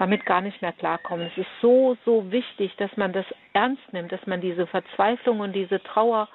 damit 0.00 0.24
gar 0.24 0.40
nicht 0.40 0.62
mehr 0.62 0.72
klarkommen. 0.72 1.26
Es 1.26 1.36
ist 1.36 1.60
so, 1.60 1.94
so 2.06 2.32
wichtig, 2.32 2.74
dass 2.78 2.96
man 2.96 3.12
das 3.12 3.26
ernst 3.52 3.92
nimmt, 3.92 4.10
dass 4.10 4.26
man 4.26 4.40
diese 4.40 4.66
Verzweiflung 4.66 5.40
und 5.40 5.52
diese 5.52 5.82
Trauer 5.82 6.26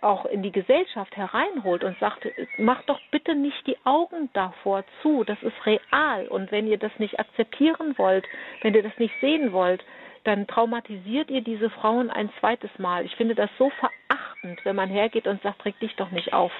auch 0.00 0.24
in 0.24 0.42
die 0.42 0.52
Gesellschaft 0.52 1.14
hereinholt 1.14 1.84
und 1.84 1.98
sagt, 1.98 2.26
macht 2.56 2.88
doch 2.88 3.00
bitte 3.10 3.34
nicht 3.34 3.66
die 3.66 3.76
Augen 3.84 4.30
davor 4.32 4.82
zu, 5.02 5.24
das 5.24 5.36
ist 5.42 5.66
real. 5.66 6.26
Und 6.28 6.50
wenn 6.50 6.66
ihr 6.66 6.78
das 6.78 6.92
nicht 6.98 7.20
akzeptieren 7.20 7.98
wollt, 7.98 8.24
wenn 8.62 8.74
ihr 8.74 8.82
das 8.82 8.96
nicht 8.98 9.12
sehen 9.20 9.52
wollt, 9.52 9.84
dann 10.24 10.46
traumatisiert 10.46 11.30
ihr 11.30 11.42
diese 11.42 11.68
Frauen 11.68 12.08
ein 12.10 12.30
zweites 12.40 12.70
Mal. 12.78 13.04
Ich 13.04 13.14
finde 13.16 13.34
das 13.34 13.50
so 13.58 13.70
verachtend, 13.70 14.64
wenn 14.64 14.76
man 14.76 14.88
hergeht 14.88 15.26
und 15.26 15.42
sagt, 15.42 15.66
reg 15.66 15.78
dich 15.80 15.94
doch 15.96 16.12
nicht 16.12 16.32
auf. 16.32 16.52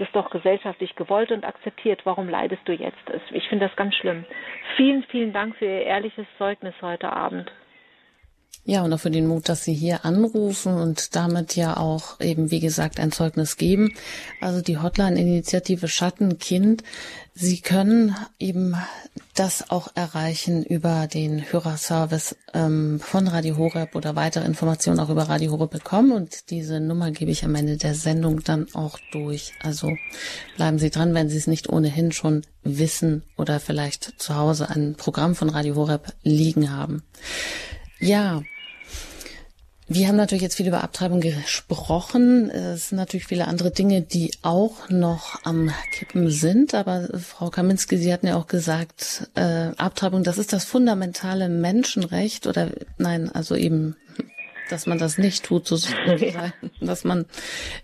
Ist 0.00 0.16
doch 0.16 0.30
gesellschaftlich 0.30 0.96
gewollt 0.96 1.30
und 1.30 1.44
akzeptiert. 1.44 2.00
Warum 2.04 2.26
leidest 2.26 2.66
du 2.66 2.72
jetzt? 2.72 2.96
Ich 3.32 3.46
finde 3.50 3.66
das 3.66 3.76
ganz 3.76 3.94
schlimm. 3.94 4.24
Vielen, 4.76 5.02
vielen 5.04 5.34
Dank 5.34 5.56
für 5.56 5.66
Ihr 5.66 5.82
ehrliches 5.82 6.26
Zeugnis 6.38 6.74
heute 6.80 7.12
Abend. 7.12 7.52
Ja, 8.64 8.82
und 8.82 8.92
auch 8.92 9.00
für 9.00 9.10
den 9.10 9.26
Mut, 9.26 9.48
dass 9.48 9.64
Sie 9.64 9.72
hier 9.72 10.04
anrufen 10.04 10.74
und 10.74 11.16
damit 11.16 11.56
ja 11.56 11.78
auch 11.78 12.20
eben, 12.20 12.50
wie 12.50 12.60
gesagt, 12.60 13.00
ein 13.00 13.10
Zeugnis 13.10 13.56
geben. 13.56 13.94
Also 14.40 14.60
die 14.60 14.78
Hotline-Initiative 14.78 15.88
Schattenkind. 15.88 16.84
Sie 17.32 17.60
können 17.62 18.14
eben 18.38 18.76
das 19.34 19.70
auch 19.70 19.88
erreichen 19.94 20.62
über 20.62 21.06
den 21.06 21.50
Hörerservice 21.50 22.36
ähm, 22.52 23.00
von 23.00 23.28
Radio 23.28 23.56
Horeb 23.56 23.94
oder 23.94 24.14
weitere 24.14 24.44
Informationen 24.44 25.00
auch 25.00 25.08
über 25.08 25.22
Radio 25.22 25.52
Horeb 25.52 25.70
bekommen. 25.70 26.12
Und 26.12 26.50
diese 26.50 26.80
Nummer 26.80 27.12
gebe 27.12 27.30
ich 27.30 27.44
am 27.44 27.54
Ende 27.54 27.78
der 27.78 27.94
Sendung 27.94 28.44
dann 28.44 28.66
auch 28.74 28.98
durch. 29.10 29.54
Also 29.62 29.96
bleiben 30.56 30.78
Sie 30.78 30.90
dran, 30.90 31.14
wenn 31.14 31.30
Sie 31.30 31.38
es 31.38 31.46
nicht 31.46 31.70
ohnehin 31.70 32.12
schon 32.12 32.42
wissen 32.62 33.22
oder 33.38 33.58
vielleicht 33.58 34.20
zu 34.20 34.36
Hause 34.36 34.68
ein 34.68 34.96
Programm 34.96 35.34
von 35.34 35.48
Radio 35.48 35.76
Horeb 35.76 36.12
liegen 36.22 36.70
haben. 36.70 37.02
Ja, 38.00 38.42
wir 39.92 40.06
haben 40.06 40.16
natürlich 40.16 40.42
jetzt 40.42 40.54
viel 40.54 40.68
über 40.68 40.84
Abtreibung 40.84 41.20
gesprochen. 41.20 42.48
Es 42.48 42.90
sind 42.90 42.96
natürlich 42.96 43.26
viele 43.26 43.48
andere 43.48 43.72
Dinge, 43.72 44.02
die 44.02 44.30
auch 44.42 44.88
noch 44.88 45.44
am 45.44 45.72
Kippen 45.90 46.30
sind. 46.30 46.74
Aber 46.74 47.08
Frau 47.18 47.50
Kaminski, 47.50 47.96
Sie 47.96 48.12
hatten 48.12 48.28
ja 48.28 48.36
auch 48.36 48.46
gesagt, 48.46 49.28
äh, 49.34 49.72
Abtreibung, 49.76 50.22
das 50.22 50.38
ist 50.38 50.52
das 50.52 50.64
fundamentale 50.64 51.48
Menschenrecht 51.48 52.46
oder 52.46 52.70
nein, 52.98 53.32
also 53.32 53.56
eben 53.56 53.96
dass 54.72 54.86
man 54.86 54.98
das 54.98 55.18
nicht 55.18 55.44
tut, 55.44 55.66
sozusagen, 55.66 56.52
dass 56.80 57.04
man 57.04 57.26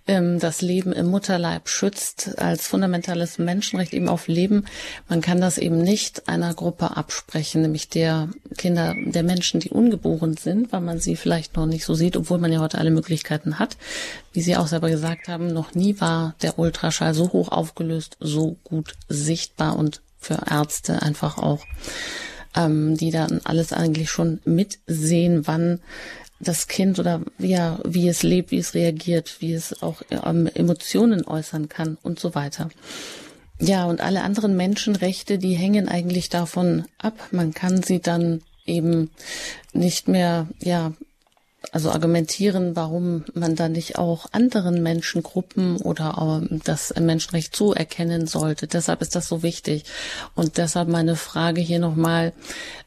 ähm, 0.07 0.39
das 0.39 0.63
Leben 0.63 0.93
im 0.93 1.07
Mutterleib 1.07 1.69
schützt 1.69 2.39
als 2.39 2.67
fundamentales 2.67 3.39
Menschenrecht 3.39 3.93
eben 3.93 4.09
auf 4.09 4.29
Leben. 4.29 4.65
Man 5.09 5.21
kann 5.21 5.41
das 5.41 5.59
eben 5.59 5.79
nicht 5.79 6.29
einer 6.29 6.55
Gruppe 6.55 6.97
absprechen, 6.97 7.63
nämlich 7.63 7.89
der 7.89 8.29
Kinder, 8.57 8.95
der 9.05 9.23
Menschen, 9.23 9.61
die 9.61 9.71
ungeboren 9.71 10.37
sind, 10.37 10.73
weil 10.73 10.81
man 10.81 10.99
sie 10.99 11.17
vielleicht 11.17 11.57
noch 11.57 11.67
nicht 11.67 11.85
so 11.85 11.95
sieht, 11.95 12.17
obwohl 12.17 12.39
man 12.39 12.53
ja 12.53 12.61
heute 12.61 12.79
alle 12.79 12.91
Möglichkeiten 12.91 13.59
hat. 13.59 13.77
Wie 14.33 14.43
Sie 14.43 14.57
auch 14.57 14.67
selber 14.67 14.91
gesagt 14.91 15.29
haben, 15.29 15.49
noch 15.49 15.75
nie 15.75 16.01
war 16.01 16.35
der 16.43 16.59
Ultraschall 16.59 17.15
so 17.15 17.33
hoch 17.33 17.49
aufgelöst, 17.49 18.17
so 18.21 18.57
gut 18.65 18.95
sichtbar 19.09 19.77
und 19.77 20.03
für 20.19 20.39
Ärzte 20.51 21.03
einfach 21.03 21.39
auch 21.39 21.65
ähm, 22.57 22.97
die 22.97 23.11
dann 23.11 23.41
alles 23.45 23.73
eigentlich 23.73 24.11
schon 24.11 24.41
mitsehen, 24.45 25.47
wann 25.47 25.81
das 26.41 26.69
Kind 26.69 26.99
oder 26.99 27.23
ja, 27.39 27.79
wie 27.85 28.09
es 28.09 28.23
lebt, 28.23 28.51
wie 28.51 28.59
es 28.59 28.75
reagiert, 28.75 29.37
wie 29.41 29.53
es 29.53 29.83
auch 29.83 30.03
ähm, 30.11 30.49
Emotionen 30.55 31.27
äußern 31.27 31.69
kann 31.69 31.99
und 32.03 32.21
so 32.21 32.35
weiter. 32.35 32.69
Ja, 33.59 33.87
und 33.87 34.01
alle 34.01 34.23
anderen 34.23 34.57
Menschenrechte, 34.57 35.39
die 35.39 35.55
hängen 35.55 35.89
eigentlich 35.89 36.29
davon 36.29 36.85
ab. 36.99 37.15
Man 37.31 37.55
kann 37.55 37.83
sie 37.83 38.01
dann 38.01 38.43
eben 38.67 39.11
nicht 39.73 40.09
mehr, 40.09 40.47
ja, 40.61 40.93
also 41.77 41.91
argumentieren, 41.91 42.75
warum 42.75 43.27
man 43.35 43.55
da 43.55 43.69
nicht 43.69 43.99
auch 43.99 44.29
anderen 44.33 44.83
Menschengruppen 44.83 45.77
oder 45.77 46.43
das 46.65 46.95
Menschenrecht 46.99 47.55
zuerkennen 47.55 48.27
sollte. 48.27 48.67
Deshalb 48.67 49.03
ist 49.03 49.15
das 49.15 49.29
so 49.29 49.43
wichtig. 49.43 49.85
Und 50.35 50.57
deshalb 50.57 50.89
meine 50.89 51.17
Frage 51.17 51.61
hier 51.61 51.79
nochmal, 51.79 52.33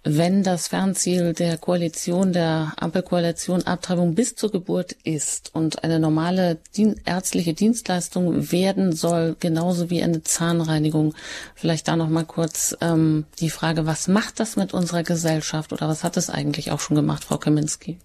wenn 0.04 0.42
das 0.42 0.70
Fernziel 0.70 1.34
der 1.34 1.60
Koalition, 1.60 2.34
der 2.34 2.74
Ampelkoalition 2.78 3.62
Abtreibung 3.62 4.16
bis 4.16 4.34
zur 4.34 4.50
Geburt 4.50 4.94
ist 5.04 5.52
und 5.54 5.84
eine 5.84 6.00
normale 6.00 6.58
ärztliche 7.06 7.54
Dienstleistung 7.54 8.52
werden 8.52 8.92
soll, 8.92 9.36
genauso 9.40 9.92
wie 9.92 10.02
eine 10.02 10.24
Zahnreinigung, 10.24 11.14
vielleicht 11.54 11.88
da 11.88 11.96
nochmal 11.96 12.26
kurz 12.26 12.76
ähm, 12.82 13.26
die 13.40 13.52
Frage, 13.52 13.86
was 13.86 14.08
macht 14.08 14.40
das 14.40 14.56
mit 14.56 14.74
unserer 14.74 15.04
Gesellschaft 15.04 15.74
oder 15.74 15.88
was 15.88 16.04
hat 16.04 16.18
es 16.18 16.32
eigentlich 16.32 16.72
auch 16.72 16.80
schon 16.80 16.96
gemacht, 16.96 17.24
Frau 17.24 17.38
Kaminski? 17.38 18.00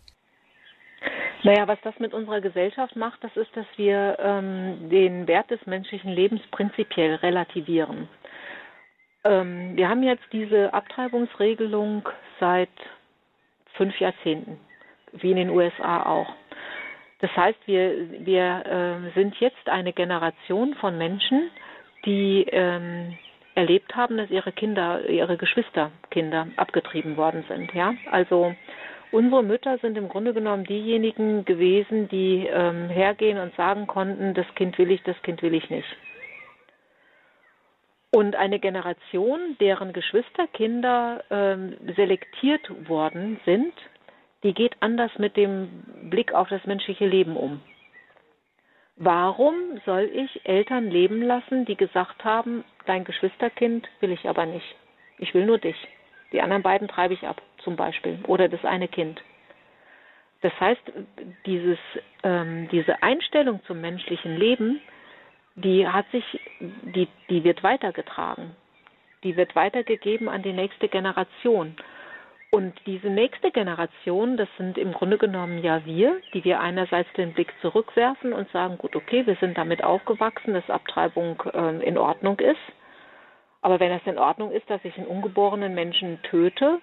Naja, 1.44 1.68
was 1.68 1.78
das 1.82 1.98
mit 1.98 2.14
unserer 2.14 2.40
Gesellschaft 2.40 2.96
macht, 2.96 3.22
das 3.22 3.36
ist, 3.36 3.54
dass 3.54 3.66
wir 3.76 4.16
ähm, 4.18 4.88
den 4.88 5.28
Wert 5.28 5.50
des 5.50 5.64
menschlichen 5.66 6.10
Lebens 6.10 6.40
prinzipiell 6.50 7.16
relativieren. 7.16 8.08
Ähm, 9.24 9.76
wir 9.76 9.90
haben 9.90 10.02
jetzt 10.02 10.24
diese 10.32 10.72
Abtreibungsregelung 10.72 12.08
seit 12.40 12.70
fünf 13.74 14.00
Jahrzehnten, 14.00 14.58
wie 15.12 15.32
in 15.32 15.36
den 15.36 15.50
USA 15.50 16.04
auch. 16.06 16.34
Das 17.20 17.30
heißt, 17.36 17.58
wir, 17.66 18.24
wir 18.24 18.64
äh, 18.64 19.10
sind 19.14 19.36
jetzt 19.38 19.68
eine 19.68 19.92
Generation 19.92 20.72
von 20.76 20.96
Menschen, 20.96 21.50
die 22.06 22.46
ähm, 22.52 23.18
erlebt 23.54 23.94
haben, 23.94 24.16
dass 24.16 24.30
ihre 24.30 24.52
Kinder, 24.52 25.06
ihre 25.10 25.36
Geschwisterkinder 25.36 26.48
abgetrieben 26.56 27.18
worden 27.18 27.44
sind. 27.48 27.72
Ja, 27.74 27.94
also 28.10 28.54
unsere 29.14 29.44
Mütter 29.44 29.78
sind 29.78 29.96
im 29.96 30.08
Grunde 30.08 30.34
genommen 30.34 30.64
diejenigen 30.64 31.44
gewesen, 31.44 32.08
die 32.08 32.46
ähm, 32.50 32.88
hergehen 32.88 33.38
und 33.38 33.54
sagen 33.54 33.86
konnten, 33.86 34.34
das 34.34 34.46
Kind 34.56 34.76
will 34.76 34.90
ich, 34.90 35.02
das 35.04 35.20
Kind 35.22 35.40
will 35.42 35.54
ich 35.54 35.70
nicht. 35.70 35.86
Und 38.10 38.34
eine 38.34 38.58
Generation, 38.58 39.56
deren 39.60 39.92
Geschwisterkinder 39.92 41.22
ähm, 41.30 41.76
selektiert 41.96 42.88
worden 42.88 43.40
sind, 43.44 43.72
die 44.42 44.52
geht 44.52 44.76
anders 44.80 45.12
mit 45.18 45.36
dem 45.36 45.84
Blick 46.10 46.34
auf 46.34 46.48
das 46.48 46.64
menschliche 46.64 47.06
Leben 47.06 47.36
um. 47.36 47.60
Warum 48.96 49.54
soll 49.86 50.10
ich 50.12 50.44
Eltern 50.44 50.90
leben 50.90 51.22
lassen, 51.22 51.64
die 51.64 51.76
gesagt 51.76 52.24
haben, 52.24 52.64
dein 52.86 53.04
Geschwisterkind 53.04 53.88
will 54.00 54.12
ich 54.12 54.28
aber 54.28 54.46
nicht. 54.46 54.76
Ich 55.18 55.34
will 55.34 55.46
nur 55.46 55.58
dich. 55.58 55.76
Die 56.34 56.42
anderen 56.42 56.62
beiden 56.62 56.88
treibe 56.88 57.14
ich 57.14 57.26
ab, 57.26 57.40
zum 57.62 57.76
Beispiel. 57.76 58.18
Oder 58.26 58.50
das 58.50 58.62
eine 58.66 58.88
Kind. 58.88 59.22
Das 60.42 60.52
heißt, 60.60 60.82
dieses, 61.46 61.78
ähm, 62.22 62.68
diese 62.70 63.02
Einstellung 63.02 63.64
zum 63.64 63.80
menschlichen 63.80 64.36
Leben 64.36 64.82
die 65.56 65.86
hat 65.86 66.10
sich, 66.10 66.24
die, 66.60 67.08
die 67.30 67.44
wird 67.44 67.62
weitergetragen. 67.62 68.56
Die 69.22 69.36
wird 69.36 69.54
weitergegeben 69.54 70.28
an 70.28 70.42
die 70.42 70.52
nächste 70.52 70.88
Generation. 70.88 71.76
Und 72.50 72.74
diese 72.86 73.08
nächste 73.08 73.50
Generation, 73.50 74.36
das 74.36 74.48
sind 74.58 74.78
im 74.78 74.92
Grunde 74.92 75.18
genommen 75.18 75.58
ja 75.58 75.84
wir, 75.84 76.20
die 76.34 76.44
wir 76.44 76.60
einerseits 76.60 77.12
den 77.14 77.32
Blick 77.32 77.52
zurückwerfen 77.60 78.32
und 78.32 78.48
sagen, 78.50 78.78
gut, 78.78 78.94
okay, 78.94 79.26
wir 79.26 79.36
sind 79.36 79.58
damit 79.58 79.82
aufgewachsen, 79.82 80.54
dass 80.54 80.68
Abtreibung 80.70 81.42
ähm, 81.52 81.80
in 81.80 81.98
Ordnung 81.98 82.38
ist. 82.38 82.60
Aber 83.64 83.80
wenn 83.80 83.92
es 83.92 84.02
in 84.04 84.18
Ordnung 84.18 84.50
ist, 84.50 84.68
dass 84.68 84.84
ich 84.84 84.94
einen 84.98 85.06
ungeborenen 85.06 85.74
Menschen 85.74 86.20
töte, 86.24 86.82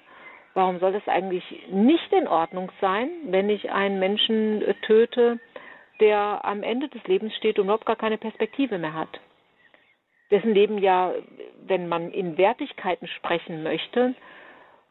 warum 0.56 0.80
soll 0.80 0.96
es 0.96 1.08
eigentlich 1.08 1.44
nicht 1.70 2.12
in 2.12 2.28
Ordnung 2.28 2.72
sein, 2.82 3.08
wenn 3.26 3.52
ich 3.52 3.72
einen 3.72 4.00
Menschen 4.00 4.64
äh, 4.64 4.74
töte, 4.82 5.40
der 6.00 6.44
am 6.44 6.64
Ende 6.64 6.90
des 6.90 7.04
Lebens 7.04 7.36
steht 7.36 7.60
und 7.60 7.66
überhaupt 7.66 7.86
gar 7.86 7.98
keine 7.98 8.18
Perspektive 8.18 8.80
mehr 8.80 8.96
hat. 8.96 9.20
Dessen 10.32 10.56
Leben 10.56 10.80
ja, 10.80 11.14
wenn 11.68 11.88
man 11.88 12.10
in 12.10 12.40
Wertigkeiten 12.40 13.08
sprechen 13.08 13.62
möchte, 13.62 14.16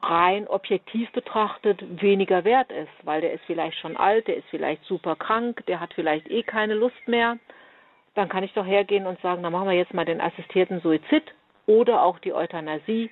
rein 0.00 0.46
objektiv 0.46 1.10
betrachtet 1.10 1.82
weniger 2.00 2.44
wert 2.44 2.70
ist, 2.70 2.92
weil 3.02 3.20
der 3.20 3.32
ist 3.32 3.44
vielleicht 3.46 3.76
schon 3.80 3.96
alt, 3.96 4.28
der 4.28 4.36
ist 4.36 4.48
vielleicht 4.50 4.84
super 4.84 5.16
krank, 5.16 5.66
der 5.66 5.80
hat 5.80 5.92
vielleicht 5.94 6.30
eh 6.30 6.44
keine 6.44 6.74
Lust 6.74 7.08
mehr. 7.08 7.38
Dann 8.14 8.28
kann 8.28 8.44
ich 8.44 8.52
doch 8.52 8.64
hergehen 8.64 9.08
und 9.08 9.20
sagen, 9.22 9.42
dann 9.42 9.52
machen 9.52 9.68
wir 9.68 9.76
jetzt 9.76 9.92
mal 9.92 10.04
den 10.04 10.20
assistierten 10.20 10.80
Suizid 10.82 11.24
oder 11.70 12.02
auch 12.02 12.18
die 12.18 12.34
Euthanasie, 12.34 13.10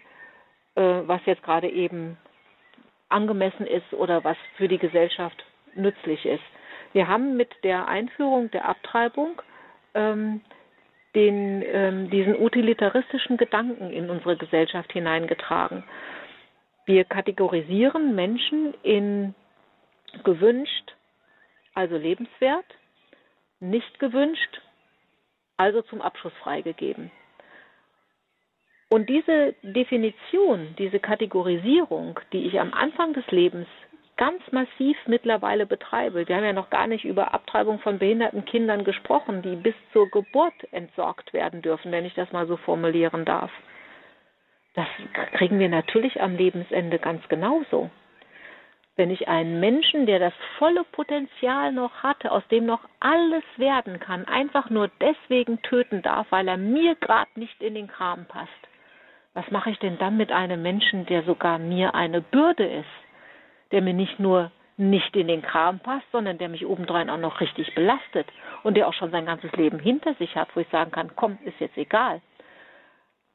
äh, 0.75 0.83
was 0.83 1.21
jetzt 1.27 1.45
gerade 1.45 1.69
eben 1.71 2.19
angemessen 3.09 3.67
ist 3.67 3.93
oder 3.93 4.25
was 4.25 4.37
für 4.57 4.67
die 4.67 4.79
Gesellschaft 4.79 5.45
nützlich 5.77 6.27
ist. 6.27 6.43
Wir 6.93 7.07
haben 7.07 7.37
mit 7.37 7.51
der 7.63 7.87
Einführung 7.87 8.51
der 8.51 8.69
Abtreibung 8.69 9.41
ähm, 9.95 10.41
den, 11.15 11.63
ähm, 11.65 12.11
diesen 12.11 12.35
utilitaristischen 12.37 13.37
Gedanken 13.37 13.91
in 13.91 14.11
unsere 14.11 14.37
Gesellschaft 14.37 14.93
hineingetragen. 14.93 15.85
Wir 16.85 17.05
kategorisieren 17.05 18.17
Menschen 18.17 18.75
in 18.83 19.35
gewünscht, 20.25 20.97
also 21.75 21.97
lebenswert, 21.97 22.67
nicht 23.61 24.01
gewünscht, 24.01 24.61
also 25.57 25.83
zum 25.83 26.03
Abschluss 26.03 26.33
freigegeben. 26.43 27.13
Und 28.91 29.09
diese 29.09 29.55
Definition, 29.63 30.75
diese 30.79 30.99
Kategorisierung, 30.99 32.19
die 32.33 32.47
ich 32.47 32.59
am 32.59 32.73
Anfang 32.73 33.13
des 33.13 33.27
Lebens 33.31 33.67
ganz 34.19 34.43
massiv 34.51 34.97
mittlerweile 35.07 35.65
betreibe. 35.65 36.27
Wir 36.27 36.37
haben 36.37 36.45
ja 36.45 36.53
noch 36.53 36.71
gar 36.71 36.87
nicht 36.87 37.05
über 37.05 37.33
Abtreibung 37.33 37.79
von 37.79 37.99
behinderten 37.99 38.45
Kindern 38.45 38.85
gesprochen, 38.85 39.43
die 39.43 39.57
bis 39.57 39.75
zur 39.93 40.11
Geburt 40.11 40.55
entsorgt 40.73 41.33
werden 41.33 41.63
dürfen, 41.63 41.93
wenn 41.93 42.05
ich 42.05 42.15
das 42.15 42.33
mal 42.33 42.47
so 42.47 42.57
formulieren 42.57 43.25
darf. 43.25 43.51
Das 44.75 44.87
kriegen 45.33 45.59
wir 45.59 45.69
natürlich 45.69 46.21
am 46.21 46.37
Lebensende 46.37 46.99
ganz 46.99 47.27
genauso. 47.29 47.91
Wenn 48.97 49.11
ich 49.11 49.29
einen 49.29 49.61
Menschen, 49.61 50.07
der 50.07 50.19
das 50.19 50.33
volle 50.59 50.83
Potenzial 50.83 51.73
noch 51.73 52.03
hatte, 52.03 52.33
aus 52.33 52.43
dem 52.49 52.67
noch 52.67 52.81
alles 52.99 53.45
werden 53.57 54.01
kann, 54.01 54.25
einfach 54.25 54.71
nur 54.71 54.91
deswegen 55.01 55.63
töten 55.63 56.03
darf, 56.03 56.27
weil 56.31 56.49
er 56.49 56.57
mir 56.57 56.97
gerade 56.97 57.31
nicht 57.37 57.63
in 57.63 57.77
den 57.77 57.87
Kram 57.87 58.27
passt, 58.27 58.68
was 59.39 59.51
mache 59.51 59.71
ich 59.71 59.79
denn 59.79 59.97
dann 59.99 60.17
mit 60.17 60.33
einem 60.33 60.61
Menschen, 60.61 61.07
der 61.07 61.23
sogar 61.23 61.59
mir 61.59 61.95
eine 61.95 62.21
Bürde 62.21 62.67
ist? 62.67 63.09
der 63.73 63.83
mir 63.83 63.95
nicht 63.95 64.19
nur 64.19 64.51
nicht 64.77 65.17
in 65.17 65.27
den 65.27 65.43
Kram 65.43 65.81
passt, 65.81 66.07
sondern 66.13 66.39
der 66.39 66.49
mich 66.49 66.65
obendrein 66.65 67.11
auch 67.11 67.19
noch 67.19 67.41
richtig 67.41 67.75
belastet 67.75 68.29
und 68.63 68.77
der 68.77 68.87
auch 68.87 68.95
schon 68.95 69.11
sein 69.11 69.27
ganzes 69.27 69.51
Leben 69.53 69.81
hinter 69.81 70.15
sich 70.15 70.37
hat, 70.37 70.49
wo 70.55 70.61
ich 70.61 70.69
sagen 70.69 70.93
kann, 70.93 71.11
komm, 71.17 71.37
ist 71.45 71.59
jetzt 71.59 71.77
egal. 71.77 72.21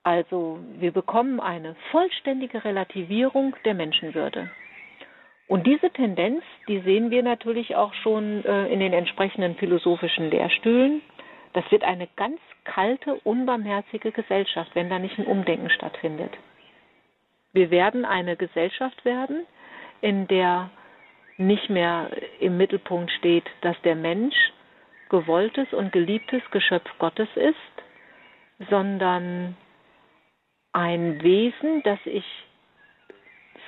Also 0.04 0.60
wir 0.78 0.92
bekommen 0.92 1.40
eine 1.40 1.76
vollständige 1.92 2.64
Relativierung 2.64 3.56
der 3.66 3.74
Menschenwürde. 3.74 4.50
Und 5.48 5.68
diese 5.68 5.90
Tendenz, 5.90 6.44
die 6.70 6.80
sehen 6.80 7.12
wir 7.12 7.24
natürlich 7.24 7.76
auch 7.76 7.94
schon 7.96 8.44
äh, 8.46 8.68
in 8.68 8.80
den 8.80 8.94
entsprechenden 8.94 9.56
philosophischen 9.56 10.32
Lehrstühlen. 10.32 11.02
Das 11.54 11.70
wird 11.72 11.84
eine 11.84 12.08
ganz 12.16 12.40
kalte, 12.64 13.16
unbarmherzige 13.24 14.12
Gesellschaft, 14.12 14.72
wenn 14.74 14.90
da 14.90 15.00
nicht 15.00 15.18
ein 15.20 15.26
Umdenken 15.26 15.70
stattfindet. 15.70 16.32
Wir 17.54 17.70
werden 17.70 18.06
eine 18.06 18.36
Gesellschaft 18.36 19.06
werden, 19.06 19.46
in 20.02 20.28
der 20.28 20.72
nicht 21.38 21.70
mehr 21.70 22.10
im 22.40 22.58
Mittelpunkt 22.58 23.12
steht, 23.12 23.46
dass 23.62 23.80
der 23.84 23.96
Mensch 23.96 24.36
gewolltes 25.10 25.72
und 25.74 25.92
geliebtes 25.92 26.42
Geschöpf 26.52 26.90
Gottes 26.98 27.30
ist, 27.36 27.56
sondern 28.70 29.56
ein 30.72 31.22
Wesen, 31.22 31.84
das 31.84 32.00
ich 32.06 32.26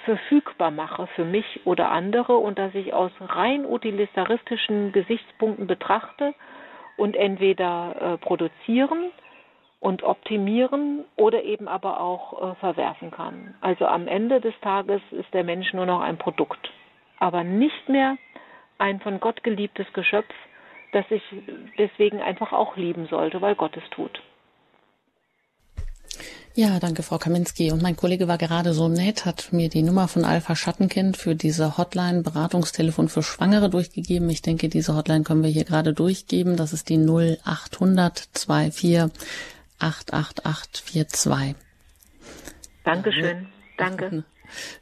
verfügbar 0.06 0.72
mache 0.72 1.08
für 1.16 1.26
mich 1.26 1.62
oder 1.66 1.92
andere 1.92 2.38
und 2.38 2.58
das 2.58 2.74
ich 2.74 2.94
aus 2.94 3.12
rein 3.20 3.66
utilitaristischen 3.66 4.92
Gesichtspunkten 4.92 5.68
betrachte 5.68 6.34
und 6.98 7.16
entweder 7.16 7.96
äh, 8.14 8.18
produzieren 8.18 9.12
und 9.80 10.04
optimieren 10.04 11.06
oder 11.16 11.44
eben 11.44 11.68
aber 11.68 12.00
auch 12.00 12.52
äh, 12.52 12.56
verwerfen 12.56 13.12
kann. 13.12 13.56
Also 13.62 13.86
am 13.86 14.08
Ende 14.08 14.42
des 14.42 14.54
Tages 14.62 15.02
ist 15.12 15.34
der 15.34 15.44
Mensch 15.44 15.74
nur 15.74 15.86
noch 15.86 16.02
ein 16.02 16.18
Produkt, 16.18 16.72
aber 17.20 17.44
nicht 17.44 17.88
mehr 17.90 18.18
ein 18.78 19.00
von 19.00 19.20
Gott 19.20 19.44
geliebtes 19.44 19.92
Geschöpf, 19.94 20.34
das 20.92 21.06
ich 21.10 21.24
deswegen 21.78 22.22
einfach 22.22 22.52
auch 22.52 22.78
lieben 22.78 23.08
sollte, 23.08 23.42
weil 23.42 23.56
Gott 23.56 23.76
es 23.78 23.90
tut. 23.92 24.22
Ja, 26.58 26.80
danke, 26.80 27.04
Frau 27.04 27.18
Kaminski. 27.18 27.74
Und 27.74 27.82
mein 27.82 27.98
Kollege 27.98 28.30
war 28.30 28.38
gerade 28.38 28.74
so 28.74 28.88
nett, 28.88 29.26
hat 29.26 29.52
mir 29.52 29.68
die 29.68 29.84
Nummer 29.84 30.08
von 30.08 30.24
Alpha 30.24 30.56
Schattenkind 30.56 31.18
für 31.18 31.36
diese 31.36 31.78
Hotline 31.78 32.22
Beratungstelefon 32.22 33.10
für 33.10 33.24
Schwangere 33.24 33.70
durchgegeben. 33.70 34.30
Ich 34.30 34.42
denke, 34.42 34.70
diese 34.70 34.96
Hotline 34.96 35.26
können 35.26 35.44
wir 35.44 35.50
hier 35.50 35.66
gerade 35.66 35.94
durchgeben. 35.94 36.56
Das 36.56 36.72
ist 36.72 36.88
die 36.88 36.98
0800 36.98 38.30
24 38.38 39.12
88842. 39.80 41.56
Dankeschön. 42.86 43.48
Danke. 43.78 44.24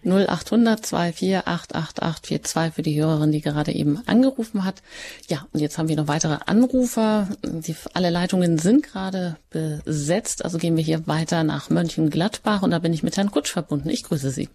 0800 0.04 0.86
24 0.86 1.48
88842 1.48 2.74
für 2.74 2.82
die 2.82 3.00
Hörerin, 3.00 3.32
die 3.32 3.42
gerade 3.42 3.72
eben 3.72 4.02
angerufen 4.08 4.64
hat. 4.64 4.82
Ja, 5.28 5.48
und 5.52 5.60
jetzt 5.60 5.78
haben 5.78 5.90
wir 5.90 5.96
noch 5.96 6.08
weitere 6.08 6.38
Anrufer. 6.46 7.28
Die, 7.44 7.76
alle 7.94 8.10
Leitungen 8.10 8.58
sind 8.58 8.84
gerade 8.84 9.38
besetzt. 9.50 10.44
Also 10.44 10.58
gehen 10.58 10.76
wir 10.78 10.84
hier 10.84 11.08
weiter 11.08 11.44
nach 11.44 11.70
Mönchengladbach 11.70 12.62
und 12.62 12.72
da 12.72 12.80
bin 12.80 12.94
ich 12.94 13.04
mit 13.04 13.18
Herrn 13.18 13.32
Kutsch 13.32 13.52
verbunden. 13.52 13.90
Ich 13.90 14.04
grüße 14.04 14.32
Sie. 14.32 14.50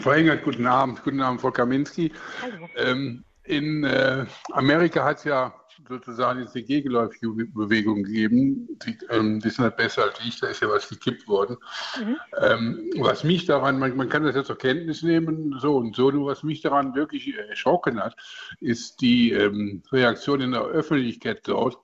Frau 0.00 0.12
Engert, 0.12 0.44
guten 0.44 0.66
Abend. 0.66 1.02
Guten 1.02 1.20
Abend, 1.20 1.40
Frau 1.40 1.50
Kaminski. 1.50 2.12
Hallo. 2.40 2.68
Ähm, 2.76 3.24
in 3.42 3.84
äh, 3.84 4.24
Amerika 4.52 5.04
hat 5.04 5.18
es 5.18 5.24
ja 5.24 5.52
sozusagen 5.88 6.40
jetzt 6.40 6.54
eine 6.54 6.64
gegenläufige 6.64 7.28
Bewegung 7.28 8.02
gegeben. 8.04 8.68
Die, 8.84 8.98
ähm, 9.10 9.40
die 9.40 9.50
sind 9.50 9.64
halt 9.64 9.76
besser 9.76 10.04
als 10.04 10.18
ich, 10.24 10.40
da 10.40 10.48
ist 10.48 10.60
ja 10.60 10.68
was 10.68 10.88
gekippt 10.88 11.28
worden. 11.28 11.56
Mhm. 11.98 12.16
Ähm, 12.40 12.90
was 12.98 13.24
mich 13.24 13.46
daran, 13.46 13.78
man, 13.78 13.96
man, 13.96 14.08
kann 14.08 14.24
das 14.24 14.34
ja 14.36 14.44
zur 14.44 14.58
Kenntnis 14.58 15.02
nehmen, 15.02 15.56
so 15.58 15.76
und 15.76 15.96
so, 15.96 16.10
nur 16.10 16.26
was 16.26 16.42
mich 16.42 16.60
daran 16.60 16.94
wirklich 16.94 17.36
erschrocken 17.36 18.00
hat, 18.00 18.16
ist 18.60 19.00
die 19.00 19.32
ähm, 19.32 19.82
Reaktion 19.92 20.40
in 20.40 20.52
der 20.52 20.62
Öffentlichkeit 20.62 21.46
dort. 21.46 21.78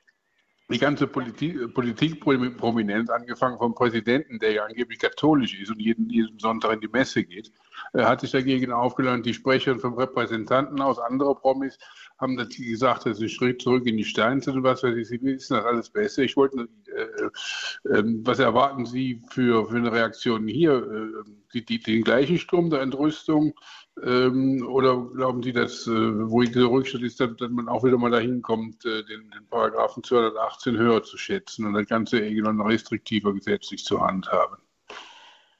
Die 0.71 0.79
ganze 0.79 1.09
Politik, 1.09 1.75
Politikprominenz, 1.75 3.11
angefangen 3.11 3.59
vom 3.59 3.75
Präsidenten, 3.75 4.39
der 4.39 4.53
ja 4.53 4.65
angeblich 4.65 5.01
katholisch 5.01 5.61
ist 5.61 5.69
und 5.71 5.81
jeden, 5.81 6.09
jeden 6.09 6.39
Sonntag 6.39 6.75
in 6.75 6.81
die 6.81 6.87
Messe 6.87 7.25
geht, 7.25 7.51
äh, 7.93 8.05
hat 8.05 8.21
sich 8.21 8.31
dagegen 8.31 8.73
aufgeladen. 8.73 9.25
Die 9.25 9.35
Sprecherin 9.35 9.81
vom 9.81 9.95
Repräsentanten 9.95 10.81
aus 10.81 11.01
andere 11.01 11.35
Promis 11.35 11.77
haben 12.21 12.35
natürlich 12.35 12.73
gesagt, 12.73 13.07
das 13.07 13.19
ist 13.19 13.23
ein 13.23 13.29
Schritt 13.29 13.63
zurück 13.63 13.87
in 13.87 13.97
die 13.97 14.05
Steinzeit 14.05 14.55
und 14.55 14.63
was 14.63 14.83
weiß 14.83 15.11
ich, 15.11 15.23
wissen 15.23 15.55
das 15.55 15.65
alles 15.65 15.91
besser. 15.91 16.23
Ich 16.23 16.37
wollte, 16.37 16.69
äh, 16.95 17.89
äh, 17.89 18.03
was 18.23 18.39
erwarten 18.39 18.85
Sie 18.85 19.23
für, 19.31 19.67
für 19.67 19.77
eine 19.77 19.93
Reaktion 19.93 20.47
hier? 20.47 20.75
Äh, 20.75 21.31
die, 21.55 21.65
die, 21.65 21.81
den 21.81 22.03
gleichen 22.03 22.39
Sturm 22.39 22.71
der 22.71 22.83
Entrüstung 22.83 23.55
Ähm, 24.03 24.67
oder 24.67 24.97
glauben 25.15 25.43
Sie, 25.43 25.53
dass, 25.53 25.87
äh, 25.87 25.91
wo 25.91 26.41
dieser 26.41 26.71
Rückschritt 26.71 27.03
ist, 27.03 27.21
dass, 27.21 27.37
dass, 27.37 27.51
man 27.51 27.69
auch 27.69 27.85
wieder 27.85 27.99
mal 27.99 28.11
dahin 28.11 28.41
kommt, 28.41 28.85
äh, 28.87 29.05
den, 29.05 29.31
den 29.31 29.47
Paragraphen 29.51 30.03
218 30.03 30.79
höher 30.79 31.03
zu 31.03 31.19
schätzen 31.19 31.67
und 31.67 31.75
das 31.75 31.87
Ganze 31.87 32.19
irgendwie 32.19 32.63
restriktiver 32.63 33.35
gesetzlich 33.35 33.85
zu 33.85 34.01
handhaben? 34.01 34.57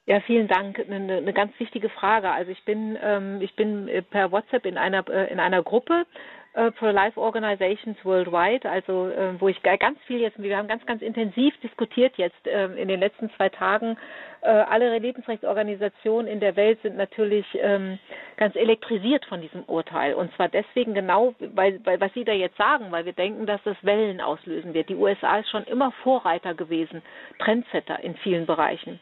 Ja, 0.07 0.21
vielen 0.21 0.47
Dank. 0.47 0.79
Eine, 0.79 1.17
eine 1.17 1.33
ganz 1.33 1.51
wichtige 1.59 1.89
Frage. 1.89 2.31
Also 2.31 2.51
ich 2.51 2.63
bin, 2.65 2.97
ähm, 2.99 3.41
ich 3.41 3.55
bin 3.55 3.89
per 4.09 4.31
WhatsApp 4.31 4.65
in 4.65 4.77
einer, 4.77 5.07
in 5.29 5.39
einer 5.39 5.61
Gruppe 5.61 6.07
Pro-Life 6.53 7.17
Organizations 7.19 7.97
Worldwide, 8.03 8.69
also 8.69 9.07
äh, 9.07 9.39
wo 9.39 9.47
ich 9.47 9.61
ganz 9.63 9.97
viel 10.05 10.19
jetzt, 10.19 10.41
wir 10.41 10.57
haben 10.57 10.67
ganz, 10.67 10.85
ganz 10.85 11.01
intensiv 11.01 11.55
diskutiert 11.61 12.17
jetzt 12.17 12.45
äh, 12.45 12.65
in 12.75 12.89
den 12.89 12.99
letzten 12.99 13.29
zwei 13.31 13.47
Tagen. 13.47 13.97
Äh, 14.41 14.49
alle 14.49 14.97
Lebensrechtsorganisationen 14.97 16.27
in 16.27 16.41
der 16.41 16.57
Welt 16.57 16.81
sind 16.81 16.97
natürlich 16.97 17.45
ähm, 17.53 17.99
ganz 18.35 18.55
elektrisiert 18.55 19.23
von 19.25 19.39
diesem 19.39 19.63
Urteil. 19.63 20.13
Und 20.13 20.33
zwar 20.35 20.49
deswegen 20.49 20.93
genau, 20.93 21.35
weil, 21.39 21.79
weil 21.85 22.01
was 22.01 22.13
Sie 22.13 22.25
da 22.25 22.33
jetzt 22.33 22.57
sagen, 22.57 22.91
weil 22.91 23.05
wir 23.05 23.13
denken, 23.13 23.45
dass 23.45 23.63
das 23.63 23.77
Wellen 23.81 24.19
auslösen 24.19 24.73
wird. 24.73 24.89
Die 24.89 24.95
USA 24.95 25.37
ist 25.37 25.49
schon 25.49 25.63
immer 25.63 25.91
Vorreiter 26.03 26.53
gewesen, 26.53 27.01
Trendsetter 27.39 28.03
in 28.03 28.15
vielen 28.15 28.45
Bereichen. 28.45 28.99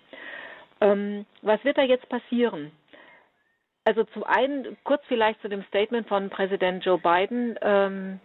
Ähm, 0.81 1.25
was 1.41 1.63
wird 1.63 1.77
da 1.77 1.83
jetzt 1.83 2.07
passieren? 2.09 2.71
Also 3.85 4.03
zum 4.05 4.23
einen 4.23 4.77
kurz 4.83 5.01
vielleicht 5.07 5.41
zu 5.41 5.49
dem 5.49 5.63
Statement 5.63 6.07
von 6.07 6.29
Präsident 6.29 6.85
Joe 6.85 6.99
Biden. 6.99 7.57
Ähm, 7.61 8.19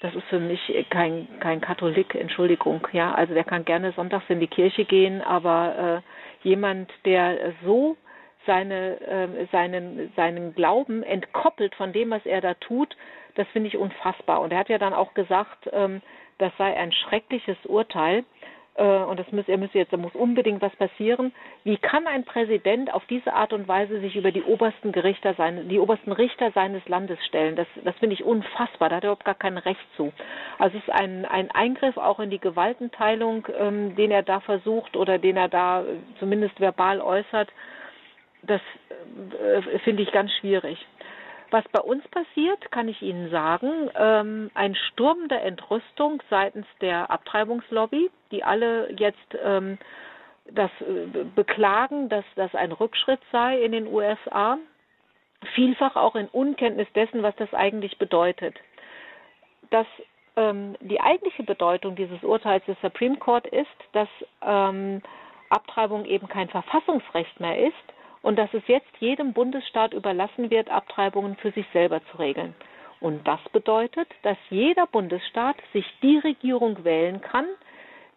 das 0.00 0.14
ist 0.14 0.24
für 0.24 0.40
mich 0.40 0.60
kein, 0.90 1.28
kein 1.40 1.60
Katholik, 1.60 2.14
Entschuldigung. 2.14 2.86
Ja, 2.92 3.14
also 3.14 3.32
der 3.32 3.44
kann 3.44 3.64
gerne 3.64 3.92
sonntags 3.92 4.24
in 4.28 4.40
die 4.40 4.48
Kirche 4.48 4.84
gehen, 4.84 5.22
aber 5.22 6.02
äh, 6.42 6.46
jemand, 6.46 6.92
der 7.04 7.54
so 7.64 7.96
seine, 8.46 9.00
äh, 9.00 9.46
seinen, 9.50 10.12
seinen 10.16 10.54
Glauben 10.54 11.02
entkoppelt 11.02 11.74
von 11.74 11.92
dem, 11.92 12.10
was 12.10 12.24
er 12.26 12.40
da 12.40 12.54
tut, 12.54 12.94
das 13.34 13.48
finde 13.48 13.68
ich 13.68 13.76
unfassbar. 13.76 14.40
Und 14.40 14.52
er 14.52 14.58
hat 14.58 14.68
ja 14.68 14.78
dann 14.78 14.92
auch 14.94 15.14
gesagt, 15.14 15.68
ähm, 15.72 16.02
das 16.38 16.52
sei 16.58 16.76
ein 16.76 16.92
schreckliches 16.92 17.56
Urteil. 17.64 18.24
Äh, 18.76 18.82
und 18.82 19.18
das 19.18 19.30
muss, 19.32 19.48
er 19.48 19.58
müsse 19.58 19.78
jetzt, 19.78 19.92
da 19.92 19.96
muss 19.96 20.14
unbedingt 20.14 20.60
was 20.60 20.74
passieren. 20.76 21.32
Wie 21.64 21.76
kann 21.76 22.06
ein 22.06 22.24
Präsident 22.24 22.92
auf 22.92 23.04
diese 23.06 23.32
Art 23.32 23.52
und 23.52 23.68
Weise 23.68 24.00
sich 24.00 24.16
über 24.16 24.32
die 24.32 24.42
obersten 24.42 24.92
Gerichter 24.92 25.34
sein, 25.34 25.68
die 25.68 25.78
obersten 25.78 26.12
Richter 26.12 26.50
seines 26.52 26.86
Landes 26.88 27.18
stellen? 27.26 27.56
Das, 27.56 27.66
das 27.84 27.96
finde 27.96 28.14
ich 28.14 28.24
unfassbar. 28.24 28.88
Da 28.88 28.96
hat 28.96 29.04
er 29.04 29.08
überhaupt 29.08 29.24
gar 29.24 29.34
kein 29.34 29.58
Recht 29.58 29.86
zu. 29.96 30.12
Also 30.58 30.78
es 30.78 30.84
ist 30.84 30.92
ein, 30.92 31.24
ein 31.24 31.50
Eingriff 31.50 31.96
auch 31.96 32.20
in 32.20 32.30
die 32.30 32.40
Gewaltenteilung, 32.40 33.46
ähm, 33.58 33.96
den 33.96 34.10
er 34.10 34.22
da 34.22 34.40
versucht 34.40 34.96
oder 34.96 35.18
den 35.18 35.36
er 35.36 35.48
da 35.48 35.84
zumindest 36.18 36.60
verbal 36.60 37.00
äußert. 37.00 37.50
Das 38.42 38.60
äh, 39.40 39.78
finde 39.80 40.02
ich 40.02 40.12
ganz 40.12 40.32
schwierig. 40.32 40.84
Was 41.50 41.64
bei 41.72 41.80
uns 41.80 42.06
passiert, 42.08 42.70
kann 42.72 42.88
ich 42.88 43.00
Ihnen 43.02 43.30
sagen, 43.30 43.90
ähm, 43.96 44.50
ein 44.54 44.74
Sturm 44.74 45.28
der 45.28 45.44
Entrüstung 45.44 46.22
seitens 46.30 46.66
der 46.80 47.10
Abtreibungslobby, 47.10 48.10
die 48.30 48.42
alle 48.42 48.90
jetzt 48.92 49.36
ähm, 49.42 49.78
das 50.50 50.70
äh, 50.80 51.24
beklagen, 51.34 52.08
dass 52.08 52.24
das 52.36 52.54
ein 52.54 52.72
Rückschritt 52.72 53.20
sei 53.30 53.62
in 53.62 53.72
den 53.72 53.86
USA, 53.86 54.58
vielfach 55.54 55.96
auch 55.96 56.14
in 56.14 56.28
Unkenntnis 56.28 56.88
dessen, 56.94 57.22
was 57.22 57.36
das 57.36 57.52
eigentlich 57.54 57.98
bedeutet. 57.98 58.56
Dass 59.70 59.86
ähm, 60.36 60.76
die 60.80 61.00
eigentliche 61.00 61.42
Bedeutung 61.42 61.96
dieses 61.96 62.22
Urteils 62.22 62.64
des 62.66 62.80
Supreme 62.80 63.16
Court 63.16 63.46
ist, 63.46 63.68
dass 63.92 64.08
ähm, 64.42 65.02
Abtreibung 65.50 66.04
eben 66.04 66.28
kein 66.28 66.48
Verfassungsrecht 66.48 67.38
mehr 67.40 67.66
ist, 67.66 67.93
und 68.24 68.36
dass 68.36 68.52
es 68.54 68.66
jetzt 68.66 68.90
jedem 69.00 69.34
Bundesstaat 69.34 69.92
überlassen 69.92 70.50
wird, 70.50 70.70
Abtreibungen 70.70 71.36
für 71.36 71.50
sich 71.50 71.66
selber 71.74 72.00
zu 72.10 72.16
regeln. 72.16 72.54
Und 72.98 73.28
das 73.28 73.40
bedeutet, 73.52 74.08
dass 74.22 74.38
jeder 74.48 74.86
Bundesstaat 74.86 75.56
sich 75.74 75.84
die 76.00 76.16
Regierung 76.18 76.84
wählen 76.84 77.20
kann, 77.20 77.44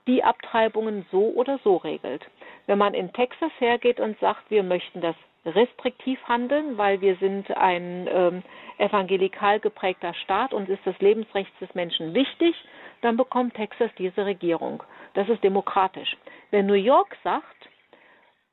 die 0.08 0.24
Abtreibungen 0.24 1.06
so 1.12 1.34
oder 1.36 1.60
so 1.62 1.76
regelt. 1.76 2.26
Wenn 2.68 2.78
man 2.78 2.94
in 2.94 3.12
Texas 3.12 3.52
hergeht 3.60 4.00
und 4.00 4.18
sagt, 4.20 4.50
wir 4.50 4.64
möchten 4.64 5.02
das 5.02 5.16
restriktiv 5.46 6.20
handeln, 6.26 6.78
weil 6.78 7.02
wir 7.02 7.18
sind 7.18 7.52
ein 7.58 8.08
ähm, 8.10 8.44
evangelikal 8.78 9.60
geprägter 9.60 10.14
Staat 10.14 10.54
und 10.54 10.70
ist 10.70 10.86
das 10.86 10.98
Lebensrecht 11.00 11.52
des 11.60 11.76
Menschen 11.76 12.14
wichtig, 12.14 12.56
dann 13.02 13.18
bekommt 13.18 13.56
Texas 13.56 13.92
diese 13.98 14.26
Regierung. 14.26 14.82
Das 15.16 15.28
ist 15.28 15.44
demokratisch. 15.44 16.16
Wenn 16.50 16.66
New 16.66 16.76
York 16.76 17.18
sagt, 17.26 17.70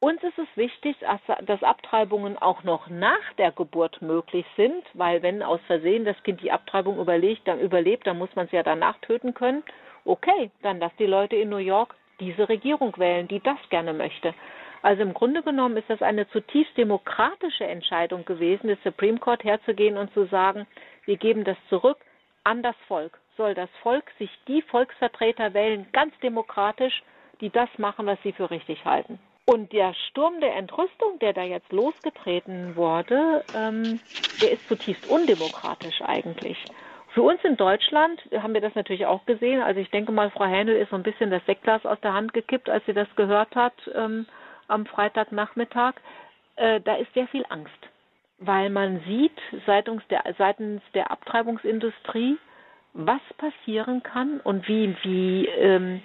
uns 0.05 0.23
ist 0.23 0.39
es 0.39 0.49
wichtig, 0.55 0.97
dass 1.47 1.63
Abtreibungen 1.63 2.37
auch 2.37 2.63
noch 2.63 2.89
nach 2.89 3.33
der 3.39 3.53
Geburt 3.53 4.03
möglich 4.03 4.45
sind, 4.55 4.85
weil 4.93 5.23
wenn 5.23 5.43
aus 5.43 5.61
Versehen 5.67 6.05
das 6.05 6.23
Kind 6.25 6.43
die 6.43 6.53
Abtreibung 6.53 6.99
überlegt, 6.99 7.49
dann 7.49 7.59
überlebt, 7.59 8.07
dann 8.07 8.19
muss 8.19 8.35
man 8.35 8.45
es 8.45 8.53
ja 8.53 8.63
danach 8.63 8.99
töten 8.99 9.33
können. 9.33 9.63
Okay, 10.05 10.51
dann 10.61 10.79
lass 10.79 10.95
die 10.99 11.07
Leute 11.07 11.37
in 11.37 11.49
New 11.49 11.57
York 11.57 11.95
diese 12.21 12.47
Regierung 12.51 12.95
wählen, 12.99 13.29
die 13.29 13.41
das 13.41 13.57
gerne 13.71 13.95
möchte. 13.95 14.35
Also 14.83 15.01
im 15.01 15.15
Grunde 15.15 15.43
genommen 15.43 15.79
ist 15.79 15.89
das 15.89 16.03
eine 16.03 16.29
zutiefst 16.29 16.77
demokratische 16.77 17.65
Entscheidung 17.65 18.27
gewesen, 18.27 18.67
des 18.69 18.83
Supreme 18.85 19.19
Court 19.19 19.43
herzugehen 19.43 19.97
und 19.97 20.13
zu 20.13 20.27
sagen, 20.27 20.67
wir 21.07 21.17
geben 21.17 21.45
das 21.45 21.57
zurück 21.71 21.97
an 22.45 22.63
das 22.63 22.77
Volk. 22.87 23.19
Soll 23.39 23.55
das 23.55 23.71
Volk 23.83 24.05
sich 24.19 24.31
die 24.47 24.61
Volksvertreter 24.61 25.55
wählen, 25.55 25.87
ganz 25.93 26.13
demokratisch, 26.21 27.03
die 27.41 27.49
das 27.49 27.71
machen, 27.79 28.05
was 28.05 28.19
sie 28.23 28.33
für 28.33 28.51
richtig 28.51 28.85
halten. 28.85 29.19
Und 29.47 29.73
der 29.73 29.93
Sturm 30.09 30.41
der 30.41 30.57
Entrüstung, 30.57 31.19
der 31.21 31.35
da 31.35 31.43
jetzt 31.43 31.71
losgetreten 31.71 32.77
wurde, 32.77 33.45
ähm, 33.55 34.01
der 34.41 34.53
ist 34.53 34.66
zutiefst 34.69 35.07
undemokratisch 35.11 36.01
eigentlich. 36.01 36.57
Für 37.15 37.23
uns 37.23 37.45
in 37.45 37.57
Deutschland 37.57 38.21
haben 38.33 38.55
wir 38.55 38.62
das 38.62 38.75
natürlich 38.75 39.07
auch 39.07 39.25
gesehen. 39.27 39.62
Also 39.62 39.81
ich 39.81 39.91
denke 39.91 40.12
mal, 40.12 40.31
Frau 40.31 40.47
Händel 40.47 40.77
ist 40.77 40.91
so 40.91 40.97
ein 40.97 41.03
bisschen 41.03 41.31
das 41.31 41.45
Sektglas 41.47 41.85
aus 41.85 42.01
der 42.01 42.15
Hand 42.15 42.33
gekippt, 42.33 42.71
als 42.71 42.85
sie 42.87 42.95
das 42.95 43.07
gehört 43.16 43.55
hat 43.55 43.75
ähm, 43.95 44.27
am 44.66 44.87
Freitagnachmittag. 44.87 45.95
Äh, 46.57 46.81
da 46.81 46.97
ist 46.97 47.12
sehr 47.12 47.29
viel 47.29 47.45
Angst, 47.51 47.71
weil 48.39 48.71
man 48.71 49.01
sieht 49.07 49.39
seitens 49.66 50.03
der, 50.09 50.25
seitens 50.39 50.83
der 50.95 51.11
Abtreibungsindustrie, 51.11 52.39
was 52.95 53.21
passieren 53.37 54.03
kann 54.03 54.41
und 54.41 54.66
wie, 54.66 54.97
wie 55.03 55.47
ähm, 55.47 56.03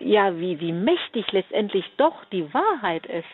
ja, 0.00 0.38
wie, 0.38 0.60
wie 0.60 0.72
mächtig 0.72 1.30
letztendlich 1.32 1.84
doch 1.96 2.24
die 2.26 2.52
Wahrheit 2.52 3.06
ist, 3.06 3.24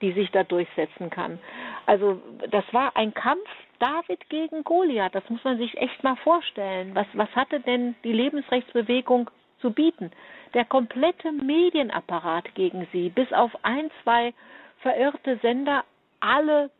die 0.00 0.12
sich 0.12 0.30
da 0.30 0.44
durchsetzen 0.44 1.10
kann. 1.10 1.38
Also 1.86 2.20
das 2.50 2.64
war 2.72 2.96
ein 2.96 3.12
Kampf 3.14 3.48
David 3.78 4.28
gegen 4.28 4.62
Goliath, 4.62 5.14
das 5.14 5.28
muss 5.30 5.42
man 5.42 5.58
sich 5.58 5.76
echt 5.78 6.02
mal 6.04 6.16
vorstellen. 6.16 6.94
Was, 6.94 7.06
was 7.14 7.34
hatte 7.34 7.60
denn 7.60 7.94
die 8.04 8.12
Lebensrechtsbewegung 8.12 9.30
zu 9.60 9.72
bieten? 9.72 10.10
Der 10.52 10.64
komplette 10.64 11.32
Medienapparat 11.32 12.54
gegen 12.54 12.86
sie, 12.92 13.08
bis 13.08 13.32
auf 13.32 13.50
ein, 13.62 13.90
zwei 14.02 14.34
verirrte 14.80 15.38
Sender, 15.38 15.84
alle 16.20 16.70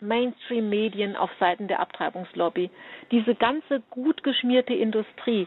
Mainstream-Medien 0.00 1.16
auf 1.16 1.30
Seiten 1.38 1.68
der 1.68 1.80
Abtreibungslobby. 1.80 2.70
Diese 3.10 3.34
ganze 3.34 3.80
gut 3.90 4.22
geschmierte 4.22 4.72
Industrie 4.72 5.46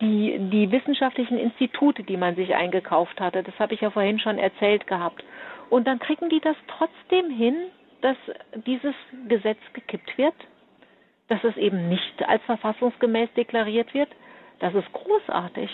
die, 0.00 0.38
die 0.50 0.70
wissenschaftlichen 0.70 1.38
Institute, 1.38 2.02
die 2.02 2.16
man 2.16 2.34
sich 2.34 2.54
eingekauft 2.54 3.20
hatte, 3.20 3.42
das 3.42 3.58
habe 3.58 3.74
ich 3.74 3.80
ja 3.80 3.90
vorhin 3.90 4.18
schon 4.18 4.38
erzählt 4.38 4.86
gehabt. 4.86 5.22
Und 5.68 5.86
dann 5.86 5.98
kriegen 5.98 6.28
die 6.28 6.40
das 6.40 6.56
trotzdem 6.66 7.30
hin, 7.30 7.54
dass 8.00 8.16
dieses 8.66 8.94
Gesetz 9.28 9.58
gekippt 9.72 10.16
wird, 10.16 10.34
dass 11.28 11.42
es 11.44 11.56
eben 11.56 11.88
nicht 11.88 12.26
als 12.26 12.42
verfassungsgemäß 12.44 13.28
deklariert 13.36 13.94
wird. 13.94 14.08
Das 14.58 14.74
ist 14.74 14.92
großartig. 14.92 15.70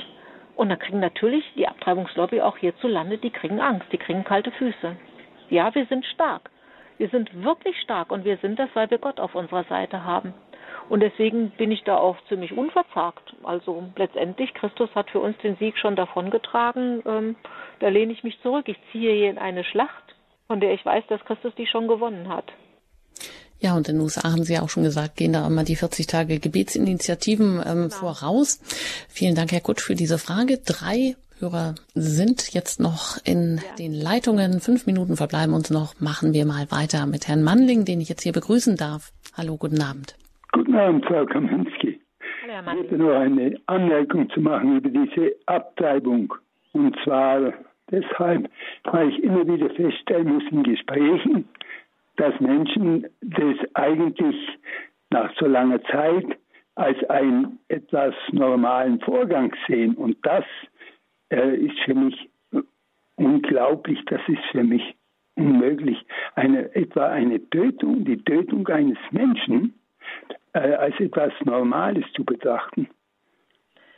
Und 0.56 0.70
dann 0.70 0.78
kriegen 0.78 1.00
natürlich 1.00 1.44
die 1.54 1.68
Abtreibungslobby 1.68 2.40
auch 2.40 2.56
hierzulande, 2.56 3.18
die 3.18 3.30
kriegen 3.30 3.60
Angst, 3.60 3.86
die 3.92 3.98
kriegen 3.98 4.24
kalte 4.24 4.50
Füße. 4.52 4.96
Ja, 5.50 5.74
wir 5.74 5.86
sind 5.86 6.04
stark. 6.06 6.50
Wir 6.98 7.08
sind 7.08 7.44
wirklich 7.44 7.78
stark 7.82 8.10
und 8.10 8.24
wir 8.24 8.38
sind 8.38 8.58
das, 8.58 8.70
weil 8.74 8.90
wir 8.90 8.98
Gott 8.98 9.20
auf 9.20 9.34
unserer 9.34 9.64
Seite 9.64 10.04
haben. 10.04 10.32
Und 10.88 11.00
deswegen 11.00 11.50
bin 11.50 11.72
ich 11.72 11.82
da 11.84 11.96
auch 11.96 12.16
ziemlich 12.28 12.52
unverzagt. 12.52 13.34
Also 13.42 13.84
letztendlich, 13.96 14.54
Christus 14.54 14.88
hat 14.94 15.10
für 15.10 15.20
uns 15.20 15.36
den 15.38 15.56
Sieg 15.56 15.76
schon 15.78 15.96
davongetragen. 15.96 17.02
Ähm, 17.06 17.36
da 17.80 17.88
lehne 17.88 18.12
ich 18.12 18.22
mich 18.22 18.40
zurück. 18.42 18.68
Ich 18.68 18.76
ziehe 18.92 19.12
hier 19.12 19.30
in 19.30 19.38
eine 19.38 19.64
Schlacht, 19.64 20.14
von 20.46 20.60
der 20.60 20.72
ich 20.72 20.84
weiß, 20.84 21.04
dass 21.08 21.24
Christus 21.24 21.54
die 21.56 21.66
schon 21.66 21.88
gewonnen 21.88 22.28
hat. 22.28 22.52
Ja, 23.58 23.74
und 23.74 23.88
in 23.88 23.96
den 23.96 24.02
USA 24.02 24.22
haben 24.30 24.44
Sie 24.44 24.52
ja 24.52 24.62
auch 24.62 24.68
schon 24.68 24.82
gesagt, 24.82 25.16
gehen 25.16 25.32
da 25.32 25.46
immer 25.46 25.64
die 25.64 25.76
40 25.76 26.06
Tage 26.06 26.38
Gebetsinitiativen 26.38 27.62
ähm, 27.66 27.74
genau. 27.74 27.88
voraus. 27.88 28.60
Vielen 29.08 29.34
Dank, 29.34 29.50
Herr 29.50 29.62
Kutsch, 29.62 29.82
für 29.82 29.94
diese 29.94 30.18
Frage. 30.18 30.58
Drei 30.58 31.16
Hörer 31.38 31.74
sind 31.94 32.52
jetzt 32.52 32.80
noch 32.80 33.18
in 33.24 33.56
ja. 33.56 33.74
den 33.78 33.92
Leitungen. 33.92 34.60
Fünf 34.60 34.86
Minuten 34.86 35.16
verbleiben 35.16 35.54
uns 35.54 35.70
noch. 35.70 35.98
Machen 36.00 36.32
wir 36.32 36.46
mal 36.46 36.70
weiter 36.70 37.06
mit 37.06 37.28
Herrn 37.28 37.42
Mannling, 37.42 37.84
den 37.84 38.00
ich 38.00 38.08
jetzt 38.08 38.22
hier 38.22 38.32
begrüßen 38.32 38.76
darf. 38.76 39.12
Hallo, 39.36 39.56
guten 39.56 39.82
Abend. 39.82 40.16
Guten 40.52 40.74
Abend, 40.74 41.04
Frau 41.06 41.26
Kaminski. 41.26 42.00
Ich 42.46 42.52
hätte 42.52 42.96
nur 42.96 43.16
eine 43.16 43.58
Anmerkung 43.66 44.30
zu 44.30 44.40
machen 44.40 44.76
über 44.78 44.88
diese 44.88 45.34
Abtreibung. 45.46 46.34
Und 46.72 46.96
zwar 47.04 47.52
deshalb, 47.90 48.50
weil 48.84 49.08
ich 49.08 49.22
immer 49.22 49.46
wieder 49.46 49.70
feststellen 49.70 50.34
muss 50.34 50.44
in 50.50 50.62
Gesprächen, 50.62 51.48
dass 52.16 52.38
Menschen 52.40 53.06
das 53.20 53.56
eigentlich 53.74 54.36
nach 55.10 55.30
so 55.38 55.46
langer 55.46 55.82
Zeit 55.84 56.38
als 56.76 57.02
einen 57.10 57.58
etwas 57.68 58.14
normalen 58.32 59.00
Vorgang 59.00 59.54
sehen. 59.66 59.94
Und 59.94 60.16
das 60.22 60.44
äh, 61.30 61.56
ist 61.56 61.78
für 61.84 61.94
mich 61.94 62.28
unglaublich, 63.16 63.98
das 64.06 64.20
ist 64.28 64.44
für 64.52 64.64
mich 64.64 64.94
unmöglich. 65.36 66.04
Eine, 66.34 66.74
etwa 66.74 67.06
eine 67.06 67.40
Tötung, 67.50 68.04
die 68.04 68.22
Tötung 68.24 68.66
eines 68.68 68.98
Menschen 69.10 69.74
äh, 70.56 70.74
als 70.74 70.98
etwas 70.98 71.32
Normales 71.44 72.04
zu 72.14 72.24
betrachten. 72.24 72.88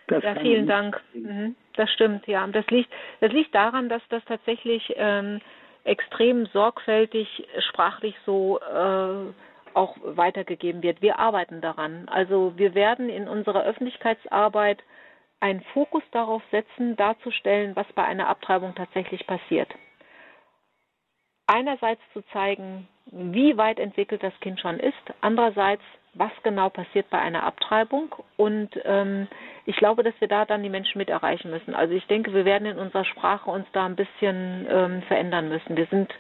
Das 0.09 0.24
ja, 0.24 0.35
vielen 0.36 0.66
Dank. 0.66 1.01
Mhm. 1.14 1.55
Das 1.74 1.90
stimmt, 1.93 2.26
ja. 2.26 2.47
Das 2.48 2.66
liegt, 2.68 2.90
das 3.20 3.30
liegt 3.32 3.55
daran, 3.55 3.89
dass 3.89 4.02
das 4.09 4.24
tatsächlich 4.24 4.93
ähm, 4.97 5.40
extrem 5.85 6.47
sorgfältig 6.47 7.47
sprachlich 7.68 8.16
so 8.26 8.59
äh, 8.59 9.32
auch 9.74 9.97
weitergegeben 10.02 10.82
wird. 10.82 11.02
Wir 11.02 11.18
arbeiten 11.18 11.60
daran. 11.60 12.09
Also 12.09 12.55
wir 12.56 12.74
werden 12.74 13.09
in 13.09 13.28
unserer 13.28 13.62
Öffentlichkeitsarbeit 13.62 14.82
einen 15.40 15.60
Fokus 15.72 16.02
darauf 16.10 16.43
setzen, 16.51 16.97
darzustellen, 16.97 17.76
was 17.76 17.86
bei 17.94 18.05
einer 18.05 18.28
Abtreibung 18.28 18.74
tatsächlich 18.74 19.26
passiert. 19.26 19.68
Einerseits 21.47 22.02
zu 22.12 22.22
zeigen, 22.32 22.89
wie 23.06 23.56
weit 23.56 23.78
entwickelt 23.78 24.22
das 24.22 24.39
Kind 24.40 24.59
schon 24.60 24.80
ist, 24.80 24.94
andererseits, 25.20 25.82
was 26.19 26.32
genau 26.43 26.69
passiert 26.69 27.09
bei 27.11 27.19
einer 27.19 27.45
Abtreibung. 27.45 28.15
Und 28.36 28.70
ähm, 28.85 29.28
ich 29.65 29.77
glaube, 29.77 30.03
dass 30.03 30.15
wir 30.20 30.28
da 30.28 30.45
dann 30.45 30.62
die 30.62 30.69
Menschen 30.69 30.99
mit 30.99 31.09
erreichen 31.09 31.51
müssen. 31.51 31.74
Also 31.74 31.95
ich 31.95 32.07
denke, 32.07 32.32
wir 32.35 32.45
werden 32.45 32.66
in 32.66 32.78
unserer 32.78 33.05
Sprache 33.05 33.51
uns 33.51 33.66
da 33.73 33.86
ein 33.86 33.97
bisschen 33.97 34.66
ähm, 34.70 35.03
verändern 35.03 35.49
müssen. 35.49 35.77
Wir 35.77 35.86
sind 35.86 36.12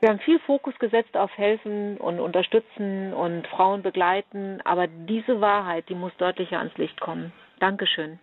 wir 0.00 0.08
haben 0.08 0.18
viel 0.18 0.40
Fokus 0.40 0.74
gesetzt 0.80 1.16
auf 1.16 1.30
Helfen 1.36 1.96
und 1.96 2.18
Unterstützen 2.18 3.14
und 3.14 3.46
Frauen 3.46 3.82
begleiten, 3.82 4.60
aber 4.64 4.88
diese 4.88 5.40
Wahrheit, 5.40 5.88
die 5.88 5.94
muss 5.94 6.10
deutlicher 6.18 6.58
ans 6.58 6.76
Licht 6.76 7.00
kommen. 7.00 7.32
Dankeschön. 7.60 8.18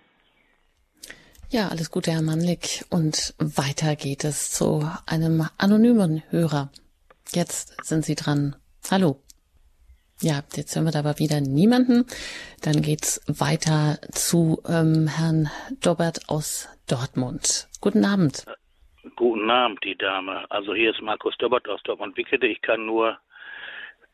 Ja, 1.47 1.69
alles 1.69 1.89
Gute, 1.89 2.11
Herr 2.11 2.21
Mannlik. 2.21 2.83
Und 2.89 3.33
weiter 3.39 3.95
geht 3.95 4.25
es 4.25 4.51
zu 4.51 4.85
einem 5.05 5.47
anonymen 5.57 6.21
Hörer. 6.29 6.69
Jetzt 7.31 7.85
sind 7.85 8.03
Sie 8.03 8.15
dran. 8.15 8.57
Hallo. 8.91 9.21
Ja, 10.21 10.41
jetzt 10.53 10.75
hören 10.75 10.83
wir 10.83 10.91
da 10.91 10.99
aber 10.99 11.17
wieder 11.17 11.39
niemanden. 11.39 12.05
Dann 12.61 12.81
geht's 12.81 13.23
weiter 13.27 13.99
zu 14.11 14.61
ähm, 14.67 15.07
Herrn 15.07 15.49
Dobert 15.81 16.27
aus 16.27 16.67
Dortmund. 16.89 17.69
Guten 17.79 18.03
Abend. 18.03 18.45
Guten 19.15 19.49
Abend, 19.49 19.81
die 19.85 19.95
Dame. 19.95 20.45
Also 20.51 20.75
hier 20.75 20.91
ist 20.91 21.01
Markus 21.01 21.37
Dobert 21.37 21.69
aus 21.69 21.81
Dortmund-Wickede. 21.83 22.47
Ich 22.47 22.61
kann 22.61 22.85
nur 22.85 23.17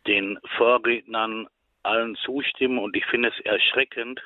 den 0.06 0.38
Vorrednern 0.58 1.48
allen 1.82 2.16
zustimmen 2.24 2.78
und 2.78 2.96
ich 2.96 3.06
finde 3.08 3.30
es 3.30 3.40
erschreckend, 3.44 4.22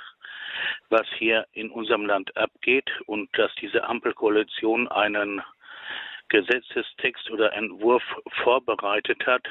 was 0.89 1.07
hier 1.17 1.47
in 1.53 1.71
unserem 1.71 2.05
Land 2.05 2.35
abgeht 2.35 2.89
und 3.05 3.29
dass 3.37 3.55
diese 3.61 3.85
Ampelkoalition 3.85 4.89
einen 4.89 5.41
Gesetzestext 6.29 7.29
oder 7.31 7.53
Entwurf 7.53 8.03
vorbereitet 8.43 9.25
hat, 9.25 9.45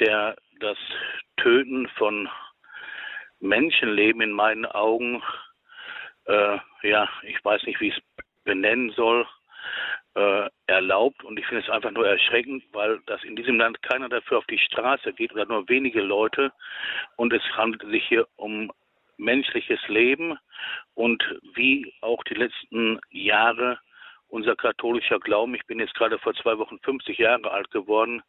der 0.00 0.36
das 0.60 0.78
Töten 1.36 1.88
von 1.96 2.28
Menschenleben 3.40 4.22
in 4.22 4.32
meinen 4.32 4.66
Augen, 4.66 5.22
äh, 6.26 6.58
ja, 6.82 7.08
ich 7.22 7.44
weiß 7.44 7.64
nicht, 7.64 7.80
wie 7.80 7.88
ich 7.88 7.96
es 7.96 8.24
benennen 8.44 8.90
soll, 8.90 9.26
äh, 10.14 10.48
erlaubt. 10.66 11.24
Und 11.24 11.38
ich 11.38 11.46
finde 11.46 11.62
es 11.62 11.70
einfach 11.70 11.90
nur 11.90 12.06
erschreckend, 12.06 12.64
weil 12.72 13.00
das 13.06 13.22
in 13.24 13.36
diesem 13.36 13.58
Land 13.58 13.82
keiner 13.82 14.08
dafür 14.08 14.38
auf 14.38 14.46
die 14.46 14.58
Straße 14.58 15.12
geht 15.12 15.32
oder 15.32 15.46
nur 15.46 15.68
wenige 15.68 16.00
Leute. 16.00 16.52
Und 17.16 17.32
es 17.32 17.42
handelt 17.56 17.82
sich 17.90 18.06
hier 18.06 18.26
um 18.36 18.72
menschliches 19.16 19.80
Leben 19.88 20.38
und 20.94 21.22
wie 21.54 21.92
auch 22.00 22.22
die 22.24 22.34
letzten 22.34 23.00
Jahre 23.10 23.78
unser 24.34 24.56
katholischer 24.56 25.20
Glauben, 25.20 25.54
ich 25.54 25.64
bin 25.66 25.78
jetzt 25.78 25.94
gerade 25.94 26.18
vor 26.18 26.34
zwei 26.34 26.58
Wochen 26.58 26.78
50 26.80 27.16
Jahre 27.18 27.50
alt 27.50 27.70
geworden, 27.70 28.22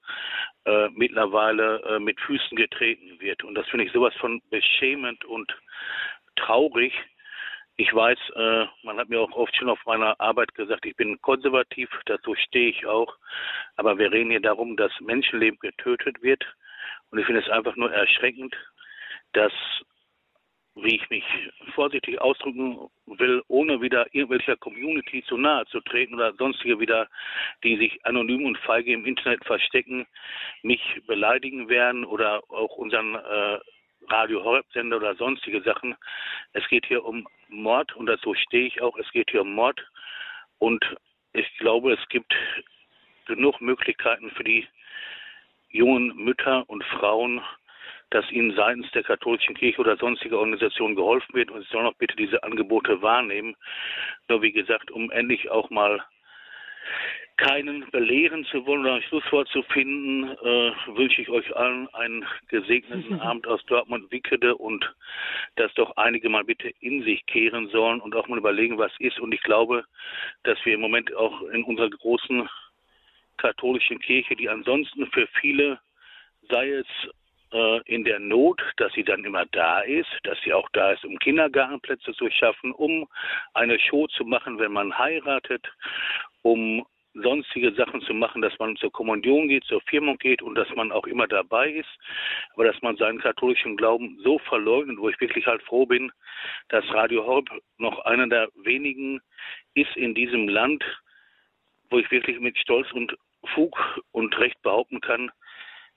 äh, 0.65 0.88
mittlerweile 0.90 1.82
äh, 1.82 1.99
mit 1.99 2.19
Füßen 2.22 2.56
getreten 2.56 3.19
wird. 3.19 3.44
Und 3.44 3.56
das 3.56 3.68
finde 3.68 3.86
ich 3.86 3.91
sowas 3.91 4.14
von 4.15 4.41
beschämend 4.49 5.26
und 5.26 5.52
traurig, 6.36 6.94
ich 7.77 7.94
weiß, 7.94 8.18
äh, 8.36 8.65
man 8.84 8.98
hat 8.98 9.10
mir 9.10 9.19
auch 9.19 9.32
oft 9.32 9.53
schon 9.57 9.69
auf 9.69 9.80
meiner 9.86 10.18
Arbeit 10.22 10.53
gesagt, 10.56 10.86
ich 10.86 10.95
bin 10.95 11.19
konservativ, 11.22 11.90
dazu 12.06 12.34
stehe 12.36 12.69
ich 12.69 12.86
auch. 12.86 13.14
Aber 13.76 13.98
wir 13.98 14.11
reden 14.11 14.30
hier 14.30 14.40
darum, 14.40 14.77
dass 14.77 14.91
Menschenleben 15.02 15.60
getötet 15.60 16.22
wird. 16.22 16.45
Und 17.11 17.19
ich 17.19 17.26
finde 17.26 17.41
es 17.41 17.49
einfach 17.49 17.76
nur 17.76 17.91
erschreckend, 17.91 18.56
dass, 19.34 19.52
wie 20.76 20.95
ich 20.95 21.10
mich 21.10 21.23
vorsichtig 21.73 22.19
ausdrücken 22.19 22.89
will, 23.06 23.41
ohne 23.47 23.81
wieder 23.81 24.14
irgendwelcher 24.14 24.57
Community 24.57 25.23
zu 25.23 25.38
nahe 25.38 25.65
zu 25.68 25.80
treten 25.81 26.15
oder 26.15 26.34
sonstige 26.34 26.80
wieder, 26.80 27.07
die 27.64 27.77
sich 27.77 28.06
anonym 28.06 28.45
und 28.45 28.57
feige 28.60 28.91
im 28.91 29.06
Internet 29.06 29.43
verstecken, 29.45 30.06
mich 30.64 30.81
beleidigen 31.07 31.69
werden 31.69 32.03
oder 32.03 32.43
auch 32.49 32.76
unseren 32.76 33.15
äh, 33.15 33.60
Radio 34.10 34.43
Horeb-Sender 34.43 34.97
oder 34.97 35.15
sonstige 35.15 35.61
Sachen. 35.61 35.95
Es 36.53 36.68
geht 36.68 36.85
hier 36.85 37.03
um 37.06 37.27
Mord 37.47 37.95
und 37.95 38.07
dazu 38.07 38.34
stehe 38.35 38.68
ich 38.68 38.81
auch. 38.81 38.97
Es 38.97 39.10
geht 39.11 39.31
hier 39.31 39.41
um 39.41 39.53
Mord 39.53 39.81
und 40.60 40.85
ich 41.34 41.57
glaube, 41.57 41.93
es 41.93 42.10
gibt 42.10 42.34
genug 43.26 43.61
Möglichkeiten 43.61 44.30
für 44.31 44.43
die 44.43 44.68
jungen 45.69 46.15
Mütter 46.15 46.69
und 46.69 46.84
Frauen, 46.84 47.41
dass 48.10 48.30
ihnen 48.32 48.56
seitens 48.56 48.90
der 48.91 49.03
katholischen 49.03 49.56
Kirche 49.56 49.82
oder 49.82 49.98
sonstiger 49.98 50.38
Organisationen 50.38 50.95
geholfen 50.95 51.34
wird 51.34 51.52
und 51.52 51.61
sie 51.61 51.69
sollen 51.72 51.88
auch 51.88 51.95
bitte 51.95 52.15
diese 52.15 52.44
Angebote 52.44 53.02
wahrnehmen. 53.02 53.56
Nur 54.30 54.41
wie 54.41 54.52
gesagt, 54.52 54.91
um 54.91 55.11
endlich 55.11 55.49
auch 55.49 55.69
mal 55.69 56.03
keinen 57.38 57.90
belehren 57.91 58.45
zu 58.45 58.65
wollen 58.65 58.82
oder 58.82 58.95
ein 58.95 59.02
Schlusswort 59.03 59.49
zu 59.49 59.61
finden, 59.64 60.23
äh, 60.23 60.72
wünsche 60.95 61.22
ich 61.22 61.30
euch 61.30 61.53
allen 61.56 61.94
einen 61.94 62.26
gesegneten 62.48 63.19
Abend 63.22 63.45
aus 63.48 63.64
Dortmund-Wickede 63.65 64.56
und 64.56 64.90
dass 65.56 65.73
doch 65.73 65.98
einige 65.98 66.30
mal 66.30 66.45
bitte 66.45 66.72
in 66.80 67.03
sich 67.03 67.26
kehren 67.26 67.68
sollen 67.69 67.99
und 67.99 68.15
auch 68.15 68.27
mal 68.27 68.38
überlegen, 68.38 68.77
was 68.77 68.91
ist. 68.99 69.19
Und 69.19 69.34
ich 69.34 69.41
glaube, 69.41 69.84
dass 70.44 70.57
wir 70.64 70.76
im 70.76 70.82
Moment 70.82 71.14
auch 71.15 71.41
in 71.49 71.64
unserer 71.64 71.90
großen 71.90 72.48
katholischen 73.38 73.99
Kirche, 73.99 74.36
die 74.36 74.48
ansonsten 74.48 75.07
für 75.07 75.27
viele, 75.41 75.80
sei 76.49 76.69
es 76.69 76.88
in 77.85 78.03
der 78.03 78.19
Not, 78.19 78.61
dass 78.77 78.91
sie 78.93 79.03
dann 79.03 79.23
immer 79.23 79.45
da 79.45 79.80
ist, 79.81 80.09
dass 80.23 80.38
sie 80.43 80.53
auch 80.53 80.67
da 80.73 80.91
ist, 80.91 81.05
um 81.05 81.17
Kindergartenplätze 81.19 82.13
zu 82.13 82.30
schaffen, 82.30 82.72
um 82.73 83.07
eine 83.53 83.80
Show 83.80 84.07
zu 84.07 84.26
machen, 84.26 84.59
wenn 84.59 84.73
man 84.73 84.97
heiratet, 84.97 85.65
um 86.41 86.85
sonstige 87.15 87.73
Sachen 87.73 88.01
zu 88.01 88.13
machen, 88.13 88.41
dass 88.41 88.57
man 88.59 88.76
zur 88.76 88.91
Kommunion 88.91 89.47
geht, 89.47 89.63
zur 89.65 89.81
Firmung 89.81 90.17
geht 90.17 90.41
und 90.41 90.55
dass 90.55 90.69
man 90.76 90.91
auch 90.91 91.07
immer 91.07 91.27
dabei 91.27 91.69
ist, 91.69 91.89
aber 92.53 92.65
dass 92.65 92.81
man 92.81 92.97
seinen 92.97 93.19
katholischen 93.19 93.77
Glauben 93.77 94.19
so 94.22 94.38
verleugnet, 94.39 94.97
wo 94.97 95.09
ich 95.09 95.19
wirklich 95.22 95.45
halt 95.47 95.63
froh 95.63 95.85
bin, 95.85 96.11
dass 96.69 96.84
Radio 96.93 97.26
Horb 97.26 97.49
noch 97.77 97.99
einer 97.99 98.27
der 98.27 98.49
wenigen 98.55 99.22
ist 99.73 99.95
in 99.95 100.13
diesem 100.13 100.49
Land, 100.49 100.84
wo 101.89 101.99
ich 101.99 102.11
wirklich 102.11 102.39
mit 102.39 102.57
Stolz 102.57 102.91
und 102.91 103.15
Fug 103.53 103.77
und 104.11 104.38
Recht 104.38 104.61
behaupten 104.61 104.99
kann, 104.99 105.31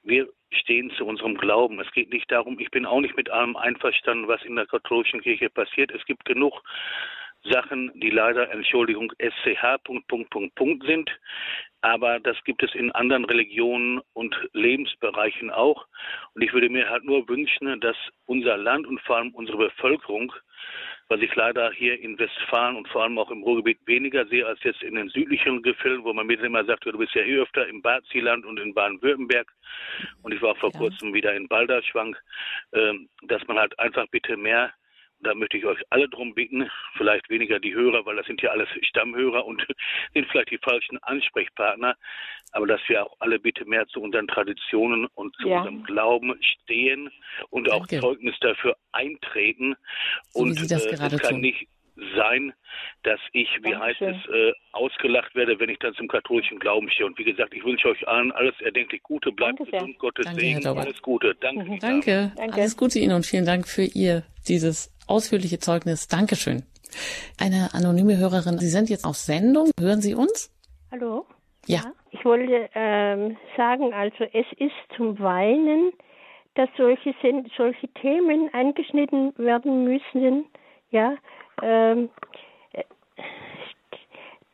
wir 0.09 0.29
stehen 0.51 0.91
zu 0.97 1.05
unserem 1.05 1.37
Glauben. 1.37 1.79
Es 1.81 1.91
geht 1.93 2.11
nicht 2.11 2.31
darum, 2.31 2.59
ich 2.59 2.71
bin 2.71 2.87
auch 2.87 3.01
nicht 3.01 3.17
mit 3.17 3.31
allem 3.31 3.57
einverstanden, 3.57 4.29
was 4.29 4.43
in 4.45 4.57
der 4.57 4.67
katholischen 4.67 5.21
Kirche 5.21 5.51
passiert. 5.51 5.91
Es 5.91 6.05
gibt 6.07 6.25
genug 6.25 6.63
Sachen, 7.45 7.93
die 7.95 8.11
leider, 8.11 8.51
Entschuldigung, 8.51 9.13
SCH 9.19 9.83
Punkt, 9.85 10.09
Punkt, 10.09 10.31
Punkt, 10.31 10.55
Punkt 10.55 10.87
sind. 10.87 11.11
Aber 11.81 12.19
das 12.19 12.37
gibt 12.45 12.63
es 12.63 12.75
in 12.75 12.91
anderen 12.93 13.25
Religionen 13.25 14.01
und 14.13 14.35
Lebensbereichen 14.53 15.51
auch. 15.51 15.87
Und 16.35 16.43
ich 16.43 16.53
würde 16.53 16.69
mir 16.69 16.89
halt 16.89 17.05
nur 17.05 17.29
wünschen, 17.29 17.81
dass 17.81 17.97
unser 18.27 18.57
Land 18.57 18.87
und 18.87 19.01
vor 19.03 19.17
allem 19.17 19.33
unsere 19.35 19.59
Bevölkerung, 19.59 20.33
was 21.09 21.21
ich 21.21 21.35
leider 21.37 21.71
hier 21.73 21.99
in 22.01 22.19
Westfalen 22.19 22.77
und 22.77 22.89
vor 22.89 23.03
allem 23.05 23.19
auch 23.19 23.31
im 23.31 23.43
Ruhrgebiet 23.43 23.79
weniger 23.87 24.27
sehe 24.27 24.45
als 24.45 24.63
jetzt 24.65 24.83
in 24.83 24.97
den 24.97 25.09
südlichen 25.09 25.63
Gefilden, 25.63 26.05
wo 26.05 26.13
man 26.13 26.27
mir 26.27 26.43
immer 26.43 26.65
sagt, 26.65 26.85
du 26.85 26.99
bist 26.99 27.15
ja 27.15 27.23
hier 27.23 27.43
öfter 27.43 27.67
im 27.67 27.81
Badsieland 27.81 28.45
und 28.45 28.59
in 28.59 28.75
Baden-Württemberg. 28.75 29.51
Und 30.23 30.35
ich 30.35 30.43
war 30.43 30.57
vor 30.57 30.71
ja. 30.73 30.79
kurzem 30.79 31.15
wieder 31.15 31.35
in 31.35 31.49
Balderschwang, 31.49 32.17
äh, 32.73 32.95
dass 33.23 33.47
man 33.47 33.59
halt 33.59 33.79
einfach 33.79 34.07
bitte 34.11 34.37
mehr 34.37 34.73
da 35.21 35.35
möchte 35.35 35.57
ich 35.57 35.65
euch 35.65 35.81
alle 35.91 36.09
drum 36.09 36.35
bitten, 36.35 36.71
vielleicht 36.97 37.29
weniger 37.29 37.59
die 37.59 37.75
Hörer, 37.75 38.07
weil 38.07 38.17
das 38.17 38.27
sind 38.27 38.41
ja 38.43 38.51
alles 38.51 38.69
Stammhörer 38.83 39.45
und 39.45 39.67
sind 40.15 40.27
vielleicht 40.31 40.51
die 40.51 40.59
falschen 40.59 40.99
Ansprechpartner, 41.03 41.97
aber 42.53 42.67
dass 42.67 42.81
wir 42.89 43.05
auch 43.05 43.17
alle 43.21 43.39
bitte 43.39 43.65
mehr 43.65 43.87
zu 43.89 44.01
unseren 44.01 44.29
Traditionen 44.29 45.07
und 45.15 45.35
zu 45.37 45.49
ja. 45.49 45.59
unserem 45.59 45.85
Glauben 45.85 46.35
stehen 46.43 47.11
und 47.51 47.71
auch 47.71 47.87
Danke. 47.87 48.01
Zeugnis 48.01 48.37
dafür 48.41 48.77
eintreten. 48.93 49.75
So 50.31 50.41
und 50.41 50.59
äh, 50.59 50.75
es 50.75 51.23
kann 51.23 51.41
nicht 51.41 51.69
sein, 52.17 52.53
dass 53.03 53.21
ich, 53.33 53.49
wie 53.63 53.75
heißt 53.75 54.01
es, 54.03 54.17
äh, 54.29 54.53
ausgelacht 54.73 55.35
werde, 55.35 55.59
wenn 55.59 55.69
ich 55.69 55.79
dann 55.79 55.95
zum 55.95 56.09
katholischen 56.09 56.59
Glauben 56.59 56.91
stehe. 56.91 57.07
Und 57.07 57.19
wie 57.19 57.25
gesagt, 57.25 57.55
ich 57.55 57.65
wünsche 57.65 57.89
euch 57.89 58.07
allen 58.07 58.33
alles 58.33 58.55
erdenklich 58.61 59.03
Gute, 59.03 59.33
bleibt 59.33 59.59
gesund, 59.59 59.99
Gottes 59.99 60.27
Danke, 60.27 60.41
Segen, 60.41 60.67
alles 60.67 61.03
Gute. 61.03 61.35
Danke. 61.41 61.65
Mhm, 61.65 61.79
Danke. 61.79 62.33
Alles 62.37 62.77
Gute 62.77 62.99
Ihnen 62.99 63.15
und 63.15 63.27
vielen 63.27 63.47
Dank 63.47 63.67
für 63.67 63.85
Ihr 63.85 64.23
dieses 64.49 64.95
ausführliche 65.07 65.59
Zeugnis. 65.59 66.09
Dankeschön. 66.09 66.63
Eine 67.39 67.71
anonyme 67.75 68.17
Hörerin, 68.17 68.59
Sie 68.59 68.69
sind 68.69 68.89
jetzt 68.89 69.05
auf 69.05 69.17
Sendung. 69.17 69.71
Hören 69.79 70.01
Sie 70.01 70.15
uns? 70.15 70.51
Hallo? 70.91 71.27
Ja. 71.67 71.93
Ich 72.11 72.25
wollte 72.25 72.71
ähm, 72.75 73.37
sagen, 73.57 73.93
also 73.93 74.25
es 74.33 74.47
ist 74.57 74.73
zum 74.97 75.19
Weinen, 75.19 75.93
dass 76.55 76.69
solche, 76.77 77.15
solche 77.57 77.89
Themen 78.01 78.53
angeschnitten 78.53 79.33
werden 79.37 79.85
müssen. 79.85 80.47
Ja, 80.91 81.17
ähm, 81.63 82.11
äh, 82.73 82.85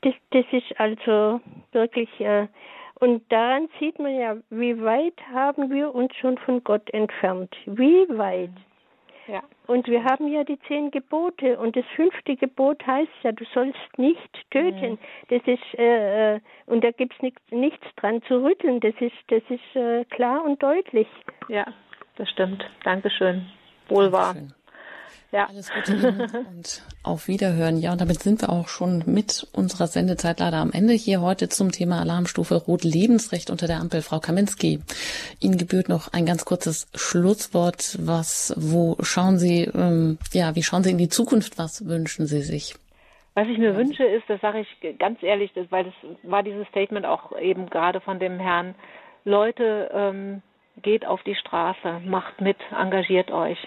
das, 0.03 0.15
das 0.31 0.45
ist 0.53 0.81
also 0.81 1.41
wirklich, 1.73 2.09
äh, 2.21 2.47
und 3.01 3.31
daran 3.31 3.69
sieht 3.81 3.99
man 3.99 4.15
ja, 4.19 4.37
wie 4.51 4.81
weit 4.83 5.21
haben 5.33 5.71
wir 5.71 5.95
uns 5.95 6.15
schon 6.17 6.39
von 6.39 6.63
Gott 6.63 6.89
entfernt. 6.91 7.55
Wie 7.67 8.07
weit? 8.09 8.51
Ja. 9.27 9.43
Und 9.67 9.87
wir 9.89 10.05
haben 10.05 10.29
ja 10.29 10.45
die 10.45 10.59
zehn 10.69 10.91
Gebote 10.91 11.59
und 11.59 11.75
das 11.77 11.85
fünfte 11.97 12.37
Gebot 12.37 12.87
heißt 12.87 13.11
ja, 13.23 13.33
du 13.33 13.45
sollst 13.55 13.79
nicht 13.97 14.51
töten. 14.51 14.99
Das 15.29 15.41
ist 15.47 15.79
äh, 15.79 16.35
äh, 16.35 16.41
und 16.67 16.85
da 16.85 16.91
gibt's 16.91 17.17
nichts 17.23 17.41
nichts 17.51 17.87
dran 17.97 18.23
zu 18.29 18.45
rütteln. 18.45 18.81
Das 18.81 18.95
ist 19.01 19.17
das 19.29 19.43
ist 19.49 19.77
äh, 19.77 20.05
klar 20.07 20.45
und 20.45 20.63
deutlich. 20.63 21.09
Ja, 21.49 21.65
das 22.17 22.29
stimmt. 22.31 22.65
Dankeschön. 22.85 23.47
Wohl 23.89 24.13
wahr. 24.13 24.35
Ja. 25.35 25.49
Alles 25.49 25.69
Gute 25.73 25.95
Ihnen 25.95 26.21
und 26.47 26.83
auf 27.03 27.27
Wiederhören. 27.27 27.79
Ja, 27.79 27.91
und 27.91 28.01
damit 28.01 28.21
sind 28.21 28.41
wir 28.41 28.51
auch 28.51 28.69
schon 28.69 29.03
mit 29.07 29.45
unserer 29.53 29.89
Sendezeit 29.89 30.39
leider 30.39 30.59
am 30.59 30.71
Ende 30.71 30.93
hier 30.93 31.21
heute 31.23 31.49
zum 31.49 31.73
Thema 31.73 32.01
Alarmstufe 32.01 32.55
Rot 32.55 32.85
Lebensrecht 32.85 33.51
unter 33.51 33.67
der 33.67 33.81
Ampel. 33.81 34.01
Frau 34.03 34.21
Kaminski, 34.21 34.79
Ihnen 35.41 35.59
gebührt 35.59 35.89
noch 35.89 36.13
ein 36.13 36.25
ganz 36.25 36.45
kurzes 36.45 36.87
Schlusswort. 36.95 37.99
Was, 37.99 38.55
wo 38.57 38.97
schauen 39.01 39.39
Sie, 39.39 39.65
ähm, 39.75 40.19
ja, 40.33 40.55
wie 40.55 40.63
schauen 40.63 40.85
Sie 40.85 40.93
in 40.93 40.99
die 40.99 41.09
Zukunft? 41.09 41.59
Was 41.59 41.85
wünschen 41.85 42.27
Sie 42.27 42.43
sich? 42.43 42.77
Was 43.35 43.49
ich 43.49 43.59
mir 43.59 43.75
wünsche, 43.75 44.05
ist, 44.05 44.31
das 44.31 44.41
sage 44.41 44.61
ich 44.61 44.99
ganz 45.01 45.21
ehrlich, 45.21 45.51
das, 45.57 45.67
weil 45.71 45.83
das 45.83 45.95
war 46.23 46.45
dieses 46.45 46.69
Statement 46.69 47.07
auch 47.07 47.37
eben 47.41 47.69
gerade 47.71 48.01
von 48.01 48.21
dem 48.21 48.39
Herrn, 48.39 48.77
Leute, 49.25 49.91
ähm, 49.93 50.43
geht 50.83 51.05
auf 51.05 51.25
die 51.25 51.35
Straße, 51.35 52.03
macht 52.05 52.41
mit, 52.41 52.59
engagiert 52.71 53.33
euch. 53.33 53.59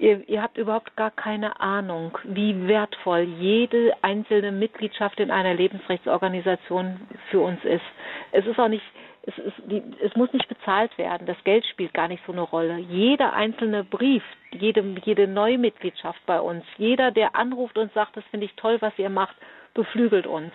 Ihr, 0.00 0.26
ihr 0.30 0.40
habt 0.40 0.56
überhaupt 0.56 0.96
gar 0.96 1.10
keine 1.10 1.60
Ahnung, 1.60 2.16
wie 2.24 2.66
wertvoll 2.66 3.20
jede 3.20 3.92
einzelne 4.00 4.50
Mitgliedschaft 4.50 5.20
in 5.20 5.30
einer 5.30 5.52
Lebensrechtsorganisation 5.52 7.02
für 7.30 7.40
uns 7.40 7.62
ist. 7.64 7.84
Es 8.32 8.46
ist 8.46 8.58
auch 8.58 8.68
nicht, 8.68 8.82
es, 9.24 9.36
ist, 9.36 9.60
es 10.02 10.16
muss 10.16 10.32
nicht 10.32 10.48
bezahlt 10.48 10.96
werden. 10.96 11.26
Das 11.26 11.36
Geld 11.44 11.66
spielt 11.66 11.92
gar 11.92 12.08
nicht 12.08 12.24
so 12.24 12.32
eine 12.32 12.40
Rolle. 12.40 12.78
Jeder 12.78 13.34
einzelne 13.34 13.84
Brief, 13.84 14.22
jede, 14.52 14.82
jede 15.04 15.28
Neumitgliedschaft 15.28 16.24
bei 16.24 16.40
uns, 16.40 16.64
jeder, 16.78 17.10
der 17.10 17.36
anruft 17.36 17.76
und 17.76 17.92
sagt, 17.92 18.16
das 18.16 18.24
finde 18.30 18.46
ich 18.46 18.54
toll, 18.54 18.78
was 18.80 18.98
ihr 18.98 19.10
macht, 19.10 19.36
beflügelt 19.74 20.26
uns. 20.26 20.52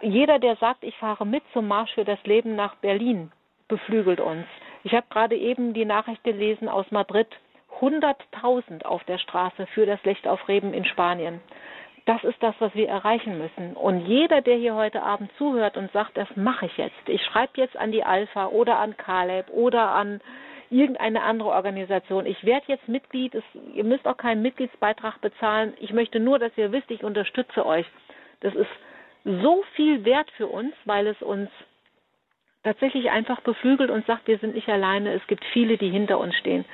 Jeder, 0.00 0.40
der 0.40 0.56
sagt, 0.56 0.82
ich 0.82 0.96
fahre 0.96 1.24
mit 1.24 1.44
zum 1.52 1.68
Marsch 1.68 1.94
für 1.94 2.04
das 2.04 2.18
Leben 2.24 2.56
nach 2.56 2.74
Berlin, 2.78 3.30
beflügelt 3.68 4.18
uns. 4.18 4.46
Ich 4.82 4.94
habe 4.94 5.06
gerade 5.10 5.36
eben 5.36 5.74
die 5.74 5.84
Nachricht 5.84 6.24
gelesen 6.24 6.68
aus 6.68 6.90
Madrid. 6.90 7.28
100.000 7.82 8.84
auf 8.84 9.02
der 9.04 9.18
Straße 9.18 9.66
für 9.74 9.84
das 9.84 10.02
Licht 10.04 10.26
auf 10.26 10.48
Reben 10.48 10.72
in 10.72 10.84
Spanien. 10.84 11.40
Das 12.04 12.22
ist 12.24 12.42
das, 12.42 12.54
was 12.58 12.74
wir 12.74 12.88
erreichen 12.88 13.38
müssen. 13.38 13.74
Und 13.74 14.06
jeder, 14.06 14.40
der 14.40 14.56
hier 14.56 14.74
heute 14.74 15.02
Abend 15.02 15.30
zuhört 15.36 15.76
und 15.76 15.92
sagt, 15.92 16.16
das 16.16 16.28
mache 16.36 16.66
ich 16.66 16.76
jetzt. 16.76 17.08
Ich 17.08 17.22
schreibe 17.24 17.52
jetzt 17.56 17.76
an 17.76 17.92
die 17.92 18.02
Alpha 18.02 18.46
oder 18.46 18.78
an 18.78 18.96
Caleb 18.96 19.48
oder 19.50 19.90
an 19.90 20.20
irgendeine 20.70 21.22
andere 21.22 21.50
Organisation. 21.50 22.26
Ich 22.26 22.44
werde 22.44 22.64
jetzt 22.68 22.88
Mitglied. 22.88 23.34
Es, 23.34 23.44
ihr 23.74 23.84
müsst 23.84 24.06
auch 24.06 24.16
keinen 24.16 24.42
Mitgliedsbeitrag 24.42 25.20
bezahlen. 25.20 25.74
Ich 25.78 25.92
möchte 25.92 26.18
nur, 26.18 26.38
dass 26.38 26.56
ihr 26.56 26.72
wisst, 26.72 26.90
ich 26.90 27.04
unterstütze 27.04 27.64
euch. 27.66 27.86
Das 28.40 28.54
ist 28.54 28.70
so 29.24 29.62
viel 29.74 30.04
wert 30.04 30.30
für 30.36 30.48
uns, 30.48 30.74
weil 30.84 31.06
es 31.06 31.20
uns 31.22 31.50
tatsächlich 32.64 33.10
einfach 33.10 33.40
beflügelt 33.42 33.90
und 33.90 34.06
sagt, 34.06 34.26
wir 34.26 34.38
sind 34.38 34.54
nicht 34.54 34.68
alleine. 34.68 35.12
Es 35.12 35.26
gibt 35.26 35.44
viele, 35.52 35.76
die 35.76 35.90
hinter 35.90 36.18
uns 36.18 36.34
stehen. 36.36 36.64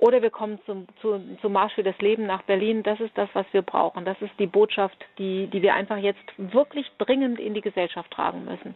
Oder 0.00 0.22
wir 0.22 0.30
kommen 0.30 0.58
zum, 0.64 0.86
zu, 1.02 1.20
zum 1.42 1.52
Marsch 1.52 1.74
für 1.74 1.82
das 1.82 1.98
Leben 1.98 2.26
nach 2.26 2.42
Berlin. 2.44 2.82
Das 2.82 2.98
ist 3.00 3.16
das, 3.16 3.28
was 3.34 3.44
wir 3.52 3.60
brauchen. 3.60 4.06
Das 4.06 4.16
ist 4.22 4.32
die 4.38 4.46
Botschaft, 4.46 4.96
die, 5.18 5.46
die 5.48 5.60
wir 5.60 5.74
einfach 5.74 5.98
jetzt 5.98 6.24
wirklich 6.38 6.90
dringend 6.96 7.38
in 7.38 7.52
die 7.52 7.60
Gesellschaft 7.60 8.10
tragen 8.10 8.46
müssen. 8.46 8.74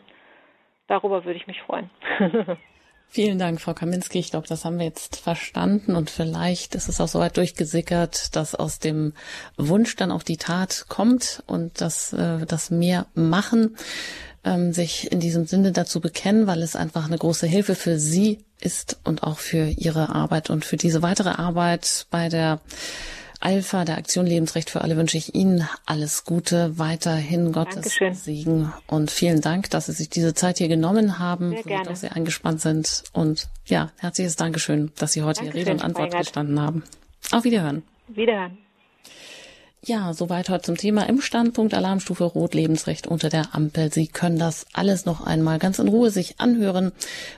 Darüber 0.87 1.25
würde 1.25 1.39
ich 1.39 1.47
mich 1.47 1.61
freuen. 1.63 1.89
Vielen 3.07 3.39
Dank, 3.39 3.61
Frau 3.61 3.73
Kaminski. 3.73 4.19
Ich 4.19 4.33
glaube, 4.33 4.47
das 4.49 4.67
haben 4.67 4.79
wir 4.79 4.85
jetzt 4.85 5.17
verstanden 5.17 5.97
und 5.97 6.11
vielleicht 6.11 6.75
ist 6.75 6.89
es 6.89 7.01
auch 7.01 7.09
so 7.09 7.21
weit 7.21 7.37
durchgesickert, 7.39 8.37
dass 8.37 8.55
aus 8.55 8.79
dem 8.79 9.15
Wunsch 9.57 9.97
dann 9.97 10.11
auch 10.11 10.23
die 10.23 10.37
Tat 10.37 10.87
kommt 10.89 11.43
und 11.47 11.81
dass 11.81 12.13
äh, 12.13 12.45
das 12.45 12.71
mehr 12.71 13.07
machen, 13.15 13.77
ähm, 14.45 14.73
sich 14.73 15.11
in 15.11 15.21
diesem 15.21 15.47
Sinne 15.47 15.73
dazu 15.73 16.01
bekennen, 16.01 16.47
weil 16.47 16.63
es 16.63 16.77
einfach 16.77 17.07
eine 17.07 17.19
große 17.19 17.47
Hilfe 17.47 17.75
für 17.75 17.99
Sie 17.99 18.39
ist 18.61 18.99
und 19.05 19.23
auch 19.23 19.39
für 19.39 19.67
Ihre 19.69 20.11
Arbeit 20.11 20.51
und 20.51 20.65
für 20.65 20.77
diese 20.77 21.03
weitere 21.03 21.31
Arbeit 21.31 22.07
bei 22.11 22.29
der 22.29 22.61
Alpha, 23.41 23.85
der 23.85 23.99
Aktion 23.99 24.27
Lebensrecht 24.27 24.71
für 24.71 24.81
alle, 24.81 24.97
wünsche 24.97 25.19
ich 25.19 25.35
Ihnen 25.35 25.69
alles 25.85 26.25
Gute, 26.25 26.79
weiterhin 26.79 27.53
Gottes 27.53 27.75
Dankeschön. 27.75 28.15
Segen 28.15 28.73
und 28.87 29.11
vielen 29.11 29.43
Dank, 29.43 29.69
dass 29.71 29.87
Sie 29.87 29.93
sich 29.93 30.09
diese 30.09 30.33
Zeit 30.33 30.59
hier 30.59 30.69
genommen 30.69 31.19
haben, 31.19 31.51
Sehr 31.51 31.59
wo 31.59 31.63
Sie 31.63 31.69
gerne. 31.69 31.85
doch 31.89 31.97
sehr 31.97 32.17
angespannt 32.17 32.63
sind 32.63 33.05
und 33.13 33.49
ja, 33.67 33.91
herzliches 33.99 34.37
Dankeschön, 34.37 34.93
dass 34.97 35.13
Sie 35.13 35.23
heute 35.23 35.41
Dankeschön, 35.41 35.61
Rede 35.61 35.73
und 35.73 35.83
Antwort 35.85 36.17
gestanden 36.17 36.59
haben. 36.59 36.85
Auf 37.33 37.45
Wiederhören. 37.45 37.83
Wiederhören. 38.09 38.64
Ja, 39.87 40.15
soweit 40.15 40.49
heute 40.49 40.63
zum 40.63 40.79
Thema 40.79 41.07
im 41.11 41.21
Standpunkt 41.21 41.75
Alarmstufe 41.75 42.25
Rot 42.25 42.55
Lebensrecht 42.55 43.07
unter 43.07 43.29
der 43.29 43.55
Ampel. 43.55 43.93
Sie 43.93 44.07
können 44.07 44.39
das 44.39 44.65
alles 44.73 45.05
noch 45.05 45.21
einmal 45.21 45.59
ganz 45.59 45.79
in 45.79 45.89
Ruhe 45.89 46.11
sich 46.11 46.41
anhören. 46.41 46.93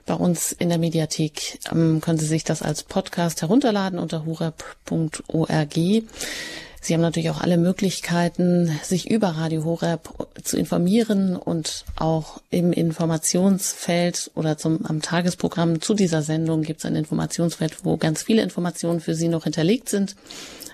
Bei 0.04 0.14
uns 0.14 0.52
in 0.52 0.68
der 0.68 0.78
Mediathek 0.78 1.58
ähm, 1.72 2.00
können 2.00 2.20
Sie 2.20 2.26
sich 2.26 2.44
das 2.44 2.62
als 2.62 2.84
Podcast 2.84 3.42
herunterladen 3.42 3.98
unter 3.98 4.24
horeb.org. 4.26 5.74
Sie 5.74 6.94
haben 6.94 7.00
natürlich 7.00 7.30
auch 7.30 7.40
alle 7.40 7.58
Möglichkeiten, 7.58 8.78
sich 8.80 9.10
über 9.10 9.30
Radio 9.30 9.64
Horeb 9.64 10.08
zu 10.44 10.56
informieren 10.56 11.34
und 11.34 11.84
auch 11.96 12.40
im 12.50 12.72
Informationsfeld 12.72 14.30
oder 14.36 14.56
zum, 14.56 14.86
am 14.86 15.02
Tagesprogramm 15.02 15.80
zu 15.80 15.94
dieser 15.94 16.22
Sendung 16.22 16.62
gibt 16.62 16.78
es 16.78 16.86
ein 16.86 16.94
Informationsfeld, 16.94 17.84
wo 17.84 17.96
ganz 17.96 18.22
viele 18.22 18.42
Informationen 18.42 19.00
für 19.00 19.16
Sie 19.16 19.26
noch 19.26 19.42
hinterlegt 19.42 19.88
sind. 19.88 20.14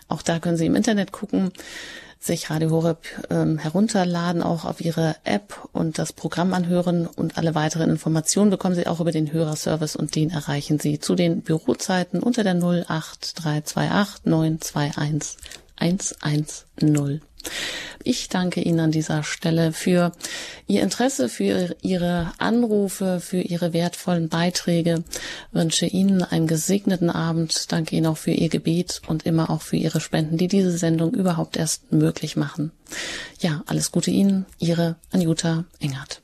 Auch 0.08 0.22
da 0.22 0.38
können 0.38 0.56
Sie 0.56 0.66
im 0.66 0.74
Internet 0.74 1.12
gucken, 1.12 1.52
sich 2.18 2.50
Radio 2.50 2.70
Horeb 2.70 3.04
ähm, 3.30 3.58
herunterladen, 3.58 4.42
auch 4.42 4.64
auf 4.64 4.80
Ihre 4.80 5.16
App 5.24 5.68
und 5.72 5.98
das 5.98 6.12
Programm 6.12 6.54
anhören 6.54 7.06
und 7.06 7.36
alle 7.36 7.54
weiteren 7.54 7.90
Informationen 7.90 8.50
bekommen 8.50 8.76
Sie 8.76 8.86
auch 8.86 9.00
über 9.00 9.10
den 9.10 9.32
Hörerservice 9.32 9.96
und 9.96 10.14
den 10.14 10.30
erreichen 10.30 10.78
Sie 10.78 11.00
zu 11.00 11.14
den 11.16 11.42
Bürozeiten 11.42 12.22
unter 12.22 12.44
der 12.44 12.54
08328 12.54 14.24
921 14.24 15.36
110. 15.76 17.22
Ich 18.04 18.28
danke 18.28 18.60
Ihnen 18.60 18.80
an 18.80 18.90
dieser 18.90 19.22
Stelle 19.22 19.72
für 19.72 20.12
Ihr 20.66 20.82
Interesse, 20.82 21.28
für 21.28 21.76
Ihre 21.82 22.32
Anrufe, 22.38 23.20
für 23.20 23.40
Ihre 23.40 23.72
wertvollen 23.72 24.28
Beiträge. 24.28 25.04
Wünsche 25.52 25.86
Ihnen 25.86 26.22
einen 26.22 26.46
gesegneten 26.46 27.10
Abend. 27.10 27.70
Danke 27.70 27.96
Ihnen 27.96 28.06
auch 28.06 28.16
für 28.16 28.32
Ihr 28.32 28.48
Gebet 28.48 29.02
und 29.06 29.24
immer 29.24 29.50
auch 29.50 29.62
für 29.62 29.76
Ihre 29.76 30.00
Spenden, 30.00 30.36
die 30.36 30.48
diese 30.48 30.76
Sendung 30.76 31.14
überhaupt 31.14 31.56
erst 31.56 31.92
möglich 31.92 32.36
machen. 32.36 32.72
Ja, 33.40 33.62
alles 33.66 33.92
Gute 33.92 34.10
Ihnen. 34.10 34.46
Ihre 34.58 34.96
Anjuta 35.12 35.64
Engert. 35.78 36.21